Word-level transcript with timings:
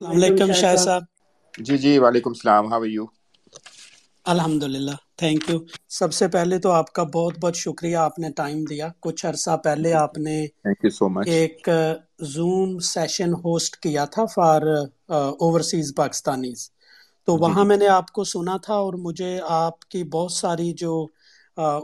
علیکم 0.00 0.52
شاہ 0.52 0.76
صاحب۔ 0.76 1.02
جی 1.58 1.78
جی 1.78 1.98
وعلیکم 1.98 2.30
السلام 2.30 2.72
ہاؤ 2.72 2.84
یو 2.84 3.04
الحمد 4.24 4.62
للہ 4.62 4.90
تھینک 5.18 5.50
یو 5.50 5.58
سب 5.88 6.12
سے 6.12 6.28
پہلے 6.28 6.58
تو 6.58 6.70
آپ 6.72 6.92
کا 6.92 7.02
بہت 7.02 7.38
بہت 7.38 7.56
شکریہ 7.56 7.96
آپ 7.96 8.18
نے 8.18 8.30
ٹائم 8.36 8.64
دیا۔ 8.64 8.88
کچھ 9.00 9.26
عرصہ 9.26 9.56
پہلے 9.64 9.92
آپ 9.92 10.18
نے 10.18 10.46
ایک 11.26 11.68
زوم 12.34 12.78
سیشن 12.78 13.32
ہوسٹ 13.34 13.76
کیا 13.76 14.04
تھا 14.04 14.24
فار 14.24 14.62
اوورسیز 15.08 15.94
پاکستانیز 15.96 16.70
تو 17.28 17.36
جی 17.36 17.42
وہاں 17.42 17.62
جی۔ 17.62 17.68
میں 17.68 17.76
نے 17.76 17.88
آپ 17.90 18.10
کو 18.12 18.24
سنا 18.26 18.56
تھا 18.56 18.74
اور 18.76 18.94
مجھے 19.00 19.38
آپ 19.50 19.84
کی 19.86 20.02
بہت 20.12 20.32
ساری 20.32 20.72
جو 20.74 20.94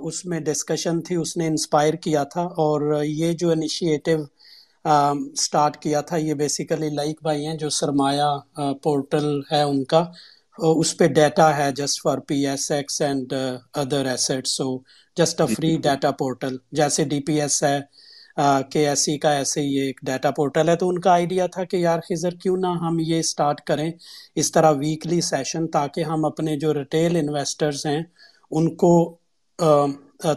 اس 0.02 0.24
میں 0.26 0.40
ڈسکشن 0.42 1.00
تھی 1.02 1.16
اس 1.16 1.36
نے 1.36 1.46
انسپائر 1.46 1.94
کیا 2.02 2.24
تھا 2.24 2.42
اور 2.58 3.02
یہ 3.04 3.32
جو 3.32 3.50
انیشیٹو 3.50 4.16
سٹارٹ 5.36 5.76
کیا 5.76 6.00
تھا 6.00 6.16
یہ 6.18 6.34
بیسیکلی 6.36 6.88
لائک 6.90 7.22
بھائی 7.22 7.46
ہیں 7.46 7.56
جو 7.56 7.68
سرمایہ 7.70 8.72
پورٹل 8.82 9.40
ہے 9.52 9.62
ان 9.62 9.82
کا 9.84 10.04
اس 10.58 10.96
پہ 10.96 11.06
ڈیٹا 11.10 11.56
ہے 11.56 11.70
just 11.72 12.02
for 12.02 12.18
P 12.28 12.46
S 12.46 12.70
X 12.70 13.00
and 13.02 13.32
other 13.74 14.06
asset 14.06 14.46
so 14.48 14.76
just 15.16 15.40
a 15.40 15.46
free 15.46 15.76
data 15.82 16.10
portal 16.18 16.56
جیسے 16.72 17.04
ڈی 17.04 17.20
پی 17.20 17.40
ایس 17.40 17.62
ہے 17.62 17.78
کے 18.70 18.88
ایس 18.88 19.04
سی 19.04 19.16
کا 19.18 19.30
ایسے 19.32 19.60
ہی 19.60 19.78
ایک 19.80 20.00
ڈیٹا 20.06 20.30
پورٹل 20.30 20.68
ہے۔ 20.68 20.76
تو 20.76 20.88
ان 20.88 20.98
کا 20.98 21.12
آئیڈیا 21.12 21.46
تھا 21.46 21.64
کہ 21.64 21.76
یار 21.76 22.00
خزر 22.08 22.34
کیوں 22.42 22.56
نہ 22.56 22.66
ہم 22.82 22.98
یہ 23.00 23.22
سٹارٹ 23.22 23.60
کریں 23.60 23.90
اس 24.34 24.52
طرح 24.52 24.72
ویکلی 24.78 25.20
سیشن 25.20 25.66
تاکہ 25.68 26.04
ہم 26.04 26.24
اپنے 26.24 26.56
جو 26.58 26.74
ریٹیل 26.74 27.16
انویسٹرز 27.16 27.86
ہیں، 27.86 28.00
ان 28.50 28.74
کو 28.76 28.92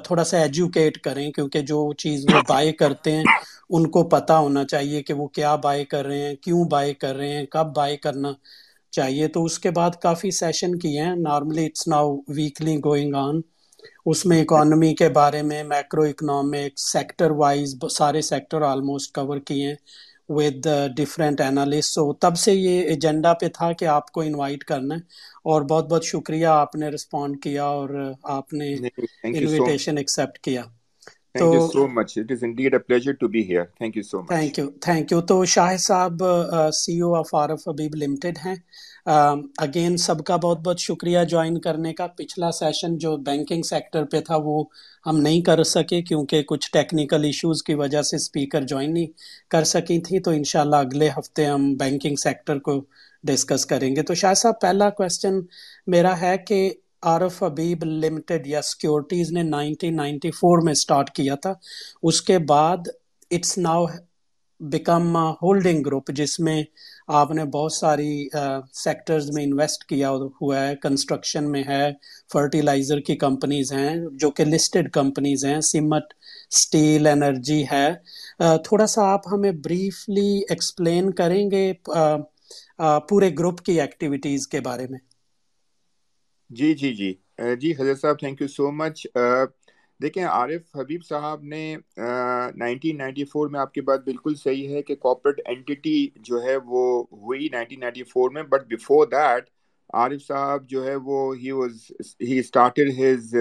تھوڑا 0.06 0.24
سا 0.24 0.38
ایجوکیٹ 0.38 0.98
کریں۔ 0.98 1.32
کیونکہ 1.32 1.62
جو 1.62 1.92
چیز 1.94 2.26
وہ 2.34 2.42
بائی 2.50 2.72
کرتے 2.74 3.12
ہیں، 3.12 3.24
ان 3.70 3.90
کو 3.92 4.04
پتہ 4.10 4.34
ہونا 4.34 4.64
چاہیے 4.66 5.02
کہ 5.04 5.14
وہ 5.14 5.28
کیا 5.28 5.56
بائی 5.56 5.86
کر 5.86 6.06
رہے 6.06 6.22
ہیں، 6.22 6.36
کیوں 6.36 6.64
بائی 6.70 6.94
کر 6.94 7.16
رہے 7.16 7.32
ہیں، 7.36 7.46
کب 7.46 7.76
بائی 7.76 7.98
کرنا 7.98 8.32
چاہیے۔ 8.92 9.28
تو 9.28 9.44
اس 9.46 9.60
کے 9.60 9.72
بعد 9.72 9.92
کافی 10.02 10.32
سیشن 10.32 10.78
کیے 10.80 11.02
ہیں۔ 11.02 11.16
Normally 11.16 11.66
it's 11.66 11.88
now 11.88 12.16
weekly 12.28 12.76
going 12.86 13.16
on 13.16 13.40
اس 14.06 14.26
میں 14.26 14.42
اکانومی 14.42 14.94
کے 14.96 15.10
بارے 15.12 15.42
میں 15.44 15.64
میکرو 15.66 16.02
اکنامک 16.04 16.80
سیکٹر 16.82 17.32
وائز 17.38 17.70
سارے 17.92 18.22
سیکٹر 18.24 18.62
آلموسٹ 18.64 19.14
کور 19.14 19.40
کیے 19.42 19.68
ہیں 19.68 19.76
ود 20.30 20.68
ڈفرینٹ 20.98 21.42
انالسٹ 21.42 21.90
سو 21.90 22.12
تب 22.16 22.38
سے 22.38 22.54
یہ 22.54 22.82
ایجنڈا 22.84 23.34
پہ 23.34 23.48
تھا 23.54 23.72
کہ 23.74 23.86
آپ 23.88 24.12
کو 24.12 24.22
انوائٹ 24.22 24.64
کرنا 24.64 24.96
ہے 24.96 25.00
اور 25.46 25.62
بہت 25.64 25.90
بہت 25.90 26.06
شکریہ 26.06 26.46
آپ 26.48 26.76
نے 26.76 26.90
رسپونڈ 26.90 27.42
کیا 27.42 27.64
اور 27.66 27.90
آپ 28.32 28.54
نے 28.54 28.74
انویٹیشن 29.34 29.98
ایکسیپٹ 29.98 30.38
کیا. 30.40 30.64
تو 31.36 31.48
thank 33.74 33.96
you 33.96 34.04
so 34.04 34.22
much 34.22 34.30
thank 34.30 34.58
you 34.58 34.68
thank 34.82 35.12
you 35.12 35.20
تو 35.24 35.38
شاہ 35.46 35.76
صاحب 35.80 36.16
CEO 37.02 37.10
of 37.16 37.30
Arif 37.34 37.68
Habib 37.68 37.94
Limited 37.96 38.36
ہیں۔ 38.46 38.56
اگین 39.06 39.96
سب 39.98 40.24
کا 40.24 40.36
بہت 40.36 40.60
بہت 40.60 40.80
شکریہ 40.80 41.20
جوائن 41.30 41.60
کرنے 41.60 41.94
کا 41.94 42.08
پچھلا 42.08 42.52
سیشن 42.52 42.98
جو 42.98 43.16
بینکنگ 43.20 43.62
سیکٹر 43.64 44.04
پہ 44.06 44.20
تھا 44.22 44.36
وہ 44.38 44.64
ہم 45.06 45.20
نہیں 45.20 45.42
کر 45.42 45.64
سکے 45.66 46.02
کیونکہ 46.02 46.44
کچھ 46.44 46.70
ٹیکنیکل 46.72 47.24
ایشوز 47.24 47.64
کی 47.64 47.74
وجہ 47.76 48.02
سے 48.02 48.16
اسپیکر 48.16 48.62
جوائن 48.64 48.94
نہیں 48.94 49.08
کر 49.52 49.64
سکی 49.66 50.00
تھی 50.02 50.20
تو 50.20 50.32
انشاءاللہ 50.32 50.76
اگلے 50.78 51.10
ہفتے 51.10 51.46
ہم 51.46 51.74
بینکنگ 51.76 52.16
سیکٹر 52.16 52.60
کو 52.60 52.80
ڈسکس 53.24 53.66
کریں 53.66 53.96
گے 53.96 54.04
تو 54.04 54.14
شاہ 54.14 54.34
صاحب 54.34 54.62
پہلا 54.62 54.90
کوشچن 54.92 55.40
میرا 55.88 56.20
ہے 56.22 56.36
کہ 56.48 56.70
عارف 57.04 57.42
حبیب 57.44 57.84
لمیٹڈ 57.86 58.48
یا 58.48 58.62
سیکیورٹیز 58.62 59.32
نے 59.32 59.44
نائنٹین 59.44 59.96
نائنٹی 59.96 60.32
فور 60.32 60.62
میں 60.64 60.74
سٹارٹ 60.76 61.10
کیا 61.12 61.36
تھا 61.36 61.54
اس 62.04 62.22
کے 62.22 62.38
بعد 62.46 62.88
it's 63.32 63.58
now 63.58 63.86
become 64.62 65.16
holding 65.42 65.82
group 65.86 66.12
جس 66.12 66.40
میں 66.40 66.62
آپ 67.12 67.32
نے 67.32 67.44
بہت 67.54 67.74
ساری 67.74 68.28
سیکٹرز 68.76 69.30
میں 69.32 69.44
انویسٹ 69.44 69.84
کیا 69.86 70.10
ہوا 70.10 70.60
ہے 70.60 70.76
کنسٹرکشن 70.82 71.52
میں 71.52 71.64
ہے 71.68 71.84
فرٹیلائزر 72.30 73.00
کی 73.02 73.16
کمپنیز 73.18 73.72
ہیں، 73.74 73.90
جو 74.14 74.30
کہ 74.32 74.46
لسٹڈ 74.46 74.92
کمپنیز 74.94 75.46
ہیں 75.46 75.60
سیمٹ 75.64 76.14
سٹیل 76.54 77.08
انرجی 77.08 77.64
ہے. 77.72 77.88
تھوڑا 78.66 78.86
سا 78.88 79.04
آپ 79.06 79.28
ہمیں 79.28 79.52
بریفلی 79.64 80.30
ایکسپلین 80.50 81.12
کریں 81.14 81.50
گے 81.52 81.72
پورے 83.10 83.30
گروپ 83.40 83.62
کی 83.62 83.80
ایکٹیویٹیز 83.82 84.48
کے 84.48 84.60
بارے 84.62 84.88
میں. 84.90 85.00
جی 86.50 86.74
جی 86.76 86.94
جی. 86.94 87.14
جی 87.58 87.72
حضرت 87.74 88.00
صاحب 88.00 88.20
تھینک 88.20 88.42
یو 88.42 88.48
سو 88.50 88.72
مچ 88.74 89.06
دیکھیں 90.02 90.24
عارف 90.24 90.76
حبیب 90.76 91.04
صاحب 91.06 91.44
نے 91.44 91.76
نائنٹین 92.56 92.98
نائنٹی 92.98 93.24
فور 93.24 93.50
میں 93.50 93.60
آپ 93.60 93.74
کی 93.74 93.82
بات 93.82 94.04
بالکل 94.04 94.36
صحیح 94.36 94.76
ہے 94.76 94.82
کہ 94.82 94.96
کارپوریٹ 94.96 95.42
اینٹی 95.46 96.08
جو 96.20 96.44
ہے 96.44 96.56
وہ 96.66 97.04
ہوئی 97.12 97.50
نائنٹین 97.52 97.80
نائنٹی 97.80 98.04
فور 98.04 98.32
میں 98.32 98.44
بٹ 98.44 98.66
بیفور 98.68 99.08
دیٹ 99.08 99.50
عارف 99.94 100.26
صاحب 100.28 100.70
جو 100.70 100.86
ہے 100.86 100.96
وہ 100.96 101.36
he 101.38 101.52
was 101.52 101.92
he 102.22 102.40
started 102.40 103.00
his 103.00 103.36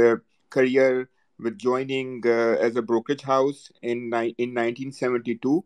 career 0.53 1.03
with 1.41 1.59
joining 1.59 2.23
uh, 2.27 2.57
as 2.61 2.77
a 2.77 2.83
brokerage 2.83 3.23
house 3.23 3.71
in 3.83 4.09
ni- 4.11 4.35
in 4.39 4.59
1972 4.59 5.61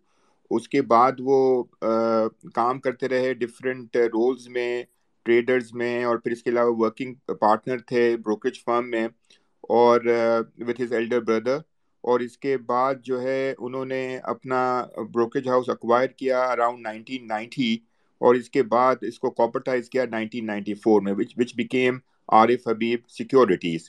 اس 0.51 0.69
کے 0.69 0.83
بعد 0.83 1.13
وہ 1.19 1.65
uh, 1.85 2.29
کام 2.55 2.81
کرتے 2.81 3.09
رہے 3.09 3.33
ڈفرینٹ 3.35 3.97
رولز 3.97 4.49
میں 4.49 4.83
ٹریڈرز 5.27 5.73
میں 5.73 6.05
اور 6.05 6.17
پھر 6.17 6.33
اس 6.33 6.43
کے 6.43 6.51
علاوہ 6.51 6.75
ورکنگ 6.77 7.15
پارٹنر 7.41 7.79
تھے 7.79 8.17
بروکریج 8.17 8.63
فرم 8.65 8.91
میں۔ 8.91 9.09
اور 9.71 10.01
وتھ 10.59 10.81
ہز 10.81 10.93
ایلڈر 10.93 11.21
بردر 11.21 11.59
اور 12.05 12.21
اس 12.21 12.37
کے 12.39 12.57
بعد 12.67 12.95
جو 13.05 13.21
ہے 13.23 13.55
انہوں 13.59 13.85
نے 13.85 14.19
اپنا 14.25 14.63
بروکریج 15.15 15.49
ہاؤس 15.49 15.69
اکوائر 15.69 16.09
کیا 16.09 16.43
اراؤنڈ 16.43 16.83
نائنٹین 16.83 17.27
نائنٹی 17.29 17.77
اور 18.21 18.35
اس 18.35 18.51
کے 18.51 18.63
بعد 18.63 18.97
اس 19.01 19.19
کو 19.19 19.31
کاپرٹائز 19.31 19.89
کیا 19.91 20.05
نائنٹین 20.11 20.47
نائنٹی 20.47 20.75
فور 20.75 21.03
میں 21.03 21.13
which 21.13 21.35
which 21.37 21.55
became 21.55 21.99
Arif 22.29 22.69
Habib 22.69 23.09
Securities 23.09 23.89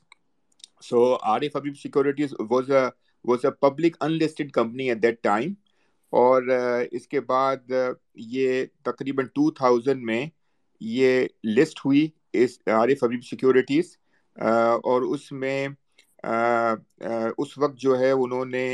So 0.82 1.18
Arif 1.20 1.54
Habib 1.54 1.78
Securities 1.78 2.34
was 2.40 2.70
a 2.70 2.94
was 3.26 3.44
a 3.44 3.52
public 3.52 3.96
unlisted 4.02 4.52
company 4.54 4.90
at 4.90 5.02
that 5.02 5.24
time. 5.24 5.56
اور 6.14 6.44
اس 6.92 7.08
کے 7.08 7.20
بعد 7.22 7.72
یہ 8.26 8.66
تقریباً 8.84 9.26
2000 9.40 10.04
میں 10.06 10.26
یہ 10.82 11.26
لسٹ 11.48 11.80
ہوئی 11.86 12.08
اس 12.34 12.58
عارف 12.68 13.04
حبیب 13.04 13.24
سیکورٹیز 13.24 13.96
اور 14.38 15.02
اس 15.14 15.32
میں 15.32 15.68
اس 17.38 17.58
وقت 17.58 17.78
جو 17.78 18.00
ہے 18.00 18.12
انہوں 18.14 18.46
نے 18.46 18.68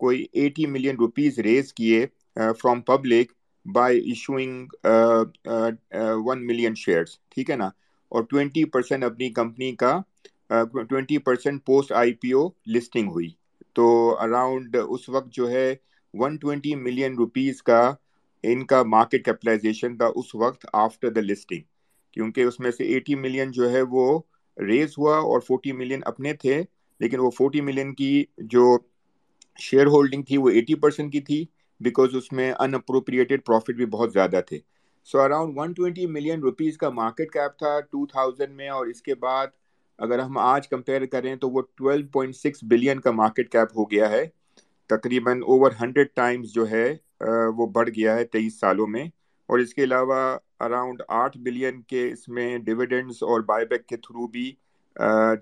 کوئی 0.00 0.26
ایٹی 0.32 0.66
ملین 0.66 0.96
روپیز 0.96 1.38
ریز 1.38 1.72
کیے 1.74 2.04
from 2.36 2.80
public 2.82 3.32
by 3.66 3.98
issuing 4.00 4.68
one 6.26 6.46
million 6.46 6.74
shares 6.76 7.18
ٹھیک 7.30 7.50
ہے 7.50 7.56
نا؟ 7.56 7.66
اور 8.12 8.22
ٹوینٹی 8.22 8.64
پرسینٹ 8.64 9.04
اپنی 9.04 9.28
کمپنی 9.32 9.74
کا 9.76 9.98
twenty 10.80 11.18
percent 11.18 11.64
post 11.66 11.92
I 11.92 12.12
P 12.12 12.32
O 12.32 12.46
listing 12.66 13.10
ہوئی۔ 13.10 13.28
تو 13.76 13.86
اراؤنڈ 14.20 14.76
اس 14.88 15.08
وقت 15.08 15.32
جو 15.32 15.50
ہے 15.50 15.74
ون 16.14 16.36
ٹوینٹی 16.36 16.74
ملین 16.76 17.14
روپیز 17.16 17.62
کا 17.62 17.80
ان 18.44 18.64
کا 18.66 18.82
مارکیٹ 18.84 19.24
کیپٹلائزیشن 19.24 19.96
تھا 19.98 20.06
اس 20.14 20.34
وقت 20.34 20.66
آفٹر 20.74 21.10
دا 21.10 21.20
لسٹنگ 21.20 21.62
کیونکہ 22.16 22.42
اس 22.42 22.58
میں 22.60 22.70
سے 22.70 22.84
ایٹی 22.84 23.14
ملین 23.16 23.50
جو 23.50 23.70
ہے 23.70 23.82
وہ 23.90 24.04
ریز 24.58 24.94
ہوا 24.98 25.16
اور 25.18 25.40
فورٹی 25.40 25.72
ملین 25.72 26.00
اپنے 26.06 26.32
تھے، 26.34 26.62
لیکن 27.00 27.20
وہ 27.20 27.30
فورٹی 27.30 27.60
ملین 27.60 27.94
کی 27.94 28.24
جو 28.50 28.64
شیئر 29.58 29.86
ہولڈنگ 29.86 30.22
تھی 30.22 30.36
وہ 30.36 30.50
ایٹی 30.50 30.74
پرسینٹ 30.80 31.12
کی 31.12 31.20
تھی 31.20 31.44
بیکاز 31.80 32.14
اس 32.16 32.32
میں 32.32 32.52
ان 32.52 32.74
اپروپریٹڈ 32.74 33.44
پروفٹ 33.46 33.74
بھی 33.76 33.86
بہت 33.86 34.12
زیادہ 34.12 34.40
تھے۔ 34.46 34.58
So 35.08 35.20
around 35.20 35.58
one 35.58 35.72
twenty 35.72 36.06
million 36.06 36.40
rupees 36.40 36.76
کا 36.78 36.90
مارکیٹ 36.90 37.32
کیپ 37.32 37.58
تھا 37.58 37.78
ٹو 37.82 38.06
تھاؤزینڈ 38.06 38.54
میں، 38.56 38.68
اور 38.68 38.86
اس 38.86 39.02
کے 39.02 39.14
بعد 39.16 39.46
اگر 39.98 40.18
ہم 40.18 40.38
آج 40.38 40.68
کمپیئر 40.68 41.04
کریں 41.06 41.34
تو 41.36 41.48
وہ 41.50 41.62
ٹویلو 41.76 42.06
پوائنٹ 42.12 42.36
سکس 42.36 42.62
بلین 42.70 43.00
کا 43.00 43.10
مارکیٹ 43.12 43.50
کیپ 43.52 43.76
ہو 43.76 43.90
گیا 43.90 44.10
ہے۔ 44.10 44.24
تقریباً 44.90 45.40
اوور 45.44 45.70
ہنڈریڈ 45.80 46.08
ٹائمز 46.14 46.52
جو 46.52 46.68
ہے 46.70 46.86
وہ 47.56 47.66
بڑھ 47.66 47.88
گیا 47.88 48.14
ہے 48.16 48.24
تیئیس 48.26 48.58
سالوں 48.60 48.86
میں۔ 48.86 49.04
اور 49.48 49.58
اس 49.58 49.74
کے 49.74 49.84
علاوہ 49.84 50.20
اراؤنڈ 50.60 51.02
آٹھ 51.14 51.38
بلین 51.40 51.80
کے 51.82 52.10
اس 52.10 52.28
میں 52.28 52.56
ڈویڈنڈس 52.60 53.22
اور 53.22 53.40
بائی 53.42 53.66
بیک 53.66 53.86
کے 53.86 53.96
تھرو 53.98 54.26
بھی 54.28 54.50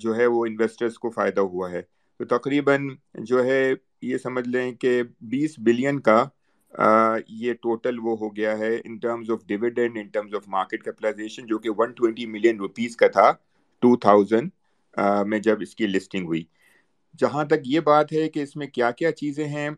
جو 0.01 0.17
ہے 0.17 0.27
وہ 0.27 0.45
انویسٹرز 0.47 0.99
کو 0.99 1.11
فائدہ 1.11 1.41
ہوا 1.43 1.71
ہے۔ 1.71 1.83
تو 2.21 2.25
تقریباً 2.29 2.89
جو 3.23 3.45
ہے 3.45 3.63
یہ 4.03 4.17
سمجھ 4.19 4.47
لیں 4.49 4.71
کہ 4.75 5.03
بیس 5.31 5.55
بلین 5.61 6.01
کا 6.01 6.25
یہ 7.29 7.53
ٹوٹل 7.63 7.99
وہ 8.03 8.17
ہو 8.21 8.35
گیا 8.37 8.57
ہے 8.59 8.75
in 8.77 8.97
terms 8.99 9.31
of 9.31 9.45
dividend 9.47 9.99
in 9.99 10.09
terms 10.09 10.35
of 10.35 10.49
market 10.49 10.85
capitalization 10.85 11.47
جو 11.47 11.59
کہ 11.59 11.71
ون 11.79 11.93
ٹوینٹی 11.93 12.27
ملین 12.29 12.59
روپیز 12.59 12.97
کا 12.97 13.09
تھا 13.09 13.31
ٹو 13.83 13.97
تھاؤزینڈ 13.99 14.51
میں 15.27 15.39
جب 15.41 15.61
اس 15.63 15.75
کی 15.77 15.87
لسٹنگ 15.87 16.27
ہوئی۔ 16.27 16.43
جہاں 17.19 17.45
تک 17.45 17.67
یہ 17.67 17.81
بات 17.83 18.13
ہے 18.13 18.29
کہ 18.29 18.43
اس 18.43 18.57
میں 18.57 18.67
کیا 18.69 18.91
کیا 18.93 19.13
چیزیں 19.13 19.47
ہیں 19.47 19.69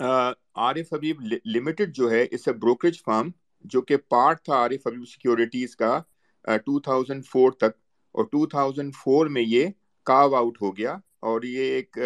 عارف 0.00 0.92
حبیب 0.92 1.20
لمیٹڈ 1.46 1.94
جو 1.94 2.10
ہے، 2.10 2.24
اس 2.30 2.46
اے 2.48 2.54
بروکریج 2.54 3.02
فرم 3.02 3.30
جو 3.64 3.80
کہ 3.82 3.96
پارٹ 4.08 4.42
تھا 4.44 4.54
عارف 4.54 4.86
حبیب 4.86 5.08
سیکورٹیز 5.08 5.76
کا 5.76 5.98
ٹو 6.56 6.78
تھاؤزینڈ 6.80 7.24
فور 7.26 7.52
تک۔ 7.52 7.76
اور 8.14 8.24
ٹو 8.24 8.46
تھاؤزینڈ 8.46 8.94
فور 8.94 9.26
میں 9.26 9.42
یہ 9.42 9.66
کاو 10.06 10.34
آؤٹ 10.34 10.60
ہو 10.62 10.76
گیا 10.76 10.92
اور 11.20 11.42
یہ 11.42 11.72
ایک 11.74 11.98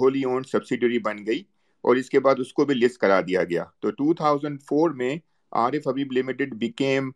ہولی 0.00 0.22
اونڈ 0.24 0.46
سبسیڈری 0.46 0.98
بن 0.98 1.26
گئی 1.26 1.42
اور 1.84 1.96
اس 1.96 2.08
کے 2.10 2.20
بعد 2.20 2.34
اس 2.38 2.52
کو 2.52 2.64
بھی 2.64 2.74
لسٹ 2.74 2.98
کرا 2.98 3.20
دیا 3.20 3.44
گیا۔ 3.44 3.64
تو 3.80 3.90
2004 3.92 4.90
میں 4.96 5.16
Arif 5.52 5.88
Habib 5.88 6.12
Limited 6.12 6.54
became 6.58 7.10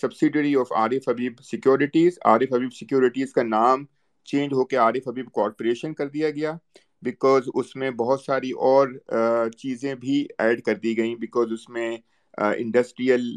subsidiary 0.00 0.54
of 0.56 0.72
Arif 0.72 1.08
Habib 1.08 1.40
Securities 1.44 2.18
Arif 2.24 2.52
Habib 2.52 2.72
Securities 2.72 3.32
کا 3.32 3.42
نام 3.42 3.84
چینج 4.28 4.52
ہو 4.52 4.64
کے 4.64 4.76
عارف 4.76 5.08
حبیب 5.08 5.30
کارپوریشن 5.34 5.94
کر 5.94 6.08
دیا 6.08 6.30
گیا۔ 6.30 6.52
بیکاز 7.02 7.48
اس 7.54 7.74
میں 7.76 7.90
بہت 7.90 8.20
ساری 8.20 8.50
اور 8.68 8.88
چیزیں 9.58 9.94
بھی 9.94 10.26
ایڈ 10.38 10.62
کر 10.62 10.74
دی 10.74 10.96
گئیں۔ 10.96 11.14
بیکاز 11.16 11.52
اس 11.52 11.68
میں 11.68 11.96
انڈسٹریل 12.38 13.34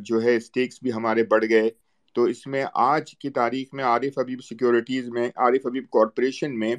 جو 0.00 0.22
ہے 0.22 0.36
اسٹیکس 0.36 0.78
بھی 0.82 0.92
ہمارے 0.92 1.22
بڑھ 1.24 1.44
گئے۔ 1.50 1.70
تو 2.16 2.24
اس 2.24 2.46
میں 2.46 2.64
آج 2.74 3.14
کی 3.16 3.30
تاریخ 3.30 3.72
میں 3.74 3.84
عارف 3.84 4.18
حبیب 4.18 4.42
سیکورٹیز 4.44 5.08
میں، 5.08 5.28
عارف 5.36 5.66
حبیب 5.66 5.84
کارپوریشن 5.92 6.58
میں 6.58 6.74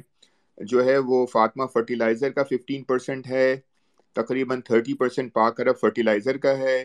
جو 0.58 0.84
ہے 0.84 0.96
وہ 0.98 1.24
فاطمہ 1.26 1.66
فرٹیلائزر 1.72 2.30
کا 2.30 2.42
ففٹین 2.42 2.82
پرسینٹ 2.84 3.26
ہے، 3.26 3.54
تقریباً 4.16 4.60
تھرٹی 4.60 4.94
پرسینٹ 4.94 5.32
پاک 5.32 5.60
عرب 5.60 5.78
فرٹیلائزر 5.80 6.36
کا 6.36 6.56
ہے 6.58 6.76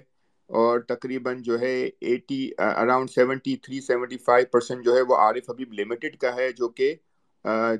اور 0.50 0.80
تقریباً 0.80 1.42
جو 1.42 1.60
ہے 1.60 1.74
eighty 2.02 2.50
around 2.58 3.10
seventy 3.10 3.56
three 3.56 3.80
seventy 3.82 4.18
five 4.18 4.46
percent 4.52 4.86
جو 4.86 4.96
ہے 4.96 5.02
وہ 5.02 5.16
عارف 5.16 5.50
حبیب 5.50 5.74
لمیٹڈ 5.74 6.16
کا 6.16 6.36
ہے، 6.36 6.52
جو 6.52 6.70
کہ 6.70 6.94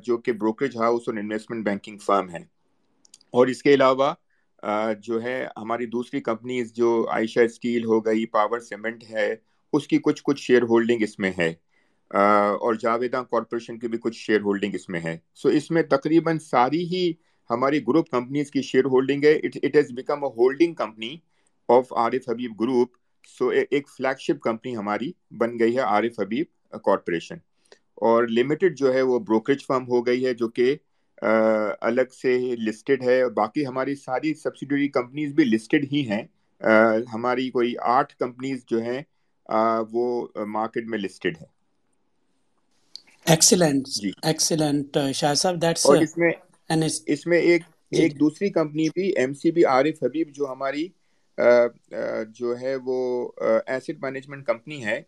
جو 0.04 0.18
کہ 0.18 0.32
بروکریج 0.34 0.78
ہاؤس 0.78 1.08
اور 1.08 1.18
انویسٹمنٹ 1.18 1.66
بینکنگ 1.66 1.98
فرم 1.98 2.30
ہے۔ 2.30 2.44
اور 3.34 3.48
اس 3.48 3.62
کے 3.64 3.74
علاوہ 3.74 4.14
جو 5.00 5.24
ہے 5.24 5.48
ہماری 5.58 5.86
دوسری 5.86 6.22
کمپنیز 6.22 6.74
جو 6.74 7.08
عائشہ 7.12 7.40
اسٹیل 7.40 7.86
ہو 7.86 8.06
گئی، 8.06 8.26
پاور 8.26 8.60
سیمنٹ 8.60 9.04
ہے، 9.10 9.36
اس 9.74 9.88
کی 9.88 9.98
کچھ 9.98 10.22
کچھ 10.24 10.42
شیئر 10.42 10.62
ہولڈنگ 10.62 11.02
اس 11.02 11.20
میں 11.20 11.32
ہے۔ 11.38 11.54
اور 12.10 12.74
جاویدہ 12.74 13.24
کارپوریشن 13.32 13.80
کی 13.80 13.88
بھی 13.88 13.98
کچھ 13.98 14.18
شیئر 14.18 14.42
ہولڈنگ 14.42 14.76
اس 14.76 14.90
میں 14.90 15.00
ہے۔ 15.04 15.18
سو 15.36 15.50
اس 15.50 15.72
میں 15.72 15.84
تقریباً 15.84 16.40
ساری 16.40 16.86
ہی 16.86 17.14
ہماری 17.50 17.82
گروپ 17.88 18.10
کمپنیز 18.10 18.52
کی 18.52 18.62
شیئر 18.62 18.86
ہولڈنگ 18.86 19.24
ہے۔ 19.24 19.32
It 19.32 19.76
has 19.76 19.92
become 19.92 20.24
a 20.24 20.30
holding 20.30 20.74
company 20.74 21.18
of 21.68 21.94
Arif 21.94 22.30
Habib 22.30 22.62
group. 22.62 22.90
سو 23.28 23.48
ایک 23.48 23.90
فلیگ 23.90 24.20
شپ 24.20 24.42
کمپنی 24.42 24.76
ہماری 24.76 25.12
بن 25.32 25.60
گئی 25.60 25.76
ہے، 25.76 25.82
عارف 25.82 26.20
حبیب 26.20 26.46
کارپوریشن۔ 26.72 27.36
اور 27.96 28.24
لمیٹڈ 28.28 28.78
جو 28.78 28.94
ہے 28.94 29.02
وہ 29.02 29.20
بروکریج 29.20 29.66
فارم 29.66 29.88
ہو 29.88 30.06
گئی 30.06 30.26
ہے، 30.26 30.34
جو 30.34 30.48
کہ 30.48 30.76
الگ 31.82 32.12
سے 32.14 32.34
لسٹڈ 32.60 33.04
ہے۔ 33.04 33.18
باقی 33.36 33.66
ہماری 33.66 33.96
ساری 33.98 34.34
سبسیڈری 34.36 34.88
کمپنیز 34.90 35.34
بھی 35.34 35.44
لسٹڈ 35.46 35.86
ہی 35.92 36.10
ہیں۔ 36.10 36.24
ہماری 37.14 37.50
کوئی 37.52 37.74
آٹھ 37.90 38.16
کمپنیز 38.18 38.66
جو 38.68 38.82
ہیں 38.82 39.02
وہ 39.90 40.06
مارکیٹ 40.50 40.88
میں 40.88 41.00
لسٹڈ 41.00 41.38
ہے 41.38 41.46
ایکسیلنٹ 43.26 43.88
ایکسیلنٹ 44.24 44.90
شاہ 45.16 45.34
صاحب 45.36 45.62
دیٹس 45.62 45.86
اور 45.86 45.98
اس 46.00 46.18
میں 46.18 46.32
اس 47.08 47.26
میں 47.28 47.40
ایک 47.42 47.64
ایک 47.92 48.20
دوسری 48.20 48.50
کمپنی 48.52 48.88
بھی 48.90 49.08
ایم 49.14 49.34
سی 49.34 49.52
بی 49.52 49.64
عارف 49.68 50.04
حبیب 50.04 50.30
جو 50.32 50.52
ہماری 50.52 50.88
جو 52.32 52.60
ہے 52.60 52.76
وہ 52.84 52.98
ایسٹ 53.68 54.02
مینجمنٹ 54.02 54.46
کمپنی 54.46 54.84
ہے 54.86 55.02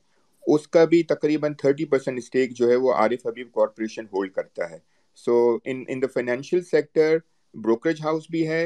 اس 0.44 0.68
کا 0.68 0.84
بھی 0.86 1.02
تقریباً 1.10 1.54
تھرٹی 1.56 1.86
پرسینٹ 1.86 2.18
اسٹیک 2.18 2.56
جو 2.56 2.70
ہے 2.70 2.76
وہ 2.78 2.94
عارف 2.96 3.26
حبیب 3.26 3.52
کارپوریشن 3.52 4.06
ہولڈ 4.06 4.32
کرتا 4.34 4.70
ہے۔ 4.70 4.78
So 5.18 5.36
in 5.66 5.84
in 5.88 6.02
the 6.02 6.08
financial 6.14 6.64
sector 6.64 7.18
brokerage 7.54 8.02
house 8.04 8.24
بھی 8.30 8.48
ہے 8.48 8.64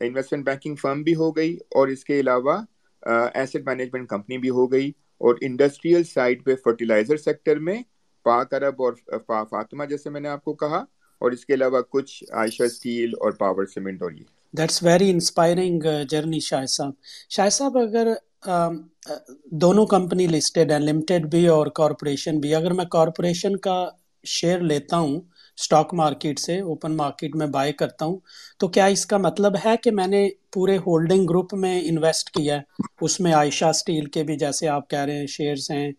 انویسٹمنٹ 0.00 0.44
بینکنگ 0.44 0.74
فرم 0.74 1.02
بھی 1.02 1.14
ہو 1.14 1.30
گئی، 1.36 1.56
اور 1.70 1.88
اس 1.88 2.04
کے 2.04 2.20
علاوہ 2.20 2.56
ایسٹ 3.02 3.56
مینجمنٹ 3.66 4.08
کمپنی 4.08 4.38
بھی 4.38 4.50
ہو 4.50 4.70
گئی، 4.72 4.90
اور 5.18 5.34
انڈسٹریل 5.40 6.04
سائڈ 6.04 6.44
پہ 6.44 6.54
فرٹیلائزر 6.64 7.16
سیکٹر 7.16 7.58
میں، 7.58 7.80
پاک 8.26 8.54
عرب 8.54 8.82
اور 8.82 8.92
پا، 9.26 9.42
فاطمہ 9.44 9.84
جیسے 9.84 10.10
میں 10.10 10.20
نے 10.20 10.28
آپ 10.28 10.44
کو 10.44 10.54
کہا، 10.54 10.84
اور 11.20 11.32
اس 11.32 11.44
کے 11.46 11.54
علاوہ 11.54 11.80
کچھ 11.90 12.22
عائشہ 12.32 12.62
اسٹیل 12.62 13.12
اور 13.20 13.32
پاور 13.38 13.66
سیمنٹ 13.74 14.02
اور 14.02 14.12
یہ۔ 14.12 14.24
That's 14.54 14.82
very 14.82 15.10
inspiring 15.10 15.82
journey 16.10 16.40
Shah 16.40 16.64
صاحب 16.68 16.92
شاہ 17.30 17.48
صاحب 17.48 17.78
اگر 17.78 18.08
دونوں 19.60 19.84
کمپنی 19.86 20.26
لسٹڈ 20.26 20.72
ہیں 20.72 20.78
لمیٹڈ 20.78 21.26
بھی 21.30 21.46
اور 21.48 21.66
کارپوریشن 21.76 22.38
بھی۔ 22.40 22.54
اگر 22.54 22.72
میں 22.72 22.84
کارپوریشن 22.92 23.56
کا 23.58 23.84
شیئر 24.24 24.60
لیتا 24.62 24.96
ہوں 24.96 25.20
اسٹاک 25.58 25.94
مارکیٹ 25.94 26.38
سے 26.38 26.58
اوپن 26.62 26.96
مارکیٹ 26.96 27.34
میں 27.34 27.46
بائی 27.48 27.72
کرتا 27.74 28.04
ہوں۔ 28.04 28.16
تو 28.60 28.68
کیا 28.68 28.84
اس 28.86 29.04
کا 29.06 29.16
مطلب 29.18 29.56
ہے 29.64 29.74
کہ 29.82 29.90
میں 29.92 30.06
نے 30.06 30.22
پورے 30.52 30.76
ہولڈنگ 30.78 31.26
گروپ 31.26 31.54
میں 31.56 31.80
انویسٹ 31.82 32.30
کیا 32.30 32.56
ہے؟ 32.56 32.62
اس 33.00 33.18
میں 33.20 33.32
عائشہ 33.34 33.64
اسٹیل 33.66 34.06
کے 34.08 34.22
بھی 34.24 34.36
جیسے 34.38 34.68
آپ 34.68 34.88
کہہ 34.90 34.98
رہے 35.00 35.18
ہیں 35.18 35.26
شیئرز 35.28 35.70
ہیں 35.70 35.90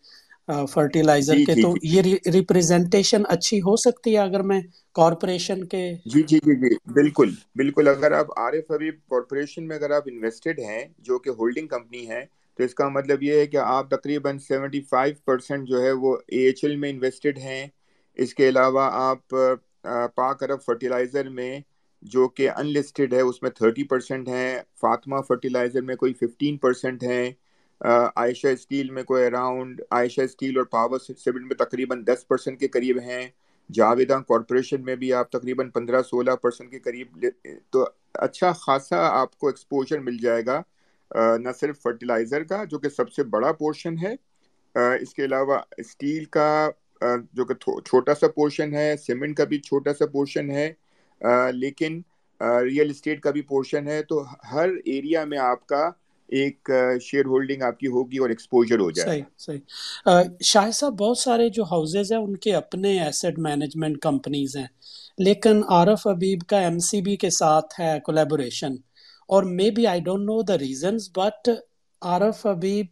فرٹیلائزر 0.67 1.39
کے 1.39 1.55
تو 1.57 1.73
یہ 1.83 2.01
ریپریزنٹیشن 2.27 3.23
اچھی 3.29 3.59
ہو 3.61 3.75
سکتی 3.79 4.13
ہے 4.13 4.21
اگر 4.21 4.41
میں 4.43 4.59
کارپوریشن 4.95 5.63
کے 5.67 5.89
جی 6.05 6.21
جی 6.23 6.37
جی 6.39 6.55
جی 6.61 6.75
بالکل 6.93 7.29
بالکل۔ 7.55 7.87
اگر 7.89 8.11
آپ 8.13 8.27
عارف 8.35 8.71
حبیب 8.71 8.95
کارپوریشن 9.05 9.67
میں 9.67 9.75
اگر 9.75 9.91
آپ 9.91 10.03
انویسٹڈ 10.05 10.59
ہیں 10.61 10.83
جو 10.99 11.17
کہ 11.19 11.29
ہولڈنگ 11.31 11.67
کمپنی 11.67 12.07
ہے 12.09 12.23
تو 12.59 12.63
اس 12.63 12.73
کا 12.75 12.87
مطلب 12.89 13.23
یہ 13.23 13.39
ہے 13.39 13.45
کہ 13.47 13.57
آپ 13.57 13.89
تقریباً 13.91 14.37
سیونٹی 14.39 14.81
فائیو 14.89 15.15
پرسینٹ 15.25 15.67
جو 15.69 15.81
ہے 15.81 15.91
وہ 15.99 16.15
اے 16.27 16.45
ایچ 16.45 16.63
ایل 16.63 16.75
میں 16.75 16.89
انویسٹڈ 16.89 17.37
ہیں۔ 17.39 17.65
اس 18.17 18.33
کے 18.33 18.49
علاوہ 18.49 18.89
آپ 18.93 19.35
پاک 20.15 20.43
عرب 20.43 20.61
فرٹیلائزر 20.65 21.29
میں 21.29 21.59
جو 22.03 22.27
کہ 22.27 22.49
ان 22.49 22.67
لسٹڈ 22.67 23.13
ہے، 23.13 23.21
اس 23.21 23.41
میں 23.41 23.49
تھرٹی 23.51 23.83
پرسینٹ 23.83 24.27
ہیں، 24.29 24.57
فاطمہ 24.81 25.21
فرٹیلائزر 25.27 25.81
میں 25.81 25.95
کوئی 25.95 26.13
ففٹین 26.13 26.57
پرسینٹ 26.57 27.03
ہیں 27.03 27.31
عائشہ 27.81 28.47
اسٹیل 28.47 28.89
میں 28.89 29.03
کوئی 29.03 29.25
اراؤنڈ 29.25 29.81
عائشہ 29.91 30.21
اسٹیل 30.21 30.57
اور 30.57 30.65
پاور 30.65 30.99
سیمنٹ 30.99 31.45
میں 31.45 31.55
تقریباً 31.57 32.03
دس 32.05 32.27
پرسینٹ 32.27 32.59
کے 32.59 32.67
قریب 32.67 32.99
ہیں 32.99 33.27
جاویدہ 33.69 34.19
کارپوریشن 34.27 34.83
میں 34.85 34.95
بھی 34.95 35.11
آپ 35.13 35.31
تقریباً 35.31 35.69
پندرہ 35.69 36.01
سولہ 36.01 36.31
پرسینٹ 36.41 36.71
کے 36.71 36.79
قریب 36.79 37.25
تو 37.71 37.85
اچھا 38.19 38.51
خاصا 38.51 38.97
آپ 39.11 39.37
کو 39.37 39.47
ایکسپوجر 39.47 39.99
مل 39.99 40.17
جائے 40.17 40.45
گا 40.45 40.61
نہ 41.37 41.49
صرف 41.59 41.81
فرٹیلائزر 41.81 42.43
کا، 42.43 42.63
جو 42.63 42.79
کہ 42.79 42.89
سب 42.89 43.11
سے 43.11 43.23
بڑا 43.35 43.51
پورشن 43.53 43.97
ہے 43.97 44.13
اس 45.01 45.13
کے 45.13 45.25
علاوہ 45.25 45.57
اسٹیل 45.77 46.25
کا 46.25 46.69
جو 47.01 47.45
کہ 47.45 47.53
چھوٹا 47.81 48.13
سا 48.15 48.27
پورشن 48.27 48.73
ہے، 48.73 48.95
سیمنٹ 48.97 49.37
کا 49.37 49.43
بھی 49.43 49.59
چھوٹا 49.59 49.93
سا 49.93 50.05
پورشن 50.05 50.51
ہے 50.51 50.71
لیکن 51.53 52.01
ریئل 52.41 52.89
اسٹیٹ 52.89 53.21
کا 53.21 53.31
بھی 53.31 53.41
پورشن 53.41 53.87
ہے، 53.87 54.01
تو 54.03 54.23
ہر 54.51 54.69
ایریا 54.85 55.23
میں 55.25 55.37
آپ 55.37 55.65
کا 55.67 55.89
ایک 56.29 56.69
شیئر 57.01 57.25
ہولڈنگ 57.25 57.61
آپ 57.61 57.79
کی 57.79 57.87
ہوگی 57.87 58.17
اور 58.17 58.29
ایکسپوجر 58.29 58.79
ہو 58.79 58.89
جائے۔ 58.91 59.09
صحیح 59.09 59.23
صحیح۔ 59.37 60.29
شاہ 60.43 60.69
صاحب، 60.71 60.97
بہت 60.99 61.17
سارے 61.17 61.49
جو 61.49 61.63
ہاؤزز 61.63 62.11
ہیں، 62.11 62.19
ان 62.19 62.35
کے 62.35 62.53
اپنے 62.55 62.99
ایسٹ 62.99 63.39
مینجمنٹ 63.39 63.99
کمپنیز 64.01 64.55
ہیں، 64.57 64.65
لیکن 65.17 65.61
عارف 65.69 66.07
حبیب 66.07 66.41
کا 66.49 66.59
ایم 66.59 66.79
سی 66.79 67.01
بی 67.01 67.15
کے 67.15 67.29
ساتھ 67.29 67.79
ہے 67.79 67.99
کولیبوریشن 68.05 68.75
اور 69.29 69.43
maybe 69.71 69.87
I 69.87 70.01
don't 70.01 70.25
know 70.25 70.41
the 70.41 70.57
reasons 70.57 71.09
but 71.15 71.49
Arif 72.01 72.45
Habib 72.45 72.85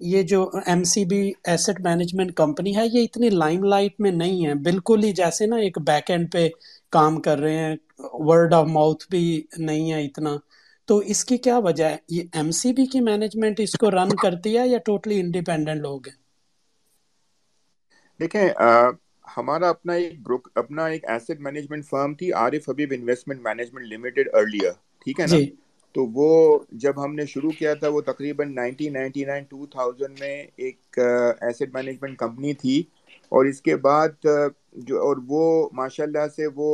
یہ 0.00 0.22
جو 0.22 0.42
M 0.66 0.82
C 0.84 1.04
B 1.04 1.20
asset 1.44 1.80
management 1.80 2.34
company 2.34 2.76
ہے 2.76 2.86
یہ 2.86 3.04
اتنی 3.04 3.30
لائم 3.30 3.64
لائٹ 3.64 4.00
میں 4.00 4.10
نہیں 4.12 4.46
ہے۔ 4.46 4.54
بالکل 4.62 5.04
ہی 5.04 5.12
جیسے 5.12 5.46
نا 5.46 5.56
ایک 5.56 5.78
بیک 5.86 6.10
اینڈ 6.10 6.32
پہ 6.32 6.48
کام 6.92 7.20
کر 7.20 7.38
رہے 7.38 7.56
ہیں 7.56 7.76
ورڈ 8.20 8.54
آف 8.54 8.66
ماؤتھ 8.68 9.04
بھی 9.10 9.24
نہیں 9.58 9.92
ہے 9.92 10.04
اتنا۔ 10.04 10.36
تو 10.88 10.96
اس 11.06 11.24
کی 11.24 11.36
کیا 11.38 11.58
وجہ 11.58 11.84
ہے؟ 11.84 11.96
یہ 12.08 12.22
ایم 12.32 12.50
سی 12.50 12.72
بی 12.72 12.86
کی 12.86 13.00
مینجمنٹ 13.00 13.60
اس 13.60 13.72
کو 13.72 13.90
رن 13.90 14.16
کرتی 14.16 14.56
ہے 14.58 14.66
یا 14.68 14.78
ٹوٹلی 14.84 15.20
انڈیپینڈنٹ 15.20 15.80
لوگ 15.80 16.06
ہیں؟ 16.06 16.16
دیکھیں 18.20 18.48
ہمارا 19.36 19.68
اپنا 19.68 19.92
ایک 19.94 20.14
اپنا 20.54 20.86
ایک 20.86 21.04
ایسٹ 21.04 21.40
مینجمنٹ 21.40 21.86
فرم 21.86 22.14
تھی 22.14 22.32
Arif 22.34 22.68
Habib 22.68 22.92
Investment 22.92 23.40
Management 23.42 23.92
Limited 23.92 24.28
earlier 24.32 24.72
ٹھیک 25.06 25.20
ہے 25.20 25.26
نا؟ 25.26 25.36
جی۔ 25.36 25.44
تو 25.94 26.04
وہ 26.12 26.28
جب 26.82 27.04
ہم 27.04 27.14
نے 27.14 27.24
شروع 27.26 27.50
کیا 27.58 27.74
تھا، 27.74 27.88
وہ 27.88 28.00
تقریباً 28.02 28.54
nineteen 28.54 28.92
ninety 28.92 29.24
nine 29.24 29.44
two 29.44 29.66
thousand 29.72 30.18
میں 30.20 30.36
ایک 30.56 30.98
ایسٹ 30.98 31.74
مینجمنٹ 31.74 32.16
کمپنی 32.18 32.54
تھی۔ 32.54 32.82
اور 33.32 33.44
اس 33.44 33.60
کے 33.62 33.76
بعد 33.78 34.26
جو، 34.86 35.00
اور 35.02 35.16
وہ 35.28 35.42
ماشاء 35.72 36.04
اللہ 36.04 36.26
سے 36.36 36.46
وہ 36.56 36.70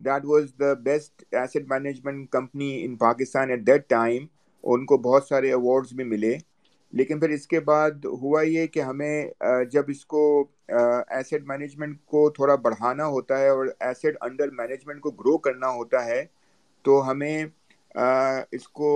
that 0.00 0.24
was 0.24 0.44
the 0.60 0.72
best 0.84 1.24
asset 1.32 1.56
management 1.68 2.28
company 2.30 2.70
in 2.84 2.96
Pakistan 2.98 3.50
at 3.50 3.66
that 3.66 3.88
time 3.90 4.26
ان 4.64 4.84
کو 4.86 4.96
بہت 5.00 5.24
سارے 5.24 5.48
ایوارڈز 5.48 5.92
بھی 5.92 6.04
ملے۔ 6.04 6.36
لیکن 6.92 7.20
پھر 7.20 7.30
اس 7.30 7.46
کے 7.46 7.60
بعد 7.60 8.04
ہوا 8.20 8.42
یہ 8.42 8.66
کہ 8.66 8.80
ہمیں 8.80 9.24
جب 9.70 9.84
اس 9.88 10.04
کو 10.06 10.22
ایسٹ 10.68 11.34
مینجمنٹ 11.46 11.96
کو 12.06 12.28
تھوڑا 12.30 12.54
بڑھانا 12.64 13.06
ہوتا 13.06 13.38
ہے 13.38 13.48
اور 13.48 13.66
ایسٹ 13.80 14.06
انڈر 14.20 14.50
مینجمنٹ 14.58 15.00
کو 15.00 15.10
گرو 15.12 15.36
کرنا 15.38 15.70
ہوتا 15.70 16.04
ہے، 16.04 16.24
تو 16.84 17.10
ہمیں 17.10 17.44
اس 18.52 18.68
کو 18.70 18.88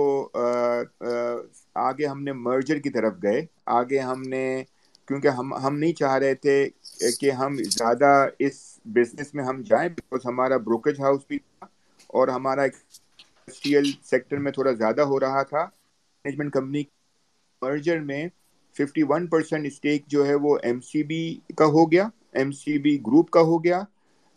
آگے 1.79 2.05
ہم 2.05 2.23
نے 2.23 2.33
مرجر 2.37 2.79
کی 2.79 2.89
طرف 2.89 3.13
گئے۔ 3.23 3.41
آگے 3.73 3.99
ہم 4.01 4.25
نے، 4.25 4.43
کیونکہ 5.07 5.27
ہم 5.29 5.53
ہم 5.57 5.77
نہیں 5.77 5.93
چاہ 5.93 6.17
رہے 6.17 6.35
تھے 6.37 6.57
کہ 7.13 7.31
ہم 7.33 7.51
زیادہ 7.69 8.11
اس 8.39 8.57
بزنس 8.87 9.33
میں 9.33 9.43
ہم 9.43 9.61
جائیں 9.63 9.87
بیکاز 9.89 10.25
ہمارا 10.25 10.57
بروکریج 10.59 10.99
ہاؤس 10.99 11.21
بھی 11.27 11.37
تھا 11.39 11.65
اور 12.09 12.27
ہمارا 12.29 12.63
انڈسٹریل 12.63 13.91
سیکٹر 14.03 14.37
میں 14.37 14.51
تھوڑا 14.51 14.71
زیادہ 14.73 15.01
ہو 15.03 15.19
رہا 15.19 15.43
تھا۔ 15.45 15.65
مینجمنٹ 16.25 16.53
کمپنی 16.53 16.83
مرجر 17.61 17.99
میں 18.01 18.27
ففٹی 18.75 19.03
ون 19.03 19.27
پرسینٹ 19.27 19.65
اسٹیک 19.65 20.07
جو 20.07 20.25
ہے 20.25 20.35
وہ 20.37 20.57
ایم 20.63 20.79
سی 20.81 21.03
بی 21.03 21.21
کا 21.57 21.65
ہو 21.67 21.91
گیا 21.91 22.07
ایم 22.33 22.51
سی 22.53 22.77
بی 22.79 22.97
گروپ 23.07 23.29
کا 23.29 23.41
ہو 23.43 23.63
گیا۔ 23.63 23.81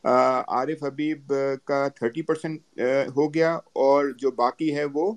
عارف 0.05 0.83
حبیب 0.83 1.33
کا 1.65 1.87
تھرٹی 1.91 2.23
پرسینٹ 2.23 2.81
ہو 3.17 3.33
گیا 3.35 3.53
اور 3.81 4.11
جو 4.19 4.31
باقی 4.35 4.75
ہے 4.77 4.85
وہ 4.93 5.13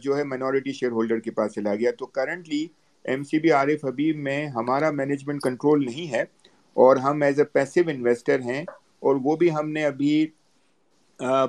جو 0.00 0.16
ہے 0.16 0.24
مائنورٹی 0.24 0.72
شیئر 0.72 0.90
ہولڈر 0.92 1.20
کے 1.20 1.30
پاس 1.32 1.52
چلا 1.52 1.74
گیا۔ 1.74 1.90
تو 1.92 2.06
currently 2.08 2.66
M 3.04 3.22
C 3.24 3.38
B 3.38 3.50
Arif 3.52 3.84
Habib 3.84 4.16
میں 4.18 4.46
ہمارا 4.48 4.90
مینجمنٹ 4.92 5.42
کنٹرول 5.42 5.84
نہیں 5.84 6.12
ہے 6.12 6.22
اور 6.76 6.96
ہم 6.98 7.22
ایز 7.22 7.38
اے 7.38 7.44
پیسو 7.46 7.80
انویسٹر 7.86 8.40
ہیں 8.42 8.62
اور 9.02 9.16
وہ 9.22 9.36
بھی 9.36 9.50
ہم 9.52 9.70
نے 9.70 9.84
ابھی 9.84 10.26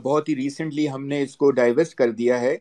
بہت 0.04 0.30
ہی 0.30 0.36
ریسنٹلی 0.36 0.90
ہم 0.90 1.06
نے 1.08 1.22
اس 1.24 1.36
کو 1.38 1.52
ڈائیورس 1.54 1.94
کر 1.96 2.12
دیا 2.14 2.40
ہے۔ 2.42 2.56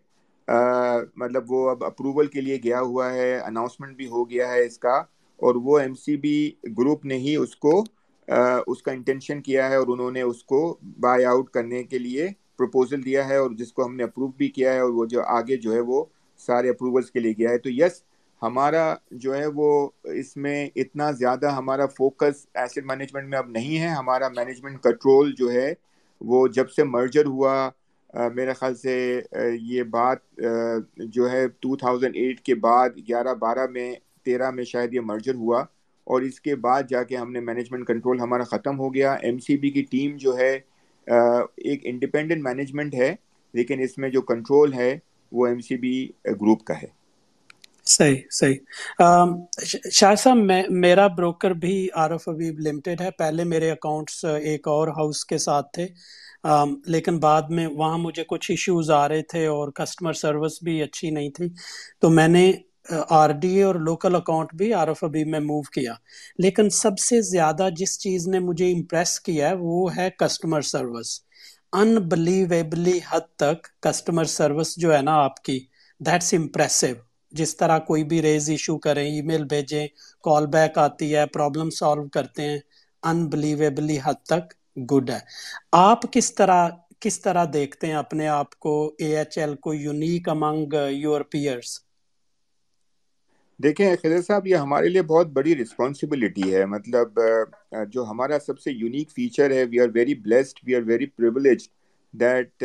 مطلب 1.17 1.45
وہ 1.47 1.69
اب 1.71 1.85
اپروول 1.87 2.27
کے 2.29 2.41
لیے 2.41 2.59
گیا 2.65 2.81
ہوا 2.83 3.13
ہے 3.13 3.29
اناؤنسمنٹ 3.39 3.97
بھی 3.97 4.07
ہو 4.09 4.29
گیا 4.31 4.49
ہے 4.49 4.65
اس 4.65 4.79
کا 4.79 4.97
اور 5.41 5.55
وہ 5.65 5.79
ایم 5.81 5.95
سی 5.97 6.17
بی 6.19 6.37
گروپ 6.77 7.05
نے 7.05 7.19
ہی 7.19 7.35
اس 7.37 7.57
کو 7.59 7.83
اس 8.67 8.83
کا 8.83 8.93
انٹینشن 8.93 9.43
کیا 9.43 9.69
ہے 9.71 9.77
اور 9.77 9.87
انہوں 9.89 10.11
نے 10.11 10.23
اس 10.23 10.43
کو 10.45 10.79
بائی 11.01 11.25
آؤٹ 11.25 11.51
کرنے 11.51 11.83
کے 11.85 11.99
لیے 11.99 12.29
پروپوزل 12.57 13.05
دیا 13.05 13.29
ہے 13.29 13.37
اور 13.37 13.51
جس 13.51 13.73
کو 13.73 13.87
ہم 13.87 13.97
نے 13.97 14.03
اپروو 14.03 14.29
بھی 14.29 14.49
کیا 14.49 14.73
ہے 14.73 14.79
اور 14.79 14.91
وہ 14.91 15.07
جو 15.07 15.23
آگے 15.23 15.57
جو 15.57 15.73
ہے 15.75 15.81
وہ 15.81 16.05
سارے 16.47 16.71
اپروولس 16.71 17.11
کے 17.11 17.21
لیے 17.21 17.33
گیا 17.39 17.51
ہے۔ 17.51 17.59
تو 17.59 17.71
یس 17.71 18.03
ہمارا 18.43 18.95
جو 19.11 19.35
ہے 19.35 19.47
وہ 19.55 19.89
اس 20.15 20.37
میں 20.37 20.69
اتنا 20.77 21.11
زیادہ 21.11 21.51
ہمارا 21.51 21.87
فوکس 21.87 22.47
ایسٹ 22.55 22.79
مینجمنٹ 22.85 23.29
میں 23.29 23.39
اب 23.39 23.49
نہیں 23.51 23.79
ہے۔ 23.81 23.89
ہمارا 23.89 24.29
مینجمنٹ 24.29 24.83
کنٹرول 24.83 25.33
جو 25.39 25.51
ہے 25.53 25.73
وہ 26.21 26.47
جب 26.49 26.71
سے 26.71 26.85
مرجر 26.85 27.27
ہوا 27.27 27.69
میرے 28.35 28.53
خیال 28.53 28.75
سے 28.75 29.21
یہ 29.61 29.83
بات 29.83 30.19
جو 30.97 31.31
ہے 31.31 31.47
ٹو 31.49 31.77
تھاؤزنڈ 31.77 32.17
ایٹ 32.17 32.41
کے 32.41 32.55
بعد، 32.55 32.91
گیارہ 33.09 33.35
بارہ 33.35 33.67
میں، 33.71 33.93
تیرہ 34.25 34.51
میں 34.51 34.65
شاید 34.65 34.95
یہ 34.95 35.01
مرجر 35.01 35.35
ہوا۔ 35.35 35.65
اور 36.07 36.23
اس 36.23 36.41
کے 36.41 36.55
بعد 36.57 36.83
جا 36.89 37.03
کے 37.03 37.17
ہم 37.17 37.33
نے 37.33 37.41
مینجمنٹ 37.41 37.87
کنٹرول 37.87 38.21
ہمارا 38.21 38.43
ختم 38.43 38.79
ہو 38.79 38.95
گیا۔ 38.95 39.13
ایم 39.13 39.39
سی 39.39 39.57
بی 39.57 39.71
کی 39.71 39.83
ٹیم 39.83 40.17
جو 40.17 40.37
ہے 40.39 40.55
ایک 41.57 41.81
انڈیپینڈنٹ 41.85 42.43
مینجمنٹ 42.43 42.95
ہے، 42.95 43.15
لیکن 43.55 43.81
اس 43.81 43.99
میں 43.99 44.09
جو 44.09 44.23
کنٹرول 44.23 44.73
ہے، 44.75 44.99
وہ 45.33 45.47
ایم 45.47 45.61
سی 45.61 45.77
بی 45.77 46.07
گروپ 46.25 46.65
کا 46.65 46.75
ہے۔ 46.83 46.87
صحیح 47.85 48.17
صحیح۔ 48.31 48.55
شاہ 49.93 50.15
صاحب، 50.15 50.37
میں، 50.37 50.63
میرا 50.71 51.07
بروکر 51.07 51.51
بھی 51.51 51.89
عارف 51.95 52.29
حبیب 52.29 52.59
لمیٹڈ 52.59 53.01
ہے۔ 53.01 53.11
پہلے 53.11 53.45
میرے 53.45 53.71
اکاؤنٹس 53.71 54.25
ایک 54.25 54.69
اور 54.69 54.89
ہاؤس 54.89 55.25
کے 55.25 55.39
ساتھ 55.39 55.67
تھے۔ 55.73 55.87
لیکن 56.87 57.19
بعد 57.19 57.43
میں 57.51 57.67
وہاں 57.67 57.99
مجھے 57.99 58.25
کچھ 58.29 58.51
ایشوز 58.51 58.91
آ 58.91 59.09
رہے 59.09 59.23
تھے 59.23 59.47
اور 59.47 59.69
کسٹمر 59.69 60.13
سروس 60.13 60.63
بھی 60.63 60.83
اچھی 60.83 61.11
نہیں 61.11 61.31
تھی۔ 61.31 61.47
تو 62.01 62.11
میں 62.11 62.29
نے 62.29 62.53
آر 63.11 63.31
ڈی 63.33 63.49
اے 63.49 63.63
اور 63.63 63.75
لوکل 63.81 64.15
اکاؤنٹ 64.15 64.55
بھی 64.55 64.73
عارف 64.73 65.03
حبیب 65.05 65.29
میں 65.29 65.41
موو 65.41 65.61
کیا۔ 65.73 65.93
لیکن 66.39 66.71
سب 66.73 66.99
سے 66.99 67.21
زیادہ 67.23 67.69
جس 67.77 67.99
چیز 67.99 68.29
نے 68.29 68.39
مجھے 68.39 68.71
امپریس 68.73 69.19
کیا 69.21 69.49
ہے 69.49 69.55
وہ 69.59 69.97
ہے 69.97 70.09
کسٹمر 70.19 70.61
سروس 70.65 71.19
انبلیویبلی 71.73 72.99
حد 73.11 73.35
تک 73.37 73.83
کسٹمر 73.83 74.25
سروس 74.29 74.77
جو 74.77 74.95
ہے 74.95 75.03
نا 75.03 75.15
آپ 75.15 75.43
کی 75.43 75.59
دیٹس 76.01 76.33
امپریسو 76.35 76.87
جس 77.33 77.57
طرح 77.57 77.79
کوئی 77.79 78.05
بھی 78.05 78.21
ریز 78.23 78.49
ایشو 78.51 78.79
کریں 78.79 79.05
ای 79.05 79.21
میل 79.23 79.45
بھیجیں 79.45 79.87
کال 80.25 80.47
بیک 80.47 80.79
آتی 80.79 81.15
ہے 81.15 81.27
پرابلم 81.27 81.71
سالو 81.71 82.09
کرتے 82.09 82.43
ہیں 82.43 82.59
انبلیویبلی 83.03 83.99
حد 84.05 84.25
تک 84.25 84.55
گڈ 84.91 85.11
ہے۔ 85.11 85.19
آپ 85.73 86.03
کس 86.13 86.35
طرح 86.35 86.69
کس 87.01 87.21
طرح 87.21 87.45
دیکھتے 87.53 87.87
ہیں 87.87 87.95
اپنے 87.95 88.29
آپ 88.31 88.59
کو؟ 88.59 88.73
اے 88.99 89.17
ایچ 89.17 89.39
ایل 89.39 89.55
کو 89.57 89.75
یونیک 89.75 90.29
امنگ 90.29 90.75
یور 90.93 91.21
پیئرس 91.31 91.79
دیکھیں، 93.61 93.95
خضر 94.03 94.23
صاحب، 94.23 94.47
یہ 94.47 94.57
ہمارے 94.57 94.89
لیے 94.89 95.03
بہت 95.03 95.27
بڑی 95.33 95.55
رسپانسبلٹی 95.57 96.53
ہے۔ 96.55 96.65
مطلب 96.67 97.19
جو 97.93 98.05
ہمارا 98.05 98.39
سب 98.47 98.59
سے 98.59 98.71
یونیک 98.73 99.11
فیچر 99.11 99.51
ہے 99.51 99.63
we 99.65 99.81
are 99.81 99.89
very 99.95 100.15
blessed 100.17 100.59
we 100.67 100.75
are 100.75 100.83
very 100.87 101.07
privilege 101.09 101.69
that 102.15 102.65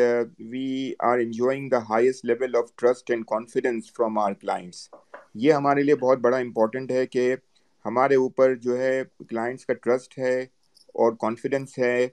we 0.51 0.67
are 1.10 1.19
enjoying 1.19 1.69
the 1.69 1.77
highest 1.89 2.25
level 2.25 2.55
of 2.55 2.75
trust 2.75 3.12
and 3.12 3.25
confidence 3.27 3.91
from 3.93 4.17
our 4.19 4.33
clients 4.41 4.89
یہ 5.36 5.53
ہمارے 5.53 5.83
لیے 5.83 5.95
بہت 5.95 6.19
بڑا 6.19 6.38
امپورٹنٹ 6.38 6.91
ہے 6.91 7.05
کہ 7.07 7.36
ہمارے 7.86 8.15
اوپر 8.15 8.55
جو 8.63 8.77
ہے 8.77 9.01
کلائنٹس 9.29 9.65
کا 9.65 9.74
ٹرسٹ 9.83 10.17
ہے 10.19 10.39
اور 10.95 11.13
کانفیڈنس 11.19 11.77
ہے 11.79 12.03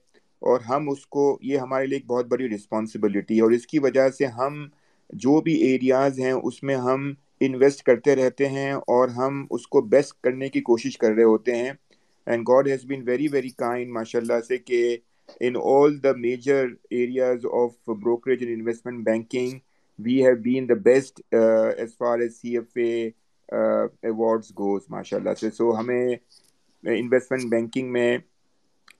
اور 0.42 0.60
ہم 0.60 0.88
اس 0.90 1.06
کو، 1.06 1.24
یہ 1.42 1.58
ہمارے 1.58 1.86
لیے 1.86 1.98
ایک 1.98 2.06
بہت 2.06 2.26
بڑی 2.26 2.48
رسپانسبلٹی 2.48 3.36
ہے۔ 3.36 3.42
اور 3.42 3.50
اس 3.50 3.66
کی 3.66 3.78
وجہ 3.78 4.08
سے 4.18 4.26
ہم 4.38 4.66
جو 5.10 5.40
بھی 5.40 5.54
ایریاز 5.66 6.18
ہیں، 6.20 6.32
اس 6.32 6.62
میں 6.62 6.76
ہم 6.76 7.12
انویسٹ 7.40 7.82
کرتے 7.82 8.14
رہتے 8.16 8.48
ہیں 8.48 8.72
اور 8.72 9.08
ہم 9.08 9.44
اس 9.50 9.66
کو 9.66 9.80
بیسٹ 9.88 10.20
کرنے 10.22 10.48
کی 10.48 10.60
کوشش 10.60 10.96
کر 10.98 11.12
رہے 11.12 11.24
ہوتے 11.24 11.56
ہیں. 11.56 11.72
And 12.26 12.48
God 12.48 12.68
has 12.68 12.84
been 12.84 13.02
very 13.06 13.28
very 13.32 13.48
kind 13.58 13.92
ماشاء 13.92 14.18
اللہ 14.18 14.40
سے 14.48 14.58
کہ 14.58 14.96
in 15.40 15.56
all 15.64 16.02
the 16.02 16.12
major 16.16 16.66
areas 16.90 17.46
of 17.52 17.88
brokerage 17.88 18.42
and 18.42 18.56
investment 18.56 19.04
banking 19.04 19.58
we 19.98 20.22
have 20.22 20.36
been 20.42 20.68
the 20.68 20.74
best 20.84 21.20
as 21.32 21.96
far 21.98 22.18
as 22.18 22.36
C 22.36 22.56
F 22.56 22.76
A 22.76 23.08
awards 23.48 24.50
goes 24.58 24.82
ماشاء 24.90 25.16
اللہ 25.16 25.34
سے. 25.40 25.50
سو 25.50 25.76
ہمیں 25.78 26.14
انویسٹمنٹ 26.84 27.50
بینکنگ 27.50 27.92
میں 27.92 28.16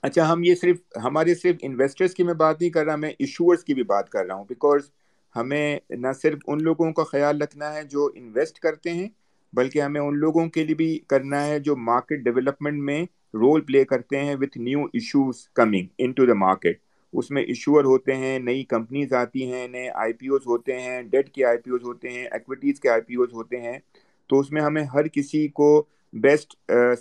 اچھا 0.03 0.33
ہم 0.33 0.43
یہ 0.45 0.55
صرف 0.55 0.77
ہمارے 1.05 1.35
صرف 1.35 1.57
انویسٹرس 1.63 2.15
کی 2.15 2.23
میں 2.23 2.35
بات 2.35 2.61
نہیں 2.61 2.71
کر 2.71 2.85
رہا، 2.85 2.97
میں 2.97 3.11
ایشورس 3.11 3.65
کی 3.65 3.75
بھی 3.75 3.83
بات 3.85 4.11
کر 4.11 4.27
رہا 4.27 4.35
ہوں. 4.35 4.45
بیکاز 4.49 4.91
ہمیں 5.35 5.79
نہ 5.91 6.13
صرف 6.23 6.39
ان 6.47 6.63
لوگوں 6.63 6.93
کا 6.93 7.05
خیال 7.05 7.43
رکھنا 7.43 7.73
ہے 7.75 7.83
جو 7.85 8.09
انویسٹ 8.15 8.59
کرتے 8.59 8.91
ہیں، 8.91 9.09
بلکہ 9.53 9.83
ہمیں 9.83 10.01
ان 10.01 10.19
لوگوں 10.19 10.47
کے 10.49 10.65
لیے 10.65 10.75
بھی 10.75 10.99
کرنا 11.09 11.45
ہے 11.47 11.59
جو 11.59 11.77
مارکیٹ 11.77 12.21
ڈیولپمنٹ 12.21 12.83
میں 12.83 13.03
رول 13.35 13.61
پلے 13.61 13.85
کرتے 13.85 14.21
ہیں 14.21 14.35
with 14.41 14.59
new 14.59 14.85
issues 14.93 15.49
coming 15.55 15.87
in 15.99 16.13
to 16.13 16.27
the 16.27 16.35
market 16.37 16.79
اس 17.15 17.31
میں 17.31 17.43
ایشوور 17.43 17.85
ہوتے 17.85 18.15
ہیں، 18.15 18.39
نئی 18.39 18.63
کمپنیز 18.65 19.13
آتی 19.13 19.53
ہیں، 19.53 19.67
نئے 19.69 19.89
آئی 19.95 20.13
پی 20.13 20.29
اوز 20.29 20.47
ہوتے 20.47 20.81
ہیں 20.81 21.01
ڈیٹ 21.03 21.31
کے 21.35 21.45
آئی 21.45 21.59
پی 21.59 21.71
اوز 21.71 21.83
ہوتے 21.85 22.09
ہیں 22.09 22.25
ایکویٹیز 22.27 22.81
کے 22.81 22.89
آئی 22.89 23.01
پی 23.01 23.15
اوز 23.15 23.33
ہوتے 23.33 23.61
ہیں۔ 23.61 23.79
تو 24.31 24.39
اس 24.41 24.51
میں 24.53 24.63
ہمیں 24.63 24.83
ہر 24.95 25.09
کسی 25.09 25.47
کو 25.59 25.69
بیسٹ 26.13 26.55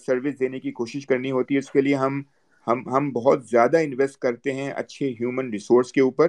سروس 0.05 0.39
دینے 0.39 0.60
کی 0.60 0.72
کوشش 0.72 1.05
کرنی 1.07 1.31
ہوتی 1.31 1.53
ہے۔ 1.53 1.60
اس 1.60 1.72
کے 1.72 1.81
لیے 1.81 1.96
ہم 1.96 2.22
ہم 2.67 2.88
ہم 2.89 3.10
بہت 3.12 3.46
زیادہ 3.48 3.77
انویسٹ 3.77 4.17
کرتے 4.19 4.53
ہیں 4.53 4.69
اچھے 4.72 5.10
ہیومن 5.19 5.50
ریسورس 5.51 5.91
کے 5.91 6.01
اوپر۔ 6.01 6.27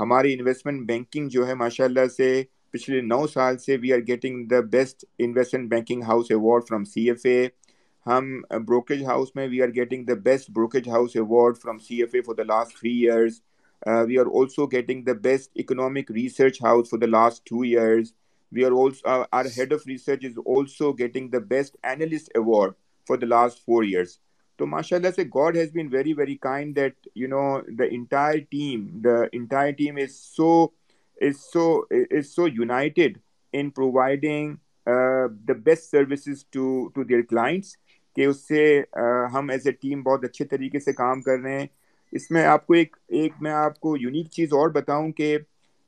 ہماری 0.00 0.32
انویسٹمنٹ 0.34 0.86
بینکنگ 0.86 1.28
جو 1.28 1.46
ہے 1.48 1.54
ماشاء 1.54 1.84
اللہ 1.84 2.06
سے 2.16 2.42
پچھلے 2.70 3.00
نو 3.00 3.26
سال 3.26 3.58
سے 3.58 3.76
we 3.82 3.92
are 3.92 3.98
getting 4.08 4.46
the 4.46 4.60
best 4.70 5.04
investment 5.18 5.68
banking 5.70 6.02
house 6.02 6.30
award 6.30 6.64
from 6.68 6.84
C 6.84 7.08
F 7.10 7.26
A 7.26 7.46
ہم 8.06 8.40
بروکریج 8.66 9.04
ہاؤس 9.04 9.34
میں 9.36 9.46
we 9.48 9.62
are 9.62 9.68
getting 9.76 10.04
the 10.04 10.14
best 10.24 10.50
brokerage 10.50 10.88
house 10.88 11.16
award 11.16 11.58
from 11.58 11.78
C 11.78 12.00
F 12.00 12.14
A 12.14 12.20
for 12.20 12.34
the 12.34 12.42
last 12.44 12.78
three 12.78 12.92
years 13.00 13.40
we 14.08 14.18
are 14.18 14.26
also 14.40 14.66
getting 14.66 15.02
the 15.04 15.12
best 15.22 15.50
economic 15.56 16.10
research 16.10 16.62
house 16.62 16.90
for 16.90 16.98
the 16.98 17.06
last 17.08 17.44
two 17.50 17.60
years 17.62 18.12
we 18.52 18.64
are 18.64 18.72
also 18.84 19.22
our 19.32 19.44
head 19.56 19.72
of 19.72 19.86
research 19.88 20.24
is 20.24 20.38
also 20.46 20.92
getting 20.92 21.28
the 21.28 21.38
best 21.48 21.76
analyst 21.82 22.30
award 22.34 22.72
for 23.06 23.16
the 23.16 23.26
last 23.26 23.64
four 23.66 23.82
years 23.84 24.18
تو 24.58 24.66
ماشاء 24.66 24.96
اللہ 24.96 25.10
سے 25.16 25.22
God 25.34 25.56
has 25.56 25.72
been 25.72 25.88
very 25.92 26.12
very 26.12 26.34
kind 26.36 26.76
that 26.76 27.08
you 27.14 27.28
know 27.28 27.60
the 27.78 27.84
entire 27.90 28.38
team, 28.50 28.86
the 29.00 29.16
entire 29.32 29.72
team 29.72 29.96
is 29.96 30.14
so 30.36 30.66
is 31.16 31.40
so 31.52 31.82
is 31.90 32.26
so 32.26 32.48
united 32.48 33.18
in 33.52 33.70
providing 33.70 34.54
the 35.48 35.52
best 35.64 35.90
services 35.90 36.44
to 36.46 36.88
to 36.88 37.04
their 37.04 37.22
clients 37.22 37.76
کہ 38.16 38.24
اس 38.24 38.48
سے 38.48 38.82
uh, 38.98 39.28
ہم 39.32 39.50
as 39.50 39.66
a 39.66 39.72
team 39.72 40.02
بہت 40.02 40.24
اچھے 40.24 40.44
طریقے 40.44 40.80
سے 40.80 40.92
کام 40.92 41.22
کر 41.22 41.38
رہے 41.38 41.58
ہیں۔ 41.58 41.66
اس 42.12 42.30
میں 42.30 42.44
آپ 42.44 42.66
کو 42.66 42.74
ایک 42.74 42.96
ایک 43.08 43.32
میں 43.40 43.52
آپ 43.52 43.80
کو 43.80 43.96
یونیک 43.96 44.30
چیز 44.30 44.52
اور 44.52 44.68
بتاؤں 44.68 45.12
کہ 45.12 45.38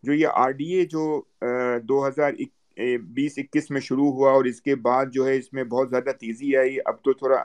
جو 0.02 0.12
یہ 0.12 0.26
آر 0.34 0.50
ڈی 0.50 0.72
اے 0.72 0.84
جو 0.84 1.22
uh, 1.44 1.78
دو 1.82 2.06
ہزار 2.08 2.32
بیس 2.76 3.32
اکیس 3.36 3.70
میں 3.70 3.80
شروع 3.80 4.10
ہوا 4.12 4.30
اور 4.32 4.44
اس 4.44 4.60
کے 4.62 4.74
بعد 4.76 5.06
جو 5.12 5.26
ہے 5.26 5.36
اس 5.38 5.52
میں 5.52 5.64
بہت 5.64 5.90
زیادہ 5.90 6.10
تیزی 6.20 6.56
آئی۔ 6.56 6.76
اب 6.84 7.02
تو 7.04 7.12
تھوڑا 7.12 7.44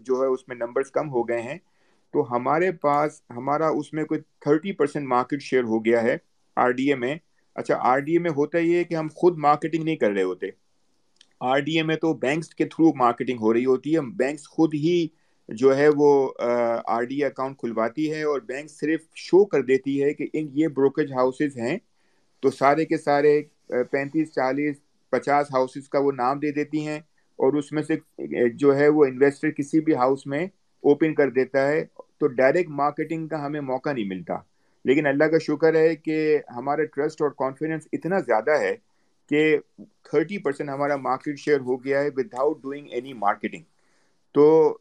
جو 0.00 0.20
ہے 0.22 0.26
اس 0.26 0.48
میں 0.48 0.56
نمبرز 0.56 0.90
کم 0.90 1.10
ہو 1.10 1.28
گئے 1.28 1.42
ہیں۔ 1.42 1.58
تو 2.14 2.36
ہمارے 2.36 2.70
پاس، 2.72 3.20
ہمارا 3.30 3.68
اس 3.68 3.92
میں 3.92 4.04
کوئی 4.04 4.20
تھرٹی 4.40 4.72
پرسینٹ 4.72 5.06
مارکیٹ 5.08 5.42
شیئر 5.42 5.62
ہو 5.64 5.84
گیا 5.84 6.02
ہے 6.02 6.16
آر 6.56 6.70
ڈی 6.70 6.88
اے 6.88 6.94
میں۔ 6.94 7.14
اچھا 7.54 7.76
آر 7.80 7.98
ڈی 7.98 8.12
اے 8.12 8.18
میں 8.18 8.30
ہوتا 8.30 8.58
یہ 8.58 8.76
ہے 8.76 8.84
کہ 8.84 8.94
ہم 8.94 9.06
خود 9.14 9.38
مارکیٹنگ 9.38 9.84
نہیں 9.84 9.96
کر 9.96 10.10
رہے 10.10 10.22
ہوتے۔ 10.22 10.46
آر 11.40 11.58
ڈی 11.60 11.76
اے 11.76 11.82
میں 11.82 11.96
تو 11.96 12.12
بینکس 12.14 12.54
کے 12.54 12.64
تھرو 12.64 12.92
مارکیٹنگ 12.96 13.38
ہو 13.40 13.52
رہی 13.54 13.64
ہوتی 13.64 13.94
ہے۔ 13.94 14.00
بینکس 14.00 14.48
خود 14.48 14.74
ہی 14.74 15.06
جو 15.48 15.76
ہے 15.76 15.88
وہ 15.96 16.10
آر 16.86 17.02
ڈی 17.02 17.16
اے 17.16 17.26
اکاؤنٹ 17.26 17.58
کھلواتی 17.58 18.10
ہے 18.12 18.22
اور 18.22 18.40
بینک 18.40 18.70
صرف 18.70 19.00
شو 19.14 19.44
کر 19.44 19.62
دیتی 19.62 20.02
ہے 20.02 20.12
کہ 20.14 20.26
ان 20.32 20.48
یہ 20.52 20.68
بروکریج 20.68 21.12
ہاؤسز 21.12 21.56
ہیں۔ 21.56 21.78
تو 22.42 22.50
سارے 22.50 22.84
کے 22.84 22.96
سارے 22.96 23.42
پینتیس، 23.68 24.32
چالیس، 24.32 24.76
پچاس 25.12 25.54
ہاؤسز 25.54 25.88
کا 25.88 25.98
وہ 25.98 26.12
نام 26.12 26.38
دے 26.38 26.52
دیتی 26.52 26.86
ہیں 26.86 26.98
اور 27.38 27.52
اس 27.52 27.72
میں 27.72 27.82
سے 27.82 27.96
جو 28.54 28.76
ہے 28.76 28.88
وہ 28.88 29.04
انویسٹر 29.04 29.50
کسی 29.50 29.80
بھی 29.80 29.94
ہاؤس 29.94 30.26
میں 30.26 30.44
اوپن 30.84 31.14
کر 31.14 31.30
دیتا 31.30 31.68
ہے 31.68 31.84
تو 32.18 32.26
ڈائریکٹ 32.26 32.70
مارکیٹنگ 32.70 33.28
کا 33.28 33.44
ہمیں 33.46 33.60
موقع 33.60 33.92
نہیں 33.92 34.04
ملتا۔ 34.04 34.34
لیکن 34.84 35.06
اللہ 35.06 35.24
کا 35.24 35.38
شکر 35.38 35.74
ہے 35.74 35.94
کہ 35.96 36.38
ہمارا 36.56 36.84
ٹرسٹ 36.84 37.22
اور 37.22 37.30
کانفیڈنس 37.30 37.88
اتنا 37.92 38.18
زیادہ 38.18 38.58
ہے 38.60 38.74
کہ 39.30 39.58
تھرٹی 40.02 40.38
پرسینٹ 40.38 40.70
ہمارا 40.70 40.96
مارکیٹ 40.96 41.38
شیئر 41.38 41.60
ہو 41.60 41.84
گیا 41.84 42.00
ہے 42.02 42.08
وداؤٹ 42.16 42.62
ڈوئنگ 42.62 42.86
اینی 42.90 43.12
مارکیٹنگ 43.12 43.62
تو 44.34 44.78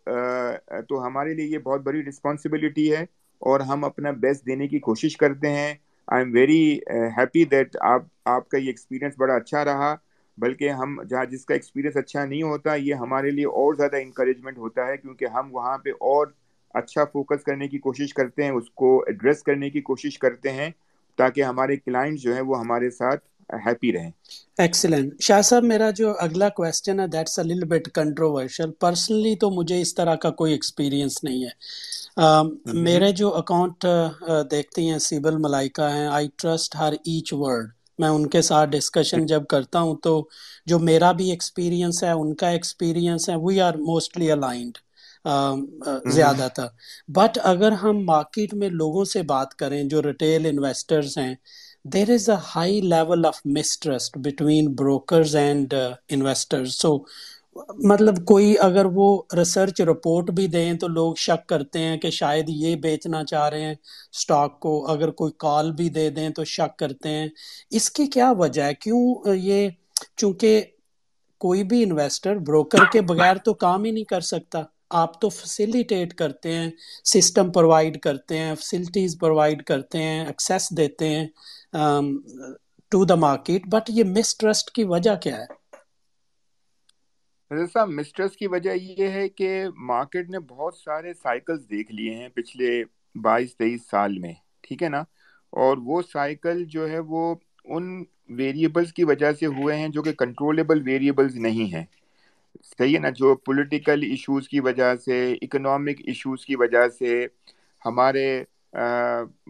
تو 0.90 1.06
ہمارے 1.08 1.34
لیے 1.34 1.46
یہ 1.46 1.58
بہت 1.58 1.82
بڑی 1.82 2.04
رسپانسبلٹی 2.04 2.92
ہے 2.96 3.02
اور 3.42 3.60
ہم 3.60 3.84
اپنا 3.84 4.12
بیسٹ 4.12 4.46
دینے 4.46 4.68
کی 4.68 4.80
کوشش 4.80 5.18
کرتے 5.18 5.50
ہیں۔ 5.50 5.74
I 6.12 6.24
am 6.24 6.34
very 6.34 6.63
happy 7.18 7.44
that 7.46 7.75
آپ 7.82 8.03
آپ 8.30 8.48
کا 8.50 8.58
یہ 8.58 8.68
ایکسپیرینس 8.68 9.13
بڑا 9.18 9.36
اچھا 9.36 9.63
رہا، 9.65 9.94
بلکہ 10.38 10.70
ہم 10.70 11.01
جہاں 11.10 11.25
جس 11.25 11.46
کا 11.46 11.53
ایکسپیرینس 11.53 11.98
اچھا 11.98 12.25
نہیں 12.25 12.41
ہوتا، 12.44 12.75
یہ 12.75 12.94
ہمارے 12.96 13.32
لیے 13.32 13.46
اور 13.46 13.74
زیادہ 13.74 13.98
انکریجمنٹ 13.98 14.58
ہوتا 14.58 14.88
ہے، 14.88 14.98
کیونکہ 14.98 15.25
ہم 15.34 15.53
وہاں 15.56 15.77
پہ 15.77 15.89
اور 16.01 16.27
اچھا 16.75 17.06
فوکس 17.06 17.44
کرنے 17.44 17.68
کی 17.68 17.77
کوشش 17.80 18.13
کرتے 18.13 18.44
ہیں، 18.44 18.51
اس 18.51 18.70
کو 18.72 18.98
ایڈریس 19.08 19.44
کرنے 19.44 19.70
کی 19.70 19.82
کوشش 19.82 20.18
کرتے 20.20 20.51
ہیں، 20.51 20.70
تاکہ 21.20 21.44
ہمارے 21.44 21.75
کلائنٹ 21.77 22.20
جو 22.20 22.34
ہیں 22.34 22.41
وہ 22.41 22.60
ہمارے 22.60 22.89
ساتھ 22.89 23.25
ہیپی 23.65 23.91
رہیں۔ 23.93 24.12
ایکسلنٹ 24.58 25.22
شاہ 25.22 25.41
صاحب 25.41 25.63
میرا 25.63 25.89
جو 25.91 26.13
اگلا 26.20 26.50
کویسچن 26.51 27.00
ہے 27.00 27.08
that's 27.08 27.38
a 27.39 27.46
Lal 27.46 27.63
but 27.67 27.88
controversial 27.91 28.72
personally 28.79 29.36
تو 29.36 29.50
مجھے 29.51 29.79
اس 29.81 29.93
طرح 29.96 30.15
کا 30.15 30.29
کوئی 30.39 30.51
ایکسپیرینس 30.51 31.24
نہیں 31.24 31.43
ہے۔ 31.43 31.50
میرے 32.79 33.12
جو 33.13 33.36
اکاؤنٹ 33.36 33.86
دیکھتی 34.51 34.89
ہیں 34.89 34.98
سیبل 35.01 35.38
ملائکہ 35.39 35.89
ہیں 35.89 36.08
I 36.10 36.27
trust 36.38 36.75
her 36.75 36.93
each 37.03 37.34
word 37.34 37.70
میں 38.00 38.10
ان 38.10 38.27
کے 38.29 38.41
ساتھ 38.41 38.70
ڈسکشن 38.70 39.25
جب 39.25 39.46
کرتا 39.48 39.79
ہوں 39.79 39.96
تو 40.03 40.13
جو 40.67 40.79
میرا 40.81 41.12
بھی 41.12 41.29
ایکسپیرینس 41.29 42.03
ہے 42.03 42.12
ان 42.12 42.34
کا 42.36 42.50
ایکسپیرینس 42.50 43.29
ہے 43.29 43.36
وی 43.38 43.60
آر 43.62 43.74
موسٹلی 43.81 44.31
الائنڈ 44.31 44.77
زیادہ 46.10 46.48
تر۔ 46.55 46.67
بٹ 47.10 47.38
اگر 47.43 47.72
ہم 47.81 48.03
مارکیٹ 48.05 48.53
میں 48.53 48.70
لوگوں 48.72 49.03
سے 49.05 49.22
بات 49.25 49.53
کریں 49.55 49.84
جو 49.86 50.01
ریٹیل 50.01 50.46
انویسٹرز 50.46 51.17
ہیں 51.17 51.34
there 51.86 52.10
is 52.14 52.30
a 52.30 52.36
high 52.56 52.80
level 52.82 53.26
of 53.26 53.40
mistrust 53.46 54.18
between 54.18 54.74
brokers 54.76 55.36
and 55.36 55.74
investors 55.74 56.74
so 56.74 56.98
مطلب 57.86 58.24
کوئی 58.26 58.54
اگر 58.60 58.86
وہ 58.86 59.22
ریسرچ 59.34 59.82
رپورٹ 59.82 60.30
بھی 60.32 60.46
دیں 60.48 60.74
تو 60.74 60.88
لوگ 60.88 61.16
شک 61.20 61.48
کرتے 61.50 61.80
ہیں 61.80 61.98
کہ 61.98 62.10
شاید 62.10 62.50
یہ 62.50 62.76
بیچنا 62.76 63.24
چاہ 63.24 63.48
رہے 63.50 63.62
ہیں 63.62 63.74
اسٹاک 64.14 64.60
کو 64.60 64.76
اگر 64.88 65.12
کوئی 65.12 65.32
کال 65.38 65.72
بھی 65.72 65.90
دے 65.90 66.10
دیں 66.10 66.30
تو 66.30 66.44
شک 66.44 66.78
کرتے 66.80 67.10
ہیں 67.10 67.28
اس 67.70 67.90
کی 67.92 68.06
کیا 68.08 68.32
وجہ 68.32 68.62
ہے 68.62 68.74
کیوں 68.74 69.36
یہ 69.36 69.70
چونکہ 70.18 70.62
کوئی 71.42 71.64
بھی 71.64 71.84
انویسٹر 71.84 72.38
بروکر 72.38 72.92
کے 72.92 73.02
بغیر 73.02 73.38
تو 73.38 73.54
کام 73.54 73.84
ہی 73.84 73.92
نہیں 73.92 74.04
کر 74.04 74.22
سکتا 74.22 74.62
آپ 74.92 75.20
تو 75.22 75.30
فیسیلیٹیٹ 75.30 76.14
کرتے 76.14 76.54
ہیں 76.54 76.70
سسٹم 77.06 77.52
پرووائڈ 77.52 78.00
کرتے 78.02 78.38
ہیں 78.38 78.54
فیسلٹیز 78.56 79.18
پرووائڈ 79.20 79.64
کرتے 79.64 80.04
ہیں 80.04 80.26
ایکسیس 80.26 80.70
دیتے 80.78 81.10
ہیں 81.10 81.26
ٹو 82.92 83.04
دا 83.06 83.16
مارکیٹ 83.18 83.68
بٹ 83.68 83.90
یہ 83.90 84.04
مسٹرسٹ 84.10 84.72
کی 84.72 84.84
وجہ 84.86 85.16
کیا 85.22 85.38
ہے؟ 85.38 85.46
صاحب 87.68 87.90
مسٹرس 87.90 88.36
کی 88.38 88.48
وجہ 88.48 88.72
یہ 88.72 89.08
ہے 89.10 89.28
کہ 89.30 89.50
مارکیٹ 89.86 90.30
نے 90.30 90.40
بہت 90.48 90.76
سارے 90.76 91.14
سائیکلز 91.14 91.62
دیکھ 91.70 91.92
لیے 91.92 92.16
ہیں 92.16 92.30
پچھلے 92.36 92.84
بائیس 93.16 93.56
تیئیس 93.58 93.90
سال 93.90 94.18
میں، 94.20 94.34
ٹھیک 94.64 94.84
ہے 94.84 94.90
نا؟ 94.90 95.00
اور 95.54 95.78
وہ 95.86 96.02
سائیکل 96.12 96.64
جو 96.68 96.90
ہے 96.90 97.00
وہ 97.08 97.34
ان 97.68 98.04
ویریبلس 98.38 98.94
کی 98.94 99.04
وجہ 99.04 99.32
سے 99.32 99.46
ہوئے 99.50 99.76
ہیں 99.78 99.88
جو 99.90 100.04
کہ 100.04 100.12
کنٹرولبل 100.16 100.82
ویریبلز 100.86 101.36
نہیں 101.38 101.74
ہیں۔ 101.74 101.86
صحیح 102.55 102.93
ہے 102.96 103.00
نا، 103.00 103.10
جو 103.10 103.34
پولیٹیکل 103.46 104.03
ایشوز 104.03 104.48
کی 104.50 104.60
وجہ 104.60 104.96
سے 105.05 105.34
اکنامک 105.41 106.01
ایشوز 106.05 106.46
کی 106.46 106.55
وجہ 106.55 106.88
سے 107.00 107.25
ہمارے 107.86 108.25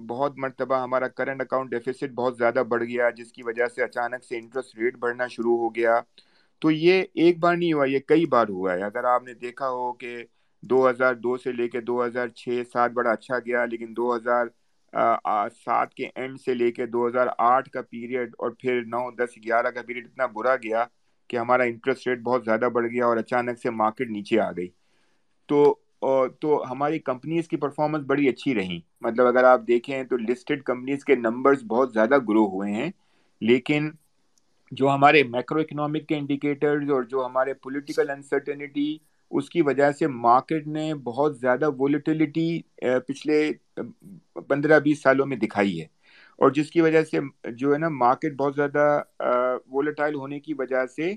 بہت 0.09 0.37
مرتبہ 0.37 0.75
ہمارا 0.83 1.07
کرنٹ 1.07 1.41
اکاؤنٹ 1.41 1.71
ڈیفیسٹ 1.71 2.11
بہت 2.15 2.37
زیادہ 2.37 2.63
بڑھ 2.69 2.83
گیا، 2.83 3.09
جس 3.09 3.31
کی 3.33 3.43
وجہ 3.43 3.67
سے 3.75 3.83
اچانک 3.83 4.23
سے 4.23 4.37
انٹرسٹ 4.37 4.77
ریٹ 4.79 4.95
بڑھنا 4.99 5.27
شروع 5.27 5.57
ہو 5.57 5.73
گیا۔ 5.75 5.99
تو 6.61 6.71
یہ 6.71 7.03
ایک 7.13 7.39
بار 7.39 7.55
نہیں 7.55 7.73
ہوا، 7.73 7.85
یہ 7.85 7.99
کئی 8.07 8.25
بار 8.25 8.47
ہوا 8.49 8.73
ہے۔ 8.73 8.83
اگر 8.83 9.03
آپ 9.03 9.23
نے 9.23 9.33
دیکھا 9.33 9.69
ہو 9.69 9.91
کہ 9.93 10.15
دو 10.63 10.89
ہزار 10.89 11.13
دو 11.15 11.37
سے 11.37 11.51
لے 11.51 11.67
کے 11.69 11.81
دو 11.81 12.05
ہزار 12.05 12.27
چھ، 12.27 12.61
سات 12.73 12.91
بڑا 12.91 13.11
اچھا 13.11 13.39
گیا، 13.39 13.65
لیکن 13.65 13.93
دو 13.97 14.15
ہزار 14.15 14.45
سات 15.65 15.93
کے 15.93 16.07
اینڈ 16.15 16.39
سے 16.45 16.53
لے 16.53 16.71
کے 16.71 16.85
دو 16.85 17.07
ہزار 17.07 17.27
آٹھ 17.37 17.69
کا 17.69 17.81
پیریڈ 17.81 18.33
اور 18.37 18.51
پھر 18.59 18.81
نو، 18.85 19.09
دس، 19.11 19.37
گیارہ 19.45 19.71
کا 19.71 19.81
پیریڈ 19.81 20.05
اتنا 20.05 20.25
برا 20.33 20.55
گیا 20.55 20.85
کہ 21.31 21.37
ہمارا 21.37 21.63
انٹرسٹ 21.63 22.07
ریٹ 22.07 22.19
بہت 22.19 22.45
زیادہ 22.45 22.69
بڑھ 22.73 22.87
گیا 22.87 23.05
اور 23.05 23.17
اچانک 23.17 23.59
سے 23.59 23.69
مارکیٹ 23.71 24.09
نیچے 24.09 24.39
آ 24.39 24.51
گئی۔ 24.51 24.67
تو 25.49 25.63
تو 26.41 26.61
ہماری 26.71 26.99
کمپنیز 26.99 27.47
کی 27.47 27.57
پرفارمنس 27.57 28.03
بڑی 28.07 28.27
اچھی 28.29 28.53
رہی۔ 28.55 28.79
مطلب 29.01 29.27
اگر 29.27 29.43
آپ 29.43 29.61
دیکھیں 29.67 30.03
تو 30.03 30.17
لسٹڈ 30.19 30.63
کمپنیز 30.63 31.03
کے 31.05 31.15
نمبرز 31.15 31.63
بہت 31.63 31.93
زیادہ 31.93 32.17
گرو 32.29 32.45
ہوئے 32.47 32.71
ہیں۔ 32.71 32.89
لیکن 33.41 33.89
جو 34.71 34.89
ہمارے 34.89 35.23
میکرو 35.23 35.59
اکنامک 35.59 36.07
کے 36.07 36.15
انڈیکیٹرز 36.15 36.91
اور 36.91 37.03
جو 37.03 37.25
ہمارے 37.25 37.53
پولیٹیکل 37.53 38.09
انسرٹنٹی 38.09 38.97
اس 39.31 39.49
کی 39.49 39.61
وجہ 39.61 39.91
سے 39.91 40.07
مارکیٹ 40.07 40.67
نے 40.67 40.93
بہت 41.03 41.39
زیادہ 41.39 41.69
وولیٹیلیٹی 41.77 42.47
پچھلے 43.07 43.51
پندرہ 44.47 44.79
بیس 44.79 45.01
سالوں 45.01 45.25
میں 45.25 45.37
دکھائی 45.37 45.81
ہے۔ 45.81 45.85
اور 46.41 46.51
جس 46.51 46.69
کی 46.71 46.81
وجہ 46.81 47.03
سے 47.03 47.19
جو 47.53 47.73
ہے 47.73 47.77
نا 47.77 47.89
مارکیٹ 47.91 48.33
بہت 48.35 48.55
زیادہ 48.55 49.01
وولیٹائل 49.67 50.15
ہونے 50.15 50.39
کی 50.39 50.53
وجہ 50.59 50.85
سے 50.87 51.13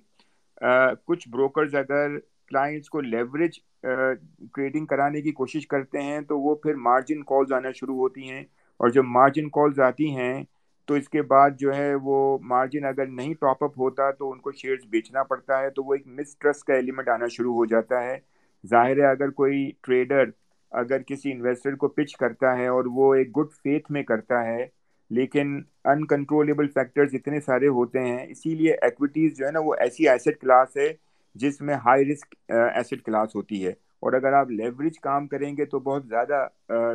کچھ 1.07 1.29
بروکرز 1.29 1.75
اگر 1.77 2.19
کلائنٹس 2.49 2.89
کو 2.89 3.01
لیوریج 3.03 3.59
ٹریڈنگ 3.83 4.87
کرانے 4.87 5.21
کی 5.23 5.33
کوشش 5.33 5.67
کرتے 5.69 6.03
ہیں 6.03 6.21
تو 6.23 6.39
وہ 6.41 6.55
پھر 6.57 6.75
مارجن 6.81 7.23
کالز 7.25 7.53
آنا 7.53 7.71
شروع 7.75 7.97
ہوتی 7.97 8.31
ہیں۔ 8.31 8.43
اور 8.81 8.89
جب 8.91 9.05
مارجن 9.09 9.49
کالز 9.51 9.81
آتی 9.83 10.11
ہیں 10.11 10.43
تو 10.89 10.95
اس 10.95 11.09
کے 11.09 11.23
بعد 11.25 11.51
جو 11.59 11.75
ہے 11.75 11.95
وہ 12.03 12.17
مارجن 12.45 12.85
اگر 12.87 13.07
نہیں 13.09 13.35
ٹاپ 13.37 13.59
اپ 13.59 13.79
ہوتا 13.79 14.11
تو 14.13 14.31
ان 14.31 14.41
کو 14.41 14.53
شیئرز 14.53 14.85
بیچنا 14.89 15.23
پڑتا 15.25 15.61
ہے 15.61 15.71
تو 15.71 15.83
وہ 15.83 15.95
ایک 15.95 16.07
مسٹرس 16.11 16.63
کا 16.65 16.75
ایلیمنٹ 16.75 17.09
آنا 17.11 17.27
شروع 17.31 17.55
ہو 17.55 17.65
جاتا 17.67 18.03
ہے۔ 18.03 18.19
ظاہر 18.65 18.97
ہے 18.99 19.07
اگر 19.07 19.31
کوئی 19.33 19.57
ٹریڈر 19.83 20.31
اگر 20.73 21.03
کسی 21.05 21.33
انویسٹر 21.33 21.75
کو 21.77 21.89
پچ 21.91 22.15
کرتا 22.17 22.57
ہے 22.57 22.67
اور 22.69 22.85
وہ 22.93 23.15
ایک 23.15 23.37
گڈ 23.37 23.53
فیتھ 23.55 23.91
میں 23.93 24.03
کرتا 24.05 24.45
ہے 24.45 24.67
لیکن 25.11 25.61
ان 25.85 26.07
کنٹرولیبل 26.07 26.69
فیکٹرز 26.69 27.15
اتنے 27.15 27.41
سارے 27.41 27.69
ہوتے 27.69 28.01
ہیں، 28.01 28.27
اسی 28.29 28.55
لیے 28.55 28.75
ایکویٹیز 28.83 29.37
جو 29.37 29.47
ہے 29.47 29.51
نا 29.53 29.59
وہ 29.59 29.75
ایسی 29.75 30.09
ایسٹ 30.09 30.41
کلاس 30.41 30.77
ہے 30.77 30.93
جس 31.35 31.61
میں 31.61 31.75
ہائی 31.75 32.05
رسک 32.13 32.35
ایسٹ 32.49 33.03
کلاس 33.05 33.35
ہوتی 33.37 33.67
ہے۔ 33.67 33.73
اور 34.01 34.13
اگر 34.13 34.33
آپ 34.33 34.51
لیوریج 34.51 34.99
کام 35.01 35.27
کریں 35.29 35.57
گے 35.57 35.65
تو 35.65 35.79
بہت 35.81 36.07
زیادہ 36.07 36.47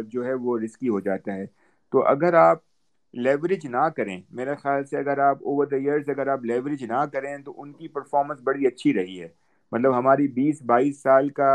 جو 0.08 0.26
ہے 0.26 0.34
وہ 0.34 0.58
رسکی 0.60 0.89
ہو 0.89 1.00
جاتا 1.00 1.34
ہے۔ 1.34 1.45
تو 1.93 2.06
اگر 2.08 2.34
آپ 2.34 2.58
لیوریج 3.13 3.65
نہ 3.67 3.88
کریں، 3.95 4.22
میرے 4.32 4.56
خیال 4.56 4.86
سے 4.86 4.98
اگر 4.98 5.17
آپ 5.19 5.38
اوور 5.41 5.65
دا 5.65 5.76
ایئرز 5.76 6.10
اگر 6.10 6.28
آپ 6.28 6.45
لیوریج 6.45 6.84
نہ 6.84 7.06
کریں 7.13 7.38
تو 7.38 7.62
ان 7.62 7.72
کی 7.74 7.88
پرفارمنس 7.88 8.41
بڑی 8.43 8.67
اچھی 8.67 8.93
رہی 8.93 9.22
ہے۔ 9.22 9.28
مطلب 9.72 9.98
ہماری 9.98 10.28
بیس 10.28 10.62
بائیس 10.62 11.02
سال 11.02 11.30
کا 11.30 11.52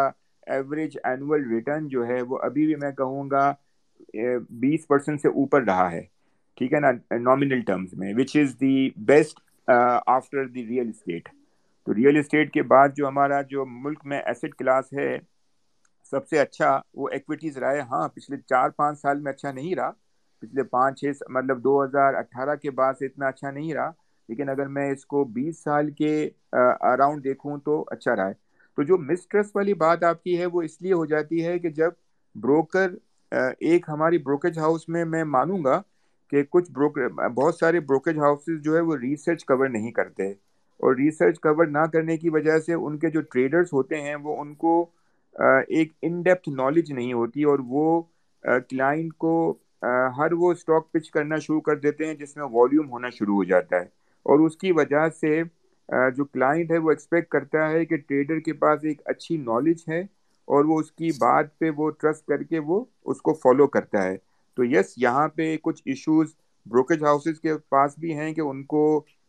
ایوریج 0.47 0.97
اینول 1.05 1.49
ریٹرن 1.51 1.89
جو 1.89 2.07
ہے 2.07 2.21
وہ 2.23 2.39
ابھی 2.43 2.67
بھی 2.67 2.75
میں 2.75 2.91
کہوں 2.93 3.31
گا 3.31 3.53
بیس 4.51 4.87
پرسینٹ 4.89 5.21
سے 5.21 5.29
اوپر 5.29 5.63
رہا 5.63 5.91
ہے۔ 5.93 6.03
ٹھیک 6.59 6.73
ہے 6.73 6.81
نا 6.81 6.91
نامنل 7.19 7.61
ٹرمز 7.63 7.95
میں 7.95 8.13
which 8.15 8.37
is 8.37 8.55
the 8.55 8.75
best 9.05 9.41
after 10.09 10.47
the 10.47 10.67
real 10.67 10.89
estate 10.89 11.29
تو 11.87 11.95
ریئل 11.95 12.17
اسٹیٹ 12.19 12.53
کے 12.53 12.63
بعد 12.65 12.89
جو 12.97 13.09
ہمارا 13.09 13.41
جو 13.49 13.65
ملک 13.69 14.05
میں 14.05 14.21
ایسٹ 14.23 14.55
کلاس 14.55 14.93
ہے، 14.93 15.17
سب 16.13 16.27
سے 16.27 16.39
اچھا 16.39 16.71
وہ 16.95 17.09
ایکویٹیز 17.09 17.59
رہا 17.59 17.73
ہے۔ 17.73 17.81
ہاں 17.83 18.09
پچھلے 18.09 18.37
چار 18.43 18.71
پانچ 18.73 19.01
سال 19.01 19.21
میں 19.21 19.33
اچھا 19.33 19.53
نہیں 19.53 19.75
رہا۔ 19.75 19.91
پچھلے 20.43 20.63
پانچ 20.67 21.01
چھ 21.01 21.07
مطلب 21.31 21.63
دو 21.65 21.83
ہزار 21.85 22.15
اٹھارہ 22.15 22.55
کے 22.57 22.71
بعد 22.73 22.95
سے 22.99 23.07
اتنا 23.07 23.27
اچھا 23.27 23.51
نہیں 23.51 23.73
رہا۔ 23.75 23.91
لیکن 24.29 24.49
اگر 24.49 24.67
میں 24.69 24.91
اس 24.91 25.05
کو 25.07 25.25
بیس 25.33 25.63
سال 25.63 25.91
کے 25.93 26.13
اراؤنڈ 26.83 27.25
دیکھوں 27.25 27.59
تو 27.59 27.85
اچھا 27.89 28.17
رہا 28.17 28.29
ہے۔ 28.29 28.33
تو 28.79 28.83
جو 28.83 28.99
مسٹرس 29.01 29.51
والی 29.55 29.75
بات 29.77 30.05
آپ 30.05 30.23
کی 30.23 30.39
ہے، 30.39 30.47
وہ 30.47 30.63
اس 30.63 30.81
لیے 30.83 30.93
ہو 30.93 31.05
جاتی 31.07 31.45
ہے 31.47 31.59
کہ 31.59 31.71
جب 31.73 31.91
بروکر 32.35 32.91
ایک 33.61 33.89
ہماری 33.89 34.19
بروکریج 34.19 34.59
ہاؤس 34.59 34.89
میں 34.89 35.05
میں 35.07 35.25
مانوں 35.27 35.63
گا 35.65 35.81
کہ 36.33 36.43
کچھ 36.51 36.71
بروکر 36.73 37.09
بہت 37.31 37.55
سارے 37.55 37.81
بروکریج 37.81 38.19
ہاؤسز 38.19 38.63
جو 38.63 38.75
ہے 38.77 38.81
وہ 38.81 38.97
ریسرچ 38.97 39.45
کور 39.45 39.69
نہیں 39.69 39.91
کرتے 39.93 40.29
اور 40.81 40.95
ریسرچ 40.97 41.39
کور 41.41 41.67
نہ 41.67 41.85
کرنے 41.93 42.17
کی 42.17 42.29
وجہ 42.29 42.59
سے 42.59 42.73
ان 42.75 42.99
کے 42.99 43.11
جو 43.11 43.21
ٹریڈرز 43.31 43.73
ہوتے 43.73 44.01
ہیں 44.01 44.15
وہ 44.17 44.41
ان 44.41 44.55
کو 44.55 44.75
ایک 45.69 45.93
ان 46.03 46.21
ڈیپتھ 46.23 46.49
نالج 46.49 46.93
نہیں 46.93 47.13
ہوتی 47.13 47.43
اور 47.45 47.59
وہ 47.69 48.01
کلائنٹ 48.69 49.13
کو 49.19 49.33
ہر 50.19 50.33
وہ 50.33 50.53
اسٹاک 50.53 50.91
پچ 50.93 51.11
کرنا 51.11 51.37
شروع 51.37 51.61
کر 51.61 51.77
دیتے 51.77 52.07
ہیں 52.07 52.15
جس 52.15 52.37
میں 52.37 52.45
والیوم 52.53 52.91
ہونا 52.91 53.09
شروع 53.11 53.37
ہو 53.37 53.45
جاتا 53.45 53.77
ہے 53.77 53.85
اور 54.27 54.41
اس 54.41 54.57
کی 54.57 54.73
وجہ 54.73 55.09
سے 55.21 55.43
جو 56.17 56.25
کلائنٹ 56.25 56.71
ہے 56.71 56.79
وہ 56.79 56.91
ایکسپیکٹ 56.91 57.29
کرتا 57.29 57.69
ہے 57.71 57.85
کہ 57.85 57.97
ٹریڈر 57.99 58.39
کے 58.41 58.53
پاس 58.57 58.85
ایک 58.85 59.03
اچھی 59.05 59.37
نالج 59.39 59.83
ہے 59.89 60.01
اور 60.49 60.65
وہ 60.65 60.79
اس 60.81 60.91
کی 60.93 61.11
بات 61.19 61.59
پہ 61.59 61.71
وہ 61.77 61.91
ٹرسٹ 61.91 62.27
کر 62.27 62.43
کے 62.43 62.59
وہ 62.67 62.85
اس 63.05 63.21
کو 63.21 63.33
فالو 63.35 63.67
کرتا 63.69 64.03
ہے۔ 64.05 64.17
تو 64.57 64.65
یس 64.65 64.93
یہاں 64.97 65.29
پہ 65.29 65.57
کچھ 65.63 65.83
ایشوز 65.85 66.35
بروکریج 66.67 67.03
ہاؤسز 67.05 67.41
کے 67.41 67.57
پاس 67.71 67.99
بھی 67.99 68.15
ہیں 68.15 68.33
کہ 68.35 68.41
ان 68.41 68.63
کو 68.65 68.85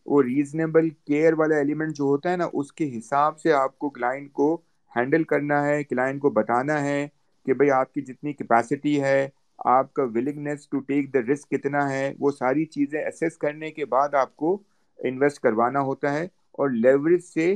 وہ 0.06 0.22
ریزنیبل 0.24 0.90
کیئر 0.90 1.34
والا 1.38 1.56
ایلیمنٹ 1.58 1.96
جو 1.98 2.04
ہوتا 2.04 2.32
ہے 2.32 2.38
نا، 2.38 2.48
اس 2.54 2.72
کے 2.74 2.98
حساب 2.98 3.40
سے 3.40 3.54
آپ 3.54 3.78
کو 3.80 3.90
کلائنٹ 3.90 4.32
کو 4.34 4.54
ہینڈل 4.94 5.24
کرنا 5.24 5.66
ہے 5.66 5.84
کلائنٹ 5.84 6.22
کو 6.22 6.30
بتانا 6.30 6.82
ہے 6.84 7.08
کہ 7.46 7.54
بھائی 7.54 7.72
آپ 7.72 7.94
کی 7.94 8.02
جتنی 8.02 8.34
کیپیسٹی 8.34 9.02
ہے، 9.02 9.28
آپ 9.66 9.94
کا 9.94 10.04
willingness 10.16 10.68
to 10.70 10.80
take 10.80 11.14
the 11.14 11.20
risk 11.32 11.50
کتنا 11.52 11.90
ہے، 11.90 12.12
وہ 12.20 12.32
ساری 12.32 12.66
چیزیں 12.68 13.02
اسیس 13.02 13.38
کرنے 13.38 13.72
کے 13.72 13.86
بعد 13.86 14.14
آپ 14.16 14.36
کو 14.36 14.58
انویسٹ 15.00 15.40
کروانا 15.40 15.82
ہوتا 15.82 16.14
ہے 16.14 16.24
اور 16.52 16.70
لیوریج 16.72 17.24
سے 17.24 17.56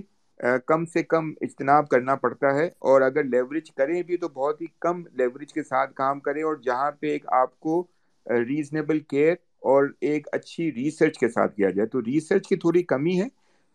کم 0.65 0.86
سے 0.86 1.04
کم 1.04 1.32
اجتناب 1.41 1.88
کرنا 1.89 2.15
پڑتا 2.15 2.54
ہے 2.56 2.65
اور 2.80 3.02
اگر 3.02 3.23
لیوریج 3.23 3.71
کریں 3.71 4.02
بھی 4.04 4.17
تو 4.17 4.28
بہت 4.30 4.62
ہی 4.62 4.65
کم 4.80 5.04
لیوریج 5.13 5.54
کے 5.54 5.63
ساتھ 5.63 5.93
کام 5.93 6.19
کریں 6.19 6.43
اور 6.43 6.56
جہاں 6.56 6.91
پہ 6.91 7.08
ایک 7.08 7.25
آپ 7.34 7.60
کو 7.60 7.84
ریزنیبل 8.25 8.99
کیئر 8.99 9.34
اور 9.63 9.86
ایک 10.02 10.28
اچھی 10.32 10.71
ریسرچ 10.73 11.17
کے 11.17 11.28
ساتھ 11.30 11.56
کیا 11.56 11.69
جائے 11.69 11.88
تو 11.88 12.02
ریسرچ 12.02 12.47
کی 12.47 12.56
تھوڑی 12.56 12.84
کمی 12.84 13.19
ہے۔ 13.21 13.28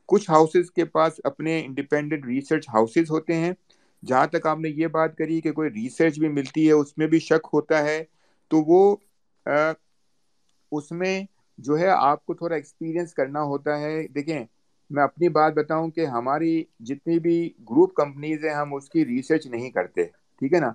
کچھ 0.09 0.31
ہاؤسز 0.31 0.71
کے 0.71 0.85
پاس 0.85 1.21
اپنے 1.25 1.61
انڈیپینڈنٹ 1.67 2.25
ریسرچ 2.27 2.69
ہاؤسز 2.69 3.11
ہوتے 3.11 3.35
ہیں۔ 3.35 3.53
جہاں 4.03 4.27
تک 4.27 4.47
آپ 4.47 4.59
نے 4.59 4.69
یہ 4.69 4.87
بات 4.87 5.17
کری 5.17 5.41
کہ 5.41 5.53
کوئی 5.53 5.71
ریسرچ 5.71 6.19
بھی 6.19 6.29
ملتی 6.29 6.67
ہے، 6.67 6.73
اس 6.73 6.97
میں 6.99 7.07
بھی 7.07 7.19
شک 7.21 7.49
ہوتا 7.53 7.83
ہے، 7.85 8.03
تو 8.51 8.63
وہ 8.67 8.97
اس 10.73 10.91
میں 10.93 11.21
جو 11.59 11.79
ہے 11.79 11.89
آپ 11.89 12.25
کو 12.27 12.35
تھوڑا 12.35 12.55
ایکسپیرینس 12.57 13.15
کرنا 13.15 13.43
ہوتا 13.43 13.79
ہے۔ 13.81 14.07
دیکھیں 14.09 14.45
میں 14.91 15.03
اپنی 15.03 15.29
بات 15.29 15.53
بتاؤں 15.55 15.91
کہ 15.91 16.07
ہماری 16.07 16.63
جتنی 16.81 17.19
بھی 17.19 17.39
گروپ 17.71 17.95
کمپنیز 17.95 18.45
ہیں، 18.45 18.55
ہم 18.55 18.75
اس 18.75 18.89
کی 18.91 19.05
ریسرچ 19.07 19.47
نہیں 19.47 19.71
کرتے، 19.71 20.05
ٹھیک 20.41 20.53
ہے 20.55 20.61
نا؟ 20.61 20.71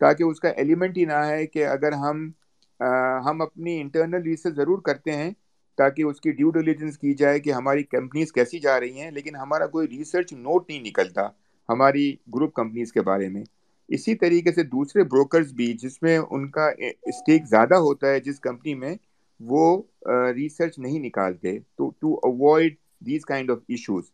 تاکہ 0.00 0.22
اس 0.22 0.40
کا 0.40 0.48
ایلیمنٹ 0.50 0.98
ہی 0.98 1.04
نہ 1.04 1.24
ہے 1.26 1.46
کہ 1.46 1.66
اگر 1.66 1.92
ہم 1.94 2.28
ہم 3.26 3.40
اپنی 3.42 3.80
انٹرنل 3.80 4.22
ریسرچ 4.22 4.54
ضرور 4.56 4.78
کرتے 4.84 5.12
ہیں 5.12 5.30
تاکہ 5.78 6.02
اس 6.02 6.20
کی 6.20 6.30
ڈیو 6.32 6.50
ڈیلیجنس 6.50 6.98
کی 6.98 7.12
جائے 7.14 7.38
کہ 7.40 7.52
ہماری 7.52 7.82
کمپنیز 7.84 8.32
کیسی 8.32 8.58
جا 8.58 8.78
رہی 8.80 9.00
ہیں، 9.00 9.10
لیکن 9.10 9.36
ہمارا 9.36 9.66
کوئی 9.66 9.88
ریسرچ 9.88 10.32
نوٹ 10.32 10.68
نہیں 10.68 10.80
نکلتا 10.80 11.28
ہماری 11.68 12.12
گروپ 12.34 12.52
کمپنیز 12.54 12.92
کے 12.92 13.02
بارے 13.02 13.28
میں۔ 13.28 13.42
اسی 13.88 14.14
طریقے 14.14 14.52
سے 14.52 14.62
دوسرے 14.64 15.02
بروکرز 15.04 15.52
بھی، 15.52 15.72
جس 15.72 16.02
میں 16.02 16.18
ان 16.20 16.48
کا 16.50 16.68
اسٹیک 17.02 17.46
زیادہ 17.46 17.74
ہوتا 17.76 18.08
ہے، 18.08 18.20
جس 18.20 18.40
کمپنی 18.40 18.74
میں 18.74 18.94
وہ 19.40 19.82
ریسرچ 20.36 20.78
نہیں 20.78 20.98
نکالتے، 20.98 21.58
تو 21.76 21.90
to 21.90 22.14
avoid 22.24 22.74
these 23.06 23.24
kind 23.24 23.50
of 23.50 23.58
issues 23.68 24.04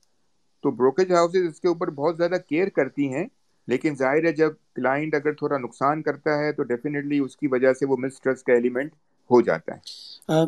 تو 0.65 0.71
بروکریج 0.73 1.13
ہاؤسز 1.13 1.47
اس 1.49 1.61
کے 1.61 1.69
اوپر 1.69 1.91
بہت 1.91 2.17
زیادہ 2.17 2.39
کیئر 2.49 2.69
کرتی 2.69 3.13
ہیں، 3.15 3.27
لیکن 3.69 3.95
ظاہر 3.95 4.25
ہے 4.25 4.33
جب 4.33 4.53
کلائنٹ 4.75 5.15
اگر 5.15 5.33
تھوڑا 5.33 5.59
نقصان 5.59 6.03
کرتا 6.03 6.39
ہے، 6.39 6.53
تو 6.53 6.63
ڈیفینیٹلی 6.65 7.19
اس 7.19 7.37
کی 7.37 7.47
وجہ 7.47 7.73
سے 7.73 7.87
وہ 7.87 7.97
مسٹرس 7.97 8.43
کا 8.43 8.53
ایلیمنٹ 8.53 8.93
ہو 9.31 9.41
جاتا 9.41 9.75
ہے۔ 9.75 10.45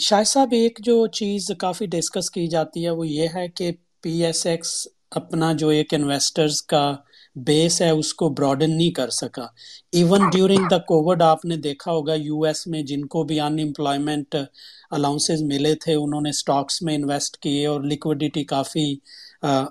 شاہ 0.00 0.22
صاحب، 0.24 0.52
ایک 0.52 0.78
جو 0.78 1.06
چیز 1.14 1.50
کافی 1.58 1.86
ڈسکس 1.86 2.30
کی 2.30 2.46
جاتی 2.46 2.84
ہے 2.84 2.90
وہ 2.90 3.06
یہ 3.06 3.28
ہے 3.34 3.46
کہ 3.48 3.70
پی 4.02 4.12
ایس 4.24 4.44
ایکس 4.46 4.72
اپنا 5.12 5.52
جو 5.52 5.68
ایک 5.68 5.94
انویسٹرز 5.94 6.62
کا 6.62 6.84
بیس 7.36 7.80
ہے، 7.82 7.90
اس 7.90 8.12
کو 8.14 8.28
براڈن 8.28 8.76
نہیں 8.76 8.90
کر 8.90 9.10
سکا۔ 9.10 9.46
ایون 9.92 10.28
ڈیورنگ 10.32 10.66
دا 10.70 10.78
کووڈ 10.78 11.22
آپ 11.22 11.44
نے 11.44 11.56
دیکھا 11.56 11.92
ہوگا 11.92 12.14
یو 12.14 12.42
ایس 12.42 12.66
میں 12.66 12.82
جن 12.82 13.04
کو 13.06 13.22
بھی 13.24 13.40
ان 13.40 13.58
امپلائمنٹ 13.62 14.36
الاؤنسز 14.90 15.42
ملے 15.42 15.74
تھے، 15.74 15.94
انہوں 15.94 16.20
نے 16.20 16.32
سٹاکس 16.32 16.82
میں 16.82 16.94
انویسٹ 16.94 17.36
کیے 17.36 17.66
اور 17.66 17.80
لیکوڈیٹی 17.82 18.44
کافی 18.44 18.94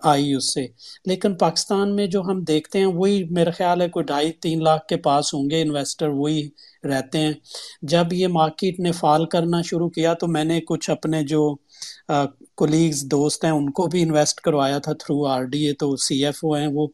آئی 0.03 0.33
اس 0.33 0.53
سے۔ 0.53 0.65
لیکن 1.05 1.35
پاکستان 1.37 1.95
میں 1.95 2.05
جو 2.07 2.21
ہم 2.21 2.43
دیکھتے 2.43 2.79
ہیں، 2.79 2.85
وہی 2.85 3.23
میرا 3.31 3.51
خیال 3.57 3.81
ہے 3.81 3.89
کوئی 3.89 4.05
ڈھائی، 4.05 4.31
تین 4.41 4.63
لاکھ 4.63 4.87
کے 4.87 4.97
پاس 4.97 5.33
ہوں 5.33 5.49
گے 5.49 5.61
انویسٹر 5.61 6.07
وہی 6.07 6.47
رہتے 6.83 7.17
ہیں۔ 7.17 7.33
جب 7.81 8.13
یہ 8.13 8.27
مارکیٹ 8.27 8.79
نے 8.79 8.91
فال 8.91 9.25
کرنا 9.25 9.61
شروع 9.61 9.89
کیا 9.89 10.13
تو 10.13 10.27
میں 10.27 10.43
نے 10.43 10.59
کچھ 10.67 10.89
اپنے 10.89 11.21
جو 11.23 11.43
کولیگز 12.57 13.03
دوست 13.11 13.43
ہیں، 13.45 13.51
ان 13.51 13.69
کو 13.71 13.85
بھی 13.87 14.01
انویسٹ 14.03 14.39
کروایا 14.41 14.77
تھا 14.79 14.93
تھرو 14.93 15.25
آر 15.25 15.43
ڈی 15.43 15.65
اے 15.67 15.73
تو 15.73 15.95
سی 15.97 16.25
ایف 16.25 16.39
او 16.43 16.53
ہیں 16.55 16.67
وہ۔ 16.67 16.87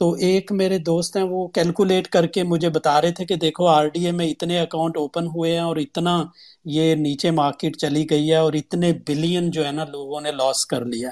تو 0.00 0.12
ایک 0.12 0.52
میرے 0.52 0.78
دوست 0.78 1.16
ہیں، 1.16 1.24
وہ 1.24 1.48
کیلکولیٹ 1.48 2.08
کر 2.08 2.26
کے 2.26 2.42
مجھے 2.42 2.68
بتا 2.68 3.00
رہے 3.00 3.12
تھے 3.12 3.24
کہ 3.24 3.34
دیکھو 3.34 3.66
آر 3.66 3.86
ڈی 3.86 4.06
اے 4.06 4.12
میں 4.12 4.26
اتنے 4.26 4.60
اکاؤنٹ 4.60 4.96
اوپن 4.96 5.26
ہوئے 5.26 5.52
ہیں 5.52 5.60
اور 5.60 5.76
اتنا 5.76 6.24
یہ 6.64 6.94
نیچے 6.94 7.30
مارکیٹ 7.30 7.76
چلی 7.76 8.10
گئی 8.10 8.30
ہے 8.30 8.36
اور 8.36 8.52
اتنے 8.52 8.92
بلین 9.06 9.50
جو 9.50 9.66
ہے 9.66 9.72
نا 9.72 9.84
لوگوں 9.84 10.20
نے 10.20 10.30
لاس 10.30 10.66
کر 10.66 10.84
لیا 10.84 11.10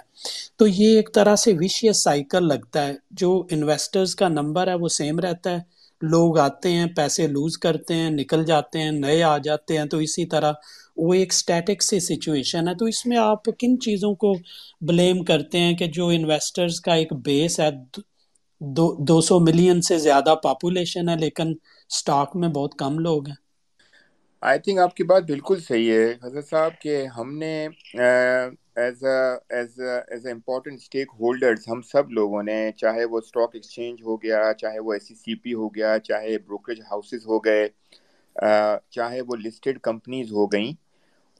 تو 0.56 0.66
یہ 0.66 0.96
ایک 0.96 1.10
طرح 1.14 1.36
سے 1.36 1.52
وشیس 1.60 2.02
سائیکل 2.02 2.48
لگتا 2.48 2.86
ہے۔ 2.86 2.92
جو 3.10 3.46
انویسٹرز 3.50 4.14
کا 4.14 4.28
نمبر 4.28 4.66
ہے، 4.66 4.74
وہ 4.74 4.88
سیم 4.88 5.18
رہتا 5.18 5.50
ہے۔ 5.50 5.58
لوگ 6.02 6.38
آتے 6.38 6.70
ہیں، 6.70 6.86
پیسے 6.86 7.26
لوز 7.26 7.58
کرتے 7.58 7.94
ہیں، 7.94 8.10
نکل 8.10 8.44
جاتے 8.44 8.78
ہیں، 8.78 8.90
نئے 8.90 9.22
آ 9.22 9.38
جاتے 9.38 9.78
ہیں۔ 9.78 9.84
تو 9.84 9.98
اسی 9.98 10.26
طرح 10.26 10.52
وہ 10.96 11.14
ایک 11.14 11.32
سٹیٹک 11.32 11.82
سی 11.82 12.00
سچویشن 12.00 12.68
ہے۔ 12.68 12.74
تو 12.74 12.84
اس 12.84 13.06
میں 13.06 13.16
آپ 13.16 13.44
کن 13.44 13.80
چیزوں 13.80 14.14
کو 14.14 14.34
بلیم 14.80 15.24
کرتے 15.24 15.58
ہیں 15.58 15.74
کہ 15.74 15.86
جو 15.86 16.08
انویسٹرز 16.08 16.80
کا 16.80 16.94
ایک 16.94 17.12
بیس 17.12 17.60
ہے 17.60 17.70
دو 18.60 18.86
دو 19.00 19.20
سو 19.20 19.38
ملین 19.40 19.80
سے 19.82 19.98
زیادہ 19.98 20.34
پاپولیشن 20.42 21.08
ہے، 21.08 21.16
لیکن 21.16 21.48
سٹاک 21.90 22.36
میں 22.36 22.48
بہت 22.50 22.72
کم 22.76 22.98
لوگ 23.00 23.28
ہیں۔ 23.28 23.36
آئی 24.42 24.58
تھنک 24.58 24.78
آپ 24.78 24.94
کی 24.96 25.04
بات 25.04 25.22
بالکل 25.24 25.60
صحیح 25.60 25.90
ہے۔ 25.92 26.12
حضرت 26.22 26.44
صاحب، 26.44 26.72
کہ 26.80 26.94
ہم 27.16 27.36
نے 27.38 27.52
as 28.76 29.04
as 29.48 29.80
as 29.80 30.26
a 30.26 30.32
important 30.32 30.74
stakeholders 31.20 31.68
ہم 31.68 31.80
سب 31.84 32.10
لوگوں 32.10 32.42
نے، 32.42 32.58
چاہے 32.76 33.04
وہ 33.04 33.18
اسٹاک 33.18 33.54
ایکسچینج 33.54 34.02
ہو 34.02 34.16
گیا، 34.22 34.52
چاہے 34.54 34.78
وہ 34.78 34.92
ایس 34.92 35.08
سی 35.08 35.14
سی 35.16 35.34
پی 35.36 35.54
ہو 35.54 35.68
گیا، 35.74 35.98
چاہے 36.00 36.38
بروکریج 36.40 36.80
ہاؤسز 36.82 37.26
ہو 37.26 37.38
گئے 37.44 37.68
چاہے 38.90 39.20
وہ 39.22 39.36
لسٹڈ 39.36 39.78
کمپنیز 39.82 40.32
ہو 40.32 40.46
گئیں، 40.48 40.72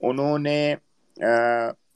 انہوں 0.01 0.39
نے 0.41 0.59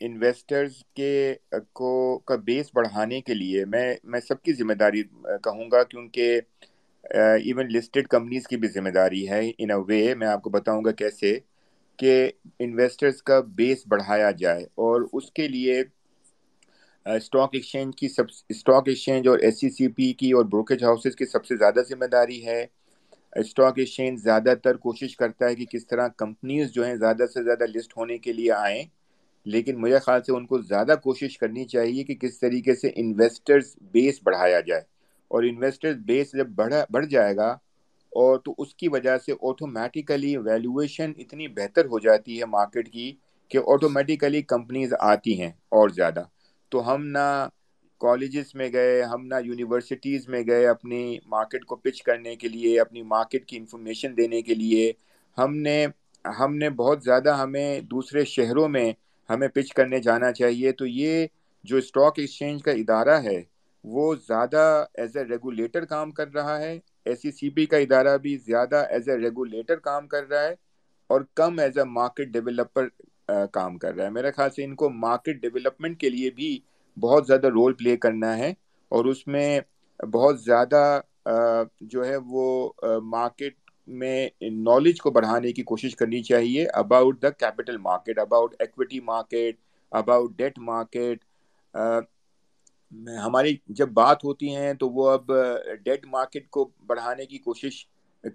انویسٹرز 0.05 0.73
کے 0.95 1.35
uh, 1.55 1.61
کو، 1.73 2.19
کا 2.19 2.37
بیس 2.37 2.67
بڑھانے 2.75 3.21
کے 3.21 3.35
لیے 3.35 3.65
میں 3.65 3.95
میں 4.05 4.21
سب 4.21 4.43
کی 4.43 4.53
ذمہ 4.53 4.73
داری 4.73 5.03
uh, 5.31 5.39
کہوں 5.43 5.71
گا 5.73 5.83
کیونکہ 5.83 6.41
ایون 7.05 7.67
لسٹڈ 7.67 8.09
کمپنیز 8.09 8.47
کی 8.47 8.57
بھی 8.57 8.69
ذمہ 8.69 8.89
داری 8.89 9.29
ہے 9.29 9.51
ان 9.59 9.71
اے 9.71 9.77
وے 9.89 10.15
میں 10.15 10.27
آپ 10.27 10.43
کو 10.43 10.51
بتاؤں 10.51 10.85
گا 10.85 10.93
کیسے 10.93 11.39
کہ 11.97 12.31
انویسٹرز 12.59 13.23
کا 13.23 13.41
بیس 13.41 13.83
بڑھایا 13.87 14.31
جائے 14.31 14.65
اور 14.65 15.09
اس 15.13 15.33
کے 15.33 15.49
لیے 15.49 15.83
uh, 17.09 17.17
اسٹاک 17.17 17.51
ایکسچینج 17.53 17.97
کی 17.97 18.09
سب 18.09 18.25
اسٹاک 18.49 18.89
ایکسچینج 18.89 19.29
اور 19.29 19.39
ایس 19.39 19.61
سی 19.61 19.71
سی 19.71 19.89
پی 19.89 20.13
کی 20.13 20.33
اور 20.33 20.45
بروکریج 20.45 20.85
ہاؤسز 20.85 21.17
کی 21.17 21.27
سب 21.27 21.45
سے 21.45 21.57
زیادہ 21.57 21.81
ذمہ 21.89 22.05
داری 22.05 22.47
ہے. 22.47 22.67
اسٹاک 23.37 23.79
ایکسچینج 23.79 24.21
زیادہ 24.21 24.55
تر 24.63 24.77
کوشش 24.77 25.17
کرتا 25.17 25.49
ہے 25.49 25.55
کہ 25.55 25.65
کس 25.65 25.87
طرح 25.87 26.09
کمپنیز 26.09 26.73
جو 26.73 26.87
ہیں 26.87 26.95
زیادہ 26.95 27.25
سے 27.35 27.43
زیادہ 27.43 27.65
لسٹ 27.65 27.97
ہونے 27.97 28.19
کے 28.19 28.33
لیے 28.33 28.53
آئیں 28.53 28.85
لیکن 29.45 29.81
میرے 29.81 29.99
خیال 29.99 30.23
سے 30.23 30.33
ان 30.33 30.47
کو 30.47 30.59
زیادہ 30.59 30.95
کوشش 31.03 31.39
کرنی 31.39 31.65
چاہیے 31.65 32.05
کہ 32.05 32.15
کس 32.15 32.41
طریقے 32.41 32.75
سے 32.75 32.89
انویسٹرز 32.97 33.77
بیس 33.93 34.19
بڑھایا 34.23 34.61
جائے۔ 34.61 34.81
اور 35.29 35.43
انویسٹرز 35.43 35.97
بیس 35.97 36.33
جب 36.33 36.49
بڑھا 36.49 36.85
بڑھ 36.91 37.07
جائے 37.07 37.37
گا 37.37 37.49
اور 38.13 38.39
تو 38.39 38.55
اس 38.59 38.75
کی 38.75 38.89
وجہ 38.89 39.19
سے 39.19 39.33
آٹومیٹیکلی 39.43 40.37
ویلیویشن 40.37 41.13
اتنی 41.19 41.49
بہتر 41.49 41.85
ہو 41.85 41.99
جاتی 41.99 42.41
ہے 42.41 42.45
مارکیٹ 42.45 42.93
کی 42.93 43.13
کہ 43.49 43.59
آٹومیٹیکلی 43.67 44.43
کمپنیز 44.43 44.93
آتی 45.01 45.41
ہیں 45.41 45.49
اور 45.49 45.89
زیادہ۔ 45.89 46.23
تو 46.69 46.95
ہم 46.95 47.07
نہ 47.07 47.49
کالجز 48.01 48.55
میں 48.55 48.69
گئے، 48.73 49.03
ہم 49.03 49.27
نہ 49.27 49.35
یونیورسٹیز 49.45 50.29
میں 50.29 50.43
گئے 50.47 50.67
اپنی 50.67 51.19
مارکیٹ 51.27 51.65
کو 51.65 51.77
پچ 51.77 52.03
کرنے 52.03 52.37
کے 52.37 52.49
لیے، 52.49 52.81
اپنی 52.81 53.03
مارکیٹ 53.03 53.45
کی 53.47 53.57
انفارمیشن 53.57 54.17
دینے 54.17 54.43
کے 54.43 54.55
لیے۔ 54.55 54.93
ہم 55.39 55.57
نے 55.57 55.87
ہم 56.39 56.57
نے 56.57 56.71
بہت 56.71 57.05
زیادہ 57.05 57.37
ہمیں 57.37 57.81
دوسرے 57.81 58.25
شہروں 58.25 58.69
میں 58.69 58.93
ہمیں 59.33 59.49
پچ 59.49 59.73
کرنے 59.75 59.99
جانا 60.01 60.33
چاہیے، 60.33 60.73
تو 60.73 60.87
یہ 60.87 61.27
جو 61.65 61.77
اسٹاک 61.77 62.19
ایکسچینج 62.19 62.63
کا 62.63 62.71
ادارہ 62.73 63.21
ہے، 63.23 63.41
وہ 63.85 64.15
زیادہ 64.29 64.63
ایز 64.95 65.17
اے 65.17 65.25
ریگولیٹر 65.25 65.85
کام 65.85 66.11
کر 66.11 66.33
رہا 66.35 66.59
ہے۔ 66.61 66.79
ایس 67.05 67.23
سی 67.23 67.31
سی 67.33 67.51
پی 67.51 67.67
کا 67.67 67.77
ادارہ 67.77 68.17
بھی 68.23 68.37
زیادہ 68.47 68.85
ایز 68.91 69.09
اے 69.09 69.17
ریگولیٹر 69.19 69.77
کام 69.81 70.07
کر 70.09 70.29
رہا 70.29 70.43
ہے 70.43 70.55
اور 71.11 71.21
کم 71.35 71.59
ایز 71.59 71.79
اے 71.79 71.85
مارکیٹ 71.91 72.29
ڈیولپر 72.29 72.89
کام 73.53 73.77
کر 73.79 73.95
رہا 73.95 74.05
ہے۔ 74.05 74.11
میرے 74.11 74.31
خیال 74.31 74.51
سے 74.51 74.65
ان 74.65 74.75
کو 74.75 74.89
مارکیٹ 75.07 75.41
ڈیولپمنٹ 75.43 75.99
کے 76.01 76.09
لیے 76.11 76.31
بھی 76.31 76.59
بہت 76.97 77.27
زیادہ 77.27 77.47
رول 77.49 77.73
پلے 77.75 77.97
کرنا 77.97 78.37
ہے 78.39 78.53
اور 78.93 79.05
اس 79.05 79.27
میں 79.27 79.61
بہت 80.01 80.41
زیادہ 80.41 81.01
جو 81.93 82.05
ہے 82.07 82.17
وہ 82.27 82.47
مارکیٹ 83.03 83.62
میں 83.89 84.29
نالج 84.43 85.01
کو 85.01 85.11
بڑھانے 85.11 85.53
کی 85.53 85.63
کوشش 85.63 85.97
کرنی 85.97 86.23
چاہیے 86.23 86.67
about 86.75 87.23
the 87.23 87.31
capital 87.31 87.77
market 87.79 88.19
about 88.19 88.55
equity 88.59 89.01
market 89.01 89.57
about 89.93 90.37
debt 90.37 90.59
market 90.59 91.25
ہماری 93.25 93.57
جب 93.69 93.89
بات 93.89 94.25
ہوتی 94.25 94.55
ہیں 94.57 94.73
تو 94.75 94.89
وہ 94.91 95.09
اب 95.11 95.33
ڈیٹ 95.85 96.07
مارکیٹ 96.07 96.49
کو 96.51 96.69
بڑھانے 96.87 97.27
کی 97.27 97.39
کوشش 97.39 97.87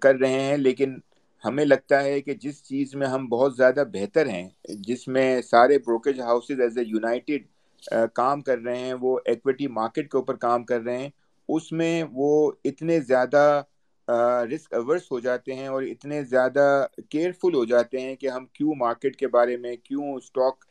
کر 0.02 0.14
رہے 0.14 0.40
ہیں، 0.40 0.56
لیکن 0.56 0.98
ہمیں 1.44 1.64
لگتا 1.64 2.02
ہے 2.04 2.20
کہ 2.20 2.34
جس 2.34 2.62
چیز 2.64 2.94
میں 2.94 3.06
ہم 3.06 3.26
بہت 3.28 3.56
زیادہ 3.56 3.84
بہتر 3.92 4.28
ہیں، 4.28 4.48
جس 4.86 5.06
میں 5.08 5.40
سارے 5.42 5.78
brokerage 5.78 6.20
houses 6.20 6.60
as 6.60 6.78
a 6.78 6.84
united 6.84 7.46
کام 8.14 8.40
کر 8.40 8.58
رہے 8.58 8.78
ہیں، 8.78 8.94
وہ 8.94 9.18
ایکویٹی 9.24 9.66
مارکیٹ 9.68 10.10
کے 10.10 10.18
اوپر 10.18 10.36
کام 10.36 10.64
کر 10.64 10.80
رہے 10.80 10.98
ہیں، 10.98 11.10
اس 11.48 11.70
میں 11.72 12.02
وہ 12.12 12.50
اتنے 12.64 13.00
زیادہ 13.00 13.62
رسک 14.48 14.74
اوورس 14.74 15.10
ہو 15.10 15.18
جاتے 15.20 15.54
ہیں 15.54 15.66
اور 15.68 15.82
اتنے 15.84 16.22
زیادہ 16.24 16.66
کیئرفل 17.10 17.54
ہو 17.54 17.64
جاتے 17.64 18.00
ہیں 18.00 18.14
کہ 18.16 18.28
ہم 18.28 18.46
کیوں 18.48 18.74
مارکیٹ 18.76 19.16
کے 19.16 19.28
بارے 19.28 19.56
میں، 19.56 19.74
کیوں 19.78 20.12
اسٹاک 20.14 20.64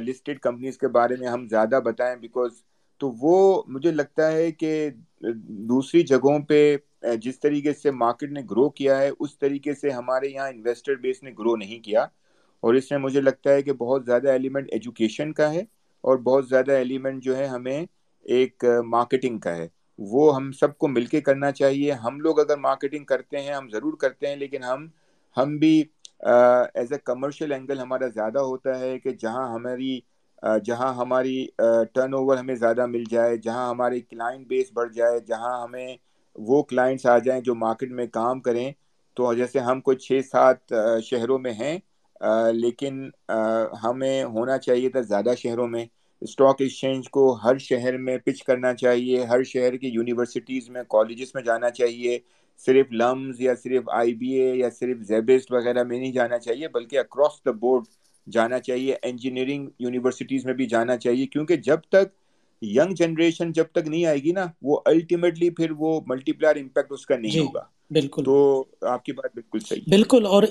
لسٹڈ 0.00 0.38
کمپنیز 0.40 0.78
کے 0.78 0.88
بارے 0.90 1.16
میں 1.16 1.28
ہم 1.28 1.46
زیادہ 1.48 1.80
بتائیں؟ 1.84 2.14
بیکاز 2.18 2.62
تو 3.00 3.10
وہ 3.18 3.36
مجھے 3.68 3.90
لگتا 3.92 4.30
ہے 4.32 4.50
کہ 4.52 4.72
دوسری 5.68 6.02
جگہوں 6.04 6.38
پہ 6.48 6.76
جس 7.18 7.38
طریقے 7.40 7.72
سے 7.74 7.90
مارکیٹ 7.92 8.30
نے 8.30 8.40
گرو 8.50 8.68
کیا 8.70 8.98
ہے، 8.98 9.10
اس 9.18 9.38
طریقے 9.38 9.74
سے 9.74 9.90
ہمارے 9.90 10.28
یہاں 10.28 10.48
انویسٹر 10.48 10.94
بیس 10.98 11.22
نے 11.22 11.30
گرو 11.38 11.56
نہیں 11.56 11.82
کیا۔ 11.84 12.06
اور 12.62 12.74
اس 12.74 12.90
میں 12.90 12.98
مجھے 12.98 13.20
لگتا 13.20 13.52
ہے 13.52 13.62
کہ 13.62 13.72
بہت 13.74 14.04
زیادہ 14.06 14.28
ایلیمنٹ 14.28 14.68
ایجوکیشن 14.72 15.32
کا 15.32 15.52
ہے 15.52 15.60
اور 16.04 16.18
بہت 16.20 16.48
زیادہ 16.48 16.72
ایلیمنٹ 16.72 17.22
جو 17.22 17.36
ہے 17.36 17.46
ہمیں 17.46 17.84
ایک 18.26 18.64
مارکیٹنگ 18.86 19.38
کا 19.38 19.56
ہے۔ 19.56 19.66
وہ 20.00 20.34
ہم 20.36 20.50
سب 20.52 20.76
کو 20.78 20.88
مل 20.88 21.06
کے 21.06 21.20
کرنا 21.20 21.50
چاہیے۔ 21.52 21.92
ہم 21.94 22.20
لوگ 22.20 22.40
اگر 22.40 22.56
مارکیٹنگ 22.58 23.04
کرتے 23.04 23.40
ہیں، 23.40 23.54
ہم 23.54 23.68
ضرور 23.70 23.96
کرتے 23.98 24.26
ہیں، 24.28 24.36
لیکن 24.36 24.62
ہم 24.64 24.86
ہم 25.36 25.56
بھی 25.58 25.72
ایز 26.74 26.92
اے 26.92 26.98
کمرشل 27.04 27.52
اینگل 27.52 27.78
ہمارا 27.80 28.06
زیادہ 28.08 28.38
ہوتا 28.42 28.78
ہے 28.80 28.98
کہ 28.98 29.10
جہاں 29.18 29.48
ہماری 29.48 29.98
جہاں 30.64 30.92
ہماری 30.94 31.36
ٹرن 31.94 32.14
اوور 32.14 32.36
ہمیں 32.36 32.54
زیادہ 32.54 32.86
مل 32.86 33.04
جائے، 33.10 33.36
جہاں 33.38 33.68
ہماری 33.70 34.00
کلائنٹ 34.02 34.46
بیس 34.46 34.70
بڑھ 34.74 34.92
جائے، 34.92 35.18
جہاں 35.26 35.62
ہمیں 35.62 35.96
وہ 36.36 36.62
کلائنٹس 36.64 37.06
آ 37.06 37.18
جائیں 37.18 37.40
جو 37.42 37.54
مارکیٹ 37.56 37.90
میں 37.92 38.06
کام 38.12 38.40
کریں۔ 38.40 38.70
تو 39.16 39.32
جیسے 39.34 39.58
ہم 39.60 39.80
کوئی 39.80 39.96
چھ 39.98 40.20
سات 40.26 40.72
شہروں 41.04 41.38
میں 41.38 41.52
ہیں 41.52 41.78
لیکن 42.54 43.08
ہمیں 43.84 44.22
ہونا 44.26 44.58
چاہیے 44.58 44.88
تھا 44.88 45.00
زیادہ 45.02 45.34
شہروں 45.38 45.66
میں۔ 45.68 45.84
اسٹاک 46.22 46.60
ایکسچینج 46.60 47.08
کو 47.10 47.22
ہر 47.34 47.58
شہر 47.60 47.96
میں 47.98 48.16
پچ 48.20 48.42
کرنا 48.44 48.74
چاہیے 48.74 49.24
ہر 49.24 49.42
شہر 49.44 49.76
کی 49.76 49.88
یونیورسٹیز 49.88 50.68
میں 50.70 50.82
کالجز 50.88 51.30
میں 51.34 51.42
جانا 51.42 51.70
چاہیے۔ 51.72 52.18
صرف 52.60 52.86
لمز 52.92 53.40
یا 53.40 53.54
صرف 53.54 53.88
آئی 53.94 54.14
بی 54.14 54.30
اے 54.32 54.54
یا 54.54 54.68
صرف 54.70 54.98
زیبسٹ 55.02 55.52
وغیرہ 55.52 55.82
میں 55.84 55.98
نہیں 55.98 56.12
جانا 56.12 56.38
چاہیے 56.38 56.68
بلکہ 56.70 56.98
اکراس 56.98 57.40
دا 57.40 57.50
بورڈ 57.58 57.84
جانا 58.26 58.58
چاہیے 58.60 58.96
انجینئرنگ 59.02 59.68
یونیورسٹیز 59.78 60.44
میں 60.46 60.54
بھی 60.54 60.66
جانا 60.66 60.96
چاہیے۔ 60.98 61.26
کیونکہ 61.28 61.56
جب 61.62 61.80
تک 61.90 62.12
ینگ 62.62 62.94
جنریشن 62.94 63.52
جب 63.52 63.64
تک 63.72 63.86
نہیں 63.86 64.04
آئے 64.06 64.18
گی 64.18 64.32
نا 64.32 64.46
وہ 64.62 64.80
الٹیمیٹلی 64.84 65.50
پھر 65.52 65.70
وہ 65.78 66.00
ملٹی 66.06 66.32
پلائر 66.32 66.56
امپیکٹ 66.56 66.92
اس 66.92 67.06
کا 67.06 67.16
نہیں 67.16 67.32
جی۔ 67.32 67.40
ہوگا۔ 67.40 67.64
بالکل۔ 67.90 68.22
تو 68.24 68.64
آپ 68.82 69.04
کی 69.04 69.12
بات 69.12 69.30
بالکل 69.34 69.58
صحیح 69.68 69.80
بالکل 69.90 70.26
اور 70.26 70.42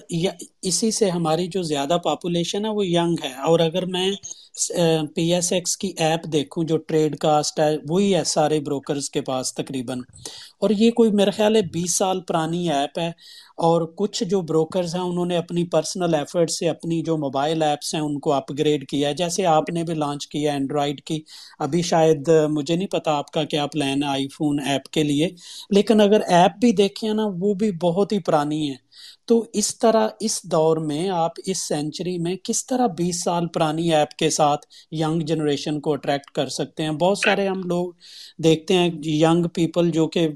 اسی 0.61 0.91
سے 0.91 1.09
ہماری 1.09 1.47
جو 1.47 1.61
زیادہ 1.61 1.97
پاپولیشن 2.03 2.65
ہے 2.65 2.69
وہ 2.69 2.85
ینگ 2.85 3.15
ہے۔ 3.23 3.33
اور 3.33 3.59
اگر 3.59 3.85
میں 3.85 4.11
پی 5.15 5.33
ایس 5.33 5.53
ایکس 5.53 5.77
کی 5.77 5.93
ایپ 5.97 6.19
دیکھوں 6.33 6.63
جو 6.63 6.77
ٹریڈ 6.77 7.17
کاسٹ 7.17 7.59
ہے 7.59 7.77
وہی 7.89 8.15
ہے 8.15 8.23
سارے 8.23 8.59
بروکرز 8.59 9.09
کے 9.09 9.21
پاس 9.21 9.53
تقریباً۔ 9.53 9.99
اور 10.59 10.69
یہ 10.69 10.91
کوئی 10.91 11.11
میرا 11.11 11.31
خیال 11.31 11.55
ہے 11.55 11.61
بیس 11.61 11.97
سال 11.97 12.21
پرانی 12.21 12.71
ایپ 12.71 12.99
ہے۔ 12.99 13.11
اور 13.59 13.81
کچھ 13.95 14.23
جو 14.23 14.41
بروکرز 14.41 14.95
ہیں، 14.95 15.01
انہوں 15.01 15.25
نے 15.25 15.37
اپنی 15.37 15.63
پرسنل 15.65 16.13
ایفرٹ 16.13 16.51
سے 16.51 16.69
اپنی 16.69 17.01
جو 17.01 17.17
موبائل 17.17 17.61
ایپس 17.61 17.93
ہیں، 17.93 18.01
ان 18.01 18.19
کو 18.19 18.33
اپ 18.33 18.51
گریڈ 18.59 18.87
کیا 18.87 19.09
ہے۔ 19.09 19.13
جیسے 19.13 19.45
آپ 19.45 19.69
نے 19.69 19.83
بھی 19.83 19.93
لانچ 19.93 20.27
کیا 20.27 20.53
اینڈرائڈ 20.53 21.01
کی۔ 21.01 21.19
ابھی 21.59 21.81
شاید 21.81 22.29
مجھے 22.49 22.75
نہیں 22.75 22.87
پتا 22.87 23.11
آپ 23.11 23.31
کا 23.31 23.43
کیا 23.43 23.65
پلان 23.67 24.03
ہے 24.03 24.07
آئی 24.07 24.27
فون 24.27 24.59
ایپ 24.65 24.83
کے 24.85 25.03
لیے۔ 25.03 25.29
لیکن 25.69 26.01
اگر 26.01 26.21
ایپ 26.27 26.51
بھی 26.61 26.71
دیکھیں 26.71 27.13
نا، 27.13 27.23
وہ 27.39 27.53
بھی 27.53 27.71
بہت 27.81 28.11
ہی 28.11 28.19
پرانی 28.19 28.69
ہے 28.69 28.75
تو 29.25 29.45
اس 29.53 29.77
طرح 29.79 30.07
اس 30.19 30.43
دور 30.43 30.77
میں 30.77 31.09
آپ 31.09 31.31
اس 31.45 31.57
سینچری 31.67 32.17
میں 32.17 32.35
کس 32.43 32.65
طرح 32.65 32.87
بیس 32.87 33.23
سال 33.23 33.47
پرانی 33.47 33.93
ایپ 33.93 34.11
کے 34.11 34.29
ساتھ 34.29 34.65
ینگ 34.91 35.21
جنریشن 35.21 35.79
کو 35.79 35.93
اٹریکٹ 35.93 36.31
کر 36.31 36.47
سکتے 36.49 36.83
ہیں؟ 36.83 36.91
بہت 36.91 37.17
سارے 37.17 37.47
ہم 37.47 37.61
لوگ 37.63 37.91
دیکھتے 38.43 38.73
ہیں 38.73 38.89
ینگ 39.05 39.45
پیپل 39.53 39.91
جو 39.91 40.07
کہ 40.07 40.27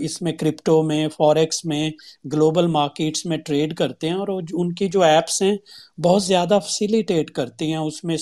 اس 0.00 0.20
میں 0.22 0.32
کرپٹو 0.32 0.82
میں 0.82 1.06
فوریکس 1.08 1.64
میں 1.64 1.88
گلوبل 2.32 2.66
مارکیٹس 2.66 3.24
میں 3.26 3.36
ٹریڈ 3.38 3.74
کرتے 3.76 4.08
ہیں 4.08 4.16
اور 4.16 4.28
ان 4.52 4.72
کی 4.74 4.88
جو 4.88 5.02
ایپس 5.02 5.40
ہیں 5.42 5.56
بہت 5.98 6.22
زیادہ 6.22 6.58
فیسیلیٹیٹ 6.64 7.30
کرتی 7.30 7.70
ہیں۔ 7.70 7.78
اس 7.78 8.02
میں 8.04 8.16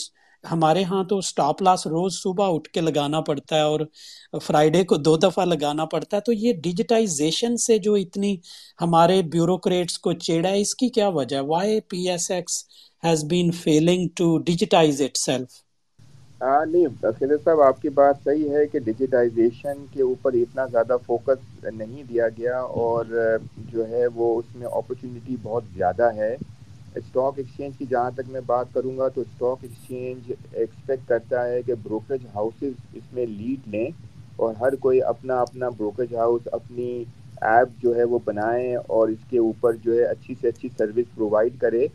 ہمارے 0.45 0.83
ہاں 0.85 1.03
تو 1.05 1.19
اسٹاپ 1.19 1.63
لاس 1.63 1.87
روز 1.87 2.15
صبح 2.15 2.55
اٹھ 2.55 2.69
کے 2.69 2.81
لگانا 2.81 3.21
پڑتا 3.21 3.57
ہے 3.57 3.61
اور 3.63 3.81
فرائیڈے 4.43 4.83
کو 4.85 4.97
دو 4.97 5.17
دفعہ 5.17 5.45
لگانا 5.45 5.85
پڑتا 5.85 6.17
ہے۔ 6.17 6.23
تو 6.23 6.33
یہ 6.33 6.53
ڈیجیٹائزیشن 6.63 7.57
سے 7.57 7.79
جو 7.79 7.95
اتنی 7.95 8.37
ہمارے 8.81 9.21
بیوروکریٹس 9.33 9.99
کو 9.99 10.13
چیڑا 10.19 10.49
ہے، 10.49 10.61
اس 10.61 10.75
کی 10.75 10.89
کیا 10.89 11.09
وجہ 11.11 11.37
ہے؟ 11.37 11.43
Why 11.45 11.81
P 11.89 12.09
S 12.11 12.31
X 12.31 12.65
has 13.03 13.25
been 13.25 13.51
failing 13.55 14.09
to 14.17 14.37
digitize 14.41 15.01
itself 15.19 15.63
نہیں 16.41 16.87
خضر 17.03 17.37
صاحب 17.45 17.61
آپ 17.63 17.81
کی 17.83 17.89
بات 17.91 18.17
صحیح 18.25 18.51
ہے 18.51 18.67
کہ 18.67 18.79
ڈیجیٹائزیشن 18.79 19.85
کے 19.91 20.03
اوپر 20.03 20.33
اتنا 20.35 20.65
زیادہ 20.67 20.97
فوکس 21.07 21.39
نہیں 21.65 22.03
دیا 22.03 22.29
گیا 22.29 22.59
اور 22.79 23.05
جو 23.71 23.89
ہے 23.89 24.07
وہ 24.15 24.39
اس 24.39 24.55
میں 24.55 24.67
اپرچونیٹی 24.69 25.37
بہت 25.43 25.65
زیادہ 25.75 26.11
ہے۔ 26.17 26.35
اسٹاک 26.95 27.39
ایکسچینج 27.39 27.77
کی 27.79 27.87
جہاں 27.87 28.11
تک 28.11 28.29
میں 28.29 28.41
بات 28.47 28.67
کروں 28.73 28.97
گا 28.99 29.09
تو 29.09 29.21
اسٹاک 29.21 29.59
ایکسچینج 29.63 30.31
ایکسپیکٹ 30.53 31.09
کرتا 31.09 31.47
ہے 31.47 31.63
کہ 31.63 31.75
بروکریج 31.83 32.27
ہاؤسز 32.35 32.63
اس 32.93 33.13
میں 33.13 33.27
لیڈ 33.29 33.69
لیں 33.69 33.87
اور 34.39 34.55
ہر 34.61 34.75
کوئی 34.81 35.03
اپنا 35.05 35.41
اپنا 35.41 35.69
بروکریج 35.69 36.15
ہاؤس 36.15 36.49
اپنی 36.53 36.93
ایپ 37.45 37.69
جو 37.83 37.95
ہے 37.97 38.05
وہ 38.05 38.19
بنائیں 38.25 38.75
اور 38.89 39.09
اس 39.09 39.29
کے 39.31 39.39
اوپر 39.39 39.77
جو 39.77 39.95
ہے 39.95 40.05
اچھی 40.05 40.35
سے 40.41 40.49
اچھی 40.49 40.69
سروس 40.77 41.15
پرووائڈ 41.15 41.59
کرے۔ 41.61 41.87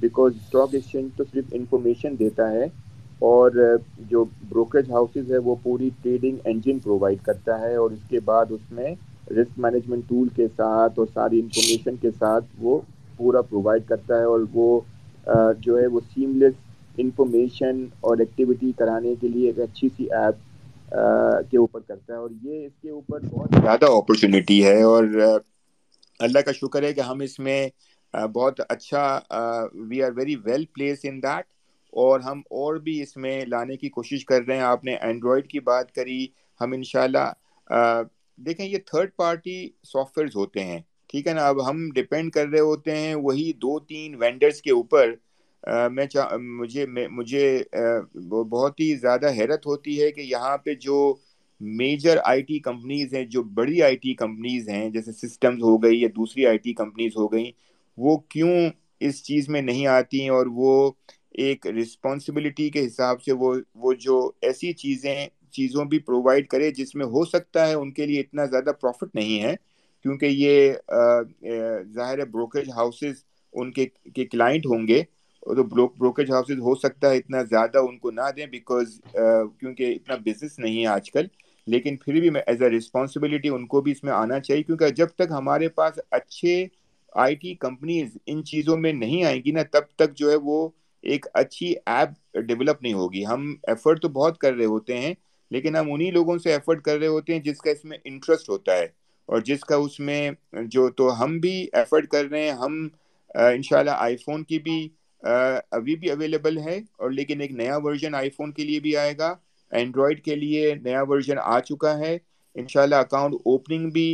بیکاز 0.00 0.32
اسٹاک 0.36 0.74
ایکسچینج 0.74 1.10
تو 1.16 1.24
صرف 1.24 1.44
انفارمیشن 1.52 2.18
دیتا 2.18 2.50
ہے۔ 2.50 2.66
اور 3.22 3.50
جو 4.10 4.24
بروکریج 4.48 4.90
ہاؤسز 4.90 5.30
ہے 5.32 5.38
وہ 5.38 5.54
پوری 5.62 5.88
ٹریڈنگ 6.02 6.36
انجن 6.44 6.78
پرووائڈ 6.78 7.18
کرتا 7.24 7.58
ہے 7.60 7.74
اور 7.74 7.90
اس 7.90 8.08
کے 8.08 8.20
بعد 8.20 8.46
اس 8.50 8.70
میں 8.70 8.94
رسک 9.30 9.58
مینجمنٹ 9.58 10.08
ٹول 10.08 10.28
کے 10.28 10.46
ساتھ 10.56 10.98
اور 10.98 11.06
ساری 11.14 11.40
انفارمیشن 11.40 11.96
کے 11.96 12.10
ساتھ 12.18 12.44
وہ 12.58 12.80
پورا 13.16 13.42
پرووائڈ 13.42 13.86
کرتا 13.88 14.18
ہے 14.18 14.24
اور 14.24 14.40
وہ 14.52 14.80
جو 15.60 15.78
ہے 15.78 15.86
وہ 15.86 16.00
سیملیس 16.14 16.54
انفارمیشن 16.96 17.84
اور 18.00 18.18
ایکٹیویٹی 18.18 18.72
کرانے 18.78 19.14
کے 19.20 19.28
لیے 19.28 19.46
ایک 19.46 19.58
اچھی 19.60 19.88
سی 19.96 20.10
ایپ 20.12 20.90
کے 21.50 21.58
اوپر 21.58 21.80
کرتا 21.80 22.12
ہے 22.12 22.18
اور 22.18 22.30
یہ 22.42 22.66
اس 22.66 22.72
کے 22.82 22.90
اوپر 22.90 23.20
بہت 23.30 23.60
زیادہ 23.62 23.92
اپرچونیٹی 23.96 24.62
ہے 24.64 24.82
اور 24.82 25.04
اللہ 26.20 26.38
کا 26.38 26.52
شکر 26.52 26.82
ہے 26.82 26.92
کہ 26.92 27.00
ہم 27.00 27.20
اس 27.20 27.38
میں 27.38 27.60
بہت 28.14 28.60
اچھا 28.68 29.20
we 29.88 30.02
are 30.02 30.12
very 30.16 30.36
well 30.44 30.64
place 30.74 30.98
in 31.02 31.22
that 31.22 31.44
اور 31.92 32.20
ہم 32.20 32.38
اور 32.50 32.74
بھی 32.76 33.00
اس 33.02 33.16
میں 33.16 33.44
لانے 33.46 33.76
کی 33.76 33.88
کوشش 33.88 34.24
کر 34.26 34.42
رہے 34.48 34.56
ہیں۔ 34.56 34.62
آپ 34.62 34.84
نے 34.84 34.94
اینڈرائڈ 34.94 35.46
کی 35.48 35.60
بات 35.60 35.92
کری۔ 35.94 36.26
ہم 36.60 36.72
انشاءاللہ 36.72 37.26
دیکھیں 38.38 38.66
یہ 38.66 38.78
تھرڈ 38.86 39.10
پارٹی 39.16 39.58
سافٹ 39.84 40.18
ویئرز 40.18 40.36
ہوتے 40.36 40.64
ہیں۔ 40.64 40.80
ٹھیک 41.08 41.26
ہے 41.26 41.32
نا؟ 41.32 41.46
اب 41.48 41.68
ہم 41.68 41.88
ڈپینڈ 41.94 42.30
کر 42.32 42.46
رہے 42.48 42.60
ہوتے 42.60 42.96
ہیں 42.96 43.14
وہی 43.14 43.52
دو 43.52 43.78
تین 43.80 44.14
وینڈرز 44.14 44.62
کے 44.62 44.72
اوپر۔ 44.72 45.14
میں 45.92 46.06
چاہ، 46.06 46.36
مجھے 46.60 46.86
مجھے 47.10 47.44
بہت 48.50 48.80
ہی 48.80 48.94
زیادہ 48.96 49.30
حیرت 49.32 49.66
ہوتی 49.66 50.02
ہے 50.02 50.10
کہ 50.12 50.20
یہاں 50.20 50.56
پہ 50.58 50.74
جو 50.74 51.14
میجر 51.60 52.16
آئی 52.24 52.42
ٹی 52.42 52.58
کمپنیز 52.58 53.14
ہیں، 53.14 53.24
جو 53.24 53.42
بڑی 53.58 53.82
آئی 53.82 53.96
ٹی 53.96 54.14
کمپنیز 54.14 54.68
ہیں، 54.68 54.88
جیسے 54.90 55.12
سسٹمز 55.12 55.62
ہو 55.62 55.82
گئی 55.82 56.00
یا 56.00 56.08
دوسری 56.16 56.46
آئی 56.46 56.58
ٹی 56.58 56.72
کمپنیز 56.72 57.12
ہو 57.16 57.32
گئیں، 57.32 57.50
وہ 57.96 58.16
کیوں 58.28 58.56
اس 59.00 59.22
چیز 59.24 59.48
میں 59.48 59.62
نہیں 59.62 59.86
آتی 59.86 60.20
ہیں 60.22 60.30
اور 60.30 60.46
وہ 60.50 60.90
ایک 61.38 61.66
رسپانسبلٹی 61.66 62.68
کے 62.70 62.86
حساب 62.86 63.22
سے 63.22 63.32
وہ 63.32 63.54
وہ 63.74 63.92
جو 64.00 64.30
ایسی 64.42 64.72
چیزیں، 64.72 65.26
چیزوں 65.52 65.84
بھی 65.84 65.98
پرووائڈ 65.98 66.46
کرے 66.48 66.70
جس 66.70 66.94
میں 66.94 67.06
ہو 67.06 67.24
سکتا 67.24 67.66
ہے، 67.68 67.74
ان 67.74 67.92
کے 67.92 68.06
لیے 68.06 68.20
اتنا 68.20 68.44
زیادہ 68.44 68.70
پروفٹ 68.80 69.14
نہیں 69.14 69.42
ہے۔ 69.42 69.54
کیونکہ 70.04 70.26
یہ 70.26 70.72
ظاہر 71.94 72.18
ہے 72.18 72.24
بروکریج 72.24 72.70
ہاؤسز 72.70 73.22
ان 73.52 73.70
کے 73.72 73.86
کے 74.14 74.24
کلائنٹ 74.26 74.66
ہوں 74.66 74.86
گے۔ 74.88 75.02
تو 75.56 75.62
بروکریج 75.64 76.30
ہاؤسز 76.30 76.58
ہو 76.58 76.74
سکتا 76.74 77.10
ہے 77.10 77.16
اتنا 77.16 77.42
زیادہ 77.42 77.78
ان 77.88 77.98
کو 77.98 78.10
نہ 78.10 78.30
دیں 78.36 78.46
بیکاز 78.46 79.00
کیونکہ 79.12 79.92
اتنا 79.94 80.16
بزنس 80.24 80.58
نہیں 80.58 80.80
ہے 80.80 80.86
آج 80.86 81.10
کل۔ 81.12 81.26
لیکن 81.66 81.96
پھر 81.96 82.20
بھی 82.20 82.30
میں 82.30 82.40
ایز 82.46 82.62
اے 82.62 82.68
رسپانسبلٹی 82.70 83.48
ان 83.48 83.66
کو 83.66 83.80
بھی 83.80 83.92
اس 83.92 84.02
میں 84.04 84.12
آنا 84.12 84.38
چاہیے۔ 84.40 84.62
کیونکہ 84.62 84.88
جب 84.96 85.06
تک 85.16 85.30
ہمارے 85.30 85.68
پاس 85.68 85.98
اچھے 86.10 86.66
آئی 87.14 87.34
ٹی 87.34 87.54
کمپنیز 87.54 88.16
ان 88.26 88.44
چیزوں 88.44 88.76
میں 88.78 88.92
نہیں 88.92 89.24
آئیں 89.24 89.40
گی 89.44 89.50
نا، 89.50 89.62
تب 89.72 89.82
تک 89.96 90.14
جو 90.16 90.30
ہے 90.30 90.36
وہ 90.42 90.68
ایک 91.02 91.26
اچھی 91.34 91.74
ایپ 91.86 92.36
ڈیولپ 92.46 92.82
نہیں 92.82 92.92
ہوگی۔ 92.94 93.24
ہم 93.26 93.54
ایفرٹ 93.68 94.00
تو 94.02 94.08
بہت 94.08 94.38
کر 94.38 94.54
رہے 94.54 94.64
ہوتے 94.64 94.98
ہیں، 94.98 95.14
لیکن 95.50 95.76
ہم 95.76 95.92
انہی 95.92 96.10
لوگوں 96.10 96.36
سے 96.38 96.52
ایفرٹ 96.52 96.82
کر 96.82 96.98
رہے 96.98 97.06
ہوتے 97.06 97.32
ہیں 97.32 97.40
جس 97.40 97.58
کا 97.58 97.70
اس 97.70 97.84
میں 97.84 97.98
انٹرسٹ 98.04 98.48
ہوتا 98.48 98.76
ہے 98.76 98.86
اور 99.28 99.40
جس 99.40 99.60
کا 99.60 99.76
اس 99.76 99.98
میں 100.00 100.30
جو 100.66 100.88
تو 100.90 101.22
ہم 101.22 101.38
بھی 101.40 101.54
ایفرٹ 101.72 102.08
کر 102.08 102.24
رہے 102.30 102.42
ہیں۔ 102.42 102.52
ہم 102.54 102.86
انشاءاللہ 103.34 103.90
آئی 103.90 104.16
فون 104.16 104.42
کی 104.44 104.58
بھی 104.58 104.88
ابھی 105.22 105.94
بھی 105.96 106.10
اویلیبل 106.10 106.58
ہے 106.58 106.76
اور 106.98 107.10
لیکن 107.10 107.40
ایک 107.40 107.52
نیا 107.52 107.76
ورژن 107.82 108.14
آئی 108.14 108.30
فون 108.30 108.52
کے 108.52 108.64
لیے 108.64 108.80
بھی 108.80 108.96
آئے 108.96 109.16
گا۔ 109.18 109.34
اینڈرائڈ 109.72 110.22
کے 110.24 110.34
لیے 110.34 110.74
نیا 110.74 111.02
ورژن 111.08 111.38
آ 111.42 111.58
چکا 111.60 111.98
ہے۔ 111.98 112.16
انشاءاللہ 112.56 112.94
اکاؤنٹ 112.94 113.34
اوپننگ 113.34 113.90
بھی 113.90 114.08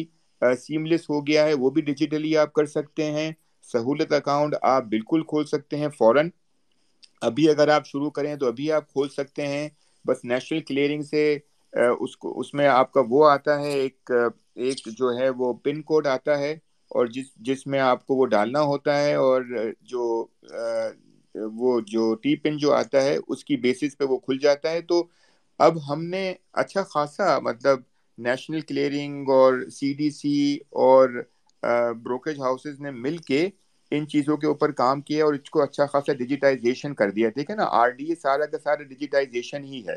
سیملیس 0.60 1.08
ہو 1.10 1.26
گیا 1.26 1.44
ہے۔ 1.46 1.54
وہ 1.54 1.70
بھی 1.70 1.82
ڈیجیٹلی 1.82 2.36
آپ 2.36 2.52
کر 2.52 2.66
سکتے 2.66 3.10
ہیں۔ 3.10 3.30
سہولت 3.72 4.12
اکاؤنٹ 4.12 4.54
آپ 4.62 4.84
بالکل 4.90 5.22
کھول 5.22 5.44
سکتے 5.46 5.76
ہیں 5.76 5.88
فوراً۔ 5.98 6.28
ابھی 7.22 7.48
اگر 7.50 7.68
آپ 7.68 7.86
شروع 7.86 8.10
کریں 8.10 8.34
تو 8.36 8.46
ابھی 8.46 8.70
آپ 8.72 8.92
کھول 8.92 9.08
سکتے 9.08 9.46
ہیں، 9.46 9.68
بس 10.04 10.24
نیشنل 10.24 10.60
کلیئرنگ 10.60 11.02
سے 11.02 11.38
اس 11.72 12.16
کو، 12.16 12.38
اس 12.40 12.52
میں 12.54 12.66
آپ 12.68 12.92
کا 12.92 13.00
وہ 13.08 13.28
آتا 13.30 13.60
ہے، 13.60 13.72
ایک 13.72 14.10
ایک 14.56 14.86
جو 14.98 15.16
ہے 15.18 15.28
وہ 15.30 15.52
پن 15.64 15.82
کوڈ 15.82 16.06
آتا 16.06 16.38
ہے 16.38 16.52
اور 16.90 17.06
جس 17.06 17.26
جس 17.46 17.66
میں 17.66 17.80
آپ 17.80 18.06
کو 18.06 18.14
وہ 18.16 18.26
ڈالنا 18.26 18.60
ہوتا 18.62 18.96
ہے 18.98 19.14
اور 19.16 19.42
جو 19.82 20.04
وہ 21.54 21.80
جو 21.86 22.14
ٹی 22.14 22.34
پن 22.36 22.56
جو 22.58 22.72
آتا 22.74 23.02
ہے، 23.02 23.16
اس 23.28 23.44
کی 23.44 23.56
بیسس 23.58 23.96
پہ 23.98 24.04
وہ 24.04 24.18
کھل 24.18 24.38
جاتا 24.38 24.70
ہے۔ 24.70 24.80
تو 24.82 25.02
اب 25.60 25.78
ہم 25.88 26.04
نے 26.06 26.22
اچھا 26.54 26.82
خاصا 26.84 27.38
مطلب 27.40 27.80
نیشنل 28.18 28.60
کلیئرنگ 28.60 29.28
اور 29.30 29.54
سی 29.70 29.92
ڈی 29.94 30.10
سی 30.10 30.36
اور 30.82 31.08
بروکریج 32.02 32.38
ہاؤسز 32.40 32.80
نے 32.80 32.90
مل 32.92 33.16
کے 33.26 33.48
ان 33.92 34.06
چیزوں 34.08 34.36
کے 34.36 34.46
اوپر 34.46 34.72
کام 34.72 35.00
کیا 35.00 35.24
اور 35.24 35.34
اس 35.34 35.50
کو 35.50 35.62
اچھا 35.62 35.86
خاصا 35.86 36.12
ڈیجیٹائزیشن 36.12 36.94
کر 36.94 37.10
دیا، 37.10 37.28
ٹھیک 37.30 37.50
ہے 37.50 37.56
نا؟ 37.56 37.64
آر 37.70 37.90
ڈی 37.90 38.04
اے 38.04 38.14
سارا 38.14 38.46
کا 38.46 38.58
سارا 38.58 38.82
ڈیجیٹائزیشن 38.82 39.64
ہی 39.64 39.82
ہے۔ 39.88 39.96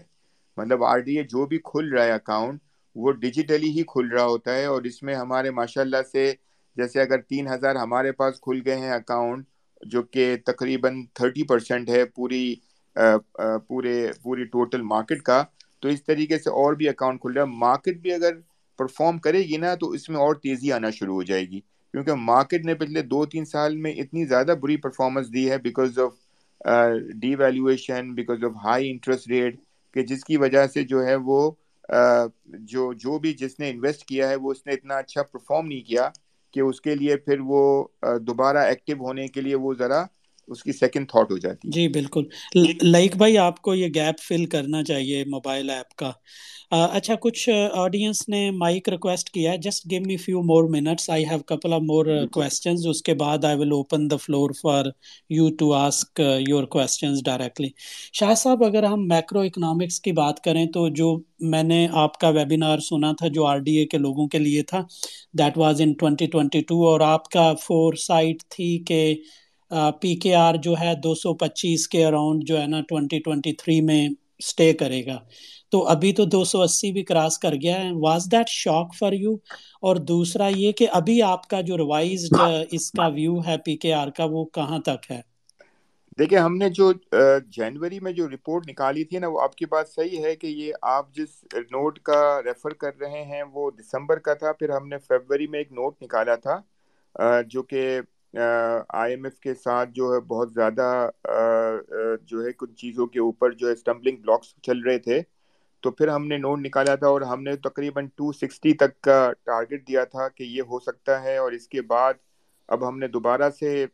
مطلب 0.57 0.83
آر 0.83 0.99
ڈی 0.99 1.17
اے 1.17 1.23
جو 1.23 1.45
بھی 1.45 1.57
کھل 1.63 1.93
رہا 1.93 2.03
ہے 2.03 2.11
اکاؤنٹ 2.11 2.59
وہ 2.95 3.11
ڈیجیٹلی 3.11 3.69
ہی 3.69 3.83
کھل 3.87 4.07
رہا 4.07 4.25
ہوتا 4.25 4.55
ہے 4.55 4.65
اور 4.65 4.83
اس 4.83 5.01
میں 5.03 5.15
ہمارے 5.15 5.51
ماشاء 5.51 5.81
اللہ 5.81 6.01
سے 6.11 6.31
جیسے 6.77 7.01
اگر 7.01 7.21
تین 7.21 7.47
ہزار 7.47 7.75
ہمارے 7.75 8.11
پاس 8.11 8.39
کھل 8.41 8.61
گئے 8.65 8.75
ہیں 8.75 8.91
اکاؤنٹ 8.91 9.45
جو 9.81 10.01
کہ 10.03 10.35
تقریباً 10.45 11.03
تھرٹی 11.13 11.43
پرسینٹ 11.43 11.89
ہے 11.89 12.03
پوری 12.05 12.43
پورے، 13.67 13.95
پوری 14.23 14.43
ٹوٹل 14.45 14.81
مارکیٹ 14.83 15.21
کا، 15.21 15.43
تو 15.79 15.87
اس 15.89 16.03
طریقے 16.05 16.37
سے 16.39 16.49
اور 16.49 16.73
بھی 16.73 16.89
اکاؤنٹ 16.89 17.21
کھل 17.21 17.33
رہا 17.33 17.41
ہے۔ 17.41 17.57
مارکیٹ 17.57 17.97
بھی 17.97 18.13
اگر 18.13 18.39
پرفارم 18.79 19.17
کرے 19.17 19.39
گی 19.39 19.57
نا 19.57 19.73
تو 19.75 19.89
اس 19.89 20.09
میں 20.09 20.17
اور 20.17 20.35
تیزی 20.35 20.71
آنا 20.71 20.89
شروع 20.89 21.15
ہو 21.15 21.23
جائے 21.23 21.43
گی۔ 21.43 21.59
کیونکہ 21.93 22.13
مارکیٹ 22.13 22.65
نے 22.65 22.73
پچھلے 22.75 23.01
دو 23.01 23.25
تین 23.25 23.45
سال 23.45 23.77
میں 23.77 23.91
اتنی 23.93 24.25
زیادہ 24.25 24.55
بری 24.61 24.77
پرفارمنس 24.77 25.33
دی 25.33 25.49
ہے 25.51 25.57
because 25.57 25.99
of 25.99 26.13
devaluation 27.35 28.13
because 28.13 28.43
of 28.43 28.51
high 28.63 28.89
interest 28.91 29.27
rate 29.27 29.59
کہ 29.95 30.01
جس 30.01 30.23
کی 30.23 30.37
وجہ 30.37 30.65
سے 30.67 30.83
جو 30.83 31.05
ہے 31.05 31.15
وہ 31.15 31.51
جو 32.49 32.93
جو 32.93 33.17
بھی 33.19 33.33
جس 33.33 33.59
نے 33.59 33.69
انویسٹ 33.69 34.05
کیا 34.05 34.29
ہے 34.29 34.35
وہ 34.35 34.51
اس 34.51 34.65
نے 34.65 34.73
اتنا 34.73 34.97
اچھا 34.97 35.23
پرفارم 35.23 35.67
نہیں 35.67 35.81
کیا 35.81 36.09
کہ 36.53 36.59
اس 36.59 36.81
کے 36.81 36.95
لیے 36.95 37.15
پھر 37.17 37.39
وہ 37.39 37.61
دوبارہ 38.21 38.57
ایکٹیو 38.57 38.97
ہونے 38.97 39.27
کے 39.27 39.41
لیے 39.41 39.55
وہ 39.55 39.73
ذرا 39.73 40.03
اس 40.47 40.63
کی 40.63 40.71
سیکنڈ 40.73 41.09
تھاٹ 41.09 41.31
ہو 41.31 41.37
جاتی 41.37 41.69
جی 41.71 41.87
بالکل۔ 41.89 42.23
لائک 42.83 43.15
بھائی، 43.17 43.37
آپ 43.37 43.61
کو 43.61 43.75
یہ 43.75 43.87
گیپ 43.95 44.21
فل 44.21 44.45
کرنا 44.45 44.83
چاہیے 44.83 45.23
موبائل 45.27 45.69
ایپ 45.69 45.95
کا۔ 45.95 46.11
اچھا 46.71 47.15
کچھ 47.21 47.49
آڈینس 47.75 48.27
نے 48.29 48.49
مائک 48.51 48.87
ریکویسٹ 48.89 49.29
کیا 49.29 49.51
ہے۔ 49.51 49.57
Just 49.57 49.89
give 49.91 50.01
me 50.05 50.17
few 50.17 50.41
more 50.43 50.69
minutes 50.69 51.09
I 51.09 51.25
have 51.29 51.39
couple 51.47 51.73
of 51.73 51.81
more 51.81 52.05
questions 52.33 52.85
اس 52.89 53.01
کے 53.01 53.13
بعد 53.13 53.45
I 53.45 53.57
will 53.59 53.71
open 53.71 54.09
the 54.11 54.15
floor 54.17 54.49
for 54.61 54.85
you 55.29 55.49
to 55.59 55.71
ask 55.75 56.21
your 56.47 56.63
questions 56.75 57.23
directly 57.25 57.69
Shah 58.13 58.33
صاحب، 58.35 58.63
اگر 58.63 58.83
ہم 58.83 59.07
میکرو 59.07 59.39
اکنامکس 59.41 59.99
کی 60.01 60.11
بات 60.13 60.43
کریں 60.43 60.65
تو 60.73 60.87
جو 60.95 61.15
میں 61.51 61.63
نے 61.63 61.87
آپ 62.01 62.17
کا 62.19 62.29
ویبینار 62.29 62.79
سنا 62.79 63.11
تھا، 63.19 63.27
جو 63.27 63.45
آر 63.45 63.57
ڈی 63.59 63.75
اے 63.77 63.85
کے 63.85 63.97
لوگوں 63.97 64.27
کے 64.27 64.39
لیے 64.39 64.63
تھا 64.63 64.81
that 65.39 65.57
was 65.57 65.81
in 65.81 65.93
twenty 65.93 66.25
twenty 66.27 66.61
two 66.67 66.85
اور 66.87 66.99
آپ 67.05 67.29
کا 67.29 67.53
فور 67.63 67.93
سائٹ 67.99 68.43
تھی 68.49 68.77
کہ 68.87 69.01
پی 70.01 70.15
کے 70.15 70.33
آر 70.35 70.55
جو 70.63 70.73
ہے 70.79 70.93
دو 71.03 71.13
سو 71.15 71.33
پچیس 71.35 71.87
کے 71.87 72.05
اراؤنڈ 72.05 72.43
جو 72.43 72.59
ہے 72.61 72.67
نا 72.67 72.81
ٹوینٹی 72.81 73.19
ٹوینٹی 73.19 73.53
تھری 73.53 73.79
میں 73.81 74.07
اسٹے 74.39 74.71
کرے 74.73 75.05
گا۔ 75.05 75.17
تو 75.71 75.87
ابھی 75.87 76.11
تو 76.13 76.25
دو 76.25 76.43
سو 76.43 76.61
اسی 76.61 76.91
بھی 76.91 77.03
کراس 77.03 77.37
کر 77.39 77.53
گیا 77.55 77.83
ہے۔ 77.83 77.89
Was 77.97 78.25
that 78.31 78.49
shock 78.51 78.95
for 78.95 79.13
you 79.15 79.33
اور 79.81 79.95
دوسرا 80.07 80.47
یہ 80.49 80.71
کہ 80.71 80.87
ابھی 80.91 81.21
آپ 81.23 81.47
کا 81.47 81.61
جو 81.61 81.77
ریوائزڈ 81.77 82.35
اس 82.71 82.91
کا 82.91 83.07
ویو 83.15 83.39
ہے 83.39 83.57
پی 83.65 83.75
کے 83.77 83.93
آر 83.93 84.07
کا 84.11 84.25
وہ 84.29 84.45
کہاں 84.53 84.79
تک 84.81 85.11
ہے؟ 85.11 85.21
دیکھیں 86.17 86.37
ہم 86.37 86.55
نے 86.57 86.69
جو 86.71 86.91
جنوری 87.51 87.99
میں 87.99 88.11
جو 88.11 88.27
رپورٹ 88.29 88.67
نکالی 88.67 89.03
تھی 89.03 89.19
نا 89.19 89.27
وہ 89.27 89.41
آپ 89.41 89.55
کی 89.55 89.65
بات 89.65 89.89
صحیح 89.89 90.23
ہے 90.23 90.35
کہ 90.35 90.47
یہ 90.47 90.71
آپ 90.89 91.13
جس 91.13 91.29
نوٹ 91.71 91.99
کا 92.01 92.19
ریفر 92.43 92.73
کر 92.75 92.97
رہے 92.99 93.23
ہیں 93.25 93.43
وہ 93.53 93.69
دسمبر 93.71 94.19
کا 94.19 94.33
تھا۔ 94.35 94.51
پھر 94.53 94.69
ہم 94.69 94.87
نے 94.87 94.97
فیبری 94.99 95.47
میں 95.47 95.59
ایک 95.59 95.71
نوٹ 95.71 96.01
نکالا 96.03 96.35
تھا 96.37 96.59
جو 97.47 97.63
کہ 97.63 97.99
آئی 98.33 99.11
ایم 99.11 99.23
ایف 99.25 99.39
کے 99.39 99.53
ساتھ 99.55 99.89
جو 99.91 100.13
ہے 100.13 100.19
بہت 100.27 100.53
زیادہ 100.53 100.87
جو 102.23 102.43
ہے 102.43 102.51
کچھ 102.53 102.73
چیزوں 102.75 103.07
کے 103.07 103.19
اوپر 103.21 103.51
جو 103.53 103.67
ہے 103.67 103.73
اسٹمبلنگ 103.73 104.17
بلاکس 104.17 104.53
چل 104.63 104.79
رہے 104.81 104.97
تھے، 104.99 105.21
تو 105.83 105.91
پھر 105.91 106.07
ہم 106.09 106.27
نے 106.27 106.37
نوٹ 106.37 106.59
نکالا 106.59 106.95
تھا 106.95 107.07
اور 107.07 107.21
ہم 107.23 107.43
نے 107.43 107.55
تقریباً 107.59 108.07
ٹو 108.15 108.31
سکسٹی 108.33 108.73
تک 108.75 108.99
کا 109.01 109.17
ٹارگٹ 109.43 109.87
دیا 109.87 110.03
تھا 110.05 110.27
کہ 110.29 110.43
یہ 110.45 110.61
ہو 110.67 110.79
سکتا 110.81 111.21
ہے 111.23 111.37
اور 111.37 111.51
اس 111.51 111.67
کے 111.67 111.81
بعد 111.87 112.13
اب 112.69 112.87
ہم 112.87 112.99
نے 112.99 113.07
دوبارہ 113.09 113.49
سے 113.51 113.85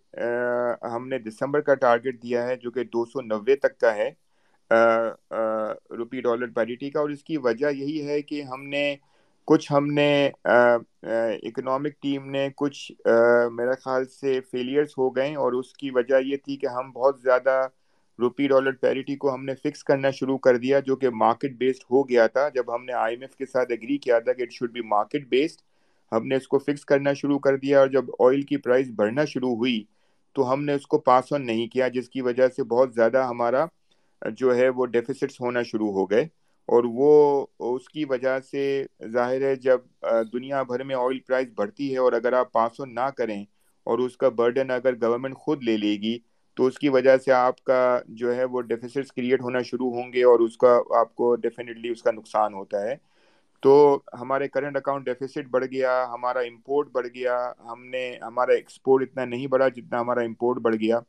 ہم 0.85 1.07
نے 1.07 1.19
دسمبر 1.19 1.61
کا 1.61 1.73
ٹارگٹ 1.77 2.21
دیا 2.21 2.43
ہے 2.43 2.55
جو 2.57 2.71
کہ 2.71 2.83
دو 2.87 3.05
سو 3.07 3.21
نوے 3.23 3.55
تک 3.57 3.77
کا 3.77 3.95
ہے 3.95 4.09
روپی 5.91 6.21
ڈالر 6.21 6.47
پیریٹی 6.51 6.89
کا 6.89 6.99
اور 6.99 7.09
اس 7.09 7.23
کی 7.23 7.37
وجہ 7.39 7.71
یہی 7.71 8.07
ہے 8.07 8.21
کہ 8.23 8.41
ہم 8.43 8.63
نے 8.67 8.83
کچھ 9.47 9.71
ہم 9.71 9.85
نے 9.93 10.09
اکنامک 10.43 12.01
ٹیم 12.01 12.29
نے 12.31 12.47
کچھ 12.55 12.91
میرا 13.51 13.73
خیال 13.83 14.05
سے 14.11 14.39
فیلئرس 14.51 14.97
ہو 14.97 15.15
گئے 15.15 15.35
اور 15.35 15.53
اس 15.53 15.73
کی 15.73 15.91
وجہ 15.91 16.15
یہ 16.25 16.37
تھی 16.45 16.55
کہ 16.57 16.67
ہم 16.67 16.91
بہت 16.91 17.21
زیادہ 17.21 17.61
روپی 18.19 18.47
ڈالر 18.47 18.71
پیریٹی 18.81 19.15
کو 19.15 19.33
ہم 19.33 19.43
نے 19.45 19.53
فکس 19.55 19.83
کرنا 19.83 20.11
شروع 20.11 20.37
کر 20.37 20.57
دیا 20.57 20.79
جو 20.85 20.95
کہ 20.95 21.09
مارکیٹ 21.15 21.55
بیسڈ 21.57 21.83
ہو 21.91 22.07
گیا 22.09 22.25
تھا۔ 22.27 22.47
جب 22.55 22.73
ہم 22.75 22.83
نے 22.85 22.93
آئی 22.93 23.15
ایم 23.15 23.21
ایف 23.21 23.35
کے 23.35 23.45
ساتھ 23.45 23.71
اگری 23.71 23.97
کیا 23.97 24.19
تھا 24.19 24.33
کہ 24.33 24.41
it 24.41 24.51
should 24.51 24.71
be 24.71 24.81
market 24.87 25.27
based 25.29 25.61
ہم 26.11 26.27
نے 26.27 26.35
اس 26.35 26.47
کو 26.47 26.57
فکس 26.59 26.85
کرنا 26.85 27.13
شروع 27.13 27.39
کر 27.39 27.57
دیا 27.57 27.79
اور 27.79 27.87
جب 27.87 28.09
آئل 28.19 28.41
کی 28.49 28.57
پرائس 28.57 28.87
بڑھنا 28.95 29.25
شروع 29.25 29.55
ہوئی 29.55 29.83
تو 30.35 30.51
ہم 30.53 30.63
نے 30.65 30.73
اس 30.73 30.85
کو 30.87 30.97
پاس 30.99 31.31
آن 31.33 31.45
نہیں 31.45 31.67
کیا، 31.67 31.87
جس 31.87 32.09
کی 32.09 32.21
وجہ 32.21 32.47
سے 32.55 32.63
بہت 32.65 32.93
زیادہ 32.95 33.23
ہمارا، 33.29 33.65
جو 34.21 34.55
ہے 34.55 34.69
وہ 34.69 34.85
ڈیفیسٹس 34.85 35.39
ہونا 35.41 35.63
شروع 35.63 35.91
ہو 35.93 36.09
گئے۔ 36.09 36.27
اور 36.69 36.83
وہ 36.87 37.11
اس 37.67 37.87
کی 37.89 38.05
وجہ 38.05 38.39
سے 38.51 38.63
ظاہر 39.13 39.41
ہے 39.41 39.55
جب 39.57 39.81
دنیا 40.33 40.61
بھر 40.63 40.83
میں 40.83 40.95
آئل 40.95 41.19
پرائز 41.19 41.47
بڑھتی 41.55 41.91
ہے 41.93 41.97
اور 41.97 42.13
اگر 42.13 42.33
آپ 42.33 42.51
پاس 42.51 42.79
آن 42.81 42.93
نہ 42.95 43.09
کریں 43.17 43.43
اور 43.87 43.99
اس 43.99 44.17
کا 44.17 44.29
برڈن 44.29 44.71
اگر 44.71 44.95
گورنمنٹ 45.01 45.35
خود 45.35 45.63
لے 45.63 45.77
لے 45.77 45.95
گی، 46.01 46.17
تو 46.57 46.65
اس 46.65 46.77
کی 46.79 46.89
وجہ 46.89 47.17
سے 47.17 47.31
آپ 47.31 47.63
کا 47.63 47.79
جو 48.19 48.35
ہے 48.35 48.43
وہ 48.45 48.61
ڈیفیسٹس 48.63 49.11
کریٹ 49.11 49.41
ہونا 49.41 49.61
شروع 49.61 49.91
ہوں 49.93 50.13
گے 50.13 50.23
اور 50.23 50.39
اس 50.39 50.57
کا 50.57 50.69
آپ 50.97 51.15
کو 51.15 51.35
ڈیفینیٹلی 51.35 51.89
اس 51.89 52.03
کا 52.03 52.11
نقصان 52.11 52.53
ہوتا 52.53 52.81
ہے۔ 52.81 52.95
تو 53.63 53.73
ہمارے 54.21 54.47
کرنٹ 54.47 54.77
اکاؤنٹ 54.77 55.05
ڈیفیسٹ 55.05 55.47
بڑھ 55.51 55.65
گیا، 55.65 56.05
ہمارا 56.13 56.39
امپورٹ 56.39 56.89
بڑھ 56.91 57.07
گیا، 57.15 57.37
ہم 57.65 57.85
نے 57.85 58.03
ہمارا 58.21 58.53
ایکسپورٹ 58.53 59.03
اتنا 59.03 59.25
نہیں 59.25 59.47
بڑھا 59.47 59.67
جتنا 59.67 60.01
ہمارا 60.01 60.21
امپورٹ 60.21 60.57
بڑھ 60.61 60.75
گیا۔ 60.75 60.99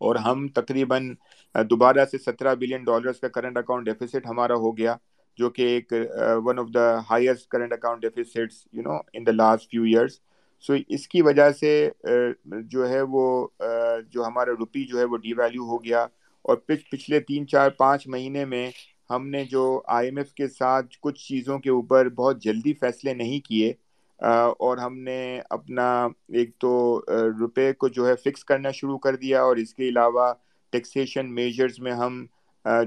اور 0.00 0.16
ہم 0.16 0.46
تقریباً 0.48 1.14
دوبارہ 1.54 2.04
سے 2.10 2.18
سترہ 2.18 2.54
بلین 2.54 2.84
ڈالرز 2.84 3.20
کا 3.20 3.28
کرنٹ 3.28 3.56
اکاؤنٹ 3.58 3.84
ڈیفیسٹ 3.86 4.26
ہمارا 4.26 4.54
ہو 4.54 4.76
گیا، 4.76 4.94
جو 5.38 5.50
کہ 5.50 5.62
ایک 5.62 5.92
one 6.44 6.58
of 6.58 6.66
the 6.74 6.98
highest 7.10 7.48
current 7.48 7.72
account 7.72 8.02
deficits 8.02 8.66
you 8.72 8.82
know 8.82 8.96
in 9.12 9.26
the 9.26 9.32
last 9.32 9.70
few 9.70 9.82
years 9.82 10.18
so 10.64 10.74
اس 10.88 11.06
کی 11.08 11.22
وجہ 11.22 11.50
سے 11.60 11.70
جو 12.70 12.88
ہے 12.88 13.00
وہ 13.10 13.24
جو 14.12 14.24
ہمارا 14.24 14.52
روپی 14.58 14.84
جو 14.84 14.98
ہے 14.98 15.04
وہ 15.04 15.16
ڈی 15.16 15.32
ویلیو 15.32 15.64
ہو 15.66 15.82
گیا۔ 15.84 16.06
اور 16.44 16.56
پچھلے 16.66 17.20
تین، 17.20 17.46
چار، 17.48 17.70
پانچ 17.78 18.06
مہینے 18.08 18.44
میں 18.44 18.70
ہم 19.10 19.28
نے 19.28 19.44
جو 19.50 19.62
آئی 19.94 20.06
ایم 20.08 20.16
ایف 20.18 20.32
کے 20.34 20.48
ساتھ 20.48 20.96
کچھ 21.02 21.26
چیزوں 21.28 21.58
کے 21.58 21.70
اوپر 21.70 22.08
بہت 22.16 22.42
جلدی 22.42 22.72
فیصلے 22.80 23.14
نہیں 23.14 23.40
کیے 23.46 23.72
اور 24.58 24.78
ہم 24.78 24.98
نے 24.98 25.20
اپنا 25.50 25.88
ایک 26.28 26.50
تو 26.60 26.70
روپے 27.40 27.72
کو 27.72 27.88
جو 27.88 28.06
ہے 28.08 28.14
فکس 28.24 28.44
کرنا 28.44 28.70
شروع 28.70 28.98
کر 28.98 29.16
دیا۔ 29.16 29.42
اور 29.42 29.56
اس 29.56 29.74
کے 29.74 29.88
علاوہ 29.88 30.32
ٹیکسیشن 30.72 31.34
میجرز 31.34 31.78
میں 31.78 31.92
ہم 31.92 32.24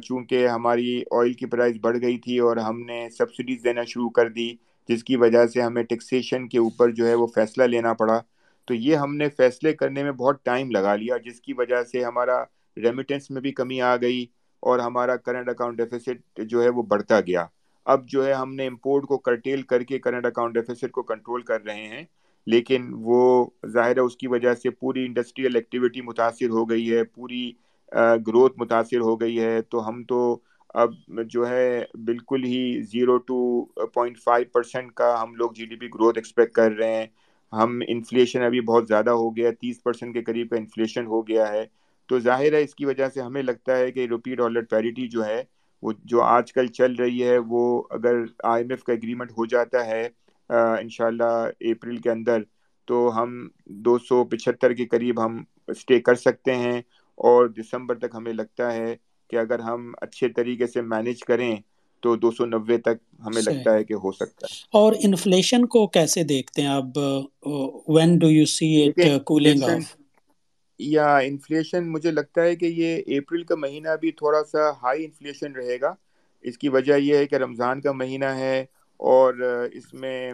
چونکہ 0.04 0.48
ہماری 0.48 1.02
آئل 1.12 1.34
کی 1.34 1.46
پرائز 1.46 1.78
بڑھ 1.82 1.98
گئی 2.02 2.18
تھی 2.18 2.38
اور 2.40 2.58
ہم 2.58 2.82
نے 2.82 3.08
سبسڈیز 3.10 3.64
دینا 3.64 3.84
شروع 3.84 4.10
کر 4.10 4.30
دی، 4.30 4.54
جس 4.90 5.04
کی 5.04 5.16
وجہ 5.16 5.46
سے 5.46 5.62
ہمیں 5.62 5.82
ٹیکسیشن 5.84 6.48
کے 6.48 6.60
اوپر 6.60 6.92
جو 6.92 7.08
ہے 7.08 7.14
وہ 7.14 7.28
فیصلہ 7.36 7.64
لینا 7.64 7.94
پڑا۔ 7.94 8.20
تو 8.68 8.74
یہ 8.74 8.96
ہم 8.96 9.16
نے 9.16 9.30
فیصلے 9.30 9.74
کرنے 9.74 10.04
میں 10.04 10.12
بہت 10.12 10.44
ٹائم 10.46 10.72
لگا 10.72 10.96
لیا، 10.96 11.18
جس 11.18 11.42
کی 11.42 11.54
وجہ 11.54 11.82
سے 11.84 12.04
ہمارا 12.04 12.44
ریمیٹنس 12.78 13.30
میں 13.32 13.42
بھی 13.42 13.52
کمی 13.52 13.82
آ 13.82 13.96
گئی 13.96 14.26
اور 14.64 14.80
ہمارا 14.80 15.16
کرنٹ 15.18 15.50
اکاؤنٹ 15.50 15.78
ڈیفیسٹ 15.78 16.40
جو 16.50 16.62
ہے 16.64 16.70
وہ 16.70 16.84
بڑھتا 16.84 17.20
گیا۔ 17.22 17.46
اب 17.86 18.08
جو 18.10 18.26
ہے 18.26 18.34
ہم 18.34 18.54
نے 18.56 18.68
امپورٹ 18.68 19.06
کو 19.06 19.18
کرٹیل 19.18 19.62
کر 19.62 19.84
کے 19.84 20.00
کرنٹ 20.00 20.26
اکاؤنٹ 20.26 20.54
ڈیفیسٹ 20.54 20.92
کو 20.92 21.04
کنٹرول 21.04 21.42
کر 21.42 21.64
رہے 21.64 21.88
ہیں، 21.88 22.04
لیکن 22.48 22.88
وہ 23.00 23.46
ظاہر 23.74 23.96
ہے 23.96 24.02
اس 24.02 24.16
کی 24.18 24.28
وجہ 24.28 24.54
سے 24.54 24.70
پوری 24.70 25.06
انڈسٹریل 25.06 25.56
ایکٹیویٹی 25.56 26.02
متاثر 26.02 26.50
ہو 26.50 26.70
گئی 26.70 26.92
ہے، 26.94 27.04
پوری 27.06 27.52
گروتھ 28.28 28.60
متاثر 28.60 29.00
ہو 29.00 29.20
گئی 29.22 29.40
ہے، 29.40 29.62
تو 29.62 29.88
ہم 29.88 30.04
تو 30.04 30.20
اب 30.76 30.92
جو 31.30 31.48
ہے 31.50 31.84
بالکل 32.06 32.44
ہی 32.44 32.62
zero 32.92 33.18
to 33.28 33.40
point 33.94 34.18
five 34.20 34.46
percent 34.54 34.92
کا 34.92 35.22
ہم 35.22 35.36
لوگ 35.36 35.52
G 35.56 35.66
D 35.66 35.76
P 35.76 35.88
growth 35.96 36.18
expect 36.18 36.54
کر 36.54 36.72
رہے 36.72 36.96
ہیں۔ 36.96 37.06
ہم 37.54 37.82
انفلیشن 37.88 38.44
ابھی 38.44 38.62
بہت 38.62 38.88
زیادہ 38.88 39.10
ہو 39.12 39.36
گیا، 39.36 39.52
تیس 39.62 39.82
پرسینٹ 39.84 40.14
کے 40.14 40.22
قریب 40.24 40.50
کا 40.50 40.56
انفلیشن 40.58 41.06
ہو 41.08 41.28
گیا 41.28 41.52
ہے۔ 41.52 41.66
تو 42.10 42.20
ظاہر 42.20 42.54
ہے، 42.54 42.62
اس 42.64 42.74
کی 42.76 42.86
وجہ 42.86 43.10
سے 43.14 43.22
ہمیں 43.22 43.42
لگتا 43.44 43.78
ہے 43.78 43.92
کہ 43.92 44.06
روپی 44.10 44.36
ڈالر 44.36 44.62
پیریٹی 44.70 45.08
جو 45.08 45.26
ہے، 45.26 45.44
وہ 45.84 45.94
جو 46.06 46.22
آج 46.24 46.54
کل 46.54 46.68
چل 46.70 46.96
رہی 46.96 47.24
ہے، 47.24 47.38
وہ 47.48 47.62
اگر 47.90 48.16
آئی 48.44 48.64
ایم 48.64 48.72
ایف 48.72 48.84
کا 48.84 48.94
اگریمنٹ 48.94 49.32
ہو 49.38 49.46
جاتا 49.46 49.86
ہے 49.86 50.08
انشاءاللہ 50.50 51.32
اپریل 51.72 51.98
کے 51.98 52.10
اندر، 52.12 52.42
تو 52.88 53.10
ہم 53.16 53.48
دو 53.86 53.98
سو 54.00 54.24
پچہتر 54.26 54.74
کے 54.74 54.86
قریب 54.86 55.26
ہم 55.26 55.42
اسٹے 55.68 56.00
کر 56.00 56.16
سکتے 56.16 56.56
ہیں۔ 56.56 56.82
اور 57.18 57.48
دسمبر 57.52 57.98
تک 58.00 58.16
ہمیں 58.16 58.34
لگتا 58.34 58.74
ہے 58.74 58.96
کہ 59.30 59.38
اگر 59.38 59.60
ہم 59.62 59.80
اچھے 60.02 60.30
طریقے 60.32 60.68
سے 60.68 60.82
مینج 60.84 61.24
کریں 61.24 61.56
تو 62.04 62.16
دو 62.18 62.32
سو 62.32 62.46
نوے 62.48 62.78
تک 62.80 62.98
ہمیں 63.26 63.42
لگتا 63.42 63.74
ہے 63.74 63.84
کہ 63.84 63.94
ہو 63.96 64.12
سکتا 64.14 64.48
ہے۔ 64.48 64.56
اور 64.74 64.94
انفلیشن 65.00 65.66
کو 65.68 65.86
کیسے 65.90 66.24
دیکھتے 66.26 66.62
ہیں 66.62 66.70
اب 66.72 66.98
when 67.90 68.18
do 68.20 68.30
you 68.30 68.46
see 68.48 68.68
it 68.84 68.98
cooling 69.26 69.64
off 69.66 69.96
یا 70.80 71.06
انفلیشن 71.20 71.92
مجھے 71.92 72.12
لگتا 72.12 72.42
ہے 72.44 72.56
کہ 72.56 72.66
یہ 72.68 72.90
اپریل 73.18 73.44
کا 73.44 73.56
مہینہ 73.58 73.96
بھی 74.02 74.12
تھوڑا 74.14 74.44
سا 74.44 74.70
ہائی 74.82 75.06
انفلیشن 75.06 75.52
رہے 75.54 75.80
گا۔ 75.82 75.94
اس 76.46 76.58
کی 76.58 76.70
وجہ 76.70 76.94
یہ 77.00 77.18
ہے 77.18 77.26
کہ 77.26 77.36
رمضان 77.36 77.82
کا 77.82 77.92
مہینہ 77.94 78.26
ہے 78.36 78.64
اور 79.04 79.34
اس 79.74 79.94
میں 79.94 80.34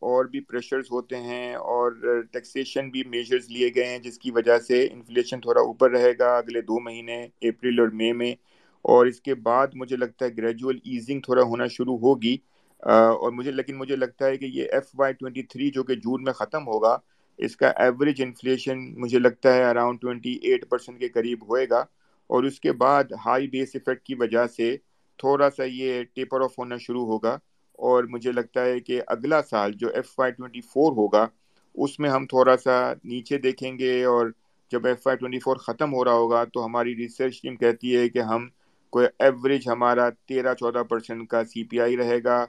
اور 0.00 0.24
بھی 0.24 0.40
پریشرز 0.40 0.84
ہوتے 0.90 1.16
ہیں 1.16 1.54
اور 1.54 1.92
ٹیکسیشن 2.32 2.88
بھی 2.90 3.02
میجرز 3.06 3.50
لیے 3.50 3.70
گئے 3.74 3.86
ہیں، 3.86 3.98
جس 3.98 4.18
کی 4.18 4.30
وجہ 4.30 4.58
سے 4.58 4.86
انفلیشن 4.92 5.40
تھوڑا 5.40 5.60
اوپر 5.60 5.90
رہے 5.90 6.12
گا 6.18 6.36
اگلے 6.36 6.60
دو 6.60 6.80
مہینے 6.80 7.22
اپریل 7.42 7.80
اور 7.80 7.88
مئی 7.92 8.12
میں۔ 8.12 8.34
اور 8.84 9.06
اس 9.06 9.20
کے 9.20 9.34
بعد 9.46 9.66
مجھے 9.74 9.96
لگتا 9.96 10.24
ہے 10.24 10.30
گریجول 10.36 10.78
ایزنگ 10.84 11.20
تھوڑا 11.20 11.42
ہونا 11.42 11.66
شروع 11.66 11.96
ہوگی۔ 11.98 12.36
اور 12.82 13.32
مجھے، 13.32 13.50
لیکن 13.50 13.76
مجھے 13.76 13.96
لگتا 13.96 14.26
ہے 14.26 14.36
کہ 14.36 14.44
یہ 14.44 14.68
ایف 14.72 14.88
وائی 14.98 15.12
ٹوئنٹی 15.14 15.42
تھری 15.42 15.70
جو 15.70 15.82
کہ 15.84 15.94
جون 15.94 16.22
میں 16.24 16.32
ختم 16.32 16.66
ہوگا، 16.66 16.96
اس 17.38 17.56
کا 17.56 17.68
ایوریج 17.76 18.22
انفلیشن 18.22 18.78
مجھے 19.00 19.18
لگتا 19.18 19.54
ہے 19.54 19.64
اراؤنڈ 19.64 20.00
ٹوئنٹی 20.00 20.32
ایٹ 20.42 20.68
پرسینٹ 20.70 21.00
کے 21.00 21.08
قریب 21.08 21.42
ہوئے 21.50 21.66
گا۔ 21.70 21.84
اور 22.30 22.44
اس 22.44 22.60
کے 22.60 22.72
بعد 22.72 23.04
ہائی 23.26 23.48
بیس 23.48 23.70
افیکٹ 23.74 24.02
کی 24.06 24.14
وجہ 24.14 24.46
سے 24.56 24.76
تھوڑا 25.18 25.50
سا 25.50 25.64
یہ 25.66 26.02
ٹیپر 26.14 26.40
آف 26.40 26.58
ہونا 26.58 26.76
شروع 26.76 27.04
ہوگا۔ 27.06 27.36
اور 27.80 28.04
مجھے 28.10 28.32
لگتا 28.32 28.64
ہے 28.64 28.78
کہ 28.80 29.00
اگلا 29.06 29.42
سال 29.42 29.72
جو 29.72 29.88
ایف 29.88 30.18
وائی 30.18 30.32
ٹوئنٹی 30.32 30.60
فور 30.62 30.92
ہوگا، 30.92 31.26
اس 31.74 31.98
میں 32.00 32.10
ہم 32.10 32.26
تھوڑا 32.26 32.56
سا 32.56 32.76
نیچے 33.04 33.38
دیکھیں 33.38 33.78
گے 33.78 33.92
اور 34.04 34.30
جب 34.70 34.86
ایف 34.86 35.06
وائی 35.06 35.16
ٹوئنٹی 35.18 35.38
فور 35.38 35.56
ختم 35.58 35.94
ہو 35.94 36.04
رہا 36.04 36.12
ہوگا 36.12 36.44
تو 36.44 36.64
ہماری 36.64 36.96
ریسرچ 36.96 37.40
ٹیم 37.42 37.56
کہتی 37.56 37.96
ہے 37.96 38.08
کہ 38.08 38.18
ہم 38.22 38.48
کوئی 38.92 39.06
ایوریج 39.18 39.68
ہمارا 39.68 40.08
تیرہ 40.26 40.54
چودہ 40.54 40.82
پرسینٹ 40.82 41.28
کا 41.28 41.44
سی 41.44 41.64
پی 41.64 41.80
آئی 41.80 41.96
رہے 41.96 42.22
گا 42.24 42.44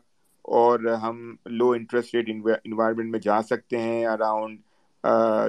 اور 0.45 0.79
ہم 1.01 1.19
لو 1.51 1.69
انٹرسٹ 1.71 2.15
ریٹ 2.15 2.29
انوائرمنٹ 2.65 3.11
میں 3.11 3.19
جا 3.19 3.41
سکتے 3.41 3.77
ہیں 3.77 4.05
اراؤنڈ 4.05 4.59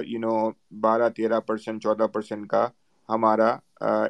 یو 0.07 0.19
نو 0.19 0.35
بارہ 0.81 1.09
تیرہ 1.09 1.39
پرسینٹ 1.39 1.83
چودہ 1.83 2.07
پرسینٹ 2.07 2.47
کا 2.47 2.67
ہمارا 3.09 3.55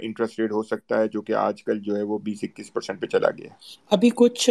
انٹرسٹ 0.02 0.40
ریٹ 0.40 0.52
ہو 0.52 0.64
سکتا 0.66 1.00
ہے 1.00 1.08
جو 1.10 1.22
کہ 1.22 1.34
آج 1.38 1.64
کل 1.64 1.80
جو 1.82 1.96
ہے 1.96 2.02
وہ 2.04 2.20
بیس 2.22 2.44
اکیس 2.44 2.74
پرسینٹ 2.74 3.02
پہ 3.02 3.08
چلا 3.08 3.30
گیا 3.34 3.50
ابھی 3.92 4.10
کچھ 4.16 4.50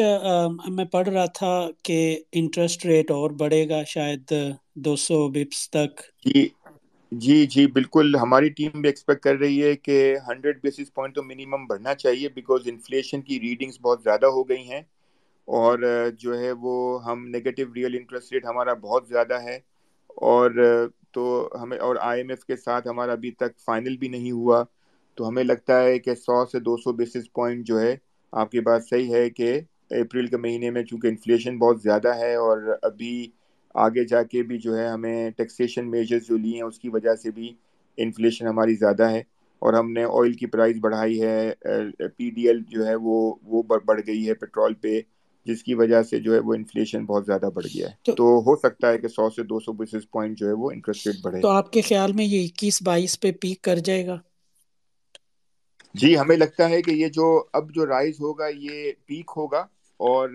میں 0.69 0.85
پڑھ 0.87 1.09
رہا 1.09 1.25
تھا 1.35 1.53
کہ 1.85 1.99
انٹرسٹ 2.33 2.85
ریٹ 2.87 3.11
اور 3.11 3.31
بڑھے 3.39 3.69
گا 3.69 3.83
شاید 3.87 4.33
دو 4.85 4.97
سو 4.99 5.29
بپس 5.31 5.69
تک۔ 5.71 6.01
جی 6.25 6.49
جی 7.13 7.47
جی 7.47 7.67
بالکل۔ 7.69 8.15
ہماری 8.17 8.49
ٹیم 8.51 8.81
بھی 8.81 8.89
ایکسپیکٹ 8.89 9.21
کر 9.21 9.37
رہی 9.37 9.63
ہے 9.63 9.75
کہ 9.79 9.97
ہنڈریڈ 10.27 10.59
بیسس 10.63 10.93
پوائنٹ 10.95 11.15
تو 11.15 11.23
منیمم 11.25 11.67
بڑھنا 11.67 11.95
چاہیے 11.97 12.29
بیکاز 12.31 12.67
انفلیشن 12.67 13.23
کی 13.23 13.41
ریڈنگس 13.41 13.79
بہت 13.81 14.03
زیادہ 14.03 14.27
ہو 14.29 14.49
گئی 14.49 14.63
ہیں 14.65 14.81
اور 15.49 15.79
جو 16.19 16.39
ہے 16.39 16.53
وہ 16.59 16.75
ہم 17.03 17.27
نگیٹو 17.29 17.75
ریئل 17.75 17.95
انٹرسٹ 17.95 18.33
ریٹ 18.33 18.45
ہمارا 18.45 18.75
بہت 18.81 19.09
زیادہ 19.09 19.41
ہے 19.43 19.59
اور 20.25 20.51
تو 21.13 21.23
ہمیں 21.53 21.79
اور 21.79 21.97
آئی 22.03 22.21
ایم 22.21 22.29
ایف 22.31 22.45
کے 22.45 22.57
ساتھ 22.59 22.87
ہمارا 22.89 23.13
ابھی 23.13 23.31
تک 23.35 23.59
فائنل 23.61 23.97
بھی 23.97 24.09
نہیں 24.09 24.31
ہوا۔ 24.33 24.63
تو 25.19 25.29
ہمیں 25.29 25.43
لگتا 25.45 25.83
ہے 25.83 25.99
کہ 25.99 26.15
سو 26.17 26.45
سے 26.47 26.61
دو 26.61 26.77
سو 26.79 26.93
بیسس 26.95 27.33
پوائنٹ 27.33 27.67
جو 27.67 27.81
ہے 27.81 27.95
آپ 28.33 28.51
کی 28.51 28.61
بات 28.63 28.83
صحیح 28.85 29.13
ہے 29.13 29.29
کہ 29.31 29.53
اپریل 29.93 30.27
کے 30.27 30.37
مہینے 30.39 30.71
میں 30.71 30.83
چونکہ 30.85 31.07
انفلیشن 31.09 31.59
بہت 31.59 31.83
زیادہ 31.83 32.15
ہے 32.17 32.35
اور 32.37 32.59
ابھی 32.83 33.13
آگے 33.75 34.05
جا 34.05 34.23
کے 34.25 34.43
بھی 34.43 34.59
جو 34.59 34.77
ہے 34.77 34.87
ہمیں 34.89 35.15
ٹیکسیشن 35.33 35.91
میجرز 35.91 36.23
جو 36.23 36.37
لیے 36.39 36.55
ہیں 36.55 36.63
اس 36.63 36.79
کی 36.79 36.89
وجہ 36.91 37.15
سے 37.17 37.31
بھی 37.33 37.53
انفلیشن 37.99 38.47
ہماری 38.47 38.75
زیادہ 38.77 39.11
ہے 39.11 39.23
اور 39.63 39.75
ہم 39.75 39.93
نے 39.93 40.05
آئل 40.13 40.33
کی 40.35 40.47
پرائز 40.49 40.77
بڑھائی 40.81 41.21
ہے 41.21 41.53
پی 42.09 42.31
ڈی 42.31 42.47
ایل 42.49 42.63
جو 42.69 42.87
ہے 42.87 42.95
وہ 42.99 43.17
وہ 43.45 43.63
بڑھ 43.65 44.01
گئی 44.07 44.29
ہے 44.29 44.35
پیٹرول 44.37 44.75
پہ 44.77 45.01
جس 45.47 45.63
کی 45.63 45.75
وجہ 45.75 46.03
سے 46.05 46.19
جو 46.21 46.35
ہے 46.35 46.39
وہ 46.41 46.55
انفلیشن 46.55 47.05
بہت 47.07 47.27
زیادہ 47.27 47.51
بڑھ 47.55 47.67
گیا 47.67 47.89
ہے۔ 47.89 47.95
تو 48.09 48.25
ہو 48.43 48.57
سکتا 48.59 48.91
ہے 48.91 48.99
کہ 48.99 49.09
سو 49.09 49.29
سے 49.31 49.43
دو 49.45 49.61
سو 49.61 49.73
بیسس 49.75 50.11
پوائنٹ 50.11 50.39
جو 50.39 50.49
ہے 50.49 50.53
وہ 50.55 50.71
انٹرسٹ 50.71 51.07
ریٹ 51.07 51.17
بڑھے۔ 51.21 51.43
تو 51.43 51.49
آپ 51.51 51.73
کے 51.73 51.81
خیال 51.83 52.13
میں 52.13 52.25
یہ 52.25 52.45
اکیس 52.45 52.81
بائیس 52.83 53.19
پہ 53.21 53.33
پیک 53.41 53.63
کر 53.63 53.79
جائے 53.81 54.07
گا؟ 54.07 54.17
جی 55.95 56.17
ہمیں 56.19 56.37
لگتا 56.37 56.69
ہے 56.71 56.81
کہ 56.83 56.91
یہ 56.93 57.09
جو 57.11 57.25
اب 57.53 57.73
جو 57.73 57.87
رائز 57.87 58.21
ہوگا، 58.21 58.47
یہ 58.49 58.93
پیک 59.07 59.31
ہوگا 59.37 59.65
اور 60.01 60.31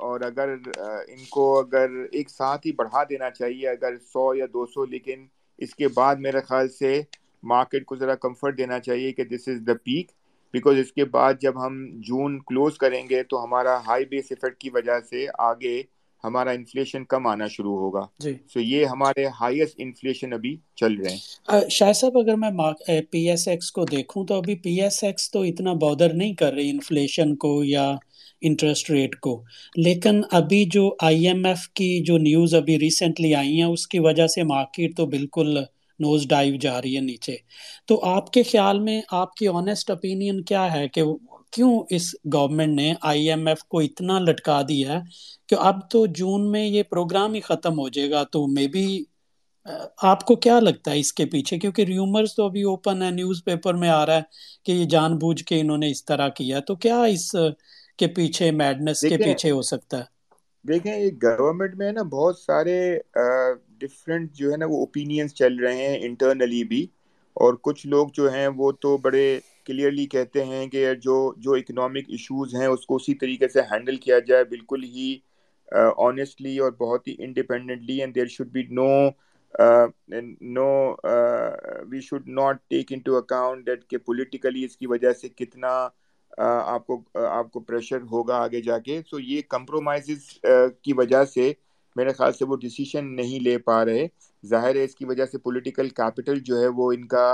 اور 0.00 0.20
اگر 0.22 0.48
ان 0.48 1.24
کو 1.30 1.44
اگر 1.58 1.90
ایک 2.12 2.30
ساتھ 2.30 2.66
ہی 2.66 2.72
بڑھا 2.72 3.02
دینا 3.04 3.30
چاہیے، 3.30 3.68
اگر 3.68 3.98
سو 4.04 4.34
یا 4.34 4.46
دو 4.52 4.66
سو، 4.66 4.84
لیکن 4.86 5.26
اس 5.58 5.74
کے 5.74 5.88
بعد 5.90 6.16
میرے 6.18 6.40
خیال 6.42 6.68
سے 6.70 7.00
مارکیٹ 7.44 7.84
کو 7.86 7.96
ذرا 7.96 8.14
کمفرٹ 8.16 8.56
دینا 8.58 8.78
چاہیے 8.80 9.12
کہ 9.12 9.24
دس 9.26 9.48
از 9.48 9.66
دا 9.66 9.74
پیک 9.84 10.10
بیکاز 10.54 10.78
اس 10.78 10.92
کے 10.92 11.04
بعد 11.06 11.34
جب 11.40 11.64
ہم 11.64 11.74
جون 12.00 12.38
کلوز 12.40 12.78
کریں 12.78 13.02
گے 13.08 13.22
تو 13.24 13.42
ہمارا 13.44 13.78
ہائی 13.86 14.04
بیس 14.06 14.32
افیکٹ 14.32 14.58
کی 14.58 14.70
وجہ 14.70 14.98
سے 15.00 15.26
آگے 15.40 15.80
ہمارا 16.24 16.50
انفلیشن 16.50 17.04
کم 17.04 17.26
آنا 17.26 17.46
شروع 17.46 17.76
ہوگا۔ 17.78 18.00
جی۔ 18.18 18.32
سو 18.54 18.60
یہ 18.60 18.84
ہمارے 18.84 19.24
ہائیسٹ 19.40 19.74
انفلیشن 19.78 20.32
ابھی 20.32 20.56
چل 20.76 20.92
رہے 20.94 21.10
ہیں۔ 21.12 21.68
شاہ 21.70 21.92
صاحب 21.92 22.18
اگر 22.18 22.34
میں 22.34 22.50
پی 23.10 23.28
ایس 23.30 23.48
ایکس 23.48 23.72
کو 23.72 23.84
دیکھوں 23.84 24.26
تو 24.26 24.34
ابھی 24.34 24.54
پی 24.54 24.80
ایس 24.80 25.04
ایکس 25.04 25.30
تو 25.30 25.42
اتنا 25.42 25.72
بودر 25.72 26.12
نہیں 26.14 26.34
کر 26.34 26.52
رہی 26.52 26.70
انفلیشن 26.70 27.36
کو 27.36 27.64
یا 27.64 27.94
انٹرسٹ 28.40 28.90
ریٹ 28.90 29.16
کو۔ 29.16 29.44
لیکن 29.76 30.20
ابھی 30.32 30.64
جو 30.64 30.94
آئی 31.02 31.26
ایم 31.26 31.44
ایف 31.46 31.68
کی 31.68 32.02
جو 32.04 32.18
نیوز 32.18 32.54
ابھی 32.54 32.78
ریسنٹلی 32.78 33.34
آئی 33.34 33.56
ہیں 33.56 33.64
اس 33.64 33.86
کی 33.86 33.98
وجہ 33.98 34.26
سے 34.26 34.42
مارکیٹ 34.42 34.96
تو 34.96 35.06
بالکل 35.06 35.58
نوز 36.00 36.26
ڈائیو 36.28 36.54
جا 36.60 36.80
رہی 36.82 36.94
ہے 36.96 37.00
نیچے۔ 37.02 37.36
تو 37.86 38.00
آپ 38.06 38.30
کے 38.30 38.42
خیال 38.42 38.78
میں 38.80 39.00
آپ 39.12 39.34
کی 39.34 39.48
آنےسٹ 39.48 39.90
اپینین 39.90 40.42
کیا 40.42 40.72
ہے 40.72 40.88
کہ 40.88 41.02
کیوں 41.52 41.72
اس 41.90 42.02
گورنمنٹ 42.32 42.74
نے 42.74 42.92
آئی 43.02 43.28
ایم 43.28 43.46
ایف 43.46 43.64
کو 43.64 43.78
اتنا 43.80 44.18
لٹکا 44.20 44.60
دیا 44.62 44.92
ہے 44.92 44.98
کہ 45.48 45.56
اب 45.60 45.88
تو 45.90 46.04
جون 46.14 46.50
میں 46.50 46.64
یہ 46.66 46.82
پروگرام 46.90 47.34
ہی 47.34 47.40
ختم 47.40 47.78
ہو 47.78 47.88
جائے 47.88 48.10
گا 48.10 48.22
تو 48.32 48.46
مے 48.48 48.66
بی 48.68 48.86
آپ 50.02 50.24
کو 50.24 50.36
کیا 50.36 50.58
لگتا 50.60 50.90
ہے 50.90 50.98
اس 50.98 51.12
کے 51.12 51.24
پیچھے؟ 51.26 51.58
کیونکہ 51.58 51.82
ریومرز 51.84 52.34
تو 52.34 52.44
ابھی 52.44 52.62
اوپن 52.64 53.02
ہے 53.02 53.10
نیوز 53.10 53.42
پیپر 53.44 53.74
میں 53.74 53.88
آ 53.90 54.04
رہا 54.06 54.16
ہے 54.16 54.22
کہ 54.64 54.72
یہ 54.72 54.84
جان 54.86 55.16
بوجھ 55.18 55.44
کے 55.44 55.60
انہوں 55.60 55.78
نے 55.78 55.90
اس 55.90 56.04
طرح 56.04 56.28
کیا 56.30 56.60
تو 56.60 56.76
کیا 56.76 57.02
اس 57.04 57.30
کے 57.98 58.06
پیچھے 58.14 58.50
میڈنس 58.52 59.04
کے 59.04 59.18
پیچھے 59.18 59.50
ہو 59.50 59.62
سکتا 59.64 59.98
ہے؟ 59.98 60.04
دیکھیں 60.64 60.92
یہ 60.94 61.10
گورنمنٹ 61.22 61.74
میں 61.74 61.90
نا 61.92 62.02
بہت 62.10 62.38
سارے 62.38 62.76
ڈفرینٹ 63.80 64.32
جو 64.32 64.50
ہے 64.52 64.56
نا 64.56 64.66
وہ 64.66 64.78
اوپینینس 64.80 65.34
چل 65.34 65.56
رہے 65.56 65.76
ہیں 65.78 65.98
انٹرنلی 66.00 66.62
بھی 66.66 66.86
اور 67.36 67.54
کچھ 67.62 67.86
لوگ 67.86 68.08
جو 68.14 68.30
ہیں 68.30 68.46
وہ 68.56 68.70
تو 68.80 68.96
بڑے 69.00 69.24
کلیئرلی 69.66 70.06
کہتے 70.08 70.44
ہیں 70.44 70.66
کہ 70.68 70.92
جو 70.98 71.14
جو 71.38 71.52
اکنامک 71.54 72.08
ایشوز 72.08 72.54
ہیں 72.54 72.66
اس 72.68 72.86
کو 72.86 72.96
اسی 72.96 73.14
طریقے 73.16 73.48
سے 73.48 73.60
ہینڈل 73.70 73.96
کیا 73.98 74.18
جائے، 74.20 74.44
بالکل 74.46 74.84
ہی 74.86 75.14
آنیسٹلی 75.98 76.58
اور 76.58 76.72
بہت 76.78 77.08
ہی 77.08 77.14
independently 77.18 78.00
and 78.00 78.14
there 78.14 78.26
should 78.28 78.48
be 78.50 78.62
no 78.70 78.88
no 80.50 80.68
we 81.88 82.00
should 82.02 82.28
not 82.30 82.58
take 82.64 82.86
into 83.00 83.16
account 83.16 83.66
that 83.66 83.84
کہ 83.84 83.98
پولیٹیکلی 84.00 84.64
اس 84.64 84.76
کی 84.76 84.86
وجہ 84.88 85.12
سے 85.14 85.28
کتنا 85.30 85.68
آپ 86.38 86.86
کو 86.86 87.00
آپ 87.28 87.50
کو 87.50 87.60
پریشر 87.62 88.02
ہوگا 88.10 88.36
آگے 88.38 88.60
جا 88.62 88.78
کے۔ 88.80 89.00
سو 89.02 89.18
یہ 89.20 89.40
کمپرومائزز 89.48 90.28
کی 90.82 90.92
وجہ 90.94 91.24
سے 91.26 91.52
میرے 91.96 92.12
خیال 92.12 92.32
سے 92.32 92.44
وہ 92.44 92.56
ڈیسیشن 92.56 93.14
نہیں 93.16 93.40
لے 93.40 93.56
پا 93.60 93.84
رہے۔ 93.84 94.06
ظاہر 94.44 94.76
ہے 94.76 94.84
اس 94.84 94.94
کی 94.94 95.04
وجہ 95.04 95.26
سے 95.26 95.38
پولیٹیکل 95.40 95.88
کیپٹل 95.90 96.38
جو 96.40 96.60
ہے 96.60 96.68
وہ 96.76 96.92
ان 96.92 97.06
کا 97.06 97.26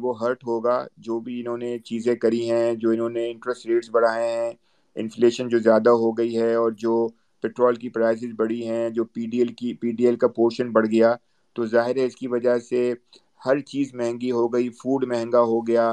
وہ 0.00 0.20
ہرٹ 0.20 0.44
ہوگا۔ 0.46 0.76
جو 0.98 1.18
بھی 1.20 1.38
انہوں 1.40 1.58
نے 1.58 1.78
چیزیں 1.80 2.14
کری 2.16 2.50
ہیں، 2.50 2.72
جو 2.74 2.90
انہوں 2.90 3.10
نے 3.10 3.30
انٹرسٹ 3.30 3.66
ریٹس 3.66 3.90
بڑھائے 3.90 4.30
ہیں 4.32 4.52
انفلیشن 4.96 5.48
جو 5.48 5.58
زیادہ 5.58 5.90
ہو 5.94 6.10
گئی 6.12 6.36
ہے 6.36 6.52
اور 6.54 6.70
جو 6.76 6.92
پیٹرول 7.44 7.74
کی 7.76 7.88
پرائزز 7.90 8.32
بڑھی 8.36 8.66
ہیں، 8.68 8.88
جو 8.90 9.04
پی 9.06 9.26
ڈی 9.26 9.38
ایل 9.38 9.52
کی 9.54 9.72
پی 9.74 9.92
ڈی 9.92 10.06
ایل 10.06 10.16
کا 10.16 10.28
پورشن 10.30 10.70
بڑھ 10.72 10.86
گیا۔ 10.86 11.14
تو 11.56 11.66
ظاہر 11.66 11.96
ہے 11.96 12.04
اس 12.04 12.16
کی 12.16 12.28
وجہ 12.28 12.56
سے 12.60 12.80
ہر 13.40 13.58
چیز 13.62 13.94
مہنگی 13.94 14.30
ہو 14.30 14.46
گئی 14.48 14.68
فوڈ 14.72 15.04
مہنگا 15.04 15.40
ہو 15.42 15.66
گیا۔ 15.66 15.86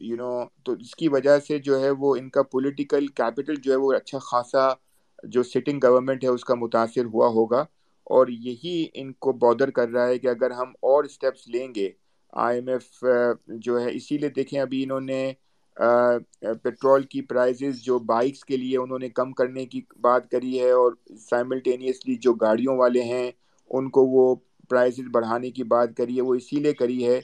یو 0.00 0.16
نو 0.16 0.30
تو 0.64 0.72
اس 0.74 0.94
کی 0.94 1.08
وجہ 1.08 1.38
سے 1.40 1.58
جو 1.60 1.80
ہے 1.80 1.90
وہ 1.98 2.14
ان 2.16 2.28
کا 2.30 2.42
پولیٹیکل 2.52 3.06
کیپٹل 3.14 3.54
جو 3.56 3.72
ہے 3.72 3.76
وہ 3.76 3.92
اچھا 3.94 4.18
خاصا 4.22 4.68
جو 5.26 5.42
سٹنگ 5.44 5.80
گورنمنٹ 5.82 6.24
ہے 6.24 6.28
اس 6.28 6.44
کا 6.44 6.54
متاثر 6.56 7.04
ہوا 7.06 7.28
ہوگا 7.30 7.64
اور 8.06 8.28
یہی 8.28 8.76
ان 8.94 9.12
کو 9.20 9.32
بادر 9.38 9.70
کر 9.70 9.88
رہا 9.88 10.06
ہے 10.06 10.18
کہ 10.18 10.28
اگر 10.28 10.50
ہم 10.52 10.70
اور 10.82 11.04
اسٹیپس 11.04 11.46
لیں 11.48 11.68
گے 11.74 11.90
آئی 12.32 12.56
ایم 12.56 12.68
ایف 12.68 13.04
جو 13.58 13.80
ہے، 13.80 13.90
اسی 13.92 14.18
لیے 14.18 14.28
دیکھیں 14.30 14.58
ابھی 14.60 14.82
انہوں 14.82 15.00
نے 15.02 15.32
پیٹرول 16.62 17.02
کی 17.04 17.20
پرائزز 17.24 17.82
جو 17.82 17.98
بائکس 18.04 18.44
کے 18.44 18.56
لیے 18.56 18.76
انہوں 18.78 18.98
نے 18.98 19.08
کم 19.10 19.32
کرنے 19.34 19.64
کی 19.66 19.80
بات 20.00 20.30
کری 20.30 20.58
ہے 20.60 20.70
اور 20.72 20.92
سائملٹینیسلی 21.20 22.14
جو 22.18 22.32
گاڑیوں 22.36 22.76
والے 22.76 23.02
ہیں، 23.04 23.30
ان 23.70 23.90
کو 23.90 24.04
وہ 24.08 24.34
پرائزز 24.70 25.08
بڑھانے 25.12 25.50
کی 25.50 25.64
بات 25.66 25.96
کری 25.96 26.16
ہے، 26.16 26.22
وہ 26.22 26.34
اسی 26.36 26.56
لیے 26.58 26.72
کری 26.74 27.04
ہے 27.04 27.20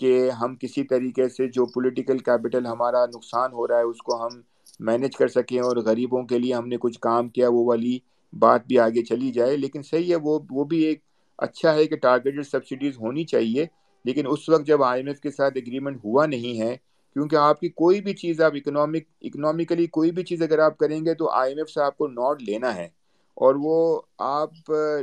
کہ 0.00 0.10
ہم 0.32 0.54
کسی 0.56 0.82
طریقے 0.84 1.28
سے 1.30 1.46
جو 1.50 1.66
پولیٹیکل 1.68 2.18
کیپٹل 2.20 2.66
ہمارا 2.66 3.04
نقصان 3.08 3.52
ہو 3.52 3.66
رہا 3.68 3.78
ہے، 3.78 3.84
اس 3.84 3.98
کو 4.00 4.24
ہم 4.24 4.40
مینج 4.82 5.16
کر 5.16 5.28
سکیں 5.28 5.60
اور 5.60 5.76
غریبوں 5.76 6.22
کے 6.22 6.38
لیے 6.38 6.54
ہم 6.54 6.68
نے 6.68 6.76
کچھ 6.80 7.00
کام 7.00 7.28
کیا، 7.28 7.48
وہ 7.48 7.64
والی 7.64 7.98
بات 8.32 8.66
بھی 8.66 8.78
آگے 8.78 9.04
چلی 9.04 9.30
جائے۔ 9.30 9.56
لیکن 9.56 9.82
صحیح 9.82 10.10
ہے، 10.10 10.16
وہ 10.16 10.38
وہ 10.50 10.64
بھی 10.64 10.82
ایک 10.82 11.00
اچھا 11.38 11.74
ہے 11.74 11.86
کہ 11.86 11.96
ٹارگیٹڈ 11.96 12.46
سبسڈیز 12.46 12.96
ہونی 13.00 13.24
چاہیے۔ 13.24 13.66
لیکن 14.04 14.26
اس 14.30 14.48
وقت 14.48 14.66
جب 14.66 14.82
آئی 14.82 15.00
ایم 15.00 15.08
ایف 15.08 15.20
کے 15.20 15.30
ساتھ 15.30 15.56
اگریمنٹ 15.56 16.04
ہوا 16.04 16.26
نہیں 16.26 16.60
ہے، 16.60 16.76
کیونکہ 17.12 17.36
آپ 17.36 17.60
کی 17.60 17.68
کوئی 17.68 18.00
بھی 18.00 18.14
چیز 18.14 18.40
آپ 18.40 18.52
اکنامک 18.54 19.02
اکنامیکلی 19.20 19.86
کوئی 19.86 20.10
بھی 20.10 20.22
چیز 20.22 20.42
اگر 20.42 20.58
آپ 20.58 20.78
کریں 20.78 21.04
گے 21.04 21.14
تو 21.14 21.30
آئی 21.30 21.50
ایم 21.50 21.58
ایف 21.58 21.70
سے 21.70 21.82
آپ 21.82 21.98
کو 21.98 22.06
نوٹ 22.06 22.42
لینا 22.42 22.76
ہے۔ 22.76 22.88
اور 23.34 23.54
وہ 23.58 24.00
آپ 24.18 24.50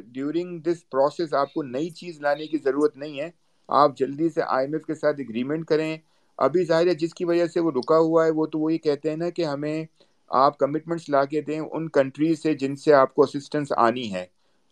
ڈیورنگ 0.05 0.59
دس 0.59 0.89
پروسیس 0.89 1.33
آپ 1.33 1.53
کو 1.53 1.63
نئی 1.63 1.89
چیز 1.89 2.21
لانے 2.21 2.47
کی 2.47 2.57
ضرورت 2.57 2.97
نہیں 2.97 3.19
ہے۔ 3.19 3.29
آپ 3.67 3.97
جلدی 3.97 4.29
سے 4.29 4.41
آئی 4.47 4.65
ایم 4.65 4.73
ایف 4.73 4.85
کے 4.85 4.93
ساتھ 4.93 5.21
اگریمنٹ 5.21 5.65
کریں۔ 5.65 5.97
ابھی 6.39 6.63
ظاہر 6.65 6.87
ہے 6.87 6.93
جس 6.95 7.13
کی 7.13 7.25
وجہ 7.25 7.45
سے 7.47 7.59
وہ 7.59 7.71
رکا 7.71 7.97
ہوا 7.99 8.25
ہے، 8.25 8.31
وہ 8.31 8.45
تو 8.47 8.59
وہی 8.59 8.77
کہتے 8.79 9.09
ہیں 9.09 9.17
نا 9.17 9.29
کہ 9.31 9.45
ہمیں 9.45 9.83
آپ 10.31 10.57
کمٹمنٹس 10.57 11.09
لا 11.09 11.23
کے 11.25 11.41
دیں 11.41 11.59
ان 11.61 11.87
کنٹریز 11.91 12.41
سے 12.41 12.53
جن 12.55 12.75
سے 12.77 12.93
آپ 12.95 13.13
کو 13.13 13.23
اسسٹنس 13.23 13.71
آنی 13.79 14.13
ہے۔ 14.13 14.25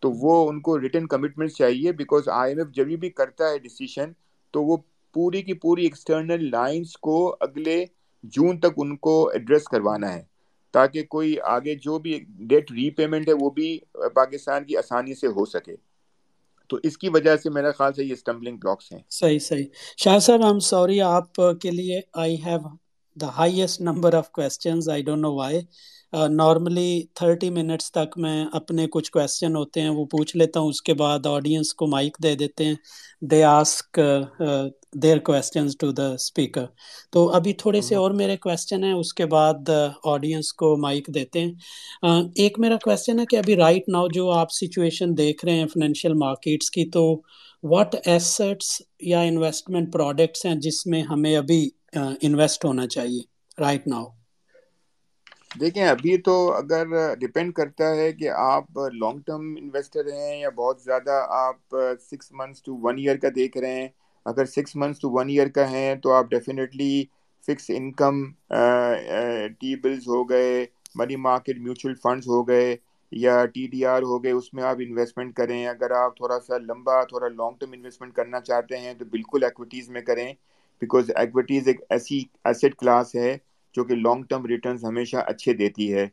تو 0.04 0.12
وہ 0.14 0.48
ان 0.48 0.60
کو 0.62 0.80
ریٹرن 0.80 1.08
کمٹمنٹس 1.08 1.56
چاہیے 1.56 1.92
بیکاز 1.94 2.28
آئی 2.32 2.52
ایم 2.52 2.60
ایف 2.60 2.74
جبھی 2.74 2.96
بھی 2.98 3.10
کرتا 3.12 3.50
ہے 3.50 3.58
ڈیسیشن 3.60 4.12
تو 4.54 4.64
وہ 4.64 4.78
پوری 5.16 5.42
کی 5.42 5.54
پوری 5.56 5.84
ایکسٹرنل 5.84 6.50
لائنس 6.50 6.96
کو 7.00 7.16
اگلے 7.40 7.84
جون 8.34 8.60
تک 8.60 8.74
ان 8.78 8.96
کو 9.00 9.14
ایڈریس 9.30 9.64
کروانا 9.66 10.14
ہے۔ 10.14 10.24
تاکہ 10.74 11.04
کوئی 11.06 11.36
آگے 11.48 11.76
جو 11.78 11.98
بھی 12.00 12.20
ڈیٹ 12.50 12.72
ری 12.72 12.90
پیمنٹ 12.92 13.28
ہے 13.28 13.34
وہ 13.36 13.50
بھی 13.52 13.78
پاکستان 14.16 14.64
کی 14.66 14.78
آسانی 14.78 15.16
سے 15.16 15.28
ہو 15.30 15.46
سکے۔ 15.48 15.76
تو 16.70 16.78
اس 16.84 16.98
کی 16.98 17.10
وجہ 17.10 17.38
سے 17.38 17.50
میرا 17.50 17.72
خیال 17.72 17.94
سے 17.94 18.04
یہ 18.04 18.14
اسٹمبلنگ 18.14 18.58
بلاکس 18.58 18.92
ہیں۔ 18.92 19.00
صحیح 19.10 19.40
صحیح۔ 19.40 19.66
شاہ 19.98 20.20
صاحب 20.20 20.42
آئی 20.42 20.52
ایم 20.52 20.60
سوری 20.60 21.02
آپ 21.02 21.34
کے 21.34 21.72
لیے 21.72 22.02
I 22.14 22.36
have 22.46 22.60
the 23.16 23.28
highest 23.30 23.82
number 23.82 24.14
of 24.14 24.32
questions 24.32 24.90
I 24.90 25.04
don't 25.04 25.22
know 25.22 25.36
why 25.36 25.62
normally 26.14 26.90
thirty 27.14 27.50
minutes 27.50 27.92
تک 27.92 28.18
میں 28.18 28.46
اپنے 28.54 28.86
کچھ 28.92 29.12
کویشچن 29.12 29.56
ہوتے 29.56 29.82
ہیں 29.82 29.90
وہ 29.90 30.06
پوچھ 30.08 30.36
لیتا 30.38 30.60
ہوں 30.60 30.70
اس 30.70 30.82
کے 30.82 30.94
بعد 30.96 31.26
آڈینس 31.28 31.74
کو 31.74 31.88
مائک 31.88 32.18
دے 32.18 32.34
دیتے 32.36 32.66
ہیں۔ 32.66 32.76
They 33.22 33.44
ask 33.46 34.00
their 34.96 35.18
questions 35.22 35.76
to 35.78 35.92
the 35.92 36.08
speaker 36.14 36.66
تو 37.14 37.30
ابھی 37.32 37.54
تھوڑے 37.54 37.82
سے 37.82 37.96
اور 37.96 38.12
میرے 38.14 38.38
کویشچن 38.38 38.84
ہیں 38.84 38.94
اس 38.94 39.14
کے 39.14 39.26
بعد 39.28 39.70
آڈینس 40.06 40.54
کو 40.54 40.76
مائک 40.78 41.08
دیتے 41.08 41.40
ہیں۔ 41.42 41.52
ایک 42.36 42.60
میرا 42.60 42.78
کویشچن 42.80 43.20
ہے 43.20 43.26
کہ 43.26 43.36
ابھی 43.38 43.56
رائٹ 43.56 43.90
ناؤ 43.90 44.08
جو 44.10 44.30
آپ 44.32 44.52
سچویشن 44.52 45.18
دیکھ 45.18 45.46
رہے 45.46 45.54
ہیں 45.54 45.66
فائنینشیل 45.68 46.14
مارکیٹس 46.16 46.70
کی 46.72 46.90
تو 46.92 47.04
واٹ 47.64 47.96
ایسٹس 48.06 48.70
یا 49.04 49.20
انویسٹمنٹ 49.22 49.92
پروڈکٹس 49.94 50.46
ہیں 50.46 50.56
جس 50.62 50.86
میں 50.86 51.02
ہمیں 51.04 51.36
ابھی 51.38 51.68
انویسٹ 52.22 52.66
ہونا 52.66 52.88
چاہیے 52.88 53.22
رائٹ 53.58 53.88
ناؤ 53.88 54.06
دیکھیں، 55.52 55.84
ابھی 55.86 56.16
تو 56.18 56.34
اگر 56.54 56.86
ڈپینڈ 57.20 57.54
کرتا 57.56 57.90
ہے 57.96 58.12
کہ 58.14 58.30
آپ 58.32 58.66
لانگ 58.94 59.20
ٹرم 59.26 59.54
انویسٹر 59.60 60.12
ہیں 60.14 60.40
یا 60.40 60.50
بہت 60.56 60.82
زیادہ 60.82 61.12
آپ 61.38 61.76
six 62.02 62.32
months 62.32 62.62
to 62.64 62.78
one 62.82 62.98
year 63.00 63.18
کا 63.18 63.28
دیکھ 63.36 63.58
رہے 63.58 63.74
ہیں، 63.74 63.88
اگر 64.26 64.46
six 64.48 64.76
months 64.76 65.00
to 65.02 65.10
one 65.12 65.30
year 65.30 65.48
کا 65.56 65.70
ہیں 65.72 65.94
تو 66.04 66.12
آپ 66.14 66.30
definitely 66.30 67.04
fix 67.48 67.70
income 67.76 68.24
T 69.60 69.76
bills 69.84 70.08
ہو 70.08 70.24
گئے 70.30 70.66
منی 70.96 71.16
مارکیٹ 71.26 71.58
میوچل 71.60 71.94
فنڈز 72.04 72.28
ہو 72.28 72.48
گئے 72.48 72.76
یا 73.12 73.34
ٹی 73.46 73.66
ڈی 73.68 73.84
آر 73.86 74.02
ہو 74.04 74.24
گئے، 74.24 74.32
اس 74.32 74.54
میں 74.54 74.64
آپ 74.64 74.78
انویسٹمنٹ 74.80 75.36
کریں۔ 75.36 75.66
اگر 75.68 75.92
آپ 75.98 76.16
تھوڑا 76.18 76.40
سا 76.40 76.58
لمبا، 76.60 77.02
تھوڑا 77.10 77.28
لانگ 77.30 77.58
ٹرم 77.60 77.72
انویسٹمنٹ 77.74 78.14
کرنا 78.16 78.40
چاہتے 78.42 78.78
ہیں 78.78 78.94
تو 78.94 79.06
بالکل 79.12 79.44
ایکویٹیز 79.44 79.90
میں 79.90 80.02
کریں 80.02 80.32
بیکاز 80.82 81.12
ایکویٹیز 81.16 81.68
ایک 81.68 81.82
ایسی 81.90 82.24
ایسٹ 82.46 82.76
کلاس 82.80 83.16
ہے۔ 83.16 83.38
جو 83.78 83.84
کہ 83.84 83.96
لانگ 83.96 84.24
ٹرم 84.30 84.46
ریٹرنز 84.46 84.86
ہمیشہ 84.86 85.18
اچھے 85.26 85.54
دیتی 85.54 85.94
ہے۔ 85.94 86.04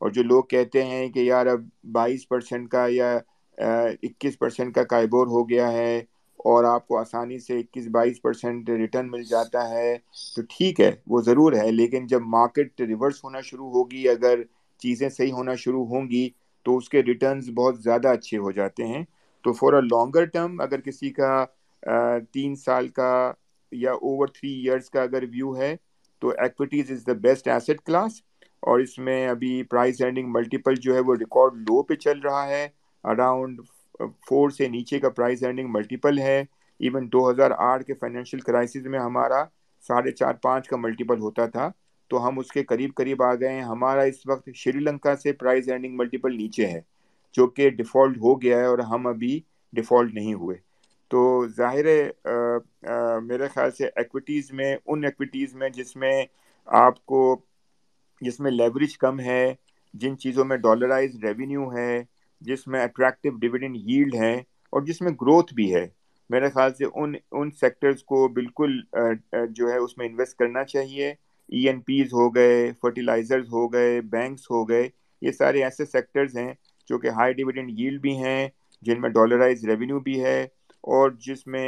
اور 0.00 0.10
جو 0.10 0.22
لوگ 0.22 0.44
کہتے 0.44 0.84
ہیں 0.84 1.08
کہ 1.08 1.20
یار 1.20 1.46
اب 1.46 1.60
بائیس 1.92 2.28
پرسینٹ 2.28 2.68
کا 2.68 2.86
یا 2.90 3.16
اکیس 4.02 4.38
پرسینٹ 4.38 4.74
کا 4.74 4.82
کائبور 4.84 5.26
ہو 5.26 5.48
گیا 5.48 5.70
ہے 5.72 5.96
اور 6.40 6.64
آپ 6.64 6.86
کو 6.88 6.98
آسانی 6.98 7.38
سے 7.38 7.58
اکیس 7.58 7.86
بائیس 7.88 8.22
پرسینٹ 8.22 8.70
ریٹرن 8.70 9.10
مل 9.10 9.22
جاتا 9.24 9.68
ہے 9.70 9.96
تو 10.36 10.42
ٹھیک 10.48 10.80
ہے، 10.80 10.90
وہ 11.06 11.20
ضرور 11.22 11.52
ہے۔ 11.52 11.70
لیکن 11.72 12.06
جب 12.06 12.22
مارکیٹ 12.26 12.80
ریورس 12.80 13.24
ہونا 13.24 13.40
شروع 13.40 13.70
ہوگی، 13.70 14.08
اگر 14.08 14.42
چیزیں 14.80 15.08
صحیح 15.08 15.32
ہونا 15.32 15.54
شروع 15.54 15.84
ہوں 15.86 16.10
گی 16.10 16.28
تو 16.66 16.76
اس 16.76 16.88
کے 16.88 17.02
ریٹرنز 17.02 17.50
بہت 17.50 17.82
زیادہ 17.82 18.08
اچھے 18.08 18.38
ہو 18.38 18.50
جاتے 18.50 18.86
ہیں۔ 18.86 19.02
تو 19.44 19.52
فور 19.52 19.72
اے 19.72 19.80
لانگر 19.82 20.24
ٹرم 20.24 20.60
اگر 20.60 20.80
کسی 20.80 21.10
کا 21.10 21.44
تین 22.32 22.54
سال 22.56 22.88
کا 22.88 23.12
یا 23.72 23.92
اوور 23.92 24.26
تھری 24.26 24.50
ایئرس 24.52 24.90
کا 24.90 25.02
اگر 25.02 25.22
ویو 25.22 25.56
ہے 25.56 25.74
تو 26.22 26.28
equities 26.38 26.90
is 26.90 27.06
the 27.06 27.12
best 27.22 27.48
asset 27.48 27.80
class 27.86 28.20
اور 28.62 28.80
اس 28.80 28.98
میں 28.98 29.28
ابھی 29.28 29.62
پرائز 29.62 30.02
ارننگ 30.02 30.28
ملٹیپل 30.32 30.74
جو 30.74 30.94
ہے 30.94 31.00
وہ 31.00 31.14
ریکارڈ 31.14 31.54
لو 31.60 31.82
پہ 31.82 31.94
چل 31.94 32.20
رہا 32.20 32.46
ہے۔ 32.48 32.68
اراؤنڈ 33.04 33.60
فور 34.28 34.50
سے 34.50 34.68
نیچے 34.68 35.00
کا 35.00 35.10
پرائز 35.10 35.44
ارننگ 35.44 35.68
ملٹیپل 35.70 36.18
ہے۔ 36.18 36.38
ایون 36.80 37.08
دو 37.12 37.30
ہزار 37.30 37.50
آٹھ 37.58 37.84
کے 37.84 37.94
فائنینشیل 37.94 38.40
کرائسس 38.40 38.86
میں 38.86 38.98
ہمارا 38.98 39.44
ساڑھے 39.84 40.10
چار 40.10 40.34
پانچ 40.42 40.68
کا 40.68 40.76
ملٹیپل 40.76 41.20
ہوتا 41.20 41.46
تھا۔ 41.46 41.70
تو 42.10 42.26
ہم 42.28 42.38
اس 42.38 42.50
کے 42.52 42.62
قریب 42.64 42.94
قریب 42.96 43.22
آ 43.22 43.34
گئے 43.34 43.48
ہیں۔ 43.48 43.62
ہمارا 43.62 44.02
اس 44.02 44.26
وقت 44.26 44.48
شری 44.54 44.78
لنکا 44.78 45.14
سے 45.16 45.32
پرائز 45.32 45.70
ارننگ 45.72 45.96
ملٹیپل 45.96 46.36
نیچے 46.36 46.66
ہے، 46.66 46.80
جو 47.34 47.46
کہ 47.46 47.70
ڈیفالٹ 47.70 48.16
ہو 48.16 48.40
گیا 48.42 48.58
ہے 48.58 48.64
اور 48.64 48.78
ہم 48.90 49.06
ابھی 49.06 49.40
ڈیفالٹ 49.72 50.14
نہیں 50.14 50.34
ہوئے۔ 50.34 50.56
تو 51.12 51.22
ظاہر 51.56 51.86
ہے 51.86 52.02
میرے 53.22 53.48
خیال 53.54 53.70
سے 53.70 53.86
ایکویٹیز 53.86 54.50
میں، 54.52 54.74
ان 54.86 55.04
ایکویٹیز 55.04 55.54
میں 55.54 55.68
جس 55.68 55.94
میں 55.96 56.24
آپ 56.68 57.04
کو، 57.06 57.20
جس 58.22 58.38
میں 58.40 58.50
لیوریج 58.50 58.96
کم 58.98 59.20
ہے، 59.20 59.54
جن 59.94 60.16
چیزوں 60.18 60.44
میں 60.44 60.56
ڈالرائز 60.56 61.16
ریونیو 61.24 61.72
ہے، 61.72 62.02
جس 62.42 62.66
میں 62.66 62.82
اٹریکٹیو 62.82 63.32
ڈویڈنڈ 63.38 63.76
ہیلڈ 63.88 64.14
ہے 64.14 64.34
اور 64.72 64.82
جس 64.82 65.00
میں 65.02 65.12
گروتھ 65.20 65.52
بھی 65.54 65.74
ہے، 65.74 65.86
میرے 66.30 66.48
خیال 66.50 66.74
سے 66.74 66.84
ان 66.94 67.14
ان 67.32 67.50
سیکٹرز 67.60 68.02
کو 68.04 68.26
بالکل 68.34 68.80
جو 69.50 69.70
ہے 69.70 69.76
اس 69.76 69.96
میں 69.98 70.06
انویسٹ 70.06 70.38
کرنا 70.38 70.64
چاہیے۔ 70.64 71.08
ای 71.08 71.66
این 71.68 71.80
پیز 71.86 72.12
ہو 72.12 72.28
گئے 72.34 72.70
فرٹیلائزرز 72.80 73.48
ہو 73.52 73.66
گئے 73.72 74.00
بینکس 74.10 74.50
ہو 74.50 74.68
گئے، 74.68 74.88
یہ 75.22 75.32
سارے 75.32 75.62
ایسے 75.64 75.84
سیکٹرز 75.84 76.36
ہیں 76.36 76.52
جو 76.88 76.98
کہ 76.98 77.08
ہائی 77.10 77.32
ڈویڈنڈ 77.32 77.70
ہیلڈ 77.78 78.00
بھی 78.00 78.16
ہیں، 78.18 78.48
جن 78.82 79.00
میں 79.00 79.10
ڈالرائز 79.10 79.64
ریونیو 79.64 80.00
بھی 80.00 80.22
ہے۔ 80.24 80.46
اور 80.84 81.10
جس 81.20 81.46
میں 81.46 81.66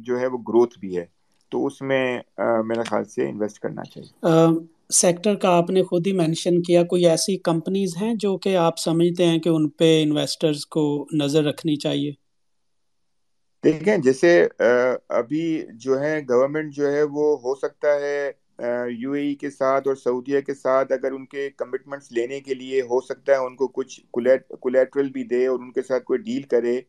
جو 0.00 0.18
ہے 0.20 0.26
وہ 0.28 0.38
گروتھ 0.44 0.78
بھی 0.78 0.96
ہے 0.96 1.04
تو 1.52 1.66
اس 1.66 1.80
میں 1.82 2.04
میرا 2.64 2.82
خیال 2.84 3.04
سے 3.06 3.28
انویسٹ 3.28 3.58
کرنا 3.58 3.84
چاہیے۔ 3.84 4.10
سیکٹر 4.92 5.34
کا 5.36 5.50
آپ 5.52 5.70
نے 5.70 5.82
خود 5.84 6.06
ہی 6.06 6.12
مینشن 6.14 6.60
کیا 6.62 6.82
کوئی 6.86 7.06
ایسی 7.06 7.36
کمپنیز 7.42 7.96
ہیں 7.96 8.12
جو 8.16 8.36
کہ 8.38 8.56
آپ 8.58 8.78
سمجھتے 8.78 9.26
ہیں 9.26 9.38
کہ 9.38 9.48
ان 9.50 9.68
پہ 9.72 9.90
انویسٹرز 10.02 10.66
کو 10.68 10.84
نظر 11.14 11.44
رکھنی 11.44 11.76
چاہیے؟ 11.78 12.12
دیکھیں 13.64 13.96
جیسے 13.98 14.30
ابھی 15.12 15.42
جو 15.78 16.00
ہے 16.00 16.18
گورنمنٹ 16.28 16.74
جو 16.74 16.92
ہے 16.92 17.02
وہ 17.10 17.24
ہو 17.40 17.54
سکتا 17.56 17.88
ہے 18.00 18.30
یو 18.92 19.12
اے 19.12 19.22
ای 19.22 19.34
کے 19.36 19.50
ساتھ 19.50 19.86
اور 19.88 19.96
سعودیہ 19.96 20.40
کے 20.42 20.54
ساتھ 20.56 20.92
اگر 20.92 21.12
ان 21.12 21.26
کے 21.26 21.48
کمٹمنٹس 21.56 22.10
لینے 22.12 22.40
کے 22.40 22.54
لیے 22.54 22.80
ہو 22.84 23.00
سکتا 23.02 23.32
ہے 23.32 23.46
ان 23.46 23.56
کو 23.56 23.68
کچھ 23.74 24.00
کولیٹرل 24.12 25.10
بھی 25.10 25.24
دے 25.26 25.46
اور 25.46 25.58
ان 25.58 25.72
کے 25.72 25.82
ساتھ 25.82 26.04
کوئی 26.04 26.18
ڈیل 26.20 26.42
کرے 26.48 26.80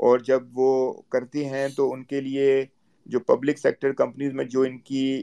اور 0.00 0.18
جب 0.18 0.58
وہ 0.58 0.70
کرتی 1.08 1.44
ہیں 1.44 1.68
تو 1.76 1.92
ان 1.92 2.02
کے 2.04 2.20
لیے 2.20 2.64
جو 3.06 3.20
پبلک 3.20 3.58
سیکٹر 3.58 3.92
کمپنیز 3.92 4.32
میں 4.34 4.44
جو 4.44 4.60
ان 4.62 4.78
کی 4.78 5.22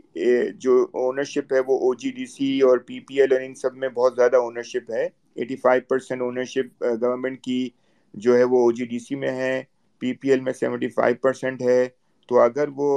جو 0.55 0.73
اونرشپ 0.93 1.53
ہے 1.53 1.59
وہ 1.59 1.77
او 1.77 1.93
جی 1.93 2.11
ڈی 2.11 2.25
سی 2.25 2.59
اور 2.61 2.77
پی 2.77 2.99
پی 2.99 3.19
ایل 3.21 3.33
اور 3.33 3.41
ان 3.41 3.55
سب 3.55 3.75
میں 3.75 3.89
بہت 3.89 4.15
زیادہ 4.15 4.37
اونرشپ 4.37 4.91
ہے۔ 4.91 5.07
Eighty 5.35 5.55
five 5.55 5.81
percent 5.89 6.21
ownership 6.21 6.83
government 7.01 7.41
کی 7.41 7.69
جو 8.13 8.37
ہے 8.37 8.43
وہ 8.43 8.63
او 8.63 8.71
جی 8.71 8.85
ڈی 8.85 8.99
سی 8.99 9.15
میں 9.15 9.31
ہے 9.35 9.61
پی 10.01 10.13
پی 10.13 10.29
ایل 10.29 10.39
میں 10.39 10.53
سیونٹی 10.53 10.87
فائیو 10.89 11.15
پرسینٹ 11.21 11.61
ہے۔ 11.61 11.87
تو 12.29 12.39
اگر 12.39 12.69
وہ 12.75 12.89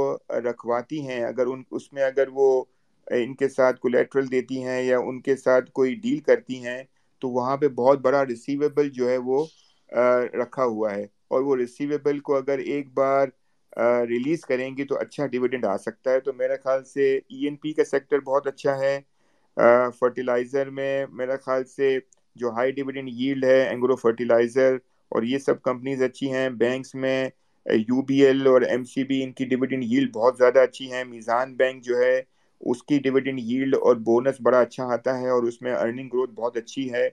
رکھواتی 0.44 1.00
ہیں، 1.06 1.22
اگر 1.24 1.46
ان، 1.46 1.62
اس 1.70 1.92
میں 1.92 2.02
اگر 2.02 2.28
وہ 2.32 2.64
ان 3.06 3.34
کے 3.34 3.48
ساتھ 3.48 3.80
کولیٹرل 3.80 4.30
دیتی 4.30 4.62
ہیں 4.62 4.80
یا 4.82 4.98
ان 4.98 5.20
کے 5.20 5.36
ساتھ 5.36 5.70
کوئی 5.70 5.94
ڈیل 5.94 6.18
کرتی 6.20 6.64
ہیں، 6.64 6.82
تو 7.22 7.28
وہاں 7.28 7.56
پہ 7.56 7.68
بہت 7.76 8.00
بڑا 8.00 8.24
ریسیویبل 8.26 8.88
جو 8.90 9.08
ہے 9.10 9.16
وہ 9.26 9.44
رکھا 10.34 10.64
ہوا 10.64 10.94
ہے۔ 10.94 11.06
اور 11.35 11.43
وہ 11.43 11.57
ریسیویبل 11.57 12.18
کو 12.26 12.37
اگر 12.37 12.59
ایک 12.59 12.93
بار 12.95 13.28
ریلیز 14.09 14.41
کریں 14.47 14.68
گی 14.76 14.85
تو 14.85 14.99
اچھا 15.01 15.26
ڈویڈنڈ 15.26 15.64
آ 15.66 15.76
سکتا 15.76 16.12
ہے۔ 16.12 16.20
تو 16.20 16.32
میرے 16.32 16.57
خیال 16.64 16.85
سے 16.85 17.14
ای 17.16 17.45
این 17.45 17.57
پی 17.57 17.72
کا 17.72 17.85
سیکٹر 17.85 18.20
بہت 18.26 18.47
اچھا 18.47 18.78
ہے۔ 18.78 18.99
فرٹیلائزر 19.99 20.70
میں 20.70 20.95
میرا 21.12 21.37
خیال 21.45 21.64
سے 21.66 21.99
جو 22.37 22.51
ہائی 22.53 22.72
ڈویڈنڈ 22.72 23.09
ییلڈ 23.12 23.45
ہے 23.45 23.61
اینگرو 23.62 23.97
فرٹیلائزر 23.97 24.76
اور 25.12 25.22
یہ 25.22 25.39
سب 25.39 25.62
کمپنیز 25.62 26.03
اچھی 26.03 26.32
ہیں۔ 26.32 26.49
بینکس 26.59 26.95
میں 26.95 27.18
یو 27.66 28.03
بی 28.07 28.24
ایل 28.24 28.47
اور 28.47 28.62
ایم 28.62 28.85
سی 28.85 29.05
بی 29.05 29.22
ان 29.24 29.32
کی 29.32 29.45
ڈویڈنڈ 29.47 29.85
ییلڈ 29.85 30.12
بہت 30.14 30.39
زیادہ 30.39 30.61
اچھی 30.61 30.91
ہیں۔ 30.93 31.05
میزان 31.05 31.55
بینک 31.57 31.85
جو 31.85 31.99
ہے، 31.99 32.20
اس 32.61 32.82
کی 32.82 32.99
ڈویڈنڈ 33.05 33.41
ییلڈ 33.41 33.74
اور 33.76 33.97
بونس 34.07 34.41
بڑا 34.43 34.61
اچھا 34.61 34.85
آتا 34.93 35.18
ہے 35.20 35.28
اور 35.28 35.43
اس 35.43 35.61
میں 35.62 35.74
ارننگ 35.74 36.09
گروتھ 36.09 36.30
بہت 36.32 36.57
اچھی 36.57 36.93
ہے۔ 36.93 37.09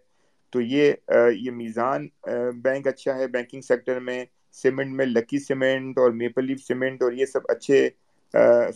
تو 0.52 0.62
یہ 0.62 0.93
یہ 1.39 1.52
میزان 1.52 2.08
بینک 2.56 2.88
اچھا 2.88 3.18
ہے، 3.18 3.28
بینکنگ 3.28 3.62
سیکٹر 3.62 3.99
میں 3.99 4.26
سیمنٹ 4.52 4.91
میں، 4.91 5.06
لکی 5.06 5.39
سیمنٹ 5.39 5.97
اور 5.97 6.12
میپل 6.12 6.45
لیف 6.45 6.64
سیمنٹ 6.64 7.04
اور 7.04 7.12
یہ 7.12 7.26
سب 7.26 7.39
اچھے 7.49 7.89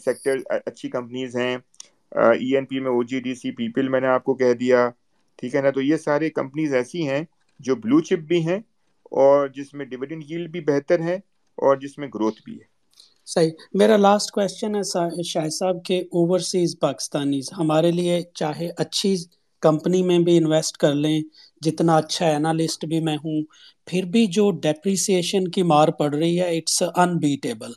سیکٹر 0.05 0.35
اچھی 0.65 0.89
کمپنیز 0.89 1.35
ہیں۔ 1.35 1.57
ای 2.11 2.55
این 2.55 2.65
پی 2.65 2.79
میں 2.79 2.91
او 2.91 3.03
جی 3.03 3.19
ڈی 3.19 3.35
سی، 3.35 3.51
پیپل 3.51 3.87
میں 3.89 4.01
نے 4.01 4.07
آپ 4.07 4.23
کو 4.23 4.33
کہہ 4.33 4.53
دیا، 4.53 4.89
ٹھیک 5.37 5.55
ہے 5.55 5.61
نا؟ 5.61 5.69
تو 5.69 5.81
یہ 5.81 5.97
ساری 5.97 6.29
کمپنیز 6.29 6.73
ایسی 6.73 7.07
ہیں 7.09 7.23
جو 7.59 7.75
بلو 7.75 7.99
چپ 7.99 8.19
بھی 8.27 8.47
ہیں 8.47 8.59
اور 9.11 9.47
جس 9.47 9.73
میں 9.73 9.85
ڈویڈنڈ 9.85 10.23
ییلڈ 10.29 10.49
بھی 10.49 10.61
بہتر 10.61 10.99
ہے 10.99 11.15
اور 11.55 11.77
جس 11.77 11.97
میں 11.97 12.07
گروتھ 12.13 12.41
بھی 12.45 12.53
ہے۔ 12.53 12.73
صحیح۔ 13.25 13.51
میرا 13.73 13.97
لاسٹ 13.97 14.31
کویشچن 14.31 14.75
ہے 14.75 14.81
شاہ 15.23 15.49
صاحب 15.49 15.83
کے 15.85 15.99
اوورسیز 15.99 16.79
پاکستانیز۔ 16.79 17.49
ہمارے 17.57 17.91
لیے 17.91 18.21
چاہے 18.33 18.69
اچھی 18.77 19.15
کمپنی 19.61 20.01
میں 20.03 20.19
بھی 20.19 20.37
انویسٹ 20.37 20.77
کر 20.77 20.93
لیں 20.93 21.19
جتنا 21.61 21.95
اچھا 21.97 22.27
انالسٹ 22.27 22.85
بھی 22.85 22.99
میں 22.99 23.15
ہوں، 23.15 23.41
پھر 23.87 24.05
بھی 24.05 24.25
جو 24.27 24.49
ڈیپریسیشن 24.61 25.47
کی 25.47 25.63
مار 25.63 25.87
پڑ 25.99 26.13
رہی 26.13 26.39
ہے 26.39 26.57
اٹس 26.57 26.81
انبیٹیبل 26.95 27.71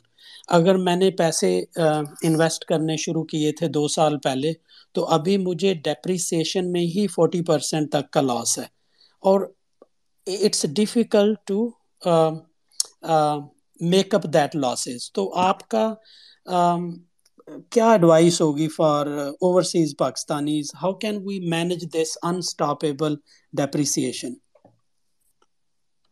اگر 0.49 0.75
میں 0.77 0.95
نے 0.95 1.09
پیسے 1.11 1.49
انویسٹ 1.77 2.65
کرنے 2.65 2.95
شروع 2.97 3.23
کیے 3.23 3.51
تھے 3.51 3.67
دو 3.69 3.87
سال 3.87 4.17
پہلے، 4.19 4.51
تو 4.95 5.05
ابھی 5.07 5.37
مجھے 5.37 5.73
ڈیپریسیشن 5.83 6.71
میں 6.71 6.81
ہی 6.87 7.05
فورٹی 7.07 7.41
پرسینٹ 7.43 7.91
تک 7.91 8.11
کا 8.13 8.21
لاس 8.21 8.57
ہے. 8.59 8.63
اور 9.23 9.41
it's 10.27 10.65
difficult 10.75 11.37
to 11.47 11.69
make 13.79 14.15
up 14.15 14.23
that 14.33 14.55
losses 14.55 15.11
تو 15.13 15.31
آپ 15.39 15.67
کا 15.69 15.93
کیا 17.69 17.91
ایڈوائس 17.91 18.41
ہوگی 18.41 18.67
for 18.67 19.07
overseas 19.41 19.95
Pakistanis 19.97 20.71
how 20.75 20.93
can 20.93 21.17
we 21.25 21.39
manage 21.49 21.85
this 21.93 22.17
unstoppable 22.23 23.15
depreciation 23.53 24.33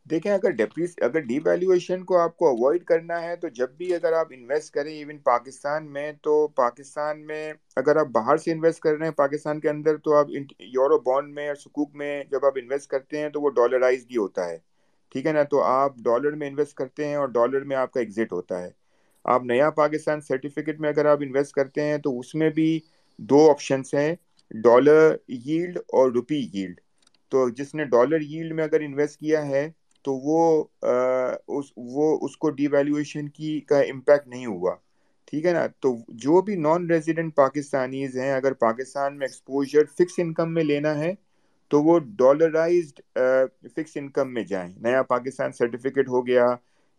دیکھیں، 0.05 0.31
اگر 0.31 0.49
ڈیپریس 0.49 0.93
اگر 0.97 1.19
ڈی 1.19 1.39
ویلیویشن 1.39 2.03
کو 2.03 2.17
آپ 2.17 2.38
کو 2.38 2.47
اوائڈ 2.47 2.83
کرنا 2.83 3.21
ہے، 3.21 3.35
تو 3.35 3.47
جب 3.47 3.69
بھی 3.69 3.95
اگر 3.95 4.13
آپ 4.13 4.27
انویسٹ 4.29 4.73
کریں 4.73 4.93
ایون 4.93 5.17
پاکستان 5.17 5.93
میں، 5.93 6.11
تو 6.21 6.47
پاکستان 6.47 7.25
میں 7.27 7.53
اگر 7.75 7.95
آپ 7.95 8.07
باہر 8.07 8.38
سے 8.38 8.51
انویسٹ 8.51 8.79
کر 8.79 8.97
رہے 8.97 9.05
ہیں 9.05 9.13
پاکستان 9.13 9.59
کے 9.59 9.69
اندر، 9.69 9.97
تو 9.97 10.15
آپ 10.15 10.29
یورو 10.59 10.99
بانڈ 10.99 11.33
میں 11.33 11.47
اور 11.47 11.55
سکوک 11.55 11.95
میں 11.95 12.23
جب 12.23 12.45
آپ 12.45 12.53
انویسٹ 12.55 12.89
کرتے 12.89 13.17
ہیں، 13.17 13.29
تو 13.29 13.41
وہ 13.41 13.49
ڈالرائز 13.49 14.05
بھی 14.05 14.17
ہوتا 14.17 14.49
ہے۔ 14.49 14.57
ٹھیک 15.09 15.25
ہے 15.25 15.31
نا؟ 15.31 15.43
تو 15.43 15.63
آپ 15.63 15.95
ڈالر 15.97 16.31
میں 16.31 16.47
انویسٹ 16.47 16.73
کرتے 16.73 17.07
ہیں 17.07 17.15
اور 17.15 17.27
ڈالر 17.27 17.61
میں 17.61 17.75
آپ 17.75 17.91
کا 17.91 17.99
ایگزٹ 17.99 18.33
ہوتا 18.33 18.61
ہے۔ 18.61 18.71
آپ 19.28 19.43
نیا 19.43 19.69
پاکستان 19.69 20.21
سرٹیفکیٹ 20.21 20.80
میں 20.80 20.89
اگر 20.89 21.05
آپ 21.05 21.17
انویسٹ 21.21 21.51
کرتے 21.51 21.84
ہیں 21.84 21.97
تو 21.97 22.19
اس 22.19 22.34
میں 22.36 22.49
بھی 22.49 22.80
دو 23.19 23.49
آپشنس 23.49 23.93
ہیں 23.93 24.15
ڈالر 24.63 25.15
ییلڈ 25.45 25.78
اور 25.78 26.11
روپی 26.11 26.39
ییلڈ 26.53 26.80
تو 27.32 27.49
جس 27.49 27.73
نے 27.75 27.86
ڈالر 27.86 28.21
ییلڈ 28.21 28.53
میں 28.53 28.63
اگر 28.63 28.82
انویسٹ 28.82 29.19
کیا 29.19 29.45
ہے 29.47 29.69
تو 30.05 30.13
وہ 30.23 30.39
اس 31.49 31.71
وہ 31.75 32.17
اس 32.21 32.38
کو 32.38 32.49
ڈی 32.49 32.67
ویلیویشن 32.67 33.28
کی 33.30 33.59
کا 33.61 33.80
امپیکٹ 33.82 34.28
نہیں 34.28 34.45
ہوا۔ 34.45 34.73
ٹھیک 35.28 35.45
ہے 35.45 35.53
نا؟ 35.53 35.65
تو 35.80 35.93
جو 36.17 36.41
بھی 36.41 36.55
نان 36.57 36.89
ریزیڈنٹ 36.89 37.36
پاکستانیز 37.36 38.17
ہیں، 38.17 38.32
اگر 38.32 38.53
پاکستان 38.59 39.17
میں 39.17 39.28
ایکسپوجر 39.28 39.86
فکس 39.97 40.13
انکم 40.17 40.53
میں 40.53 40.63
لینا 40.63 40.97
ہے 40.99 41.13
تو 41.71 41.82
وہ 41.84 41.97
ڈالرائزڈ 42.17 43.01
فکس 43.75 43.97
انکم 43.97 44.34
میں 44.34 44.43
جائیں۔ 44.43 44.71
نیا 44.78 45.01
پاکستان 45.05 45.51
سرٹیفکیٹ 45.51 46.07
ہو 46.07 46.25
گیا 46.28 46.45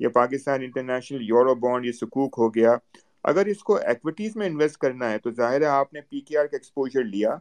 یا 0.01 0.09
پاکستان 0.11 0.63
انٹرنیشنل 0.63 1.23
یورو 1.23 1.55
بانڈ 1.57 1.87
یا 1.87 1.93
سکوک 1.93 2.35
ہو 2.39 2.55
گیا، 2.55 2.77
اگر 3.25 3.47
اس 3.47 3.63
کو 3.63 3.77
ایکویٹیز 3.77 4.37
میں 4.37 4.47
انویسٹ 4.47 4.77
کرنا 4.77 5.11
ہے 5.11 5.19
تو 5.19 5.31
ظاہر 5.31 5.61
ہے 5.61 5.67
آپ 5.69 5.93
نے 5.95 6.01
پی 6.01 6.21
کے 6.21 6.39
آر 6.39 6.47
کا 6.47 6.57
ایکسپوجر 6.57 7.05
لیا۔ 7.05 7.37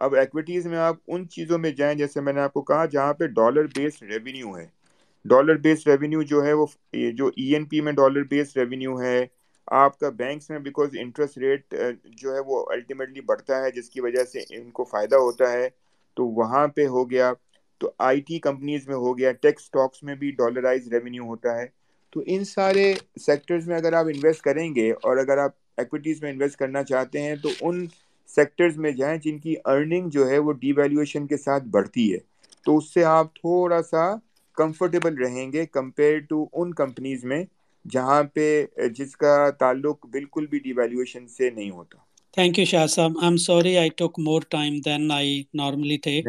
اب 0.00 0.14
ایکویٹیز 0.14 0.66
میں 0.66 0.78
آپ 0.78 0.96
ان 1.06 1.28
چیزوں 1.28 1.58
میں 1.58 1.70
جائیں 1.70 1.94
جیسے 1.94 2.20
میں 2.20 2.32
نے 2.32 2.40
آپ 2.40 2.52
کو 2.52 2.62
کہا 2.62 2.84
جہاں 2.86 3.12
پہ 3.14 3.26
ڈالر 3.34 3.66
بیسڈ 3.76 4.02
ریونیو 4.04 4.56
ہے۔ 4.58 4.66
ڈالر 5.24 5.56
بیس 5.56 5.86
ریونیو 5.86 6.22
جو 6.22 6.44
ہے 6.44 6.52
وہ 6.52 6.66
جو 7.12 7.26
ای 7.26 7.52
این 7.54 7.64
پی 7.64 7.80
میں 7.80 7.92
ڈالر 7.92 8.22
بیس 8.24 8.56
ریونیو 8.56 9.00
ہے، 9.00 9.24
آپ 9.68 9.98
کا 9.98 10.08
بینکس 10.16 10.50
میں 10.50 10.58
بیکاز 10.58 10.96
انٹرسٹ 11.00 11.38
ریٹ 11.38 11.74
جو 12.16 12.34
ہے 12.34 12.40
وہ 12.46 12.64
الٹیمیٹلی 12.70 13.20
بڑھتا 13.20 13.62
ہے، 13.62 13.70
جس 13.70 13.90
کی 13.90 14.00
وجہ 14.00 14.24
سے 14.24 14.40
ان 14.50 14.70
کو 14.70 14.84
فائدہ 14.84 15.16
ہوتا 15.16 15.52
ہے۔ 15.52 15.68
تو 16.16 16.26
وہاں 16.28 16.66
پہ 16.68 16.86
ہو 16.86 17.10
گیا۔ 17.10 17.32
تو 17.80 17.90
آئی 17.98 18.20
ٹی 18.20 18.38
کمپنیز 18.38 18.86
میں 18.88 18.96
ہو 18.96 19.16
گیا۔ 19.18 19.32
ٹیکس 19.34 19.62
اسٹاکس 19.62 20.02
میں 20.02 20.14
بھی 20.14 20.30
ڈالرائز 20.30 20.88
ریونیو 20.88 21.24
ہوتا 21.24 21.56
ہے۔ 21.58 21.66
تو 22.12 22.22
ان 22.26 22.44
سارے 22.46 22.84
سیکٹرز 23.20 23.66
میں 23.66 23.76
اگر 23.76 23.92
آپ 23.92 24.06
انویسٹ 24.06 24.42
کریں 24.42 24.74
گے 24.74 24.90
اور 24.92 25.16
اگر 25.18 25.38
آپ 25.38 25.50
ایکویٹیز 25.78 26.22
میں 26.22 26.30
انویسٹ 26.30 26.56
کرنا 26.56 26.82
چاہتے 26.84 27.22
ہیں 27.22 27.36
تو 27.38 27.54
ان 27.60 27.86
سیکٹرز 28.28 28.76
میں 28.78 28.90
جائیں 28.92 29.16
جن 29.20 29.38
کی 29.38 29.54
ارننگ 29.66 30.08
جو 30.10 30.28
ہے 30.28 30.38
وہ 30.38 30.52
ڈی 30.54 30.72
ویلیویشن 30.72 31.26
کے 31.26 31.36
ساتھ 31.38 31.64
بڑھتی 31.70 32.12
ہے۔ 32.12 32.18
تو 32.66 32.76
اس 32.78 32.92
سے 32.92 33.04
آپ 33.06 33.34
تھوڑا 33.34 33.82
سا 33.84 34.04
کمفرٹیبل 34.56 35.14
رہیں 35.16 35.50
گے 35.52 35.64
کمپیئر 35.68 36.18
ٹو 36.20 36.44
ان 36.54 36.72
کمپنیز 36.74 37.24
میں 37.24 37.44
جہاں 37.84 38.22
پہ 38.34 38.46
جس 38.96 39.16
کا 39.16 39.32
تعلق 39.58 40.06
بالکل 40.08 40.46
بھی 40.46 40.58
ڈی 40.58 40.72
ویلیویشن 40.72 41.26
سے 41.28 41.50
نہیں 41.50 41.70
ہوتا۔ 41.70 41.98
تھینک 42.34 42.58
یو 42.58 42.64
شاہ 42.66 42.86
صاحب 42.88 43.12
I 43.12 43.24
am 43.24 43.36
sorry 43.38 43.76
I 43.78 43.90
took 43.96 44.18
more 44.18 44.40
time 44.50 44.72
then 44.80 45.10
I 45.12 45.30
normally 45.52 45.96
take 46.02 46.24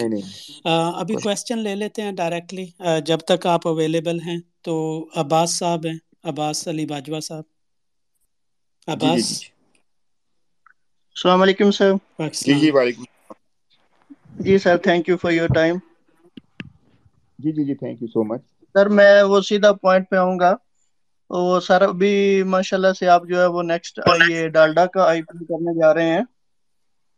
ابھی 0.95 1.15
کوشچن 1.17 1.57
لے 1.59 1.75
لیتے 1.75 2.01
ہیں 2.01 2.11
ڈائریکٹلی 2.13 2.65
جب 3.05 3.19
تک 3.27 3.45
آپ 3.47 3.67
اویلیبل 3.67 4.19
ہیں 4.21 4.37
تو 4.63 4.75
عباس 5.17 5.57
صاحب 5.59 5.85
ہیں 5.85 5.97
عباس 6.25 6.67
علی 6.67 6.85
باجوہ 6.87 7.19
صاحب۔ 7.21 7.43
عباس؟ 8.87 9.25
السلام 11.15 11.41
علیکم 11.41 11.71
سر۔ 11.71 11.91
جی 12.41 12.53
جی 12.55 12.71
وعلیکم 12.71 13.03
جی 14.39 14.57
sir 14.59 14.77
thank 14.79 15.09
you 15.09 15.17
for 15.17 15.31
your 15.31 15.49
time 15.51 15.75
جی 17.39 17.51
جی 17.51 17.63
جی 17.65 17.75
thank 17.75 17.97
you 17.97 18.07
so 18.09 18.21
much 18.25 18.41
sir 18.75 18.85
میں 18.91 19.13
وہ 19.23 19.39
سیدھا 19.43 19.71
پوائنٹ 19.75 20.09
پہ 20.09 20.15
آؤں 20.17 20.39
گا۔ 20.39 20.51
وہ 21.33 21.59
سر 21.61 21.81
ابھی 21.83 22.13
ماشاء 22.47 22.77
اللہ 22.77 22.93
سے 22.93 23.07
آپ 23.09 23.23
جو 23.25 23.39
ہے 23.41 23.47
وہ 23.49 23.63
نیکسٹ 23.63 23.99
یہ 24.21 24.47
ڈالڈا 24.49 24.85
کا 24.87 25.03
آئی 25.05 25.21
پی 25.23 25.45
کرنے 25.45 25.79
جا 25.79 25.93
رہے 25.93 26.09
ہیں۔ 26.09 26.21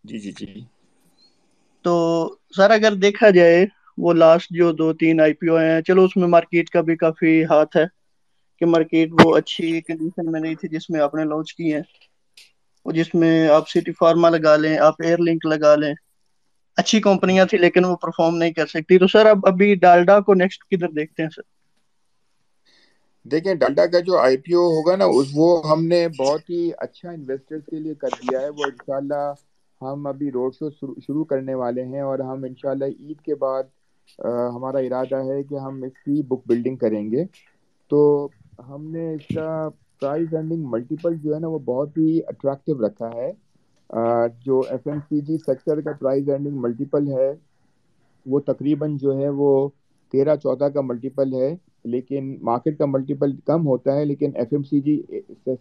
جی 0.04 0.18
جی 0.20 0.32
جی۔ 0.34 0.48
تو 1.86 1.94
سر 2.56 2.70
اگر 2.72 2.94
دیکھا 2.98 3.30
جائے 3.32 3.66
وہ 3.98 4.14
لاسٹ 4.16 4.48
جو 4.52 4.72
دو 4.74 4.92
تین 4.96 5.22
آئی 5.22 5.34
پی 5.36 5.50
او 5.50 5.58
ہیں 5.60 5.82
چلو 5.84 6.04
اس 6.06 6.16
میں 6.16 6.28
مارکیٹ 6.30 6.70
کا 6.70 6.82
بھی 6.82 6.96
کافی 6.98 7.34
ہاتھ 7.46 7.78
ہے 7.78 7.86
کہ 8.62 8.66
مارکیٹ 8.68 9.10
وہ 9.16 9.36
اچھی 9.38 9.70
کنڈیشن 9.84 10.32
میں 10.32 10.40
نہیں 10.40 10.56
تھی 10.56 10.70
جس 10.70 10.90
میں 10.90 11.02
آپ 11.02 11.16
نے 11.16 11.24
لانچ 11.26 11.54
کی 11.54 11.74
ہے 11.74 11.82
جس 12.86 13.14
میں 13.14 13.32
آپ 13.50 13.70
سٹی 13.70 13.92
فارما 13.94 14.30
لگا 14.30 14.56
لیں 14.58 14.78
آپ 14.80 14.96
ایئر 15.00 15.20
لنک 15.22 15.46
لگا 15.48 15.76
لیں۔ 15.76 15.94
اچھی 16.78 17.00
کمپنیاں 17.02 17.46
تھی 17.46 17.58
لیکن 17.58 17.86
وہ 17.86 17.96
پرفارم 17.98 18.36
نہیں 18.38 18.54
کر 18.54 18.66
سکتی۔ 18.68 18.98
تو 19.00 19.08
سر 19.08 19.26
اب 19.28 19.48
ابھی 19.48 19.74
ڈالڈا 19.78 20.20
کو 20.22 20.34
نیکسٹ 20.36 20.64
کدھر 20.66 20.90
دیکھتے 20.92 21.24
ہیں 21.24 21.30
سر؟ 21.30 21.42
دیکھیں 23.26 23.54
ڈالڈا 23.56 23.86
کا 23.88 24.00
جو 24.02 24.18
آئی 24.20 24.38
پی 24.38 24.54
او 24.54 24.64
ہوگا 24.68 24.96
نا، 24.96 25.06
اس 25.12 25.28
وہ 25.34 25.48
ہم 25.64 25.86
نے 25.86 26.08
بہت 26.18 26.50
ہی 26.50 26.62
اچھا 26.80 27.10
انویسٹر 27.12 27.60
کے 27.62 27.80
لیے 27.80 27.94
کر 27.96 28.14
دیا 28.14 28.42
ہے۔ 28.42 28.50
وہ 28.52 28.66
انشاءاللہ 28.66 29.24
ہم 29.82 30.08
ابھی 30.08 30.32
روڈ 30.32 30.54
شو 30.56 30.70
شروع 31.00 31.24
کرنے 31.26 31.54
والے 31.56 31.84
ہیں 31.86 32.02
اور 32.02 32.20
ہم 32.22 32.44
انشاءاللہ 32.44 32.86
عید 33.00 33.22
کے 33.22 33.36
بعد 33.38 33.64
ہمارا 34.50 34.80
ارادہ 34.80 35.24
ہے 35.26 35.42
کہ 35.44 35.60
ہم 35.60 35.82
اس 35.84 35.98
کی 36.00 36.22
بک 36.26 36.42
بلڈنگ 36.46 36.78
کریں 36.78 37.04
گے۔ 37.12 37.24
تو 37.92 38.00
ہم 38.64 38.86
نے 38.88 39.14
اس 39.14 39.28
کا 39.30 39.48
پرائز 40.02 40.34
ارننگ 40.34 40.66
ملٹیپل 40.70 41.18
جو 41.18 41.34
ہے 41.34 41.40
نا، 41.40 41.48
وہ 41.48 41.60
بہت 41.66 41.98
ہی 41.98 42.08
اٹریکٹیو 42.28 42.86
رکھا 42.86 43.10
ہے۔ 43.14 43.32
جو 44.40 44.60
F 44.68 44.88
M 44.88 45.00
C 45.02 45.20
G 45.22 45.38
sector 45.40 45.82
کا 45.82 45.92
پرائز 45.94 46.30
ارننگ 46.30 46.60
ملٹیپل 46.62 47.08
ہے، 47.10 47.32
وہ 48.26 48.40
تقریباً 48.48 48.98
جو 48.98 49.18
ہے 49.18 49.30
وہ 49.34 49.50
تیرہ، 50.16 50.36
چودہ 50.36 50.68
کا 50.74 50.82
ملٹیپل 50.82 51.34
ہے، 51.34 51.56
لیکن 51.84 52.38
مارکیٹ 52.42 52.78
کا 52.78 52.86
ملٹیپل 52.86 53.36
کم 53.46 53.68
ہوتا 53.68 53.96
ہے، 53.96 54.06
لیکن 54.06 54.32
F 54.36 54.48
M 54.52 54.64
C 54.64 54.82
G 54.82 55.02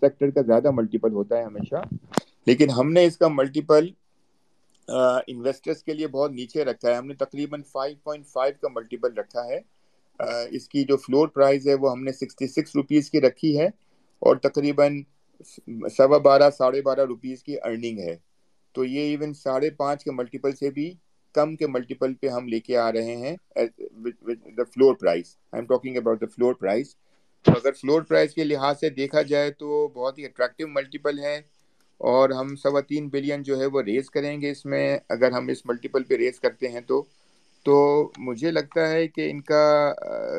sector 0.01 0.31
کا 0.31 0.43
زیادہ 0.43 0.71
ملٹیپل 0.71 1.13
ہوتا 1.13 1.39
ہے 1.39 1.43
ہمیشہ۔ 1.43 1.83
لیکن 2.47 2.71
ہم 2.71 2.93
نے 2.93 3.05
اس 3.05 3.17
کا 3.17 3.29
ملٹیپل 3.29 3.89
انویسٹرس 5.29 5.83
کے 5.83 5.93
لیے 5.93 6.07
بہت 6.07 6.33
نیچے 6.33 6.65
رکھا 6.65 6.89
ہے۔ 6.91 6.95
ہم 6.95 7.07
نے 7.07 7.15
تقریباً 7.15 7.63
فائیو 7.63 7.97
پوائنٹ 8.05 8.27
فائیو 8.27 8.55
کا 8.63 8.69
ملٹیپل 8.75 9.13
رکھا 9.15 9.45
ہے۔ 9.45 9.61
اس 10.51 10.69
کی 10.69 10.85
جو 10.85 10.97
فلور 10.97 11.29
پرائز 11.29 11.67
ہے، 11.69 11.75
وہ 11.75 11.91
ہم 11.91 12.05
نے 12.05 12.13
سکسٹی 12.13 12.47
سکس 12.47 12.77
روپیز 12.77 13.11
کی 13.11 13.21
رکھی 13.21 13.59
ہے 13.59 13.67
اور 14.23 14.37
تقریباً 14.37 15.03
سوا 15.97 16.19
بارہ، 16.19 16.51
ساڑھے 16.59 16.83
بارہ 16.83 17.05
روپیز 17.05 17.43
کی 17.43 17.57
ارننگ 17.63 17.99
ہے۔ 17.99 18.17
تو 18.75 18.85
یہ 18.85 19.01
ایون 19.01 19.35
ساڑھے 19.35 19.71
پانچ 19.71 20.05
کے 20.05 20.11
ملٹیپل 20.11 20.53
سے 20.53 20.71
بھی 20.71 20.93
کم 21.35 21.55
کے 21.57 21.67
ملٹیپل 21.67 22.15
پہ 22.15 22.29
ہم 22.29 22.49
لے 22.49 22.61
کے 22.61 22.77
آ 22.79 22.91
رہے 22.93 23.17
ہیں 23.17 23.37
the 24.57 24.65
floor 24.65 24.95
price 24.95 25.37
I 25.53 25.61
am 25.61 25.67
talking 25.67 25.97
about 25.97 26.21
the 26.21 26.27
floor 26.35 26.55
price 26.55 26.95
تو 27.47 27.53
اگر 27.53 27.73
فلور 27.73 28.03
پرائز 28.03 28.35
کے 28.35 28.45
لحاظ 28.45 28.81
سے 28.81 28.91
دیکھا 28.91 29.23
جائے 29.23 29.51
تو 29.53 29.87
بہت 29.89 30.19
ہی 30.19 30.25
اٹریکٹیو 30.25 30.69
ملٹیپل 30.69 31.19
ہے 31.19 31.37
اور 32.01 32.31
ہم 32.31 32.55
سوا 32.57 32.81
تین 32.89 33.09
بلین 33.09 33.43
جو 33.43 33.59
ہے 33.61 33.67
وہ 33.67 33.83
ریز 33.83 34.11
کریں 34.11 34.41
گے 34.41 34.51
اس 34.51 34.65
میں. 34.67 34.87
اگر 35.09 35.33
ہم 35.33 35.49
اس 35.49 35.65
ملٹیپل 35.67 36.05
پہ 36.05 36.17
ریز 36.17 36.41
کرتے 36.41 36.69
ہیں 36.69 36.81
تو 36.89 37.03
تو 37.67 37.77
مجھے 38.21 38.51
لگتا 38.51 38.89
ہے 38.89 39.07
کہ 39.09 39.31
ان 39.31 39.41
کا 39.43 39.93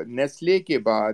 نیسلے 0.07 0.59
کے 0.59 0.79
بعد 0.79 1.13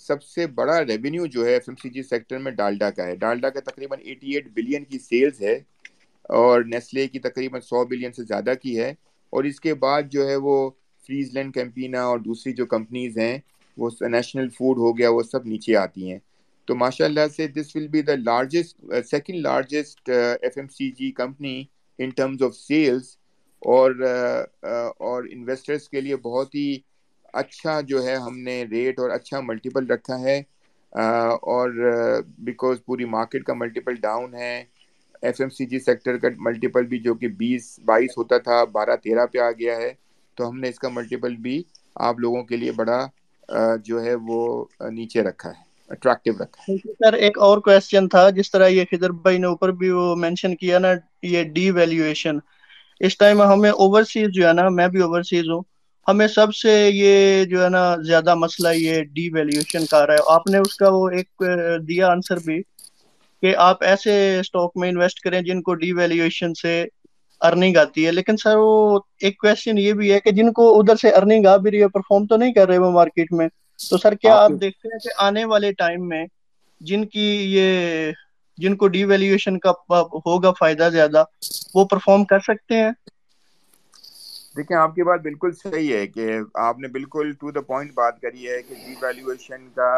سب 0.00 0.22
سے 0.22 0.46
بڑا 0.54 0.80
ریونیو 0.80 1.26
جو 1.26 1.44
ہے 1.46 1.52
F 1.52 1.68
M 1.68 1.76
C 1.76 1.88
G 1.90 2.02
sector 2.02 2.38
میں 2.38 2.52
ڈالڈا 2.52 2.90
کا 2.90 3.06
ہے. 3.06 3.14
ڈالڈا 3.16 3.50
کا 3.50 3.60
تقریباً 3.60 3.98
ایٹی 4.02 4.34
ایٹ 4.34 4.48
بلین 4.54 4.84
کی 4.84 4.98
سیلز 5.00 5.40
ہے. 5.42 5.58
اور 6.28 6.62
نیسلے 6.64 7.06
کی 7.08 7.18
تقریباً 7.18 7.60
سو 7.60 7.84
بلین 7.86 8.12
سے 8.12 8.22
زیادہ 8.24 8.52
کی 8.62 8.78
ہے۔ 8.78 8.92
اور 9.32 9.44
اس 9.44 9.60
کے 9.60 9.74
بعد 9.76 10.02
جو 10.10 10.28
ہے 10.28 10.36
وہ 10.36 10.54
فریز 11.04 11.32
لینڈ 11.32 11.54
کیمپینا 11.54 12.02
اور 12.02 12.18
دوسری 12.18 12.52
جو 12.52 12.66
کمپنیز 12.66 13.18
ہیں، 13.18 13.36
وہ 13.76 13.90
نیشنل 14.08 14.48
فوڈ 14.48 14.78
ہو 14.78 14.96
گیا، 14.98 15.10
وہ 15.10 15.22
سب 15.22 15.46
نیچے 15.46 15.76
آتی 15.76 16.10
ہیں۔ 16.10 16.18
تو 16.68 16.74
ماشاء 16.76 17.04
اللہ 17.04 17.26
سے 17.36 17.46
this 17.48 17.74
will 17.76 17.86
be 17.88 18.02
the 18.02 18.14
largest 18.16 18.80
second 19.10 19.38
largest 19.40 20.08
F 20.42 20.56
M 20.56 20.68
C 20.68 20.90
G 20.90 21.10
company 21.12 21.62
in 21.98 22.10
terms 22.10 22.42
of 22.42 22.54
sales 22.56 23.16
اور 23.62 23.90
اور 25.00 25.24
انویسٹرس 25.30 25.88
کے 25.88 26.00
لیے 26.00 26.16
بہت 26.16 26.54
ہی 26.54 26.76
اچھا 27.34 27.80
جو 27.80 28.04
ہے 28.04 28.14
ہم 28.16 28.38
نے 28.38 28.64
ریٹ 28.64 28.98
اور 28.98 29.10
اچھا 29.10 29.40
ملٹیپل 29.40 29.86
رکھا 29.86 30.20
ہے۔ 30.20 30.40
اور 31.42 31.70
بیکاز 32.38 32.84
پوری 32.84 33.04
مارکیٹ 33.06 33.44
کا 33.44 33.54
ملٹیپل 33.54 33.94
ڈاؤن 33.94 34.34
ہے۔ 34.34 34.62
F 35.22 35.40
M 35.40 35.48
C 35.48 35.66
G 35.66 35.78
sector 35.78 36.16
کا 36.16 36.28
ملٹیپل 36.38 36.86
بھی 36.86 36.98
جو 36.98 37.14
کہ 37.14 37.28
بیس 37.28 37.78
بائیس 37.84 38.16
ہوتا 38.18 38.38
تھا، 38.38 38.64
بارہ 38.64 38.96
تیرہ 38.96 39.26
پہ 39.26 39.38
آ 39.38 39.50
گیا 39.50 39.76
ہے۔ 39.76 39.92
تو 40.36 40.48
ہم 40.48 40.58
نے 40.60 40.68
اس 40.68 40.78
کا 40.78 40.88
ملٹیپل 40.88 41.36
بھی 41.36 41.62
آپ 41.94 42.18
لوگوں 42.20 42.42
کے 42.44 42.56
لیے 42.56 42.72
بڑا 42.72 43.06
جو 43.84 44.02
ہے 44.04 44.14
وہ 44.22 44.64
نیچے 44.90 45.22
رکھا 45.22 45.50
ہے 45.50 45.64
اٹریکٹیو 45.90 46.34
رکھا 46.40 46.64
ہے۔ 46.68 46.76
سر 46.98 47.12
ایک 47.12 47.38
اور 47.38 47.58
کوشچن 47.58 48.08
تھا، 48.08 48.28
جس 48.30 48.50
طرح 48.50 48.68
یہ 48.68 48.84
خضر 48.90 49.10
بھائی 49.22 49.38
نے 49.38 49.46
اوپر 49.46 49.70
بھی 49.72 49.90
وہ 49.90 50.14
مینشن 50.16 50.56
کیا 50.56 50.78
نا، 50.78 50.92
یہ 51.22 51.44
ڈی 51.54 51.70
ویلیویشن 51.70 52.38
اس 53.00 53.16
ٹائم 53.18 53.42
ہمیں 53.42 53.70
اوورسیز 53.70 54.28
جو 54.34 54.46
ہے 54.48 54.52
نا، 54.52 54.68
میں 54.68 54.88
بھی 54.88 55.00
اوورسیز 55.02 55.48
ہوں، 55.48 55.62
ہمیں 56.06 56.26
سب 56.28 56.54
سے 56.54 56.72
یہ 56.92 57.44
جو 57.44 57.62
ہے 57.64 57.68
نا، 57.68 57.84
زیادہ 58.06 58.34
مسئلہ 58.34 58.68
یہ 58.74 59.02
ڈی 59.14 59.28
ویلیویشن 59.34 59.86
کا 59.86 60.06
رہا 60.06 60.14
ہے۔ 60.14 60.34
آپ 60.34 60.46
نے 60.46 60.58
اس 60.58 60.74
کا 60.76 60.88
وہ 60.88 61.08
ایک 61.10 61.42
دیا 61.88 62.08
آنسر 62.08 62.38
بھی۔ 62.44 62.60
کہ 63.42 63.54
آپ 63.60 63.82
ایسے 63.84 64.12
اسٹاک 64.40 64.70
میں 64.74 64.88
انویسٹ 64.88 65.20
کریں 65.20 65.40
جن 65.42 65.62
کو 65.62 65.74
ڈی 65.76 65.92
ویلیویشن 65.92 66.54
سے 66.56 66.82
ارننگ 67.40 67.76
آتی 67.76 68.06
ہے۔ 68.06 68.12
لیکن 68.12 68.36
سر 68.36 68.56
وہ 68.58 68.72
ایک 69.20 69.36
کوشچن 69.38 69.78
یہ 69.78 69.92
بھی 69.94 70.12
ہے 70.12 70.20
کہ 70.20 70.30
جن 70.32 70.52
کو 70.52 70.78
ادھر 70.78 70.96
سے 70.96 71.10
ارننگ 71.12 71.46
آ 71.46 71.56
بھی 71.58 71.70
رہی 71.70 71.82
ہے 71.82 71.88
پرفارم 71.90 72.26
تو 72.26 72.36
نہیں 72.36 72.52
کر 72.54 72.68
رہے 72.68 72.78
وہ 72.78 72.90
مارکیٹ 72.92 73.32
میں۔ 73.32 73.48
تو 73.80 73.96
سر 73.98 74.14
کیا 74.16 74.36
آپ 74.36 74.52
دیکھتے 74.60 74.88
ہیں 74.88 74.98
کہ 75.00 75.10
آنے 75.20 75.44
والے 75.46 75.72
ٹائم 75.74 76.08
میں 76.08 76.24
جن 76.80 77.04
کی 77.06 77.26
یہ 77.48 78.12
جن 78.58 78.76
کو 78.76 78.88
ڈی 78.88 79.04
ویلیویشن 79.04 79.58
کا 79.60 79.70
ہوگا 80.26 80.52
فائدہ 80.54 80.88
زیادہ 80.92 81.24
وہ 81.74 81.84
پرفارم 81.86 82.24
کر 82.26 82.40
سکتے 82.42 82.74
ہیں؟ 82.76 82.90
دیکھیں 84.56 84.76
آپ 84.76 84.94
کی 84.94 85.02
بات 85.02 85.20
بالکل 85.22 85.50
صحیح 85.54 85.92
ہے 85.92 86.06
کہ 86.08 86.28
آپ 86.60 86.78
نے 86.78 86.88
بالکل 86.90 87.32
ٹو 87.34 87.50
دا 87.52 87.60
پوائنٹ 87.62 87.92
بات 87.94 88.20
کری 88.20 88.48
ہے 88.48 88.62
کہ 88.62 88.74
ڈی 88.76 88.94
ویلیویشن 88.98 89.68
کا 89.70 89.90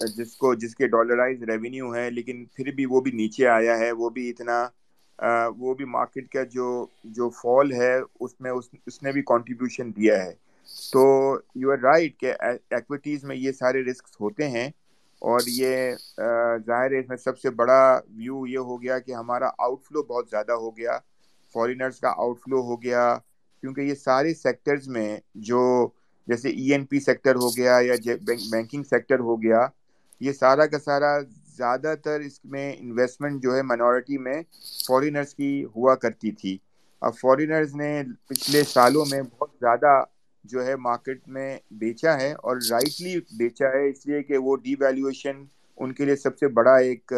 جس 0.00 0.36
کو 0.36 0.54
جس 0.54 0.74
کے 0.76 0.86
ڈالرائز 0.88 1.42
ریونیو 1.42 1.94
ہے، 1.94 2.08
لیکن 2.10 2.44
پھر 2.46 2.72
بھی 2.72 2.86
وہ 2.86 3.00
بھی 3.00 3.10
نیچے 3.12 3.46
آیا 3.48 3.78
ہے، 3.78 3.90
وہ 3.92 4.10
بھی 4.10 4.28
اتنا 4.30 4.66
وہ 5.58 5.74
بھی 5.74 5.84
مارکیٹ 5.86 6.28
کا 6.28 6.42
جو 6.50 6.66
جو 7.12 7.28
فال 7.32 7.72
ہے، 7.72 7.92
اس 8.20 8.40
میں، 8.40 8.50
اس 8.86 9.02
نے 9.02 9.12
بھی 9.12 9.22
کانٹریبیوشن 9.22 9.90
دیا 9.90 10.24
ہے۔ 10.24 10.32
تو 10.92 11.02
یو 11.54 11.72
آر 11.72 11.78
رائٹ 11.78 12.18
کہ 12.18 12.32
ایکویٹیز 12.70 13.24
میں 13.24 13.36
یہ 13.36 13.52
سارے 13.52 13.82
رسکس 13.84 14.20
ہوتے 14.20 14.48
ہیں۔ 14.48 14.68
اور 15.22 15.40
یہ 15.48 15.94
ظاہر 16.66 16.92
ہے 16.92 16.98
اس 16.98 17.08
میں 17.08 17.16
سب 17.16 17.38
سے 17.38 17.50
بڑا 17.52 17.80
ویو 18.08 18.46
یہ 18.46 18.58
ہو 18.60 18.80
گیا 18.82 18.98
کہ 18.98 19.12
ہمارا 19.12 19.48
آؤٹ 19.58 19.82
فلو 19.84 20.02
بہت 20.04 20.28
زیادہ 20.30 20.52
ہو 20.54 20.76
گیا۔ 20.76 20.98
فورینرز 21.54 21.98
کا 22.00 22.12
آؤٹ 22.16 22.38
فلو 22.38 22.60
ہو 22.62 22.82
گیا۔ 22.82 23.02
کیونکہ 23.62 23.80
یہ 23.80 23.94
سارے 23.96 24.34
سیکٹرز 24.34 24.88
میں 24.88 25.08
جو 25.46 25.60
جیسے 26.28 26.48
ای 26.50 26.72
این 26.72 26.84
پی 26.86 27.00
سیکٹر 27.00 27.34
ہو 27.34 27.48
گیا 27.50 27.78
یا 27.82 27.94
بینکنگ 28.50 28.82
سیکٹر 28.84 29.18
ہو 29.20 29.40
گیا 29.42 29.66
یہ 30.20 30.32
سارا 30.32 30.66
کا 30.66 30.78
سارا 30.78 31.18
زیادہ 31.56 31.94
تر 32.02 32.20
اس 32.20 32.44
میں 32.44 32.72
انویسٹمنٹ 32.72 33.42
جو 33.42 33.54
ہے 33.56 33.62
منورٹی 33.62 34.18
میں 34.18 34.40
فورینرز 34.86 35.34
کی 35.34 35.64
ہوا 35.76 35.94
کرتی 35.94 36.30
تھی۔ 36.32 36.56
اب 37.02 37.16
فورینرز 37.16 37.74
نے 37.74 37.90
پچھلے 38.28 38.62
سالوں 38.64 39.04
میں 39.10 39.22
بہت 39.22 39.50
زیادہ 39.60 40.02
جو 40.44 40.64
ہے 40.66 40.76
مارکیٹ 40.76 41.28
میں 41.28 41.56
بیچا 41.80 42.16
ہے 42.20 42.32
اور 42.32 42.56
رائٹلی 42.70 43.18
بیچا 43.38 43.68
ہے، 43.68 43.88
اس 43.88 44.06
لیے 44.06 44.22
کہ 44.22 44.38
وہ 44.38 44.56
ڈی 44.56 44.74
ویلیویشن 44.80 45.44
ان 45.78 45.92
کے 45.92 46.04
لیے 46.04 46.16
سب 46.16 46.38
سے 46.38 46.48
بڑا 46.58 46.76
ایک 46.78 47.12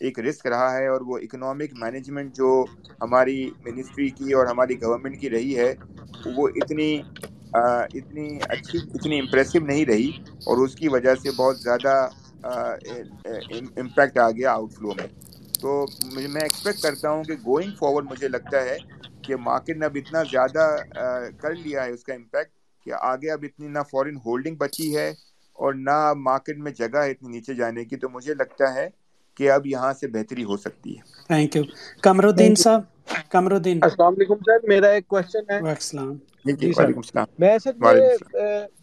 ایک 0.00 0.18
رسک 0.20 0.46
رہا 0.46 0.72
ہے 0.72 0.86
اور 0.86 1.00
وہ 1.00 1.18
اکنامک 1.18 1.74
مینجمنٹ 1.80 2.34
جو 2.36 2.64
ہماری 3.02 3.38
منسٹری 3.64 4.08
کی 4.10 4.32
اور 4.32 4.46
ہماری 4.46 4.80
گورنمنٹ 4.82 5.20
کی 5.20 5.30
رہی 5.30 5.56
ہے، 5.58 5.72
وہ 6.36 6.48
اتنی 6.62 6.90
اتنی 7.54 8.26
اچھی، 8.48 8.78
اتنی 8.94 9.18
امپریسو 9.20 9.58
نہیں 9.60 9.84
رہی 9.86 10.10
اور 10.46 10.64
اس 10.64 10.74
کی 10.74 10.88
وجہ 10.88 11.14
سے 11.14 11.30
بہت 11.36 11.60
زیادہ 11.60 11.94
امپیکٹ 12.44 14.18
آ 14.18 14.30
گیا 14.30 14.52
آؤٹ 14.52 14.72
فلو 14.72 14.92
میں۔ 14.94 15.06
تو 15.60 15.84
میں 16.12 16.40
ایکسپیکٹ 16.42 16.82
کرتا 16.82 17.10
ہوں 17.10 17.24
کہ 17.24 17.34
گوئنگ 17.46 17.70
فارورڈ 17.78 18.06
مجھے 18.10 18.28
لگتا 18.28 18.62
ہے 18.62 18.76
کہ 19.22 19.36
مارکیٹ 19.36 19.76
نے 19.76 19.86
اب 19.86 19.96
اتنا 19.96 20.22
زیادہ 20.22 20.64
کر 21.38 21.54
لیا 21.54 21.84
ہے 21.84 21.90
اس 21.90 22.04
کا 22.04 22.14
امپیکٹ 22.14 22.50
کہ 22.86 22.92
آگے 23.00 23.30
اب 23.30 23.44
اتنی 23.44 23.68
نہ 23.68 23.78
فورن 23.90 24.16
ہولڈنگ 24.16 24.56
بچی 24.56 24.96
ہے 24.96 25.08
اور 25.58 25.74
نہ 25.74 25.96
مارکیٹ 26.18 26.58
میں 26.58 26.72
جگہ 26.72 26.98
ہے 26.98 27.10
اتنی 27.10 27.28
نیچے 27.28 27.54
جانے 27.54 27.84
کی 27.84 27.96
تو 27.96 28.08
مجھے 28.08 28.34
لگتا 28.34 28.74
ہے 28.74 28.88
کہ 29.36 29.50
اب 29.50 29.66
یہاں 29.66 29.92
سے 29.92 30.08
بہتری 30.08 30.44
ہو 30.44 30.56
سکتی 30.56 30.96
ہے۔ 30.96 31.02
تھینک 31.26 31.56
یو 31.56 31.62
کمر 32.02 32.24
الدین 32.24 32.54
صاحب 32.54 32.80
کمر 33.30 33.52
الدین 33.52 33.78
السلام 33.82 34.12
علیکم 34.12 34.34
سر 34.40 34.68
میرا 34.68 34.88
ایک 34.88 35.06
کوشچن 35.08 35.50
ہے۔ 35.50 35.58
السلام۔ 35.60 36.16
جی 36.56 36.72
سر۔ 36.72 36.90
میں 37.38 37.58
سر 37.58 37.72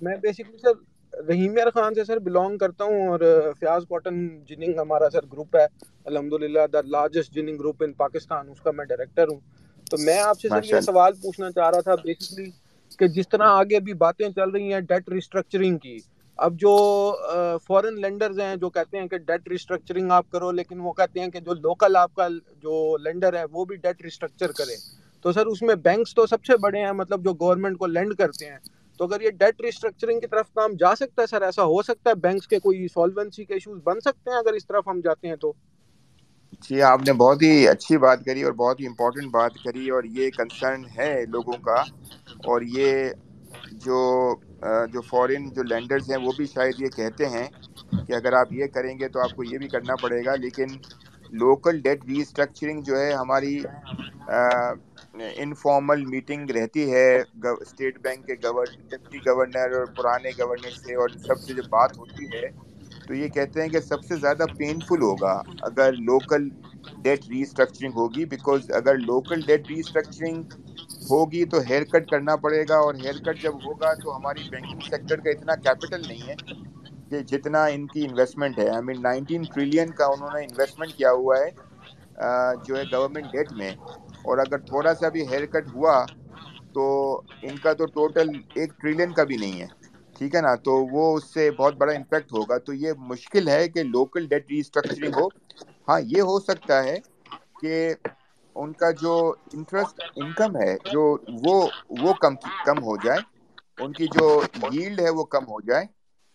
میں 0.01 0.15
بیسکلی 0.17 0.57
سر 0.57 0.73
رحیم 1.19 1.57
یار 1.57 1.69
خان 1.69 1.95
سے 1.95 2.03
سر 2.03 2.19
بلانگ 2.19 2.57
کرتا 2.57 2.83
ہوں 2.83 3.07
اور 3.07 3.19
فیاض 3.59 3.85
کاٹن 3.89 4.27
جننگ 4.45 4.79
ہمارا 4.79 5.09
سر 5.09 5.25
گروپ 5.33 5.55
ہے۔ 5.55 5.65
الحمدللہ 6.05 6.65
the 6.73 6.81
largest 6.81 7.33
ginning 7.33 7.57
group 7.57 7.83
in 7.83 7.93
Pakistan 7.93 8.49
اس 8.49 8.61
کا 8.61 8.71
میں 8.71 8.85
ڈائریکٹر 8.85 9.27
ہوں۔ 9.27 9.39
تو 9.87 9.97
میں 9.97 10.17
آپ 10.19 10.39
سے 10.39 10.49
سر 10.49 10.63
یہ 10.63 10.79
سوال 10.79 11.13
پوچھنا 11.13 11.51
چاہ 11.51 11.69
رہا 11.69 11.81
تھا 11.81 11.95
بیسکلی 11.95 12.49
کہ 12.99 13.07
جس 13.07 13.29
طرح 13.29 13.47
آگے 13.49 13.75
ابھی 13.75 13.93
باتیں 13.93 14.29
چل 14.29 14.49
رہی 14.49 14.73
ہیں 14.73 14.79
ڈیٹ 14.79 15.09
ریسٹرکچرنگ 15.09 15.77
کی 15.77 15.97
اب 16.39 16.53
جو 16.59 16.73
فورن 17.67 17.99
لینڈرز 18.01 18.39
ہیں 18.39 18.55
جو 18.55 18.69
کہتے 18.69 18.97
ہیں 18.97 19.07
کہ 19.07 19.17
ڈیٹ 19.17 19.47
ریسٹرکچرنگ 19.47 20.11
آپ 20.11 20.29
کرو 20.31 20.51
لیکن 20.51 20.79
وہ 20.79 20.93
کہتے 20.93 21.19
ہیں 21.19 21.27
کہ 21.27 21.39
جو 21.39 21.53
لوکل 21.53 21.95
آپ 21.95 22.13
کا 22.13 22.27
جو 22.61 22.97
لینڈر 22.97 23.33
ہے 23.33 23.43
وہ 23.51 23.65
بھی 23.65 23.75
ڈیٹ 23.75 24.01
ریسٹرکچر 24.01 24.51
کرے۔ 24.51 24.75
تو 25.21 25.31
سر 25.31 25.45
اس 25.45 25.61
میں 25.61 25.75
بینکس 25.75 26.15
تو 26.15 26.25
سب 26.25 26.45
سے 26.45 26.57
بڑے 26.57 26.79
ہیں 26.79 26.91
مطلب 26.91 27.23
جو 27.23 27.33
گورنمنٹ 27.33 27.77
کو 27.77 27.85
لینڈ 27.85 28.15
کرتے 28.15 28.45
ہیں۔ 28.45 28.57
تو 28.99 29.05
اگر 29.05 29.21
یہ 29.21 29.29
ڈیٹ 29.39 29.61
ریسٹرکچرنگ 29.61 30.19
کی 30.19 30.27
طرف 30.27 30.51
کام 30.53 30.73
جا 30.79 30.93
سکتا 30.95 31.21
ہے 31.21 31.27
سر، 31.27 31.41
ایسا 31.41 31.63
ہو 31.65 31.81
سکتا 31.81 32.09
ہے؟ 32.09 32.15
بینکس 32.21 32.47
کے 32.47 32.59
کوئی 32.59 32.87
سالوینسی 32.93 33.45
کے 33.45 33.53
ایشوز 33.53 33.79
بن 33.83 33.99
سکتے 33.99 34.31
ہیں 34.31 34.37
اگر 34.37 34.53
اس 34.53 34.67
طرف 34.67 34.87
ہم 34.87 34.99
جاتے 35.03 35.27
ہیں 35.27 35.35
تو؟ 35.35 35.51
جی 36.63 36.81
آپ 36.81 37.01
نے 37.07 37.13
بہت 37.13 37.41
ہی 37.41 37.67
اچھی 37.67 37.97
بات 37.97 38.25
کری 38.25 38.43
اور 38.43 38.53
بہت 38.53 38.79
ہی 38.79 38.87
امپورٹنٹ 38.87 39.31
بات 39.31 39.63
کری 39.63 39.89
اور 39.89 40.03
یہ 40.17 40.29
کنسرن 40.37 40.83
ہے 40.97 41.13
لوگوں 41.29 41.57
کا 41.63 41.81
اور 42.45 42.61
یہ 42.77 43.09
جو 43.85 43.99
جو 44.93 45.01
فورن 45.01 45.49
جو 45.49 45.63
لینڈرز 45.63 46.09
ہیں 46.11 46.17
وہ 46.17 46.31
بھی 46.37 46.45
شاید 46.45 46.81
یہ 46.81 46.89
کہتے 46.95 47.25
ہیں 47.29 47.47
کہ 48.07 48.13
اگر 48.13 48.33
آپ 48.33 48.53
یہ 48.53 48.67
کریں 48.73 48.93
گے 48.99 49.07
تو 49.07 49.19
آپ 49.19 49.35
کو 49.35 49.43
یہ 49.43 49.57
بھی 49.57 49.67
کرنا 49.67 49.95
پڑے 49.95 50.23
گا، 50.25 50.35
لیکن 50.35 50.77
لوکل 51.33 51.79
ڈیٹ 51.81 52.05
ری 52.05 52.19
اسٹرکچرنگ 52.21 52.81
جو 52.83 52.97
ہے 52.97 53.11
ہماری 53.13 53.61
انفارمل 55.37 56.05
میٹنگ 56.05 56.49
رہتی 56.51 56.91
ہے 56.91 57.07
اسٹیٹ 57.61 57.97
بینک 57.99 58.25
کے 58.25 58.35
ڈپٹی 58.35 59.19
گورنر 59.25 59.73
اور 59.73 59.85
پرانے 59.95 60.31
گورنر 60.39 60.73
سے 60.75 60.95
اور 60.95 61.09
سب 61.17 61.41
سے 61.41 61.53
جو 61.53 61.63
بات 61.69 61.97
ہوتی 61.97 62.25
ہے، 62.27 62.47
تو 63.07 63.13
یہ 63.13 63.27
کہتے 63.29 63.61
ہیں 63.61 63.69
کہ 63.69 63.79
سب 63.81 64.03
سے 64.03 64.17
زیادہ 64.17 64.45
پینفل 64.57 65.01
ہوگا 65.01 65.33
اگر 65.61 65.93
لوکل 66.01 66.47
ڈیٹ 66.97 67.27
ری 67.27 67.41
اسٹرکچرنگ 67.41 67.93
ہوگی 67.95 68.25
بیکاز 68.27 68.69
اگر 68.75 68.97
لوکل 69.01 69.41
ڈیٹ 69.43 69.69
ری 69.69 69.79
اسٹرکچرنگ 69.79 70.43
ہوگی 71.09 71.43
تو 71.45 71.59
ہیئر 71.61 71.83
کٹ 71.85 72.07
کرنا 72.07 72.35
پڑے 72.37 72.63
گا 72.69 72.77
اور 72.77 72.93
ہیئر 72.95 73.17
کٹ 73.23 73.41
جب 73.41 73.55
ہوگا 73.63 73.93
تو 73.95 74.15
ہماری 74.15 74.43
بینکنگ 74.45 74.81
سیکٹر 74.83 75.19
کا 75.19 75.29
اتنا 75.29 75.55
کیپٹل 75.57 76.01
نہیں 76.01 76.27
ہے۔ 76.27 76.35
کہ 77.11 77.19
جتنا 77.27 77.63
ان 77.67 77.87
کی 77.87 78.05
انویسٹمنٹ 78.05 78.59
ہے 78.59 78.69
آئی 78.69 78.83
مین 78.83 79.01
نائنٹین 79.01 79.45
ٹریلین 79.47 79.91
کا 79.93 80.05
انہوں 80.07 80.31
نے 80.31 80.43
انویسٹمنٹ 80.43 80.93
کیا 80.93 81.11
ہوا 81.13 81.37
ہے 81.37 81.49
جو 82.61 82.77
ہے 82.77 82.83
گورنمنٹ 82.91 83.31
ڈیٹ 83.31 83.51
میں۔ 83.53 83.71
اور 84.25 84.37
اگر 84.37 84.57
تھوڑا 84.61 84.93
سا 84.95 85.09
بھی 85.09 85.27
ہیئر 85.27 85.45
کٹ 85.47 85.67
ہوا 85.69 85.95
تو 86.75 86.83
ان 87.43 87.57
کا 87.59 87.73
تو 87.73 87.85
ٹوٹل 87.87 88.29
ایک 88.53 88.73
ٹریلین 88.75 89.13
کا 89.13 89.23
بھی 89.23 89.37
نہیں 89.37 89.59
ہے۔ 89.61 89.67
ٹھیک 90.15 90.35
ہے 90.35 90.41
نا؟ 90.41 90.53
تو 90.57 90.73
وہ 90.87 91.15
اس 91.15 91.25
سے 91.27 91.49
بہت 91.53 91.75
بڑا 91.75 91.93
امپیکٹ 91.93 92.31
ہوگا۔ 92.31 92.57
تو 92.59 92.73
یہ 92.75 92.91
مشکل 93.07 93.47
ہے 93.49 93.67
کہ 93.69 93.83
لوکل 93.85 94.27
ڈیٹ 94.27 94.45
ری 94.47 94.59
اسٹرکچرنگ 94.59 95.15
ہو۔ 95.15 95.27
ہاں 95.87 95.99
یہ 96.05 96.21
ہو 96.23 96.39
سکتا 96.41 96.83
ہے 96.83 96.97
کہ 97.59 97.73
ان 98.55 98.73
کا 98.73 98.89
جو 98.97 99.13
انٹرسٹ 99.53 99.95
انکم 100.15 100.55
ہے، 100.57 100.75
جو 100.87 101.01
وہ 101.43 101.55
وہ 101.99 102.13
کم 102.15 102.35
کم 102.63 102.81
ہو 102.81 102.97
جائے۔ 102.99 103.21
ان 103.79 103.93
کی 103.93 104.07
جو 104.09 104.25
ییلڈ 104.67 104.99
ہے 104.99 105.09
وہ 105.11 105.23
کم 105.27 105.43
ہو 105.45 105.61
جائے۔ 105.61 105.85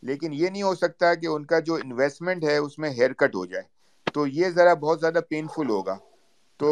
لیکن 0.04 0.32
یہ 0.32 0.48
نہیں 0.48 0.62
ہو 0.62 0.74
سکتا 0.74 1.14
کہ 1.14 1.26
ان 1.26 1.44
کا 1.46 1.58
جو 1.60 1.74
انویسٹمنٹ 1.76 2.44
ہے 2.44 2.56
اس 2.58 2.78
میں 2.78 2.90
ہیئر 2.90 3.12
کٹ 3.14 3.34
ہو 3.34 3.44
جائے۔ 3.46 3.62
تو 4.14 4.26
یہ 4.28 4.48
ذرا 4.50 4.74
بہت 4.76 5.00
زیادہ 5.00 5.20
پینفل 5.28 5.70
ہوگا۔ 5.70 5.96
تو 6.60 6.68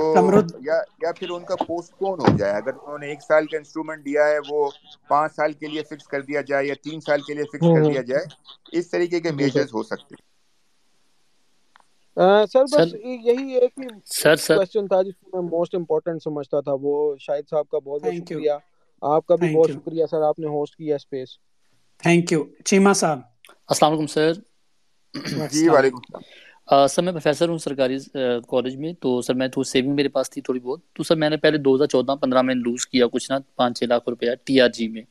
یا 0.61 0.75
یا 0.99 1.13
پھر 1.13 1.31
ان 1.31 1.45
کا 1.45 1.57
پوسٹ 1.59 1.99
پون 1.99 2.21
ہو 2.21 2.33
جائے۔ 2.33 2.53
اگر 2.55 2.75
انہوں 2.77 2.99
نے 2.99 3.09
ایک 3.09 3.23
سال 3.23 3.47
کا 3.47 3.57
انسٹرومنٹ 3.57 4.05
دیا 4.05 4.27
ہے 4.27 4.39
وہ 4.47 4.71
پانچ 5.11 5.33
سال 5.33 5.53
کے 5.55 5.67
لیے 5.67 5.83
فکس 5.85 6.07
کر 6.07 6.23
دیا 6.23 6.41
جائے 6.43 6.67
یا 6.67 6.75
تین 6.83 7.01
سال 7.01 7.23
کے 7.23 7.35
لیے 7.35 7.45
فکس 7.49 7.71
کر 7.71 7.85
دیا 7.85 8.03
جائے 8.03 8.25
اس 8.73 8.91
طریقے 8.91 9.21
کے 9.21 9.31
میجرز 9.33 9.75
ہو 9.75 9.83
سکتے۔ 9.85 10.15
ہیں 12.17 12.45
سر 12.47 12.65
بس 12.67 12.93
یہی 12.95 13.55
ایک 13.55 13.73
ہی 13.79 13.87
کوشچن 14.49 14.87
تھا 14.89 15.01
جس 15.03 15.15
کو 15.17 15.31
میں 15.33 15.49
موسٹ 15.51 15.75
امپورٹنٹ 15.75 16.23
سمجھتا 16.23 16.61
تھا۔ 16.61 16.73
وہ 16.81 16.95
شاہد 17.21 17.49
صاحب 17.51 17.69
کا 17.69 17.79
بہت 17.79 18.03
بہت 18.03 18.15
شکریہ۔ 18.17 18.53
آپ 19.03 19.27
کا 19.27 19.37
بھی 19.37 19.49
بہت 19.49 19.71
شکریہ 19.71 20.07
سر 20.07 20.23
آپ 20.23 20.39
نے 20.39 20.47
ہوسٹ 20.49 20.77
کیا 20.77 20.97
اسپیس 20.97 21.39
تھینک 22.03 22.33
یو 22.33 22.41
چیما 22.65 22.93
صاحب 22.95 23.19
السلام 23.69 23.93
علیکم 23.93 24.07
سر 24.09 24.33
جی 25.51 25.69
وعلیکم 25.69 25.99
السلام۔ 25.99 26.23
سر 26.89 27.03
میں 27.03 27.13
پروفیسر 27.13 27.49
ہوں 27.49 27.59
سرکاری 27.59 27.97
کالج 28.49 28.77
میں۔ 28.77 28.93
تو 29.01 29.21
سر 29.23 29.35
میں 29.35 29.49
تو 29.49 29.63
سیونگ 29.65 29.95
میرے 29.95 30.09
پاس 30.09 30.31
تھی 30.31 30.43
تھوڑی 30.43 30.61
بہت۔ 30.61 30.81
تو 30.91 31.03
سر 31.03 31.17
میں 31.17 31.31
نے 31.31 31.37
پہلے 31.39 31.59
دو 31.59 31.75
ہزار 31.75 31.87
چودہ 31.89 32.15
پندرہ 32.21 32.43
میں 32.43 32.55
لوز 32.57 32.87
کیا 32.87 33.07
کچھ 33.13 33.31
نا 33.31 33.39
پانچ 33.57 33.79
چھ 33.79 33.85
لاکھ 33.85 34.09
روپیہ 34.09 34.31
ٹی 34.45 34.61
آر 34.61 34.69
جی 34.71 34.89
میں۔ 34.89 35.03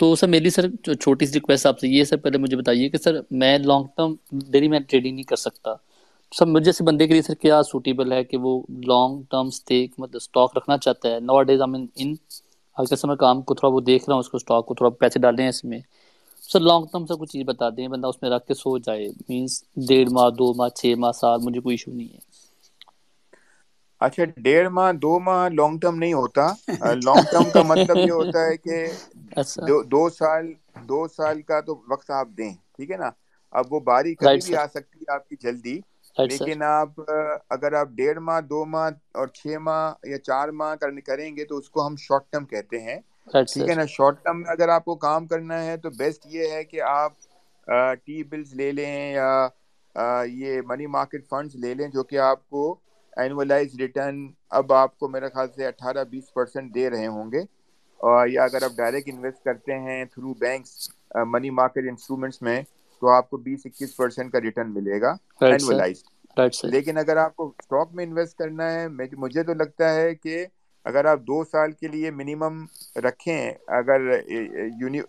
تو 0.00 0.14
سر 0.16 0.28
میری 0.28 0.50
سر 0.50 0.68
چھوٹی 0.94 1.26
سی 1.26 1.32
ریکویسٹ 1.34 1.66
آپ 1.66 1.78
سے 1.78 1.88
یہ 1.88 2.04
سر 2.04 2.16
پہلے 2.18 2.38
مجھے 2.38 2.56
بتائیے 2.56 2.88
کہ 2.88 2.98
سر 2.98 3.14
میں 3.32 3.56
لانگ 3.60 3.86
ٹرم 3.96 4.14
ڈیلی 4.50 4.68
میں 4.68 4.80
ٹریڈنگ 4.80 5.14
نہیں 5.14 5.24
کر 5.24 5.36
سکتا۔ 5.38 5.74
سر 6.32 6.46
مجھے 6.46 6.64
جیسے 6.64 6.84
بندے 6.84 7.06
کے 7.06 7.12
لیے 7.12 7.22
سر 7.22 7.34
کیا 7.36 7.62
سوٹیبل 7.62 8.12
ہے 8.12 8.22
کہ 8.24 8.36
وہ 8.36 8.52
لانگ 8.86 9.22
ٹرم 9.30 9.46
اسٹیک 9.46 9.92
مطلب 9.98 10.16
اسٹاک 10.16 10.56
رکھنا 10.56 10.76
چاہتا 10.78 11.08
ہے؟ 11.08 11.20
نو 11.22 11.42
ڈیز 11.42 11.60
آئی 11.62 11.70
ان 11.96 12.14
اگر 12.76 12.96
سر 12.96 13.08
میں 13.08 13.16
کام 13.16 13.42
کو 13.42 13.54
تھوڑا 13.54 13.72
وہ 13.72 13.80
دیکھ 13.82 14.04
رہا 14.04 14.14
ہوں 14.14 14.20
اس 14.20 14.28
کو 14.28 14.36
اسٹاک 14.36 14.66
کو 14.66 14.74
تھوڑا 14.74 14.90
پیسے 15.00 15.18
ڈالیں 15.20 15.48
اس 15.48 15.64
میں۔ 15.64 15.80
سر 16.44 16.60
لانگ 16.60 16.84
ٹرم 16.86 17.04
سے 17.06 17.14
کچھ 17.18 17.30
چیز 17.30 17.44
بتا 17.46 17.68
دیں 17.70 17.86
بندہ 17.88 18.06
اس 18.06 18.22
میں 18.22 18.30
رکھ 18.30 18.46
کے 18.46 18.54
سو 18.54 18.76
جائے۔ 18.80 19.06
مینس 19.20 19.52
ڈیڑھ 19.88 20.10
ماہ 20.10 20.28
دو 20.32 20.52
ماہ 20.54 20.68
چھ 20.76 20.94
ماہ 20.98 21.12
سال 21.14 21.38
مجھے 21.42 21.60
کوئی 21.60 21.74
ایشو 21.74 21.90
نہیں 21.92 22.12
ہے۔ 22.14 22.20
اچھا 24.00 24.22
ڈیڑھ 24.36 24.68
ماہ 24.70 24.90
دو 24.94 25.12
ماہ 25.20 25.48
لانگ 25.50 25.78
ٹرم 25.80 25.96
نہیں 25.98 26.12
ہوتا۔ 26.14 26.44
لانگ 26.98 27.24
ٹرم 27.26 27.50
کا 27.50 27.62
مطلب 27.64 27.98
یہ 28.00 28.12
ہوتا 28.12 28.38
ہے 28.40 28.56
کہ 28.58 28.76
دو 29.86 30.08
سال 30.10 30.44
دو 30.88 31.06
سال 31.08 31.36
کا 31.42 31.60
تو 31.62 31.82
وقت 31.90 32.10
آپ 32.12 32.28
دیں 32.30 32.52
ٹھیک 32.74 32.90
ہے 32.90 32.96
نا؟ 32.96 33.10
اب 33.52 33.72
وہ 33.72 33.80
باری 33.82 34.14
کبھی 34.16 34.40
بھی 34.42 34.54
آ 34.56 34.66
سکتی 34.68 34.98
ہے 35.00 35.12
آپ 35.12 35.28
کی 35.28 35.36
جلدی۔ 35.38 35.80
لیکن 36.16 36.62
آپ 36.64 37.00
اگر 37.50 37.72
آپ 37.72 37.88
ڈیڑھ 37.92 38.18
ماہ 38.20 38.40
دو 38.42 38.64
ماہ 38.66 38.88
اور 39.14 39.26
چھ 39.30 39.56
ماہ 39.60 39.82
یا 40.04 40.18
چار 40.20 40.48
ماہ 40.54 40.74
کریں 41.04 41.36
گے 41.36 41.44
تو 41.44 41.56
اس 41.56 41.68
کو 41.70 41.86
ہم 41.86 41.96
شارٹ 41.98 42.30
ٹرم 42.30 42.44
کہتے 42.46 42.80
ہیں۔ 42.80 42.98
ٹھیک 43.46 43.68
ہے 43.68 43.74
نا؟ 43.74 43.84
شارٹ 43.88 44.22
ٹرم 44.24 44.40
میں 44.40 44.50
اگر 44.50 44.68
آپ 44.70 44.84
کو 44.84 44.94
کام 44.98 45.26
کرنا 45.26 45.62
ہے 45.64 45.76
تو 45.78 45.90
بیسٹ 45.92 46.26
یہ 46.28 46.52
ہے 46.52 46.62
کہ 46.64 46.80
آپ 46.82 47.12
ٹی 48.04 48.22
بلز 48.24 48.54
لے 48.54 48.70
لیں 48.72 49.12
یا 49.12 49.46
یہ 50.32 50.60
منی 50.66 50.86
مارکیٹ 50.88 51.28
فنڈز 51.28 51.54
لے 51.56 51.74
لیں 51.74 51.88
جو 51.88 52.02
کہ 52.04 52.18
آپ 52.20 52.48
کو 52.48 52.64
اینولائز 53.16 53.74
ریٹرن 53.74 54.26
اب 54.50 54.72
آپ 54.74 54.98
کو 54.98 55.08
میرے 55.08 55.28
خیال 55.28 55.48
سے 55.48 55.66
اٹھارہ 55.66 56.04
بیس 56.06 56.32
پرسینٹ 56.34 56.74
دے 56.74 56.88
رہے 56.90 57.06
ہوں 57.08 57.32
گے۔ 57.32 57.42
یا 58.26 58.44
اگر 58.44 58.62
آپ 58.62 58.72
ڈائریکٹ 58.72 59.08
انویسٹ 59.08 59.44
کرتے 59.44 59.78
ہیں 59.80 60.04
through 60.06 60.32
banks 60.36 60.90
money 61.26 61.50
market 61.52 61.84
instruments 61.88 62.40
میں 62.42 62.60
تو 63.02 63.10
آپ 63.10 63.30
کو 63.30 63.36
بیس 63.40 63.60
اکیس 63.64 63.94
پرسینٹ 63.94 64.32
کا 64.32 64.40
ریٹرن 64.40 64.72
ملے 64.74 65.00
گا 65.00 65.14
لیکن 66.64 66.98
اگر 66.98 67.16
آپ 67.18 67.34
کو 67.36 67.46
اسٹاک 67.50 67.88
میں 67.92 68.04
انویسٹ 68.04 68.36
کرنا 68.36 68.70
ہے 68.72 68.86
مجھے 69.16 69.42
تو 69.42 69.54
لگتا 69.54 69.92
ہے 69.94 70.14
کہ 70.16 70.44
اگر 70.86 71.04
آپ 71.04 71.18
دو 71.22 71.42
سال 71.46 71.72
کے 71.72 71.88
لیے 71.88 72.10
منیمم 72.12 72.64
رکھیں 72.98 73.50
اگر 73.78 74.08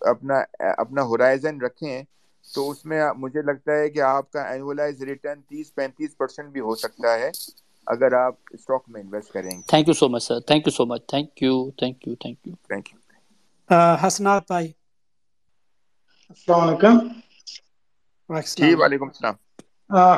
اپنا 0.08 0.42
اپنا 0.74 1.02
ہورائزن 1.04 1.60
رکھیں 1.60 2.02
تو 2.44 2.70
اس 2.70 2.84
میں 2.84 3.00
مجھے 3.16 3.42
لگتا 3.42 3.72
ہے 3.72 3.88
کہ 3.90 4.00
آپ 4.02 4.30
کا 4.30 4.42
اینولائز 4.44 5.02
ریٹرن 5.04 5.40
تیس 5.42 5.74
پینتیس 5.74 6.16
پرسینٹ 6.16 6.52
بھی 6.52 6.60
ہو 6.62 6.74
سکتا 6.76 7.14
ہے 7.14 7.30
اگر 7.86 8.12
آپ 8.16 8.34
اسٹاک 8.50 8.88
میں 8.88 9.00
انویسٹ 9.00 9.32
کریں 9.32 9.50
گے۔ 9.52 9.62
Thank 9.68 9.88
you 9.88 9.94
so 9.94 10.06
much 10.08 10.22
sir 10.22 10.38
thank 10.42 10.62
you 10.66 10.72
so 10.72 10.84
much 10.86 11.02
thank 11.08 11.42
you 11.42 11.54
thank 11.78 11.96
you 12.06 12.14
thank 12.16 12.38
you 12.44 12.54
thank 12.64 12.84
you 12.86 12.98
Hasnat 14.02 14.42
بھائی۔ 14.48 14.68
السلام 16.30 16.60
علیکم۔ 16.62 16.96
جی 18.56 18.74
وعلیکم 18.74 19.06
السلام۔ 19.06 19.34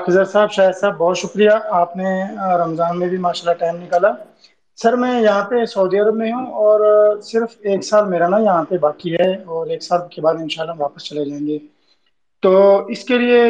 خضر 0.04 0.24
صاحب 0.24 0.50
شاہد 0.50 0.76
صاحب 0.80 0.96
بہت 0.98 1.18
شکریہ 1.18 1.50
آپ 1.72 1.96
نے 1.96 2.10
رمضان 2.64 2.98
میں 2.98 3.08
بھی 3.08 3.18
ماشاء 3.18 3.42
اللہ 3.42 3.58
ٹائم 3.58 3.76
نکالا۔ 3.82 4.10
سر 4.78 4.96
میں 4.96 5.20
یہاں 5.20 5.44
پہ 5.44 5.64
سعودی 5.64 5.98
عرب 5.98 6.16
میں 6.16 6.32
ہوں 6.32 6.46
اور 6.62 6.80
صرف 7.22 7.56
ایک 7.60 7.84
سال 7.84 8.08
میرا 8.08 8.28
نا 8.28 8.38
یہاں 8.38 8.64
پہ 8.64 8.78
باقی 8.78 9.14
ہے 9.14 9.30
اور 9.46 9.66
ایک 9.66 9.82
سال 9.82 10.00
کے 10.10 10.22
بعد 10.22 10.34
انشاءاللہ 10.40 10.74
واپس 10.78 11.04
چلے 11.04 11.24
جائیں 11.24 11.46
گے۔ 11.46 11.58
تو 12.42 12.52
اس 12.88 13.04
کے 13.04 13.18
لیے 13.18 13.40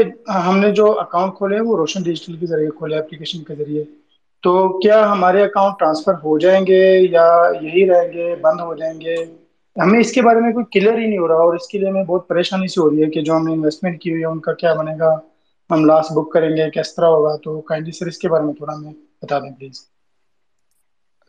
ہم 0.46 0.58
نے 0.58 0.70
جو 0.70 1.00
اکاؤنٹ 1.00 1.34
کھولے 1.34 1.56
ہیں 1.56 1.62
وہ 1.62 1.76
روشن 1.76 2.02
ڈیجیٹل 2.02 2.36
کے 2.36 2.46
ذریعے 2.46 2.70
کھولے 2.70 2.98
اپلیکیشن 2.98 3.44
کے 3.44 3.54
ذریعے۔ 3.54 3.84
تو 4.42 4.52
کیا 4.78 5.12
ہمارے 5.12 5.42
اکاؤنٹ 5.44 5.78
ٹرانسفر 5.78 6.14
ہو 6.24 6.38
جائیں 6.38 6.66
گے 6.66 6.82
یا 7.10 7.26
یہی 7.60 7.88
رہیں 7.90 8.12
گے 8.12 8.34
بند 8.40 8.60
ہو 8.60 8.74
جائیں 8.74 9.00
گے؟ 9.00 9.16
ہمیں 9.76 9.98
اس 10.00 10.12
کے 10.12 10.22
بارے 10.22 10.40
میں 10.40 10.52
کوئی 10.52 10.64
کلیئر 10.72 10.98
ہی 10.98 11.06
نہیں 11.06 11.18
ہو 11.18 11.28
رہا 11.28 11.42
اور 11.42 11.54
اس 11.54 11.66
کے 11.68 11.78
لیے 11.78 11.88
ہمیں 11.88 12.04
بہت 12.04 12.28
پریشانی 12.28 12.68
سی 12.68 12.80
ہو 12.80 12.90
رہی 12.90 13.04
ہے 13.04 13.10
کہ 13.10 13.22
جو 13.22 13.36
ہم 13.36 13.46
نے 13.46 13.52
انویسٹمنٹ 13.52 14.00
کی 14.00 14.10
ہوئی 14.10 14.22
ہے 14.22 14.26
ان 14.26 14.40
کا 14.40 14.52
کیا 14.54 14.74
بنے 14.74 14.98
گا؟ 14.98 15.10
ہم 15.70 15.84
لاس 15.84 16.06
بک 16.10 16.32
کریں 16.32 16.50
گے 16.50 16.70
کس 16.70 16.94
طرح 16.94 17.06
ہوگا؟ 17.06 17.36
تو 17.36 17.60
کائنڈلی 17.62 17.92
سر 17.92 18.06
اس 18.06 18.18
کے 18.18 18.28
بارے 18.28 18.44
میں 18.44 18.54
تھوڑا 18.54 18.74
ہمیں 18.74 18.92
بتا 19.22 19.38
دیں 19.38 19.50
پلیز 19.50 19.84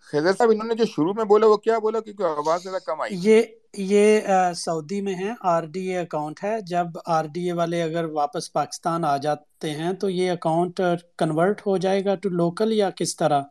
خضر 0.10 0.34
صاحب 0.34 0.50
انہوں 0.52 0.68
نے 0.68 0.76
جو 0.76 0.86
شروع 0.86 1.14
میں 1.14 1.24
بولا 1.26 1.48
وہ 1.48 1.58
کیا 1.58 1.78
بولا؟ 1.80 2.00
کیونکہ 2.00 2.24
آواز 2.38 2.64
زیادہ 2.64 2.80
کم 2.86 3.02
آئی۔ 3.02 3.16
یہ 3.22 3.42
یہ 3.88 4.20
سعودی 4.56 5.02
میں 5.02 5.16
ہے 5.16 5.32
آر 5.46 5.64
ڈی 5.74 5.88
اے 5.88 5.98
اکاؤنٹ 5.98 6.44
ہے۔ 6.44 6.60
جب 6.66 6.86
آر 7.08 7.26
ڈی 7.34 7.46
اے 7.46 7.54
والے 7.54 7.82
اگر 7.84 8.06
واپس 8.12 8.52
پاکستان 8.54 9.06
آ 9.06 9.16
جاتے 9.18 9.72
ہیں 9.72 9.94
تو 9.94 10.10
یہ 10.10 10.32
اکاؤنٹ 10.32 10.82
کنورٹ 11.18 11.66
ہو 11.66 11.78
جائے 11.78 12.04
گا 12.06 12.16
ٹو 12.16 12.30
لوکل 12.32 12.72
یا 12.74 12.90
کس 12.92 13.16
طرح؟ 13.16 13.42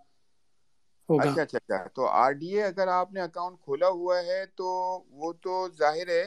ہوگا۔ 1.08 1.30
اچھا 1.30 1.42
اچھا 1.42 1.58
اچھا۔ 1.58 1.86
تو 1.94 2.06
آر 2.22 2.32
ڈی 2.32 2.46
اے 2.56 2.62
اگر 2.64 2.88
آپ 2.90 3.12
نے 3.12 3.20
اکاؤنٹ 3.20 3.56
کھولا 3.64 3.88
ہوا 3.88 4.18
ہے 4.20 4.44
تو 4.56 4.66
وہ 5.20 5.32
تو 5.42 5.52
ظاہر 5.78 6.08
ہے، 6.08 6.24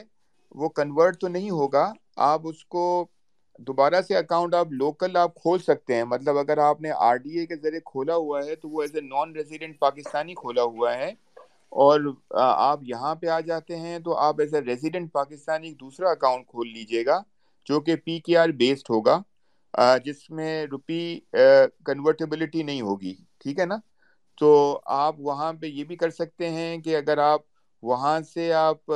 وہ 0.54 0.68
کنورٹ 0.76 1.18
تو 1.20 1.28
نہیں 1.28 1.50
ہوگا۔ 1.50 1.92
آپ 2.28 2.40
اس 2.44 2.64
کو 2.66 2.84
دوبارہ 3.58 4.00
سے 4.02 4.16
اکاؤنٹ 4.16 4.54
آپ 4.54 4.72
لوکل 4.72 5.16
آپ 5.16 5.34
کھول 5.34 5.58
سکتے 5.60 5.94
ہیں۔ 5.94 6.04
مطلب 6.04 6.38
اگر 6.38 6.58
آپ 6.60 6.80
نے 6.80 6.90
آر 7.08 7.16
ڈی 7.16 7.38
اے 7.38 7.46
کے 7.46 7.56
ذریعے 7.56 7.80
کھولا 7.84 8.14
ہوا 8.14 8.44
ہے 8.44 8.54
تو 8.56 8.68
وہ 8.68 8.82
as 8.82 8.94
a 8.94 9.00
non 9.00 9.32
resident 9.32 9.78
Pakistani 9.78 10.34
کھولا 10.34 10.62
ہوا 10.62 10.96
ہے۔ 10.96 11.10
اور 11.72 12.00
آپ 12.30 12.80
یہاں 12.82 13.14
پہ 13.14 13.26
آ 13.28 13.40
جاتے 13.40 13.76
ہیں 13.76 13.98
تو 13.98 14.16
آپ 14.18 14.40
ایز 14.40 14.54
اے 14.54 14.60
ریزیڈنٹ 14.60 15.12
پاکستانی 15.12 15.72
دوسرا 15.74 16.10
اکاؤنٹ 16.10 16.46
کھول 16.46 16.68
لیجیے 16.68 17.04
گا، 17.06 17.20
جو 17.66 17.80
کہ 17.80 17.96
پی 17.96 18.18
کے 18.20 18.36
آر 18.36 18.48
بیسڈ 18.56 18.90
ہوگا۔ 18.90 19.20
جس 20.04 20.30
میں 20.30 20.66
روپی 20.66 21.00
کنورٹیبلٹی 21.84 22.62
نہیں 22.62 22.80
ہوگی۔ 22.80 23.14
ٹھیک 23.38 23.58
ہے 23.58 23.66
نا؟ 23.66 23.76
تو 24.40 24.50
آپ 24.94 25.14
وہاں 25.20 25.52
پہ 25.52 25.66
یہ 25.66 25.84
بھی 25.84 25.96
کر 25.96 26.10
سکتے 26.10 26.48
ہیں 26.50 26.76
کہ 26.78 26.96
اگر 26.96 27.18
آپ 27.20 27.40
وہاں 27.82 28.20
سے 28.24 28.52
آپ 28.54 28.92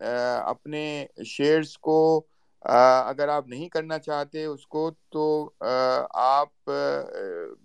اپنے 0.00 0.82
شیئرس 1.26 1.76
کو 1.78 1.96
اگر 2.62 3.28
آپ 3.28 3.48
نہیں 3.48 3.68
کرنا 3.68 3.98
چاہتے 3.98 4.44
اس 4.44 4.66
کو 4.66 4.80
تو 5.10 5.24
آپ 6.22 6.70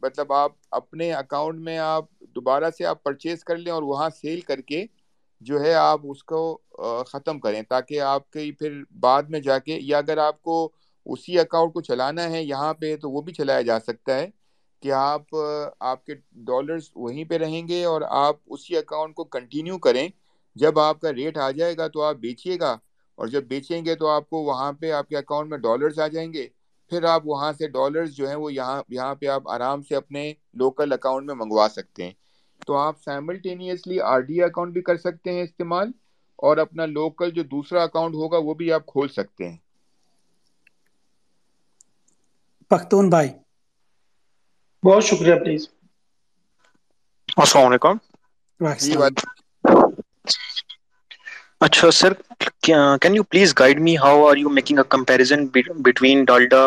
مطلب 0.03 0.33
آپ 0.33 0.51
اپنے 0.71 1.11
اکاؤنٹ 1.13 1.59
میں 1.59 1.77
آپ 1.79 2.05
دوبارہ 2.35 2.69
سے 2.71 2.85
آپ 2.85 3.03
پرچیز 3.03 3.43
کر 3.43 3.57
لیں 3.57 3.71
اور 3.71 3.83
وہاں 3.83 4.09
سیل 4.11 4.41
کر 4.43 4.61
کے 4.63 4.85
جو 5.41 5.61
ہے 5.61 5.73
آپ 5.75 6.01
اس 6.03 6.23
کو 6.23 6.39
ختم 7.07 7.39
کریں 7.39 7.61
تاکہ 7.63 7.99
آپ 8.03 8.29
کی 8.29 8.51
پھر 8.51 8.71
بعد 8.99 9.23
میں 9.29 9.39
جا 9.39 9.57
کے 9.59 9.77
یا 9.81 9.97
اگر 9.97 10.17
آپ 10.19 10.41
کو 10.41 10.57
اسی 11.05 11.39
اکاؤنٹ 11.39 11.73
کو 11.73 11.81
چلانا 11.81 12.29
ہے 12.29 12.41
یہاں 12.43 12.73
پہ 12.73 12.95
تو 12.97 13.09
وہ 13.09 13.21
بھی 13.21 13.33
چلایا 13.33 13.61
جا 13.61 13.79
سکتا 13.79 14.15
ہے۔ 14.15 14.27
کہ 14.81 14.91
آپ 14.91 15.35
آپ 15.79 16.05
کے 16.05 16.15
ڈالرز 16.31 16.89
وہیں 16.95 17.23
پہ 17.23 17.37
رہیں 17.37 17.67
گے 17.67 17.83
اور 17.85 18.01
آپ 18.09 18.35
اسی 18.45 18.77
اکاؤنٹ 18.77 19.15
کو 19.15 19.23
کنٹینیو 19.23 19.77
کریں۔ 19.77 20.07
جب 20.55 20.79
آپ 20.79 20.99
کا 20.99 21.13
ریٹ 21.13 21.37
آ 21.37 21.51
جائے 21.51 21.77
گا 21.77 21.87
تو 21.87 22.01
آپ 22.01 22.15
بیچیے 22.15 22.59
گا 22.59 22.77
اور 23.15 23.27
جب 23.27 23.43
بیچیں 23.43 23.85
گے 23.85 23.95
تو 23.95 24.07
آپ 24.07 24.29
کو 24.29 24.37
وہاں 24.37 24.73
پہ 24.73 24.91
آپ 24.91 25.09
کے 25.09 25.17
اکاؤنٹ 25.17 25.49
میں 25.49 25.57
ڈالرز 25.57 25.99
آ 25.99 26.07
جائیں 26.07 26.33
گے۔ 26.33 26.47
پھر 26.91 27.03
آپ 27.03 27.21
وہاں 27.25 27.53
سے 27.53 27.67
ڈالرز 27.67 28.11
جو 28.11 28.27
ہیں 28.27 28.35
وہ 28.35 28.53
یہاں 28.53 28.83
یہاں 28.89 29.15
پہ 29.15 29.25
آپ 29.25 29.49
آرام 29.49 29.81
سے 29.81 29.95
اپنے 29.95 30.33
لوکل 30.53 30.93
اکاؤنٹ 30.93 31.27
میں 31.27 31.35
منگوا 31.35 31.67
سکتے 31.71 32.03
ہیں۔ 32.03 32.11
تو 32.67 32.77
آپ 32.77 33.01
سائملٹینیسلی 33.01 33.99
آر 33.99 34.19
ڈی 34.19 34.41
اکاؤنٹ 34.43 34.73
بھی 34.73 34.81
کر 34.81 34.97
سکتے 34.97 35.31
ہیں 35.31 35.43
استعمال 35.43 35.91
اور 36.35 36.57
اپنا 36.57 36.85
لوکل 36.85 37.31
جو 37.31 37.43
دوسرا 37.43 37.83
اکاؤنٹ 37.83 38.15
ہوگا 38.15 38.37
وہ 38.37 38.53
بھی 38.53 38.71
آپ 38.71 38.85
کھول 38.85 39.07
سکتے 39.07 39.49
ہیں۔ 39.49 39.57
پختون 42.71 43.09
بھائی۔ 43.09 43.29
بہت 44.85 45.03
شکریہ 45.05 45.35
پلیز۔ 45.37 45.61
السلام 47.37 47.67
علیکم۔ 47.67 47.97
جی 48.79 48.93
اچھا 51.61 51.89
sir 51.93 52.13
can 52.63 53.15
you 53.15 53.23
please 53.25 53.53
guide 53.55 53.79
me 53.81 53.95
how 53.97 54.25
are 54.25 54.37
you 54.37 54.49
making 54.51 54.77
a 54.77 54.89
comparison 54.89 55.45
between 55.79 56.23
Dalda 56.25 56.63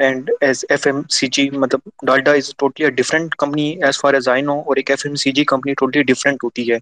and 0.00 0.30
as 0.40 0.64
F 0.68 0.86
M 0.86 1.00
C 1.10 1.26
G 1.32 1.48
مطلب 1.54 1.80
Dalda 2.06 2.32
is 2.32 2.52
totally 2.58 2.90
different 2.92 3.34
company 3.36 3.66
as 3.80 4.00
far 4.00 4.14
as 4.14 4.28
I 4.28 4.42
know 4.42 4.58
اور 4.60 4.76
ایک 4.76 4.90
F 4.90 5.04
M 5.04 5.14
C 5.16 5.32
G 5.32 5.44
company 5.46 5.74
totally 5.74 6.02
different 6.04 6.44
ہوتی 6.44 6.70
ہے۔ 6.72 6.78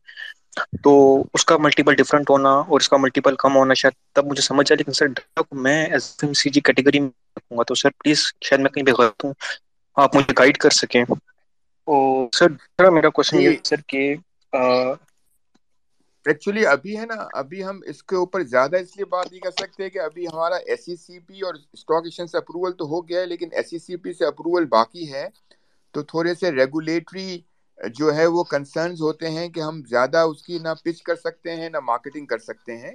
تو 0.82 0.92
اس 1.34 1.44
کا 1.44 1.56
multiple 1.58 1.94
different 1.96 2.30
ہونا 2.30 2.50
اور 2.50 2.80
اس 2.80 2.88
کا 2.88 2.96
ملٹیپل 2.98 3.34
کم 3.38 3.56
ہونا 3.56 3.74
شاید 3.74 3.94
تب 4.14 4.26
مجھے 4.26 4.42
سمجھ 4.42 4.70
آئے 4.70 4.76
لیکن 4.78 4.92
سر 4.94 5.06
میں 5.58 5.84
S 5.86 6.14
M 6.18 6.32
C 6.34 6.50
G 6.50 6.60
category 6.62 7.00
میں 7.00 7.08
رکھوں 7.36 7.58
گا۔ 7.58 7.64
تو 7.64 7.74
سر 7.76 7.90
پلیز 7.94 8.18
شاید 8.40 8.60
میں 8.60 8.70
کہیں 8.70 8.84
پہ 8.86 8.92
غلط 8.92 9.24
ہوں۔ 9.24 9.32
آپ 9.96 10.16
مجھے 10.16 10.32
گائیڈ 10.38 10.56
کر 10.58 10.70
سکیں۔ 10.72 11.02
اور 11.88 12.28
سر 12.32 12.50
میرا 12.90 13.08
کوشچن 13.10 13.38
یہ 13.38 13.50
سر 13.62 13.80
کہ 13.88 14.02
ایکچولی 16.26 16.64
ابھی 16.66 16.96
ہے 16.96 17.06
نا 17.06 17.14
ابھی 17.34 17.64
ہم 17.64 17.80
اس 17.86 18.02
کے 18.02 18.16
اوپر 18.16 18.42
زیادہ 18.46 18.76
اس 18.76 18.96
لیے 18.96 19.04
بات 19.06 19.26
نہیں 19.26 19.40
کر 19.40 19.50
سکتے 19.52 19.88
کہ 19.90 19.98
ابھی 20.00 20.26
ہمارا 20.26 20.56
ایس 20.66 20.84
سی 20.84 20.96
سی 20.96 21.18
پی 21.20 21.40
اور 21.40 21.54
اسٹاک 21.72 22.04
ایکسچینج 22.04 22.30
سے 22.30 22.38
اپروول 22.38 22.72
تو 22.74 22.88
ہو 22.88 23.06
گیا 23.08 23.20
ہے 23.20 23.26
لیکن 23.26 23.48
ایس 23.52 23.70
سی 23.70 23.78
سی 23.80 23.96
پی 23.98 24.12
سے 24.12 24.26
اپروول 24.26 24.64
باقی 24.70 25.12
ہے۔ 25.12 25.26
تو 25.94 26.02
تھوڑے 26.04 26.34
سے 26.34 26.50
ریگولیٹری 26.52 27.30
جو 27.78 28.14
ہے 28.14 28.26
وہ 28.28 28.44
کنسرنز 28.46 29.00
ہوتے 29.02 29.30
ہیں 29.30 29.48
کہ 29.50 29.60
ہم 29.60 29.80
زیادہ 29.86 30.18
اس 30.26 30.42
کی 30.42 30.58
نہ 30.58 30.74
پچ 30.82 31.02
کر 31.02 31.16
سکتے 31.18 31.56
ہیں 31.56 31.68
نہ 31.70 31.80
مارکیٹنگ 31.82 32.26
کر 32.26 32.38
سکتے 32.40 32.76
ہیں۔ 32.78 32.94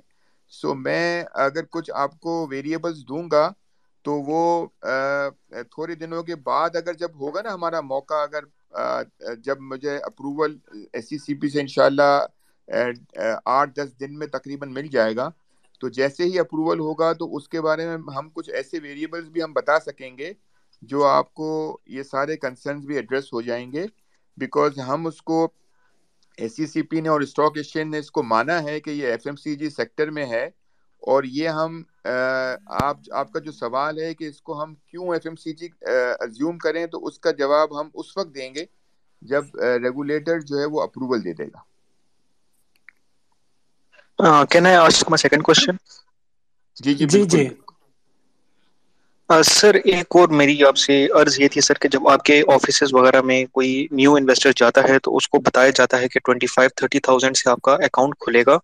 سو 0.52 0.74
میں 0.76 1.08
اگر 1.42 1.64
کچھ 1.72 1.92
آپ 1.96 2.20
کو 2.20 2.46
ویریبلس 2.50 3.04
دوں 3.04 3.24
گا 3.32 3.50
تو 4.08 4.14
وہ 4.24 4.42
تھوڑے 5.72 5.96
دنوں 5.96 6.24
کے 6.24 6.36
بعد 6.44 6.76
اگر 6.76 6.94
جب 6.94 7.16
ہوگا 7.22 7.42
نا 7.42 7.54
ہمارا 7.54 7.82
موقع، 7.84 8.14
اگر 8.16 8.44
جب 9.38 9.62
مجھے 9.62 9.96
اپروول 9.98 10.58
ایس 10.94 11.10
سی 11.10 11.18
سی 11.18 11.36
پی 11.36 11.50
سے 11.50 11.60
انشاءاللہ 11.62 12.26
آٹھ 13.48 13.76
دس 13.76 14.00
دن 14.00 14.18
میں 14.20 14.28
تقریباً 14.28 14.74
مل 14.74 14.88
جائے 14.88 15.16
گا، 15.16 15.30
تو 15.82 15.90
جیسے 15.90 16.24
ہی 16.24 16.40
اپروول 16.40 16.80
ہوگا 16.80 17.12
تو 17.14 17.36
اس 17.36 17.48
کے 17.50 17.62
بارے 17.62 17.88
میں 17.88 18.14
ہم 18.16 18.30
کچھ 18.30 18.50
ایسے 18.52 18.80
ویریبلس 18.80 19.28
بھی 19.30 19.44
ہم 19.44 19.54
بتا 19.54 19.80
سکیں 19.80 20.18
گے 20.18 20.32
جو 20.84 21.04
آپ 21.06 21.34
کو 21.34 21.50
یہ 21.88 22.04
سارے 22.04 22.38
کنسرنس 22.38 22.86
بھی 22.86 22.96
ایڈریس 22.96 23.32
ہو 23.34 23.42
جائیں 23.42 23.72
گے 23.72 23.86
بیکاز 24.38 24.80
ہم 24.80 25.08
اس 25.08 25.22
کو 25.22 25.48
ایس 26.38 26.56
سی 26.56 26.66
سی 26.68 26.82
پی 26.84 27.02
نے 27.02 27.10
اور 27.10 27.22
اسٹاک 27.22 27.58
ایکسچینج 27.58 27.92
نے 27.92 28.00
اس 28.00 28.12
کو 28.12 28.24
مانا 28.24 28.62
ہے 28.64 28.80
کہ 28.80 28.90
یہ 28.92 29.08
F 29.08 29.26
M 29.26 29.36
C 29.36 29.56
G 29.56 29.70
sector 29.70 30.10
میں 30.12 30.26
ہے 30.26 30.48
اور 31.04 31.24
یہ 31.26 31.50
ہم 31.52 31.82
آپ 32.80 32.98
آپ 33.14 33.32
کا 33.32 33.40
جو 33.40 33.52
سوال 33.54 34.00
ہے 34.00 34.14
کہ 34.16 34.28
اس 34.28 34.42
کو 34.42 34.62
ہم 34.62 34.74
کیوں 34.84 35.14
F 35.14 35.26
M 35.26 35.36
C 35.38 35.54
G 35.54 35.68
assume 36.20 36.58
کریں 36.60 36.86
تو 36.88 37.06
اس 37.08 37.20
کا 37.20 37.32
جواب 37.36 37.80
ہم 37.80 37.90
اس 37.96 38.16
وقت 38.18 38.34
دیں 38.36 38.54
گے 38.56 38.66
جب 39.22 39.46
ریگولیٹر 39.84 40.40
جو 40.42 40.60
ہے 40.60 40.66
وہ 40.68 40.82
اپروول 40.84 41.24
دے 41.24 41.34
دے 41.36 41.48
گا۔ 41.48 41.60
Can 44.48 44.66
I 44.66 44.76
ask 44.78 45.10
my 45.10 45.22
second 45.22 45.44
question 45.44 45.76
جی 46.78 46.94
جی 46.96 47.24
جی 47.26 47.26
سر 49.30 49.76
ایک 49.86 50.06
اور 50.12 50.30
میری 50.32 50.64
آپ 50.64 50.76
سے 50.78 50.96
عرض 51.14 51.40
یہ 51.40 51.48
تھی 51.48 51.62
سر 51.62 51.78
کہ 51.78 51.90
جب 51.90 52.08
آپ 52.10 52.24
کے 52.24 52.42
آفیسز 52.50 52.94
وغیرہ 52.94 53.22
میں 53.24 53.44
کوئی 53.52 53.72
نیو 53.92 54.14
انویسٹر 54.16 54.52
جاتا 54.56 54.82
ہے 54.84 54.98
تو 55.00 55.16
اس 55.18 55.28
کو 55.28 55.40
بتایا 55.42 55.70
جاتا 55.76 56.00
ہے 56.00 56.08
کہ 56.08 56.20
ٹوئنٹی 56.22 56.48
فائیو 56.48 56.70
تھرٹی 56.76 57.00
تھاؤزینڈ 57.02 57.38
سے 57.38 57.50
آپ 57.50 57.62
کا 57.62 57.74
اکاؤنٹ 57.86 58.16
کھلے 58.20 58.44
گا۔ 58.46 58.58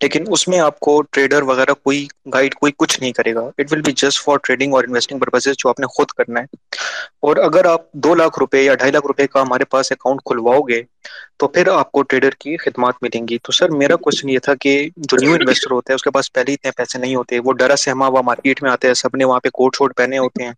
لیکن 0.00 0.24
اس 0.28 0.46
میں 0.48 0.58
آپ 0.60 0.78
کو 0.80 1.00
ٹریڈر 1.02 1.42
وغیرہ 1.42 1.74
کوئی 1.74 2.06
گائیڈ 2.34 2.54
کوئی 2.54 2.72
کچھ 2.76 3.00
نہیں 3.00 3.12
کرے 3.12 3.34
گا. 3.34 3.40
It 3.58 3.72
will 3.72 3.82
be 3.82 3.92
just 3.92 4.22
for 4.24 4.36
trading 4.44 4.74
اور 4.74 4.84
انویسٹنگ 4.84 5.18
پرپزز 5.18 5.58
جو 5.58 5.68
آپ 5.68 5.80
نے 5.80 5.86
خود 5.96 6.10
کرنا 6.18 6.40
ہے. 6.40 6.58
اور 7.20 7.36
اگر 7.44 7.64
آپ 7.64 7.92
دو 8.04 8.14
لاکھ 8.14 8.38
روپے 8.38 8.62
یا 8.62 8.74
ڈھائی 8.74 8.92
لاکھ 8.92 9.06
روپے 9.06 9.26
کا 9.26 9.42
ہمارے 9.42 9.64
پاس 9.64 9.92
اکاؤنٹ 9.92 10.20
کھلواؤ 10.24 10.60
گے 10.68 10.82
تو 11.38 11.48
پھر 11.48 11.68
آپ 11.68 11.92
کو 11.92 12.02
ٹریڈر 12.02 12.30
کی 12.40 12.56
خدمات 12.56 12.94
ملیں 13.02 13.28
گی. 13.28 13.38
تو 13.38 13.52
سر 13.52 13.70
میرا 13.72 13.96
کوشچن 13.96 14.28
یہ 14.28 14.38
تھا 14.38 14.54
کہ 14.60 14.74
جو 14.96 15.16
نیو 15.20 15.34
انویسٹر 15.34 15.70
ہوتا 15.72 15.92
ہے 15.92 15.94
اس 15.94 16.02
کے 16.02 16.10
پاس 16.10 16.32
پہلے 16.32 16.54
اتنے 16.54 16.70
پیسے 16.76 16.98
نہیں 16.98 17.14
ہوتے. 17.14 17.38
وہ 17.38 17.52
ڈرا 17.52 17.76
سہما 17.76 18.06
ہوا 18.06 18.20
مارکیٹ 18.22 18.62
میں 18.62 18.70
آتے 18.70 18.86
ہیں. 18.86 18.94
سب 18.94 19.16
نے 19.16 19.24
وہاں 19.24 19.40
پہ 19.40 19.48
کوٹ 19.50 19.76
شوٹ 19.76 19.96
پہنے 19.96 20.18
ہوتے 20.18 20.44
ہیں. 20.44 20.52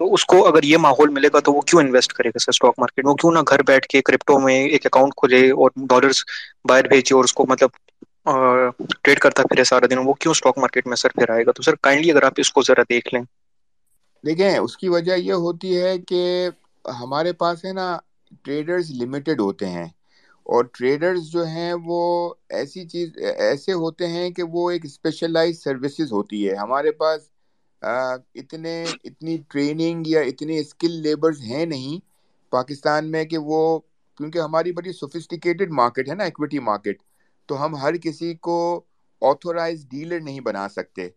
تو 0.00 0.12
اس 0.14 0.24
کو 0.26 0.46
اگر 0.46 0.62
یہ 0.62 0.76
ماحول 0.76 1.08
ملے 1.08 1.28
گا 1.32 1.40
تو 1.40 1.52
وہ 1.52 1.60
کیوں 1.60 1.80
انویسٹ 1.80 2.12
کرے 2.12 2.28
گا 2.28 2.38
سر 2.38 2.50
اسٹاک 2.50 2.74
مارکیٹ 2.78 3.04
میں؟ 3.04 3.10
وہ 3.10 3.16
کیوں 3.16 3.32
نہ 3.32 3.38
گھر 3.48 3.62
بیٹھ 3.62 3.86
کے 3.88 4.00
کرپٹو 4.02 4.38
میں 4.38 4.62
ایک 4.64 4.86
اکاؤنٹ 4.86 5.14
کھلے 5.16 5.40
اور 5.50 5.70
ڈالرز 5.90 6.22
باہر 6.68 6.88
بھیجے 6.88 7.14
اور 7.14 7.24
اس 7.24 7.34
کو 7.34 7.46
مطلب 7.48 7.70
ٹریڈ 8.26 9.18
کرتا 9.18 9.42
پھرے 9.42 9.64
سارا 9.64 9.86
دن، 9.90 9.98
وہ 9.98 10.12
کیوں 10.14 10.30
اسٹاک 10.30 10.58
مارکیٹ 10.58 10.86
میں 10.86 10.96
سر 10.96 11.10
پھر 11.10 11.30
آئے 11.30 11.44
گا؟ 11.46 11.52
تو 11.52 11.62
سر 11.62 11.74
کائنڈلی 11.82 12.10
اگر 12.12 12.22
آپ 12.22 12.32
اس 12.36 12.52
کو 12.52 12.62
ذرا 12.62 12.82
دیکھ 12.88 13.14
لیں۔ 13.14 13.22
دیکھیں، 14.24 14.58
اس 14.58 14.76
کی 14.76 14.88
وجہ 14.88 15.16
یہ 15.18 15.32
ہوتی 15.44 15.80
ہے 15.80 15.98
کہ 16.08 16.22
ہمارے 16.84 17.32
پاس 17.34 17.64
ہے 17.64 17.72
نا 17.72 17.86
ٹریڈرز 18.44 18.90
لمیٹڈ 19.00 19.40
ہوتے 19.40 19.68
ہیں۔ 19.68 19.88
اور 20.46 20.64
ٹریڈرز 20.72 21.22
جو 21.26 21.44
ہیں، 21.46 21.72
وہ 21.84 22.00
ایسی 22.50 22.84
چیز، 22.88 23.10
ایسے 23.38 23.72
ہوتے 23.74 24.06
ہیں 24.08 24.30
کہ 24.30 24.42
وہ 24.48 24.70
ایک 24.70 24.84
اسپیشلائز 24.84 25.62
سروسز 25.62 26.12
ہوتی 26.12 26.48
ہے۔ 26.48 26.54
ہمارے 26.56 26.90
پاس 26.94 27.28
اتنے، 28.34 28.74
اتنی 29.04 29.36
ٹریننگ 29.48 30.06
یا 30.06 30.20
اتنے 30.22 30.58
اسکل 30.58 30.90
لیبرز 31.02 31.40
ہیں 31.42 31.64
نہیں 31.66 31.98
پاکستان 32.52 33.10
میں 33.10 33.24
کہ 33.24 33.38
وہ، 33.40 33.78
کیونکہ 34.20 34.38
ہماری 34.38 34.72
بڑی 34.72 34.92
سوفسٹیکیٹڈ 34.92 35.70
مارکیٹ 35.72 36.08
ہے 36.08 36.14
نا 36.14 36.24
ایکویٹی 36.24 36.58
مارکیٹ 36.60 36.98
تو 37.48 37.64
ہم 37.64 37.74
ہر 37.76 37.96
کسی 37.96 38.34
کو 38.42 38.56
آتھورائز 39.22 39.86
ڈیلر 39.88 40.20
نہیں 40.20 40.40
بنا 40.40 40.68
سکتے۔ 40.68 41.08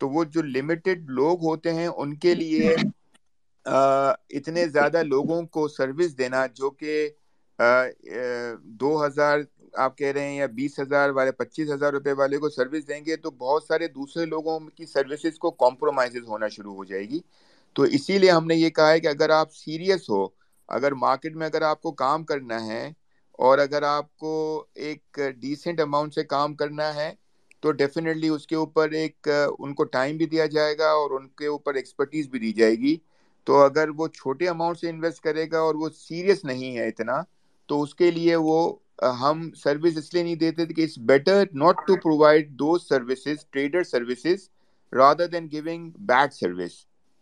تو 0.00 0.08
وہ 0.08 0.24
جو 0.26 0.42
لمیٹڈ 0.44 1.10
لوگ 1.10 1.44
ہوتے 1.44 1.72
ہیں، 1.74 1.86
ان 1.86 2.14
کے 2.16 2.34
لیے 2.34 2.76
اتنے 4.30 4.66
زیادہ 4.68 5.02
لوگوں 5.04 5.42
کو 5.48 5.66
سروس 5.68 6.16
دینا 6.18 6.46
جو 6.54 6.70
کہ 6.72 7.08
دو 8.80 9.04
ہزار 9.04 9.38
آپ 9.76 9.96
کہہ 9.98 10.12
رہے 10.12 10.28
ہیں 10.28 10.36
یا 10.36 10.46
بیس 10.54 10.78
ہزار 10.80 11.10
والے، 11.10 11.32
پچیس 11.32 11.70
ہزار 11.70 11.92
روپے 11.92 12.12
والے 12.12 12.38
کو 12.38 12.48
سروس 12.50 12.88
دیں 12.88 13.04
گے 13.06 13.16
تو 13.16 13.30
بہت 13.32 13.64
سارے 13.64 13.88
دوسرے 13.90 14.26
لوگوں 14.26 14.58
کی 14.70 14.86
سروسز 14.86 15.38
کو 15.38 15.50
کمپرومائز 15.58 16.16
ہونا 16.28 16.48
شروع 16.48 16.74
ہو 16.74 16.84
جائے 16.84 17.08
گی۔ 17.10 17.20
تو 17.76 17.82
اسی 17.96 18.18
لیے 18.18 18.30
ہم 18.30 18.46
نے 18.46 18.54
یہ 18.54 18.70
کہا 18.70 18.90
ہے 18.90 19.00
کہ 19.00 19.06
اگر 19.08 19.30
آپ 19.32 19.52
سیریس 19.54 20.08
ہو، 20.10 20.26
اگر 20.68 20.92
مارکیٹ 20.96 21.36
میں 21.36 21.46
اگر 21.46 21.62
آپ 21.62 21.80
کو 21.82 21.92
کام 21.94 22.24
کرنا 22.24 22.64
ہے 22.66 22.90
اور 23.38 23.58
اگر 23.58 23.82
آپ 23.82 24.16
کو 24.16 24.32
ایک 24.76 25.18
ڈیسنٹ 25.38 25.80
اماؤنٹ 25.80 26.14
سے 26.14 26.24
کام 26.24 26.54
کرنا 26.54 26.94
ہے، 26.94 27.12
تو 27.62 27.72
ڈیفینیٹلی 27.72 28.28
اس 28.28 28.46
کے 28.46 28.56
اوپر 28.56 28.90
ایک، 28.92 29.28
ان 29.58 29.74
کو 29.74 29.84
ٹائم 29.86 30.16
بھی 30.16 30.26
دیا 30.26 30.46
جائے 30.46 30.76
گا 30.78 30.90
اور 30.90 31.10
ان 31.10 31.28
کے 31.38 31.46
اوپر 31.46 31.74
ایکسپرٹیز 31.74 32.28
بھی 32.28 32.38
دی 32.38 32.52
جائے 32.52 32.74
گی۔ 32.76 32.96
تو 33.46 33.60
اگر 33.60 33.88
وہ 33.96 34.06
چھوٹے 34.08 34.48
اماؤنٹ 34.48 34.78
سے 34.78 34.88
انویسٹ 34.88 35.22
کرے 35.22 35.46
گا 35.52 35.58
اور 35.58 35.74
وہ 35.74 35.88
سیریس 35.96 36.44
نہیں 36.44 36.76
ہے 36.76 36.88
اتنا، 36.88 37.20
تو 37.68 37.82
اس 37.82 37.94
کے 37.94 38.10
لیے 38.10 38.36
وہ، 38.38 38.58
ہم 39.20 39.50
سروس 39.54 39.96
اس 39.98 40.12
لیے 40.14 40.22
نہیں 40.22 40.34
دیتے 40.36 40.66
کہ 40.66 40.82
it's 40.82 40.98
better 41.06 41.44
not 41.54 41.86
to 41.86 41.96
provide 41.96 42.50
do 42.58 42.76
services 42.78 43.46
trader 43.50 43.82
services 43.84 44.48
rather 44.92 45.26
than 45.26 45.48
giving 45.52 45.90
bad 46.06 46.32
service 46.32 46.72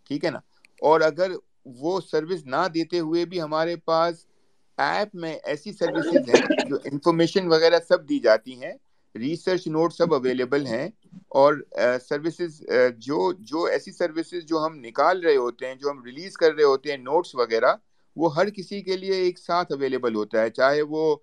ٹھیک 0.09 0.25
ہے 0.25 0.29
نا؟ 0.29 0.39
اور 0.81 1.01
اگر 1.01 1.31
وہ 1.79 1.99
سروس 2.01 2.45
نہ 2.45 2.67
دیتے 2.73 2.99
ہوئے 2.99 3.25
بھی 3.25 3.41
ہمارے 3.41 3.75
پاس 3.85 4.25
ایپ 4.81 5.15
میں 5.15 5.33
ایسی 5.43 5.71
سروسز 5.73 6.29
ہیں 6.29 6.41
جو 6.69 6.77
انفارمیشن 6.85 7.47
وغیرہ 7.47 7.79
سب 7.87 8.07
دی 8.09 8.19
جاتی 8.19 8.61
ہیں، 8.63 8.73
ریسرچ 9.15 9.67
نوٹ 9.67 9.93
سب 9.93 10.13
اویلیبل 10.13 10.65
ہیں 10.65 10.87
اور 11.29 11.55
سروسز 12.01 12.61
جو 12.97 13.31
جو 13.41 13.63
ایسی 13.65 13.91
سروسز 13.91 14.45
جو 14.49 14.65
ہم 14.65 14.75
نکال 14.79 15.23
رہے 15.23 15.35
ہوتے 15.35 15.67
ہیں، 15.67 15.75
جو 15.75 15.89
ہم 15.89 16.03
ریلیز 16.03 16.37
کر 16.37 16.53
رہے 16.53 16.63
ہوتے 16.63 16.89
ہیں 16.91 16.97
نوٹس 16.97 17.35
وغیرہ، 17.35 17.73
وہ 18.17 18.35
ہر 18.35 18.49
کسی 18.49 18.81
کے 18.81 18.97
لیے 18.97 19.15
ایک 19.15 19.39
ساتھ 19.39 19.71
اویلیبل 19.71 20.15
ہوتا 20.15 20.41
ہے، 20.41 20.49
چاہے 20.49 20.81
وہ 20.89 21.15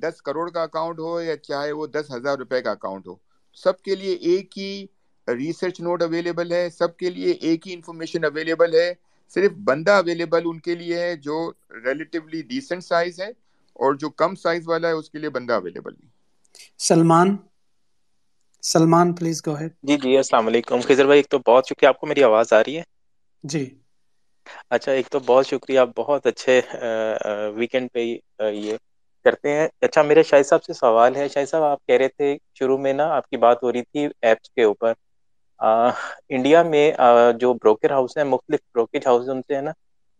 دس 0.00 0.22
کروڑ 0.22 0.48
کا 0.50 0.62
اکاؤنٹ 0.62 0.98
ہو 0.98 1.20
یا 1.20 1.36
چاہے 1.38 1.72
وہ 1.72 1.86
دس 1.86 2.10
ہزار 2.10 2.38
روپے 2.38 2.60
کا 2.62 2.70
اکاؤنٹ 2.70 3.06
ہو۔ 3.06 3.14
سب 3.56 3.80
کے 3.82 3.94
لیے 3.94 4.14
ایک 4.30 4.58
ہی 4.58 4.86
ریسرچ 5.28 5.80
نوٹ 5.80 6.02
اویلیبل 6.02 6.52
ہے، 6.52 6.68
سب 6.70 6.96
کے 6.96 7.10
لیے 7.10 7.30
ایک 7.32 7.66
ہی 7.68 7.74
انفارمیشن 7.74 8.24
اویلیبل 8.24 8.74
ہے۔ 8.74 8.92
صرف 9.34 9.52
بندہ 9.64 9.90
اویلیبل 9.92 10.42
ان 10.44 10.58
کے 10.60 10.74
لیے 10.74 11.00
ہے 11.00 11.14
جو 11.18 11.36
ریلیٹیولی 11.84 12.42
ڈیسنٹ 12.44 12.84
سائز 12.84 13.20
ہے 13.20 13.28
اور 13.76 13.94
جو 13.94 14.10
کم 14.12 14.34
سائز 14.36 14.68
والا 14.68 14.88
ہے 14.88 14.92
اس 14.92 15.10
کے 15.10 15.18
لیے 15.18 15.30
بندہ 15.30 15.52
اویلیبل 15.54 15.92
نہیں۔ 15.92 16.08
Salman 16.80 17.36
Salman 18.62 19.14
please 19.14 19.42
go 19.46 19.54
ahead 19.56 19.72
جی 19.82 19.96
جی 19.96 20.16
السلام 20.16 20.46
علیکم۔ 20.46 20.80
خضر 20.80 21.04
بھائی 21.06 21.18
ایک 21.18 21.28
تو 21.28 21.38
بہت 21.46 21.66
شکریہ 21.66 21.88
آپ 21.88 22.00
کو 22.00 22.06
میری 22.06 22.22
آواز 22.24 22.52
آ 22.52 22.62
رہی 22.62 22.76
ہے؟ 22.78 22.82
جی۔ 23.44 23.64
اچھا 24.70 24.92
ایک 24.92 25.08
تو 25.08 25.18
بہت 25.20 25.46
شکریہ 25.46 25.80
بہت 25.96 26.26
اچھے 26.26 26.60
ویکینڈ 27.54 27.88
پہ 27.92 28.00
یہ 28.40 28.76
کرتے 29.24 29.52
ہیں۔ 29.52 29.68
اچھا 29.80 30.02
میرے 30.02 30.22
شاہد 30.22 30.46
صاحب 30.46 30.64
سے 30.64 30.72
سوال 30.74 31.16
ہے۔ 31.16 31.28
شاہد 31.28 31.48
صاحب 31.48 31.62
آپ 31.62 31.86
کہہ 31.86 31.96
رہے 31.96 32.08
تھے 32.10 32.28
شروع 32.54 32.78
میں 32.78 32.92
نا 32.92 33.06
آپ 33.16 33.28
کی 33.28 33.36
بات 33.38 33.62
ہو 33.62 33.72
رہی 33.72 33.82
تھی 33.82 34.06
ایپس 34.22 34.50
کے 34.50 34.62
اوپر۔ 34.64 34.92
انڈیا 35.60 36.62
میں 36.62 36.92
جو 37.38 37.52
بروکر 37.54 37.90
ہاؤس 37.90 38.16
ہیں، 38.16 38.24
مختلف 38.24 38.60
بروکریج 38.74 39.06
ہاؤس 39.06 39.28
ان 39.28 39.40
سے 39.48 39.56
ہے 39.56 39.60
نا، 39.60 39.70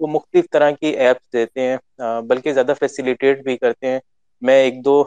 وہ 0.01 0.07
مختلف 0.07 0.45
طرح 0.53 0.70
کی 0.70 0.86
ایپس 0.86 1.32
دیتے 1.32 1.61
ہیں۔ 1.61 1.76
بلکہ 2.28 2.53
زیادہ 2.53 2.72
فیسیلیٹیٹ 2.80 3.43
بھی 3.43 3.57
کرتے 3.57 3.86
ہیں۔ 3.86 4.01
میں 4.41 4.62
ایک 4.62 4.84
دو 4.84 5.05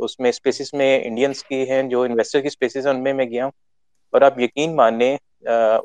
اس 0.00 0.18
میں 0.20 0.28
اسپیسیز 0.30 0.70
میں 0.72 1.00
انڈینس 1.04 1.42
کی 1.44 1.70
ہیں، 1.70 1.82
جو 1.82 2.02
انویسٹر 2.02 2.40
کی 2.40 2.46
اسپیسیز 2.46 2.86
ہیں، 2.86 2.94
ان 2.94 3.02
میں 3.02 3.12
میں 3.12 3.24
گیا 3.24 3.44
ہوں۔ 3.44 3.52
اور 4.12 4.20
آپ 4.22 4.38
یقین 4.40 4.76
مانیں 4.76 5.16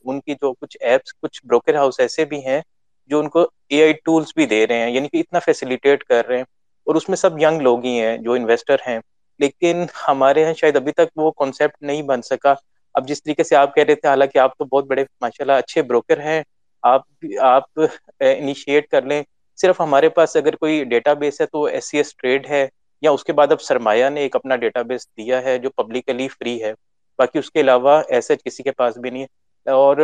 ان 0.05 0.19
کی 0.21 0.33
جو 0.33 0.53
کچھ 0.53 0.77
ایپس 0.79 1.13
کچھ 1.21 1.41
بروکر 1.45 1.75
ہاؤس 1.75 1.99
ایسے 1.99 2.25
بھی 2.25 2.45
ہیں، 2.45 2.61
جو 3.07 3.19
ان 3.19 3.29
کو 3.29 3.41
اے 3.69 3.83
آئی 3.83 3.93
ٹولس 3.93 4.27
بھی 4.35 4.45
دے 4.45 4.67
رہے 4.67 4.77
ہیں 4.77 4.91
یعنی 4.91 5.07
کہ 5.07 5.17
اتنا 5.17 5.39
فیسیلیٹیٹ 5.39 6.03
کر 6.03 6.27
رہے 6.27 6.37
ہیں۔ 6.37 6.43
اور 6.87 6.95
اس 6.95 7.09
میں 7.09 7.17
سب 7.17 7.39
ینگ 7.39 7.61
لوگ 7.61 7.85
ہی 7.85 7.99
ہیں، 8.01 8.17
جو 8.17 8.33
انویسٹر 8.33 8.75
ہیں۔ 8.87 8.99
لیکن 9.39 9.85
ہمارے 10.07 10.41
یہاں 10.41 10.53
شاید 10.53 10.75
ابھی 10.75 10.91
تک 10.91 11.17
وہ 11.17 11.31
کانسیپٹ 11.31 11.81
نہیں 11.81 12.01
بن 12.01 12.21
سکا۔ 12.21 12.53
اب 12.99 13.07
جس 13.07 13.23
طریقے 13.23 13.43
سے 13.43 13.55
آپ 13.55 13.75
کہہ 13.75 13.83
رہے 13.83 13.95
تھے، 13.95 14.07
حالانکہ 14.07 14.37
آپ 14.39 14.57
تو 14.57 14.65
بہت 14.65 14.85
بڑے 14.87 15.03
ماشاء 15.21 15.43
اللہ 15.43 15.57
اچھے 15.57 15.81
بروکر 15.83 16.19
ہیں، 16.19 16.41
آپ 16.83 17.01
آپ 17.43 17.63
انیشیٹ 18.19 18.87
کر 18.87 19.01
لیں۔ 19.01 19.21
صرف 19.57 19.79
ہمارے 19.81 20.09
پاس 20.09 20.35
اگر 20.35 20.55
کوئی 20.55 20.83
ڈیٹا 20.85 21.13
بیس 21.13 21.39
ہے 21.41 21.45
تو 21.45 21.63
ایس 21.65 21.89
سی 21.89 21.97
ایس 21.97 22.15
ٹریڈ 22.15 22.49
ہے، 22.49 22.67
یا 23.03 23.11
اس 23.11 23.23
کے 23.23 23.33
بعد 23.33 23.51
اب 23.51 23.61
سرمایہ 23.61 24.09
نے 24.09 24.21
ایک 24.21 24.35
اپنا 24.35 24.55
ڈیٹا 24.57 24.81
بیس 24.83 25.07
دیا 25.09 25.41
ہے 25.43 25.57
جو 25.57 25.69
پبلکلی 25.71 26.27
فری 26.29 26.61
ہے۔ 26.63 26.73
باقی 27.19 27.39
اس 27.39 27.51
کے 27.51 27.61
علاوہ 27.61 28.01
ایسے 28.09 28.35
کسی 28.45 28.63
کے 28.63 28.71
پاس 28.71 28.97
بھی 28.97 29.09
نہیں 29.09 29.23
ہے۔ 29.23 29.37
اور 29.65 29.97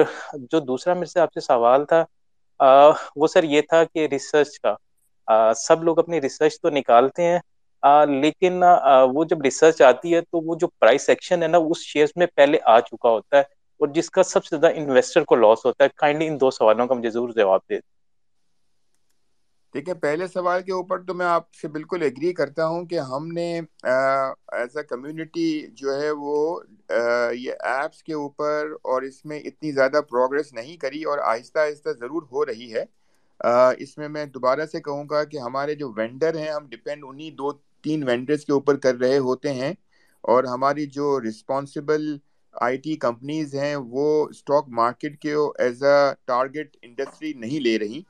جو 0.44 0.60
دوسرا 0.62 0.94
میرے 0.94 1.06
سے 1.06 1.20
آپ 1.20 1.34
سے 1.34 1.40
سوال 1.42 1.86
تھا 1.86 2.04
وہ 3.16 3.28
سر 3.28 3.44
یہ 3.46 3.62
تھا 3.62 3.84
کہ 3.86 4.08
ریسرچ 4.12 4.60
کا 4.60 4.76
سب 5.58 5.84
لوگ 5.84 6.00
اپنی 6.00 6.22
ریسرچ 6.22 6.60
تو 6.62 6.70
نکالتے 6.70 7.24
ہیں 7.24 7.40
لیکن 8.12 8.64
وہ 9.14 9.24
جب 9.26 9.42
ریسرچ 9.42 9.82
آتی 9.84 10.14
ہے 10.16 10.22
تو 10.24 10.40
وہ 10.42 10.56
جو 10.56 10.68
پرائس 10.80 11.08
ایکشن 11.10 11.44
ہے 11.44 11.48
نا، 11.48 11.58
اس 11.60 11.84
شیئر 11.84 12.08
میں 12.16 12.28
پہلے 12.36 12.58
آ 12.66 12.80
چکا 12.82 13.10
ہوتا 13.10 13.38
ہے 13.38 13.42
اور 13.80 13.88
جس 13.94 14.10
کا 14.10 14.24
سب 14.26 14.46
سے 14.46 14.56
زیادہ 14.58 14.76
انویسٹر 14.78 15.24
کو 15.24 15.36
لاس 15.38 15.66
ہوتا 15.66 15.84
ہے۔ 15.84 15.90
کائنڈلی 15.96 16.28
ان 16.28 16.40
دو 16.42 16.52
سوالوں 16.52 16.88
کا 16.88 16.96
مجھے 16.96 17.10
ضرور 17.12 17.30
جواب 17.34 17.60
دے۔ 17.70 17.80
دیکھیں 19.74 19.94
پہلے 19.96 20.28
سوال 20.28 20.62
کے 20.64 20.72
اوپر 20.72 21.02
تو 21.04 21.14
میں 21.14 21.26
آپ 21.26 21.54
سے 21.54 21.68
بالکل 21.68 22.02
ایگری 22.02 22.32
کرتا 22.34 22.66
ہوں 22.68 22.86
کہ 22.86 23.00
ہم 23.02 23.28
نے 23.30 23.48
ایز 23.86 24.78
اے 24.78 24.84
کمیونٹی 24.86 25.48
جو 25.74 25.96
ہے 25.96 26.12
وہ 26.18 26.36
یہ 27.36 27.54
ایپس 27.66 28.04
کے 28.04 28.14
اوپر 28.16 28.54
اور 28.84 29.02
اس 29.02 29.24
میں 29.26 29.40
اتنی 29.42 29.72
زیادہ 29.72 30.02
پروگرس 30.10 30.54
نہیں 30.54 30.78
کری 30.78 31.04
اور 31.04 31.18
آہستہ 31.26 31.60
آہستہ 31.60 31.90
ضرور 32.00 32.24
ہو 32.32 32.46
رہی 32.46 32.74
ہے۔ 32.74 32.84
اس 33.40 33.98
میں 33.98 34.08
میں 34.10 34.26
دوبارہ 34.26 34.66
سے 34.66 34.82
کہوں 34.82 35.06
گا 35.10 35.24
کہ 35.24 35.38
ہمارے 35.38 35.76
جو 35.76 35.92
وینڈر 35.92 36.36
ہیں، 36.36 36.52
ہم 36.52 36.68
ڈپینڈ 36.70 37.04
انہی 37.08 37.30
دو 37.32 37.52
تین 37.84 38.04
وینڈرز 38.04 38.46
کے 38.46 38.52
اوپر 38.54 38.78
کر 38.78 38.96
رہے 38.96 39.18
ہوتے 39.20 39.54
ہیں 39.54 39.74
اور 40.24 40.44
ہماری 40.44 40.86
جو 40.88 41.20
رسپانسبل 41.22 42.16
آئی 42.56 42.78
ٹی 42.78 42.96
کمپنیز 42.98 43.56
ہیں، 43.56 43.76
وہ 43.76 44.06
اسٹاک 44.30 44.66
مارکیٹ 44.70 45.20
کے 45.22 45.34
ایز 45.60 45.84
اے 45.84 45.98
ٹارگیٹ 46.26 46.78
انڈسٹری 46.82 47.34
نہیں 47.34 47.60
لے 47.60 47.78
رہی۔ 47.80 48.02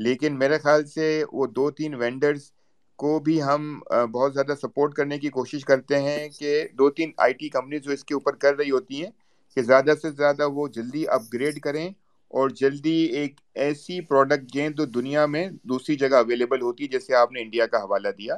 لیکن 0.00 0.38
میرے 0.38 0.58
خیال 0.58 0.84
سے 0.86 1.06
وہ 1.32 1.46
دو 1.46 1.70
تین 1.70 1.94
وینڈرز 1.94 2.50
کو 2.98 3.18
بھی 3.20 3.42
ہم 3.42 3.80
بہت 4.12 4.34
زیادہ 4.34 4.54
سپورٹ 4.62 4.94
کرنے 4.94 5.18
کی 5.18 5.28
کوشش 5.28 5.64
کرتے 5.64 6.00
ہیں 6.02 6.28
کہ 6.28 6.66
دو 6.78 6.90
تین 6.90 7.10
آئی 7.16 7.32
ٹی 7.32 7.48
کمپنیز 7.48 7.82
جو 7.82 7.92
اس 7.92 8.04
کے 8.04 8.14
اوپر 8.14 8.34
کر 8.34 8.56
رہی 8.56 8.70
ہوتی 8.70 9.02
ہیں، 9.04 9.10
کہ 9.56 9.62
زیادہ 9.62 9.94
سے 10.02 10.10
زیادہ 10.10 10.48
وہ 10.50 10.66
جلدی 10.68 11.06
اپ 11.08 11.22
گریڈ 11.34 11.60
کریں۔ 11.60 11.88
اور 12.30 12.50
جلدی 12.50 13.02
ایک 13.04 13.40
ایسی 13.54 14.00
پروڈکٹ 14.00 14.54
دیں 14.54 14.68
جو 14.68 14.84
دنیا 14.84 15.26
میں 15.26 15.48
دوسری 15.62 15.96
جگہ 15.96 16.16
اویلیبل 16.16 16.60
ہوتی 16.60 16.84
ہے 16.84 16.88
جیسے 16.88 17.14
آپ 17.14 17.32
نے 17.32 17.40
انڈیا 17.40 17.66
کا 17.66 17.78
حوالہ 17.78 18.08
دیا۔ 18.08 18.34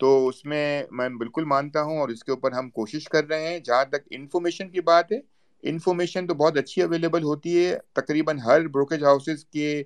تو 0.00 0.28
اس 0.28 0.44
میں 0.44 0.82
میں 0.90 1.08
بالکل 1.08 1.44
مانتا 1.44 1.82
ہوں 1.82 1.98
اور 1.98 2.08
اس 2.08 2.24
کے 2.24 2.32
اوپر 2.32 2.52
ہم 2.52 2.70
کوشش 2.70 3.04
کر 3.04 3.28
رہے 3.28 3.48
ہیں۔ 3.48 3.58
جہاں 3.58 3.84
تک 3.84 4.08
انفارمیشن 4.10 4.68
کی 4.68 4.80
بات 4.80 5.12
ہے 5.12 5.20
انفارمیشن 5.62 6.26
تو 6.26 6.34
بہت 6.34 6.56
اچھی 6.56 6.82
اویلیبل 6.82 7.22
ہوتی 7.22 7.64
ہے 7.64 7.78
تقریباً 7.92 8.38
ہر 8.38 8.68
بروکریج 8.68 9.04
ہاؤسز 9.04 9.44
کے 9.44 9.82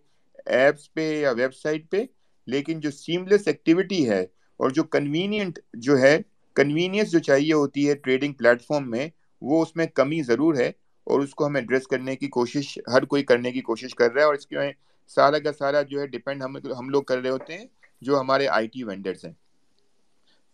ایپس 0.46 0.94
پہ 0.94 1.20
یا 1.20 1.30
ویب 1.30 1.54
سائٹ 1.54 1.90
پہ، 1.90 2.04
لیکن 2.46 2.80
جو 2.80 2.90
سیملیس 2.90 3.46
ایکٹیویٹی 3.46 4.08
ہے 4.08 4.22
اور 4.56 4.70
جو 4.70 4.82
کنوینئنٹ 4.82 5.58
جو 5.74 5.98
ہے 5.98 6.18
کنوینئنس 6.54 7.10
جو 7.10 7.18
چاہیے 7.18 7.52
ہوتی 7.52 7.88
ہے 7.88 7.94
ٹریڈنگ 7.94 8.32
پلیٹ 8.32 8.62
فارم 8.62 8.90
میں، 8.90 9.08
وہ 9.42 9.62
اس 9.62 9.76
میں 9.76 9.86
کمی 9.86 10.22
ضرور 10.22 10.54
ہے۔ 10.54 10.70
اور 11.08 11.20
اس 11.20 11.34
کو 11.34 11.46
ہمیں 11.46 11.60
ایڈریس 11.60 11.86
کرنے 11.88 12.14
کی 12.16 12.28
کوشش 12.30 12.56
ہر 12.88 13.04
کوئی 13.06 13.22
کرنے 13.24 13.52
کی 13.52 13.60
کوشش 13.62 13.94
کر 13.94 14.10
رہا 14.10 14.20
ہے 14.20 14.26
اور 14.26 14.34
اس 14.34 14.46
کے 14.46 14.70
سارا 15.10 15.38
کا 15.40 15.52
سارا 15.54 15.82
جو 15.84 16.00
ہے 16.00 16.06
ڈپینڈ 16.08 16.42
ہم 16.42 16.56
ہم 16.78 16.88
لوگ 16.88 17.02
کر 17.04 17.18
رہے 17.18 17.30
ہوتے 17.30 17.56
ہیں 17.56 17.66
جو 18.02 18.18
ہمارے 18.18 18.48
آئی 18.50 18.66
ٹی 18.68 18.82
وینڈرس 18.84 19.24
ہیں۔ 19.24 19.32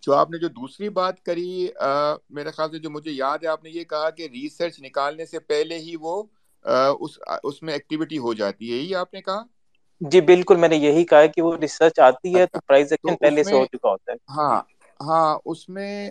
جو 0.02 0.14
آپ 0.14 0.30
نے 0.30 0.38
جو 0.38 0.48
دوسری 0.50 0.88
بات 0.90 1.20
کری 1.22 1.48
میرے 2.30 2.50
خیال 2.50 2.70
سے 2.70 2.78
جو 2.78 2.90
مجھے 2.90 3.10
یاد 3.12 3.38
ہے 3.38 3.48
آپ 3.48 3.64
نے 3.64 3.70
یہ 3.70 3.84
کہا 3.86 4.10
کہ 4.12 4.28
ریسرچ 4.32 4.80
نکالنے 4.80 5.26
سے 5.26 5.38
پہلے 5.42 5.78
ہی 5.80 5.94
وہ 6.00 6.22
اس 6.98 7.18
اس 7.44 7.62
میں 7.62 7.72
ایکٹیویٹی 7.74 8.18
ہو 8.20 8.34
جاتی 8.34 8.72
ہے 8.72 8.76
یہی 8.76 8.94
آپ 8.96 9.14
نے 9.14 9.22
کہا؟ 9.22 9.42
جی 10.00 10.20
بالکل 10.22 10.56
میں 10.56 10.68
نے 10.68 10.76
یہی 10.76 11.04
کہا 11.06 11.26
کہ 11.28 11.42
وہ 11.42 11.56
ریسرچ 11.58 11.98
آتی 12.02 12.34
ہے 12.34 12.46
تو 12.46 12.58
پرائز 12.60 12.92
اچھا، 12.92 13.12
ایکشن 13.12 13.16
پہلے 13.16 13.44
سے 13.44 13.54
ہو 13.54 13.64
چکا 13.66 13.88
ہوتا 13.88 14.12
ہے۔ 14.12 14.16
ہاں 14.30 14.60
ہاں 15.00 15.28
اس 15.46 15.68
میں 15.68 16.10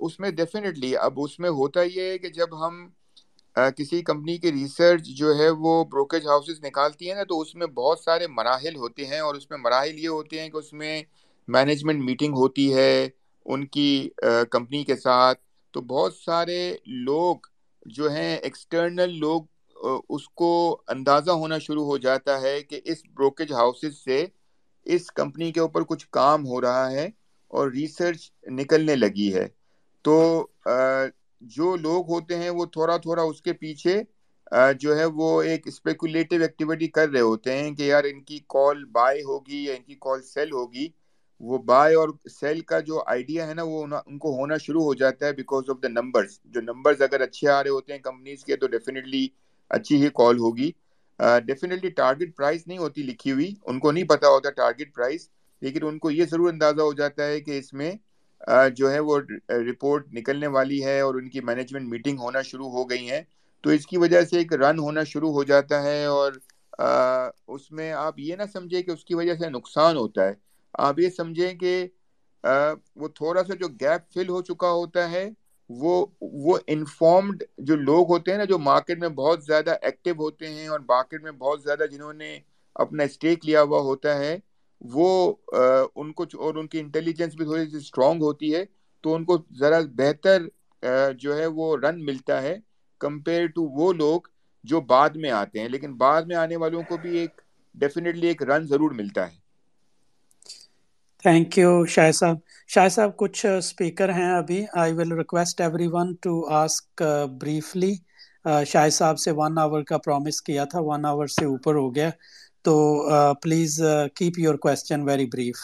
اس 0.00 0.18
میں 0.20 0.30
ڈیفینیٹلی 0.32 0.96
اب 0.98 1.20
اس 1.20 1.38
میں 1.38 1.50
ہوتا 1.52 1.82
یہ 1.84 2.02
ہے 2.02 2.18
کہ 2.18 2.28
جب 2.30 2.56
ہم 2.58 2.86
کسی 3.76 4.00
کمپنی 4.02 4.36
کی 4.38 4.52
ریسرچ 4.52 5.06
جو 5.16 5.36
ہے 5.38 5.48
وہ 5.58 5.84
بروکریج 5.84 6.26
ہاؤسز 6.26 6.64
نکالتی 6.64 7.08
ہیں 7.08 7.16
نا، 7.16 7.24
تو 7.24 7.40
اس 7.40 7.54
میں 7.54 7.66
بہت 7.74 7.98
سارے 8.00 8.26
مراحل 8.30 8.76
ہوتے 8.76 9.06
ہیں 9.06 9.20
اور 9.20 9.34
اس 9.34 9.50
میں 9.50 9.58
مراحل 9.58 9.98
یہ 9.98 10.08
ہوتے 10.08 10.40
ہیں 10.40 10.48
کہ 10.48 10.56
اس 10.56 10.72
میں 10.72 11.02
مینجمنٹ 11.48 12.04
میٹنگ 12.04 12.34
ہوتی 12.36 12.72
ہے 12.74 13.08
ان 13.46 13.66
کی 13.66 13.88
کمپنی 14.50 14.82
کے 14.84 14.96
ساتھ۔ 14.96 15.40
تو 15.74 15.80
بہت 15.82 16.14
سارے 16.14 16.60
لوگ 17.04 17.46
جو 17.86 18.10
ہیں 18.10 18.36
ایکسٹرنل 18.36 19.18
لوگ 19.18 19.42
اس 20.08 20.28
کو 20.30 20.50
اندازہ 20.88 21.30
ہونا 21.32 21.58
شروع 21.58 21.84
ہو 21.84 21.96
جاتا 21.98 22.40
ہے 22.40 22.60
کہ 22.62 22.80
اس 22.84 23.02
بروکریج 23.14 23.52
ہاؤسز 23.52 23.96
سے 24.04 24.24
اس 24.86 25.10
کمپنی 25.12 25.50
کے 25.52 25.60
اوپر 25.60 25.82
کچھ 25.84 26.06
کام 26.10 26.46
ہو 26.46 26.60
رہا 26.60 26.90
ہے 26.90 27.06
اور 27.50 27.70
ریسرچ 27.70 28.30
نکلنے 28.50 28.96
لگی 28.96 29.34
ہے۔ 29.34 29.46
تو 30.04 30.14
جو 31.50 31.74
لوگ 31.78 32.10
ہوتے 32.10 32.36
ہیں 32.36 32.50
وہ 32.50 32.64
تھوڑا 32.72 32.96
تھوڑا 32.98 33.22
اس 33.22 33.40
کے 33.42 33.52
پیچھے 33.54 34.02
جو 34.80 34.96
ہے 34.98 35.04
وہ 35.14 35.28
ایک 35.42 35.66
اسپیکولیٹو 35.66 36.36
ایکٹیویٹی 36.42 36.86
کر 36.88 37.08
رہے 37.08 37.20
ہوتے 37.22 37.52
ہیں 37.52 37.70
کہ 37.74 37.82
یار 37.82 38.04
ان 38.04 38.20
کی 38.22 38.38
کال 38.48 38.84
بائی 38.92 39.22
ہوگی 39.22 39.64
یا 39.64 39.74
ان 39.74 39.82
کی 39.82 39.94
کال 40.00 40.22
سیل 40.24 40.52
ہوگی۔ 40.52 40.88
وہ 41.40 41.58
بائی 41.60 41.94
اور 41.94 42.08
سیل 42.30 42.60
کا 42.62 42.78
جو 42.80 43.02
آئیڈیا 43.06 43.46
ہے 43.48 43.54
نا، 43.54 43.62
وہ 43.64 43.78
ان 44.06 44.18
کو 44.18 44.34
ہونا 44.36 44.56
شروع 44.58 44.82
ہو 44.84 44.94
جاتا 44.94 45.26
ہے 45.26 45.32
بیکاز 45.32 45.70
آف 45.70 45.82
دا 45.82 45.88
نمبرز 45.90 46.38
جو 46.46 46.60
نمبرز 46.62 47.02
اگر 47.02 47.20
اچھے 47.20 47.48
آ 47.48 47.62
رہے 47.62 47.70
ہوتے 47.70 47.92
ہیں 47.92 48.00
کمپنیز 48.00 48.44
کے، 48.44 48.56
تو 48.56 48.66
ڈیفینیٹلی 48.68 49.26
اچھی 49.70 50.02
ہی 50.02 50.08
کال 50.14 50.38
ہوگی۔ 50.38 50.70
ڈیفینیٹلی 51.46 51.90
ٹارگیٹ 51.92 52.36
پرائز 52.36 52.62
نہیں 52.66 52.78
ہوتی 52.78 53.02
لکھی 53.02 53.32
ہوئی۔ 53.32 53.52
ان 53.62 53.78
کو 53.78 53.92
نہیں 53.92 54.04
پتا 54.04 54.28
ہوتا 54.28 54.50
ٹارگیٹ 54.52 54.94
پرائز 54.94 55.28
لیکن 55.62 55.86
ان 55.86 55.98
کو 55.98 56.10
یہ 56.10 56.24
ضرور 56.30 56.48
اندازہ 56.48 56.82
ہو 56.82 56.92
جاتا 56.92 57.26
ہے 57.26 57.40
کہ 57.40 57.58
اس 57.58 57.72
میں 57.72 57.92
جو 58.76 58.90
ہے 58.92 58.98
وہ 58.98 59.18
رپورٹ 59.68 60.12
نکلنے 60.14 60.46
والی 60.46 60.84
ہے 60.84 60.98
اور 61.00 61.14
ان 61.14 61.28
کی 61.30 61.40
مینجمنٹ 61.40 61.88
میٹنگ 61.88 62.18
ہونا 62.18 62.42
شروع 62.42 62.70
ہو 62.70 62.88
گئی 62.90 63.10
ہیں۔ 63.10 63.22
تو 63.64 63.70
اس 63.70 63.86
کی 63.86 63.96
وجہ 63.98 64.22
سے 64.22 64.38
ایک 64.38 64.52
رن 64.54 64.78
ہونا 64.78 65.04
شروع 65.04 65.32
ہو 65.32 65.44
جاتا 65.44 65.82
ہے 65.82 66.04
اور 66.06 66.32
اس 67.48 67.70
میں 67.72 67.90
آپ 67.92 68.18
یہ 68.18 68.36
نہ 68.36 68.42
سمجھیں 68.52 68.82
کہ 68.82 68.90
اس 68.90 69.04
کی 69.04 69.14
وجہ 69.14 69.34
سے 69.34 69.50
نقصان 69.50 69.96
ہوتا 69.96 70.28
ہے۔ 70.28 70.32
آپ 70.74 70.98
یہ 70.98 71.08
سمجھیں 71.08 71.54
کہ 71.54 71.86
وہ 72.96 73.08
تھوڑا 73.14 73.44
سا 73.44 73.54
جو 73.54 73.68
گیپ 73.80 74.12
فل 74.14 74.28
ہو 74.28 74.40
چکا 74.42 74.70
ہوتا 74.70 75.10
ہے، 75.10 75.28
وہ 75.70 75.94
وہ 76.20 76.58
انفارمڈ 76.66 77.42
جو 77.58 77.76
لوگ 77.78 78.10
ہوتے 78.10 78.30
ہیں 78.30 78.38
نا، 78.38 78.44
جو 78.44 78.58
مارکیٹ 78.60 78.98
میں 78.98 79.08
بہت 79.10 79.44
زیادہ 79.44 79.74
ایکٹیو 79.82 80.14
ہوتے 80.14 80.48
ہیں 80.48 80.66
اور 80.68 80.80
مارکیٹ 80.88 81.22
میں 81.22 81.32
بہت 81.38 81.62
زیادہ 81.62 81.86
جنہوں 81.90 82.12
نے 82.12 82.38
اپنا 82.76 83.02
اسٹیک 83.04 83.46
لیا 83.46 83.62
ہوا 83.62 83.80
ہوتا 83.80 84.18
ہے 84.18 84.36
وہ 84.82 85.08
ان 85.94 86.12
کو 86.12 86.24
اور 86.38 86.54
ان 86.54 86.66
کی 86.68 86.78
انٹیلیجنس 86.80 87.34
بھی 87.34 87.44
تھوڑی 87.44 87.68
سی 87.70 87.76
اسٹرانگ 87.78 88.22
ہوتی 88.22 88.54
ہے، 88.54 88.64
تو 89.04 89.14
ان 89.14 89.24
کو 89.24 89.36
ذرا 89.58 89.78
بہتر 89.96 90.42
جو 91.16 91.36
ہے 91.36 91.46
وہ 91.48 91.76
رن 91.78 92.04
ملتا 92.04 92.40
ہے 92.42 92.56
کمپیئر 93.00 93.46
ٹو 93.48 93.62
وہ 93.72 93.92
لوگ 93.94 94.20
جو 94.64 94.80
بعد 94.86 95.10
میں 95.16 95.30
آتے 95.32 95.60
ہیں۔ 95.60 95.68
لیکن 95.68 95.96
بعد 95.96 96.22
میں 96.22 96.36
آنے 96.36 96.56
والوں 96.56 96.82
کو 96.84 96.96
بھی 96.98 97.16
ایک 97.18 97.40
ڈیفینیٹلی 97.74 98.26
ایک 98.26 98.42
رن 98.44 98.66
ضرور 98.66 98.90
ملتا 98.92 99.26
ہے۔ 99.26 99.36
تھینک 101.22 101.58
یو 101.58 101.72
شاہ 101.86 102.10
صاحب 102.12 102.36
شاہ 102.70 102.88
صاحب 102.88 103.10
کچھ 103.16 103.44
اسپیکر 103.48 104.08
ہیں 104.12 104.30
ابھی؟ 104.32 104.60
I 104.74 104.92
will 104.92 105.12
request 105.14 105.60
everyone 105.90 106.08
to 106.20 106.32
ask 106.54 107.02
briefly 107.40 107.92
Shah 108.66 108.88
صاحب 108.90 109.18
سے 109.18 109.30
ون 109.32 109.58
آور 109.58 109.82
کا 109.82 109.98
پرومس 110.00 110.40
کیا 110.42 110.64
تھا 110.66 110.80
ون 110.82 111.04
آور 111.06 111.26
سے 111.30 111.44
اوپر 111.46 111.74
ہو 111.74 111.94
گیا۔ 111.94 112.10
تو 112.64 112.74
please 113.42 113.80
keep 114.16 114.38
your 114.38 114.54
question 114.58 115.00
very 115.02 115.26
brief 115.26 115.58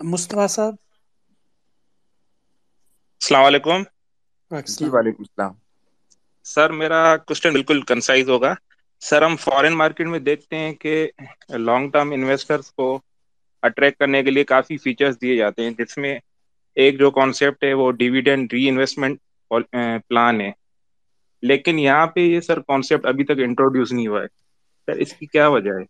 Mustafa 0.00 0.46
صاحب؟ 0.48 0.74
السلام 3.20 3.44
علیکم۔ 3.44 3.82
جی 4.70 4.86
وعلیکم 4.88 5.22
السلام۔ 5.22 5.52
سر 6.46 6.70
میرا 6.72 6.98
کوشچن 7.18 7.52
بالکل 7.52 7.80
کنسائز 7.84 8.28
ہوگا۔ 8.28 8.52
سر 9.02 9.22
ہم 9.22 9.36
فورن 9.36 9.72
مارکیٹ 9.74 10.06
میں 10.06 10.18
دیکھتے 10.20 10.56
ہیں 10.56 10.72
کہ 10.74 10.94
لانگ 11.58 11.90
ٹرم 11.90 12.10
انویسٹرس 12.12 12.70
کو 12.72 12.88
اٹریکٹ 13.62 13.98
کرنے 13.98 14.22
کے 14.22 14.30
لیے 14.30 14.44
کافی 14.44 14.76
فیچرز 14.78 15.16
دیے 15.20 15.36
جاتے 15.36 15.62
ہیں 15.62 15.70
جس 15.78 15.96
میں 15.98 16.18
ایک 16.76 16.98
جو 16.98 17.10
کانسیپٹ 17.10 17.64
ہے 17.64 17.72
وہ 17.74 17.90
ڈیویڈینڈ 17.94 18.52
ری 18.52 18.68
انویسٹمنٹ 18.68 19.18
پلان 20.08 20.40
ہے۔ 20.40 20.50
لیکن 21.42 21.78
یہاں 21.78 22.06
پہ 22.06 22.20
یہ 22.22 22.40
سر 22.40 22.60
کانسیپٹ 22.62 23.06
ابھی 23.06 23.24
تک 23.24 23.40
انٹروڈیوس 23.44 23.92
نہیں 23.92 24.06
ہوا 24.06 24.22
ہے۔ 24.22 24.26
سر 24.88 24.98
اس 24.98 25.12
کی 25.12 25.26
کیا 25.28 25.48
وجہ 25.48 25.70
ہے؟ 25.72 25.84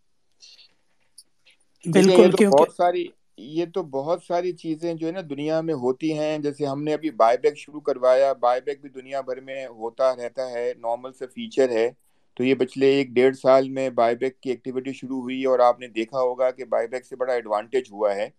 بالکل 1.85 2.29
بہت 2.45 2.71
ساری 2.71 3.05
یہ 3.39 3.65
تو 3.73 3.83
بہت 3.91 4.23
ساری 4.23 4.51
چیزیں 4.53 4.93
جو 4.93 5.07
ہے 5.07 5.11
نا 5.11 5.21
دنیا 5.29 5.59
میں 5.61 5.73
ہوتی 5.75 6.11
ہیں۔ 6.13 6.37
جیسے 6.39 6.65
ہم 6.65 6.83
نے 6.83 6.93
ابھی 6.93 7.09
بائی 7.13 7.37
بیک 7.39 7.57
شروع 7.57 7.81
کروایا 7.81 8.31
بائی 8.39 8.61
بیک 8.61 8.81
بھی 8.81 8.89
دنیا 8.91 9.21
بھر 9.23 9.41
میں 9.41 9.65
ہوتا 9.69 10.15
رہتا 10.15 10.49
ہے 10.51 10.71
نارمل 10.77 11.13
سے 11.13 11.27
فیچر 11.27 11.69
ہے۔ 11.71 11.89
تو 12.37 12.43
یہ 12.43 12.55
پچھلے 12.55 12.87
ایک 12.89 13.09
ڈیڑھ 13.11 13.35
سال 13.37 13.69
میں 13.69 13.89
بائی 13.91 14.15
بیک 14.15 14.39
کی 14.39 14.49
ایکٹیویٹی 14.49 14.93
شروع 14.93 15.21
ہوئی 15.21 15.43
اور 15.45 15.59
آپ 15.61 15.79
نے 15.79 15.87
دیکھا 15.89 16.19
ہوگا 16.19 16.49
کہ 16.51 16.65
بائی 16.67 16.87
بیک 16.87 17.05
سے 17.05 17.15
بڑا 17.15 17.33
ایڈوانٹیج 17.33 17.91
ہوا 17.91 18.15
ہے۔ 18.15 18.29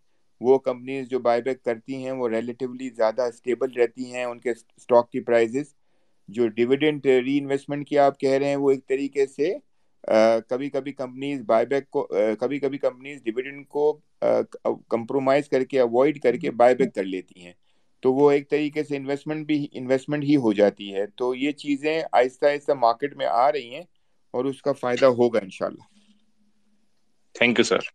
وہ 0.41 0.59
کمپنیز 0.61 1.09
جو 1.09 1.19
بائی 1.21 1.43
بیک 1.43 1.63
کرتی 1.63 1.97
ہیں 1.97 2.13
وہ 2.13 2.29
ریلیٹیولی 2.29 2.89
زیادہ 2.91 3.23
اسٹیبل 3.25 3.73
رہتی 3.73 4.13
ہیں۔ 4.13 4.25
ان 4.25 4.39
کے 4.41 4.51
اسٹاک 4.51 5.11
کی 5.13 5.21
پرائزز 5.23 5.75
جو 6.29 6.47
ڈویڈنٹ 6.51 7.07
ری 7.07 7.39
انویسٹمنٹ 7.39 7.89
کی 7.89 7.99
آپ 7.99 8.19
کہہ 8.21 8.33
رہے 8.33 8.49
ہیں 8.49 8.57
وہ 8.57 8.71
ایک 8.71 8.87
طریقے 8.89 9.27
سے 9.29 9.53
کبھی 10.49 10.69
کبھی 10.71 10.93
کمپنیز 10.93 11.41
بائی 11.47 11.67
بیک 11.67 11.91
کو 11.91 12.07
کبھی 12.41 12.59
کبھی 12.59 12.79
کمپنیز 12.79 13.23
ڈویڈنڈ 13.25 13.67
کو 13.69 13.93
کمپرومائز 14.89 15.49
کر 15.49 15.65
کے 15.65 15.81
اوائڈ 15.81 16.21
کر 16.23 16.37
کے 16.37 16.51
بائی 16.51 16.75
بیک 16.75 16.95
کر 16.95 17.05
لیتی 17.05 17.45
ہیں۔ 17.45 17.53
تو 18.03 18.13
وہ 18.15 18.31
ایک 18.31 18.49
طریقے 18.51 18.83
سے 18.85 18.97
انویسٹمنٹ 18.97 19.47
بھی 19.47 19.67
انویسٹمنٹ 19.73 20.25
ہی 20.25 20.37
ہو 20.37 20.53
جاتی 20.53 20.95
ہے۔ 20.95 21.07
تو 21.07 21.35
یہ 21.35 21.53
چیزیں 21.53 22.03
آہستہ 22.13 22.47
آہستہ 22.47 22.73
مارکیٹ 22.73 23.17
میں 23.17 23.27
آ 23.27 23.51
رہی 23.53 23.75
ہیں 23.75 23.83
اور 24.35 24.45
اس 24.45 24.63
کا 24.63 24.73
فائدہ 24.73 25.07
ہوگا 25.19 25.39
انشاءاللہ۔ 25.39 25.85
تھینک 27.35 27.59
یو 27.59 27.65
سر 27.65 27.93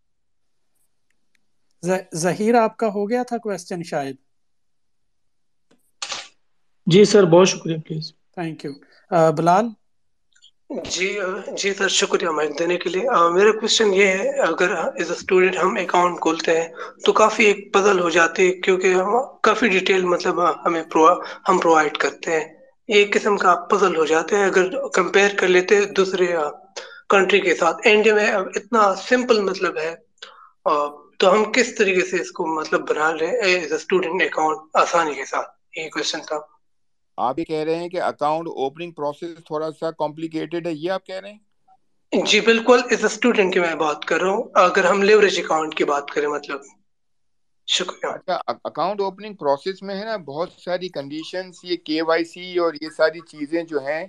ظہیر 2.15 2.55
آپ 2.55 2.77
کا 2.77 2.87
ہو 2.87 3.09
گیا 3.09 3.23
تھا 3.23 3.37
کوشچن 3.37 3.83
شاید؟ 3.83 4.15
جی 6.87 7.03
سر 7.05 7.25
بہت 7.25 7.47
شکریہ 7.47 7.77
پلیز۔ 7.77 8.11
Thank 8.33 8.65
you 8.65 8.71
Bilal? 9.37 9.65
جی 10.69 11.07
جی 11.57 11.73
سر، 11.73 11.87
شکریہ 11.89 12.29
مائک 12.29 12.51
دینے 12.59 12.75
کے 12.77 12.89
لیے۔ 12.89 13.03
میرا 13.35 13.51
کوشچن 13.59 13.93
یہ 13.93 14.07
ہے، 14.17 14.27
اگر 14.41 14.69
ایز 14.97 15.09
اے 15.11 15.15
اسٹوڈنٹ 15.17 15.55
ہم 15.57 15.71
اکاؤنٹ 15.81 16.19
کھولتے 16.21 16.51
ہیں 16.59 16.67
تو 17.05 17.13
کافی 17.21 17.43
ایک 17.45 17.59
پزل 17.73 17.99
ہو 17.99 18.09
جاتی 18.09 18.47
ہے 18.47 18.51
کیونکہ 18.63 18.93
ہم 18.93 19.09
کافی 19.43 19.67
ڈیٹیل 19.75 20.03
مطلب 20.13 20.35
ہمیں 20.65 20.81
ہم 21.49 21.57
پرووائڈ 21.59 21.97
کرتے 21.97 22.31
ہیں۔ 22.31 22.45
ایک 22.89 23.13
قسم 23.13 23.37
کا 23.37 23.53
پزل 23.71 23.95
ہو 23.97 24.05
جاتے 24.05 24.35
ہیں۔ 24.35 24.45
اگر 24.45 24.65
کمپیئر 24.93 25.31
کر 25.39 25.47
لیتے 25.47 25.79
دوسرے 25.97 26.27
کنٹری 27.09 27.39
کے 27.41 27.55
ساتھ 27.55 27.87
انڈیا 27.87 28.13
میں 28.15 28.27
اتنا 28.55 28.81
سمپل 29.07 29.41
مطلب 29.49 29.77
ہے۔ 29.77 29.93
تو 31.19 31.33
ہم 31.33 31.43
کس 31.55 31.75
طریقے 31.75 32.05
سے 32.09 32.21
اس 32.21 32.31
کو 32.31 32.45
مطلب 32.59 32.81
بنا 32.89 33.11
لیں 33.11 33.31
ایز 33.45 33.71
اے 33.71 33.77
اسٹوڈنٹ 33.77 34.21
اکاؤنٹ 34.23 34.57
آسانی 34.83 35.13
کے 35.13 35.25
ساتھ؟ 35.25 35.49
یہ 35.77 35.89
کوشچن 35.89 36.19
تھا۔ 36.27 36.39
آپ 37.19 37.39
یہ 37.39 37.45
کہہ 37.45 37.63
رہے 37.63 37.75
ہیں 37.75 37.89
کہ 37.89 38.01
اکاؤنٹ 38.03 38.47
اوپننگ 38.55 38.91
پروسیس 38.93 39.43
تھوڑا 39.45 39.71
سا 39.71 39.91
کمپلیکیٹڈ 39.97 40.67
ہے 40.67 40.73
یہ 40.73 40.91
آپ 40.91 41.05
کہہ 41.05 41.19
رہے 41.19 41.31
ہیں؟ 41.31 41.37
جی 42.13 42.39
بالکل 42.41 42.79
اے 42.89 42.95
اسٹوڈنٹ 43.05 43.53
کی 43.53 43.59
میں 43.59 43.75
بات 43.77 44.05
کر 44.05 44.21
رہا 44.21 44.31
ہوں۔ 44.31 44.43
اگر 44.61 44.83
ہم 44.85 45.01
لیوریج 45.03 45.39
اکاؤنٹ 45.39 45.75
کی 45.75 45.83
بات 45.85 46.05
کریں 46.09 46.27
مطلب 46.29 46.59
شکریہ۔ 47.67 48.13
اچھا 48.15 48.35
اکاؤنٹ 48.63 49.01
اوپننگ 49.01 49.33
پروسیس 49.35 49.81
میں 49.81 49.95
ہے 49.95 50.05
نا 50.05 50.15
بہت 50.25 50.51
ساری 50.57 50.89
کنڈیشنز 50.89 51.59
یہ 51.63 51.77
کے 51.83 52.01
وائی 52.03 52.23
سی 52.25 52.57
اور 52.57 52.73
یہ 52.81 52.89
ساری 52.89 53.19
چیزیں 53.27 53.61
جو 53.63 53.79
ہیں 53.79 54.05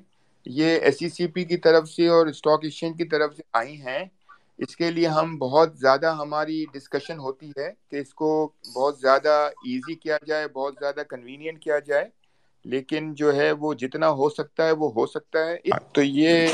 یہ 0.46 0.78
ایس 0.78 0.98
سی 0.98 1.08
سی 1.08 1.26
پی 1.28 1.44
کی 1.44 1.56
طرف 1.58 1.88
سے 1.88 2.06
اور 2.08 2.26
اسٹاک 2.26 2.60
ایکسچینج 2.62 2.96
کی 2.98 3.04
طرف 3.06 3.34
سے 3.36 3.42
آئی 3.54 3.80
ہیں۔ 3.82 4.04
اس 4.58 4.76
کے 4.76 4.90
لیے 4.90 5.06
ہم 5.08 5.36
بہت 5.38 5.78
زیادہ 5.78 6.14
ہماری 6.14 6.64
ڈسکشن 6.72 7.18
ہوتی 7.18 7.50
ہے 7.50 7.70
کہ 7.88 7.96
اس 7.96 8.12
کو 8.14 8.30
بہت 8.74 8.98
زیادہ 8.98 9.34
ایزی 9.62 9.94
کیا 9.96 10.16
جائے 10.22 10.48
بہت 10.48 10.74
زیادہ 10.78 11.02
کنوینئنٹ 11.08 11.62
کیا 11.62 11.78
جائے۔ 11.80 12.08
لیکن 12.64 13.12
جو 13.14 13.34
ہے 13.34 13.50
وہ 13.54 13.72
جتنا 13.76 14.08
ہو 14.12 14.28
سکتا 14.30 14.66
ہے 14.66 14.72
وہ 14.74 14.90
ہو 14.92 15.06
سکتا 15.08 15.46
ہے۔ 15.46 15.56
تو 15.88 16.02
یہ 16.02 16.48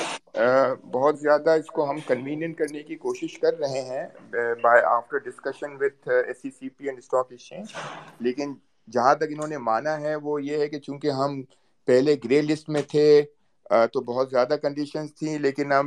بہت 0.87 1.19
زیادہ 1.19 1.51
اس 1.53 1.67
کو 1.69 1.89
ہم 1.91 2.01
کنوینئنٹ 2.03 2.57
کرنے 2.57 2.83
کی 2.83 2.97
کوشش 2.99 3.39
کر 3.39 3.59
رہے 3.59 3.81
ہیں 3.85 4.05
by 4.63 4.83
after 4.87 5.19
discussion 5.21 5.77
with 5.77 6.09
S 6.09 6.43
C 6.43 6.51
C 6.51 6.69
P 6.71 6.87
and 6.87 6.99
stock 6.99 7.27
exchange 7.31 7.73
لیکن 8.21 8.55
جہاں 8.89 9.15
تک 9.17 9.31
انہوں 9.31 9.49
نے 9.49 9.59
مانا 9.61 10.01
ہے 10.01 10.15
وہ 10.19 10.43
یہ 10.43 10.59
ہے 10.59 10.69
کہ 10.69 10.79
چونکہ 10.81 11.11
ہم 11.13 11.41
پہلے 11.89 12.15
گرے 12.25 12.41
لسٹ 12.43 12.69
میں 12.69 12.83
تھے 12.89 13.07
تو 13.93 14.01
بہت 14.05 14.31
زیادہ 14.31 14.57
کنڈیشنز 14.63 15.15
تھیں 15.15 15.39
لیکن 15.39 15.73
اب 15.73 15.87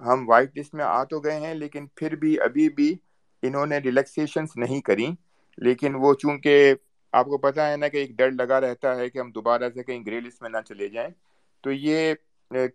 ہم 0.00 0.24
وائٹ 0.26 0.56
لسٹ 0.56 0.74
میں 0.74 0.84
آ 0.86 1.02
تو 1.04 1.20
گئے 1.20 1.38
ہیں 1.38 1.54
لیکن 1.54 1.86
پھر 1.94 2.14
بھی 2.16 2.38
ابھی 2.40 2.68
بھی 2.72 2.94
انہوں 3.42 3.66
نے 3.66 3.78
ریلیکسیشنس 3.80 4.56
نہیں 4.56 4.80
کریں 4.82 5.10
لیکن 5.58 5.94
وہ 5.96 6.12
چونکہ 6.14 6.74
آپ 7.12 7.26
کو 7.26 7.38
پتا 7.38 7.70
ہے 7.70 7.76
نا 7.76 7.88
کہ 7.88 7.96
ایک 7.96 8.10
ڈر 8.10 8.30
لگا 8.30 8.60
رہتا 8.60 8.96
ہے 8.96 9.10
کہ 9.10 9.18
ہم 9.18 9.30
دوبارہ 9.30 9.70
سے 9.74 9.82
کہیں 9.82 10.06
گرے 10.06 10.20
لسٹ 10.20 10.42
میں 10.42 10.50
نہ 10.50 10.56
چلے 10.68 10.88
جائیں۔ 10.88 11.10
تو 11.60 11.72
یہ 11.72 12.14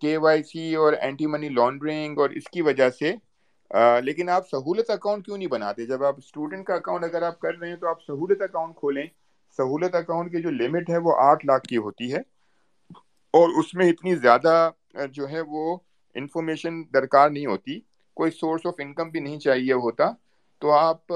کے 0.02 0.18
وائی 0.18 0.44
سی 0.44 0.76
اور 0.76 0.94
اینٹی 0.94 1.26
منی 1.28 1.50
لانڈرنگ 1.50 2.20
اور 2.20 2.30
اس 2.30 2.44
کی 2.44 2.62
وجہ 2.62 2.90
سے 2.90 3.16
لیکن 4.04 4.30
آپ 4.30 4.48
سہولت 4.50 4.90
اکاؤنٹ 4.90 5.26
کیوں 5.26 5.38
نہیں 5.38 5.48
بناتے؟ 5.48 5.86
جب 5.86 6.04
آپ 6.04 6.16
اسٹوڈنٹ 6.18 6.66
کا 6.66 6.74
اکاؤنٹ 6.76 7.04
اگر 7.04 7.22
آپ 7.22 7.40
کر 7.40 7.54
رہے 7.62 7.70
ہیں 7.70 7.76
تو 7.76 7.88
آپ 7.88 8.02
سہولت 8.08 8.42
اکاؤنٹ 8.42 8.76
کھولیں۔ 8.76 9.06
سہولت 9.58 9.96
اکاؤنٹ 9.96 10.32
کی 10.32 10.42
جو 10.42 10.50
لمٹ 10.52 10.90
ہے 10.90 10.98
وہ 10.98 11.16
آٹھ 11.18 11.46
لاکھ 11.46 11.68
کی 11.68 11.78
ہوتی 11.78 12.14
ہے۔ 12.14 12.20
اور 13.34 13.60
اس 13.60 13.74
میں 13.74 13.90
اتنی 13.90 14.16
زیادہ 14.16 14.70
جو 15.12 15.30
ہے 15.30 15.42
وہ 15.42 15.78
انفارمیشن 16.14 16.82
درکار 16.94 17.30
نہیں 17.30 17.46
ہوتی۔ 17.46 17.80
کوئی 18.14 18.32
سورس 18.32 18.62
آف 18.66 18.74
انکم 18.78 19.10
بھی 19.10 19.20
نہیں 19.20 19.40
چاہیے 19.40 19.74
ہوتا۔ 19.74 20.12
تو 20.60 20.72
آپ 20.72 21.14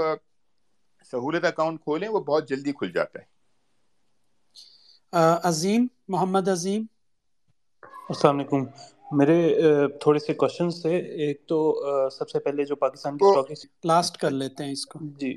سہولت 1.05 1.45
اکاؤنٹ 1.45 1.81
کھولیں 1.81 2.07
وہ 2.09 2.19
بہت 2.23 2.49
جلدی 2.49 2.71
کھل 2.73 2.91
جاتا 2.91 3.19
ہے۔ 3.19 3.25
عظیم 5.43 5.81
محمد 6.09 6.47
عظیم۔ 6.49 6.81
السلام 8.09 8.37
علیکم۔ 8.37 8.63
میرے 9.11 9.37
تھوڑے 10.01 10.19
سے 10.19 10.33
کوشچنس 10.35 10.81
تھے۔ 10.81 10.95
ایک 11.19 11.41
تو 11.47 11.57
سب 12.11 12.29
سے 12.29 12.39
پہلے 12.39 12.63
جو 12.65 12.75
پاکستان 12.77 13.17
کی 13.17 13.25
اسٹاک 13.25 13.51
لاسٹ 13.85 14.17
کر 14.17 14.31
لیتے 14.31 14.63
ہیں 14.63 14.71
اس 14.71 14.85
کو۔ 14.85 14.99
جی 15.17 15.33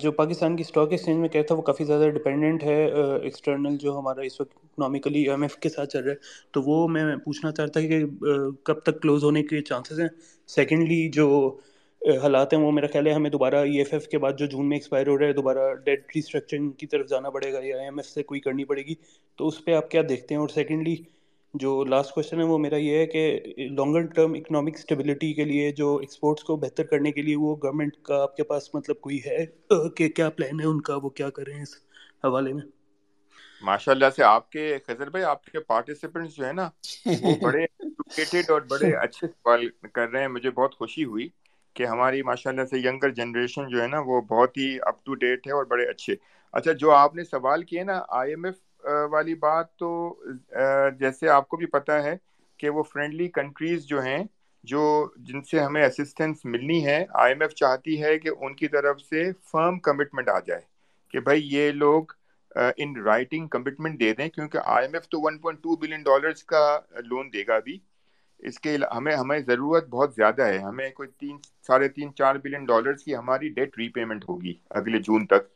جو 0.00 0.10
پاکستان 0.12 0.56
کی 0.56 0.62
اسٹاک 0.62 0.90
ایکسچینج 0.90 1.18
میں 1.18 1.28
کہتا 1.28 1.54
ہے 1.54 1.58
وہ 1.58 1.62
کافی 1.62 1.84
زیادہ 1.84 2.08
ڈپینڈنٹ 2.10 2.62
ہے 2.62 2.76
ایکسٹرنل 3.18 3.76
جو 3.76 3.98
ہمارا 3.98 4.20
اس 4.20 4.40
وقت 4.40 4.56
اکنامیکلی 4.56 5.28
ایم 5.28 5.42
ایف 5.42 5.56
کے 5.56 5.68
ساتھ 5.68 5.90
چل 5.90 6.04
رہا 6.04 6.12
ہے۔ 6.12 6.16
تو 6.54 6.62
وہ 6.62 6.86
میں 6.88 7.04
پوچھنا 7.24 7.50
چاہتا 7.52 7.80
کہ 7.80 8.02
کب 8.64 8.80
تک 8.80 9.00
کلوز 9.02 9.24
ہونے 9.24 9.42
کے 9.42 9.60
چانسز 9.62 10.00
ہیں؟ 10.00 10.08
سیکنڈلی 10.48 11.08
جو 11.10 11.26
حالات 12.02 12.52
ہیں 12.52 12.60
وہ 12.60 12.70
میرا 12.72 12.86
خیال 12.86 13.06
ہے 13.06 13.12
ہمیں 13.12 13.30
دوبارہ 13.30 13.54
ای 13.54 13.78
ایف 13.78 13.92
ایف 13.92 14.06
کے 14.08 14.18
بعد 14.18 14.32
جو 14.38 14.46
جون 14.46 14.68
میں 14.68 14.76
ایکسپائر 14.76 15.06
ہو 15.06 15.18
رہا 15.18 15.26
ہے 15.26 15.32
دوبارہ 15.32 15.74
ڈیٹ 15.84 16.12
ریسٹرکچرنگ 16.16 16.70
کی 16.70 16.86
طرف 16.86 17.08
جانا 17.08 17.30
پڑے 17.30 17.52
گا 17.52 17.58
یا 17.62 17.76
ایم 17.76 17.98
ایف 17.98 18.06
سے 18.06 18.22
کوئی 18.22 18.40
کرنی 18.40 18.64
پڑے 18.64 18.82
گی۔ 18.82 18.94
تو 19.38 19.46
اس 19.46 19.64
پہ 19.64 19.74
آپ 19.74 19.90
کیا 19.90 20.02
دیکھتے 20.08 20.34
ہیں؟ 20.34 20.40
اور 20.40 20.48
سیکنڈلی 20.48 20.96
جو 21.54 21.84
لاسٹ 21.84 22.14
کوشچن 22.14 22.38
ہے 22.38 22.44
وہ 22.44 22.58
میرا 22.58 22.76
یہ 22.76 22.96
ہے 22.96 23.06
کہ 23.06 23.22
لانگر 23.70 24.06
ٹرم 24.06 24.32
اکنامک 24.32 24.74
اسٹیبلٹی 24.74 25.32
کے 25.32 25.44
لیے 25.44 25.70
جو 25.72 25.96
ایکسپورٹس 25.96 26.44
کو 26.44 26.56
بہتر 26.56 26.84
کرنے 26.84 27.12
کے 27.12 27.22
لیے 27.22 27.36
وہ 27.36 27.56
گورنمنٹ 27.62 27.96
کا 28.02 28.22
آپ 28.22 28.36
کے 28.36 28.42
پاس 28.42 28.74
مطلب 28.74 29.00
کوئی 29.00 29.18
ہے؟ 29.26 29.44
کہ 29.96 30.08
کیا 30.08 30.30
پلان 30.30 30.60
ہے 30.60 30.66
ان 30.66 30.80
کا؟ 30.80 30.96
وہ 31.02 31.08
کیا 31.10 31.30
کریں 31.30 31.62
اس 31.62 31.74
حوالے 32.24 32.52
میں؟ 32.52 32.62
ماشاء 33.62 33.92
اللہ 33.92 34.10
سے 34.16 34.22
آپ 34.24 34.50
کے 34.50 34.78
خزر 34.86 35.10
بھائی 35.10 35.24
آپ 35.24 35.44
کے 35.44 35.60
پارٹیسپینٹس 35.60 36.34
جو 36.36 36.46
ہے 36.46 36.52
نا 36.52 36.68
وہ 37.20 37.34
بڑے 37.42 37.64
اور 38.48 38.60
بڑے 38.60 38.94
اچھے 38.96 39.26
سوال 39.26 39.68
کر 39.92 40.08
رہے 40.08 40.20
ہیں 40.20 40.28
مجھے 40.28 40.50
بہت 40.50 40.74
خوشی 40.74 41.04
ہوئی۔ 41.04 41.28
کہ 41.76 41.86
ہماری 41.86 42.22
ماشاء 42.22 42.50
اللہ 42.50 42.64
سے 42.64 42.78
ینگر 42.78 43.10
جنریشن 43.14 43.68
جو 43.68 43.82
ہے 43.82 43.86
نا 43.88 43.98
وہ 44.06 44.20
بہت 44.28 44.56
ہی 44.56 44.76
اپ 44.82 45.04
ٹو 45.04 45.14
ڈیٹ 45.16 45.46
ہے 45.46 45.52
اور 45.52 45.64
بڑے 45.66 45.84
اچھے۔ 45.84 46.14
اچھا 46.54 46.72
جو 46.72 46.90
آپ 46.92 47.14
نے 47.14 47.24
سوال 47.24 47.62
کیے 47.64 47.82
نا 47.84 48.00
آئی 48.10 48.30
ایم 48.30 48.44
ایف 48.44 48.54
والی 49.10 49.34
بات 49.36 49.76
تو 49.76 49.88
جیسے 50.98 51.28
آپ 51.28 51.48
کو 51.48 51.56
بھی 51.56 51.66
پتا 51.68 52.02
ہے 52.02 52.14
کہ 52.60 52.70
وہ 52.70 52.82
فرینڈلی 52.84 53.28
کنٹریز 53.30 53.84
جو 53.86 54.02
ہیں، 54.02 54.22
جو 54.64 54.82
جن 55.18 55.42
سے 55.42 55.60
ہمیں 55.60 55.82
اسسٹنس 55.82 56.44
ملنی 56.44 56.84
ہے 56.86 57.04
آئی 57.14 57.32
ایم 57.32 57.42
ایف 57.42 57.54
چاہتی 57.54 58.02
ہے 58.02 58.18
کہ 58.18 58.30
ان 58.38 58.54
کی 58.54 58.68
طرف 58.68 59.00
سے 59.00 59.22
فرم 59.52 59.78
کمٹمنٹ 59.80 60.28
آ 60.28 60.38
جائے 60.38 60.60
کہ 61.14 61.20
بھائی 61.20 61.48
یہ 61.50 61.70
لوگ 61.72 62.12
ان 62.76 62.96
رائٹنگ 63.04 63.46
کمٹمنٹ 63.48 64.00
دے 64.00 64.12
دیں 64.14 64.28
کیونکہ 64.28 64.58
آئی 64.64 64.86
ایم 64.86 64.94
ایف 64.94 65.08
تو 65.08 65.20
one 65.20 65.38
point 65.38 65.62
two 65.62 65.76
billion 65.76 66.02
dollars 66.02 66.42
کا 66.44 66.62
لون 67.04 67.32
دے 67.32 67.46
گا 67.48 67.54
ابھی۔ 67.54 67.78
اس 68.42 68.58
کے 68.58 68.76
ہمیں 68.96 69.16
ہمیں 69.16 69.38
ضرورت 69.38 69.88
بہت 69.88 70.14
زیادہ 70.14 70.42
ہے۔ 70.42 70.58
ہمیں 70.58 70.90
کوئی 70.90 71.08
تین، 71.18 71.36
ساڑھے 71.66 71.88
تین، 71.88 72.14
چار 72.14 72.34
بلین 72.34 72.64
ڈالرس 72.64 73.02
کی 73.02 73.16
ہماری 73.16 73.48
ڈیٹ 73.48 73.78
ری 73.78 73.88
پیمنٹ 73.88 74.24
ہوگی 74.28 74.54
اگلے 74.70 74.98
جون 74.98 75.26
تک۔ 75.26 75.48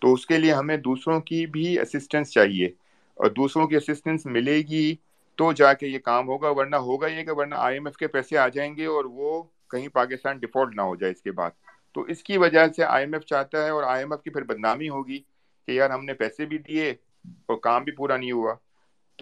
تو 0.00 0.12
اس 0.12 0.26
کے 0.26 0.38
لیے 0.38 0.52
ہمیں 0.52 0.76
دوسروں 0.76 1.20
کی 1.20 1.46
بھی 1.46 1.78
اسسٹنس 1.78 2.30
چاہیے۔ 2.30 2.66
اور 3.14 3.30
دوسروں 3.30 3.66
کی 3.66 3.76
اسسٹنس 3.76 4.26
ملے 4.26 4.56
گی 4.58 4.94
تو 5.36 5.52
جا 5.52 5.72
کے 5.72 5.86
یہ 5.86 5.98
کام 5.98 6.28
ہوگا، 6.28 6.50
ورنہ 6.50 6.76
ہوگا 6.76 7.06
یہ 7.06 7.24
کہ 7.24 7.32
ورنہ 7.32 7.54
آئی 7.58 7.74
ایم 7.76 7.86
ایف 7.86 7.96
کے 7.96 8.06
پیسے 8.06 8.38
آ 8.38 8.48
جائیں 8.48 8.76
گے 8.76 8.86
اور 8.86 9.04
وہ 9.04 9.42
کہیں 9.70 9.88
پاکستان 9.88 10.38
ڈیفالٹ 10.38 10.74
نہ 10.74 10.82
ہو 10.82 10.96
جائے 10.96 11.12
اس 11.12 11.22
کے 11.22 11.32
بعد۔ 11.32 11.50
تو 11.92 12.00
اس 12.00 12.22
کی 12.22 12.38
وجہ 12.38 12.66
سے 12.76 12.84
آئی 12.84 13.04
ایم 13.04 13.14
ایف 13.14 13.22
چاہتا 13.22 13.64
ہے 13.64 13.70
اور 13.70 13.82
آئی 13.82 13.98
ایم 13.98 14.12
ایف 14.12 14.22
کی 14.22 14.30
پھر 14.30 14.42
بدنامی 14.42 14.88
ہوگی 14.88 15.18
کہ 15.66 15.70
یار 15.70 15.90
ہم 15.90 16.04
نے 16.04 16.14
پیسے 16.14 16.44
بھی 16.44 16.58
دیے 16.58 16.90
اور 17.24 17.56
کام 17.56 17.84
بھی 17.84 17.92
پورا 17.92 18.16
نہیں 18.16 18.32
ہوا۔ 18.32 18.54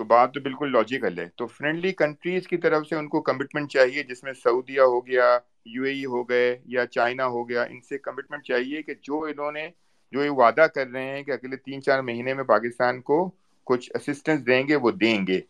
تو 0.01 0.05
بات 0.05 0.35
تو 0.35 0.41
بالکل 0.41 0.73
لاجیکل 0.73 1.19
ہے۔ 1.19 1.29
تو 1.37 1.47
فرینڈلی 1.47 1.93
کنٹریز 1.93 2.49
کی 2.49 2.57
طرف 2.57 2.87
سے 2.87 2.97
ان 2.97 3.09
کو 3.09 3.21
کمٹمنٹ 3.21 3.71
چاہیے، 3.71 4.03
جس 4.03 4.25
میں 4.25 4.33
سعودیہ 4.33 4.81
ہو 4.81 5.07
گیا 5.07 5.39
یو 5.65 5.83
اے 5.83 5.91
ای 5.91 6.05
ہو 6.05 6.23
گئے 6.23 6.59
یا 6.65 6.87
چائنا 6.87 7.27
ہو 7.27 7.49
گیا، 7.49 7.63
ان 7.63 7.81
سے 7.81 7.99
کمٹمنٹ 7.99 8.45
چاہیے 8.45 8.83
کہ 8.83 8.95
جو 9.03 9.23
انہوں 9.23 9.53
نے، 9.53 9.69
جو 10.13 10.25
یہ 10.25 10.31
وعدہ 10.31 10.67
کر 10.75 10.87
رہے 10.87 11.05
ہیں 11.05 11.23
کہ 11.23 11.31
اگلے 11.31 11.57
تین 11.57 11.83
چار 11.83 12.01
مہینے 12.03 12.35
میں 12.35 12.45
پاکستان 12.45 13.01
کو 13.01 13.31
کچھ 13.65 13.91
اسسٹنس 13.95 14.47
دیں 14.47 14.69
گے، 14.69 14.77
وہ 14.77 14.91
دیں 14.91 15.27
گے۔ 15.27 15.41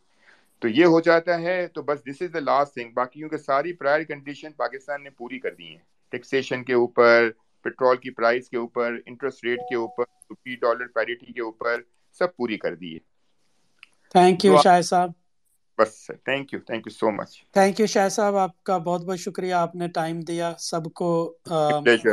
تو 0.58 0.68
یہ 0.68 0.84
ہو 0.84 1.00
جاتا 1.00 1.40
ہے، 1.40 1.66
تو 1.66 1.82
بس 1.82 2.04
دس 2.04 2.22
از 2.22 2.32
دا 2.32 2.40
لاسٹ 2.40 2.74
تھنگ 2.74 2.90
باقی 2.92 3.20
کیونکہ 3.20 3.36
ساری 3.36 3.72
پرائر 3.72 4.02
کنڈیشن 4.02 4.52
پاکستان 4.52 5.02
نے 5.02 5.10
پوری 5.10 5.38
کر 5.38 5.54
دی 5.54 5.68
ہیں۔ 5.68 5.84
ٹیکسیشن 6.08 6.64
کے 6.64 6.74
اوپر 6.74 7.30
پیٹرول 7.62 7.96
کی 7.96 8.10
پرائز 8.10 8.48
کے 8.48 8.56
اوپر 8.56 8.96
انٹرسٹ 9.06 9.44
ریٹ 9.44 9.58
کے 9.58 9.76
اوپر 9.76 10.04
روپی 10.30 10.56
ڈالر 10.56 10.86
پیریٹی 10.86 11.32
کے 11.32 11.40
اوپر، 11.40 11.80
سب 12.12 12.36
پوری 12.36 12.58
کر 12.58 12.74
دی 12.74 12.94
ہے 12.94 13.09
تھینک 14.14 14.44
یو 14.44 14.56
شاہ 14.58 14.80
صاحب. 14.82 15.10
بس 15.78 15.92
thank 16.24 16.52
you 16.52 16.60
thank 16.60 16.82
you 16.86 16.92
so 16.92 17.06
much 17.12 17.32
thank 17.54 17.80
you 17.80 17.86
Shah 17.86 18.08
صاحب. 18.10 18.36
آپ 18.36 18.62
کا 18.64 18.76
بہت 18.80 19.02
بہت 19.02 19.18
شکریہ 19.20 19.54
آپ 19.56 19.74
نے 19.76 19.88
ٹائم 19.90 20.20
دیا 20.22 20.52
سب 20.60 20.92
کو 20.94 21.10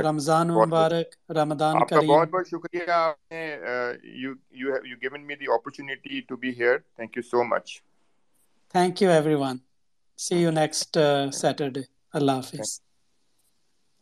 رمضان 0.01 0.47
مبارک 0.55 1.07
رمضان 1.31 1.83
کریم. 1.85 2.21
بہت 2.21 2.29
بہت 2.29 2.47
شکریہ 2.47 2.89
آپ 2.91 3.31
نے 3.31 3.41
you 4.15 4.31
you 4.53 4.95
given 5.01 5.25
me 5.27 5.35
the 5.35 5.45
opportunity 5.53 6.21
to 6.27 6.35
be 6.37 6.49
here 6.59 6.77
thank 6.87 7.17
you 7.17 7.23
so 7.23 7.43
much 7.45 7.65
thank 8.73 9.01
you 9.01 9.09
everyone 9.41 9.57
see 10.19 10.35
you 10.37 10.51
next 10.51 10.91
Saturday 11.33 11.81
اللہ 12.13 12.35
حافظ 12.39 12.67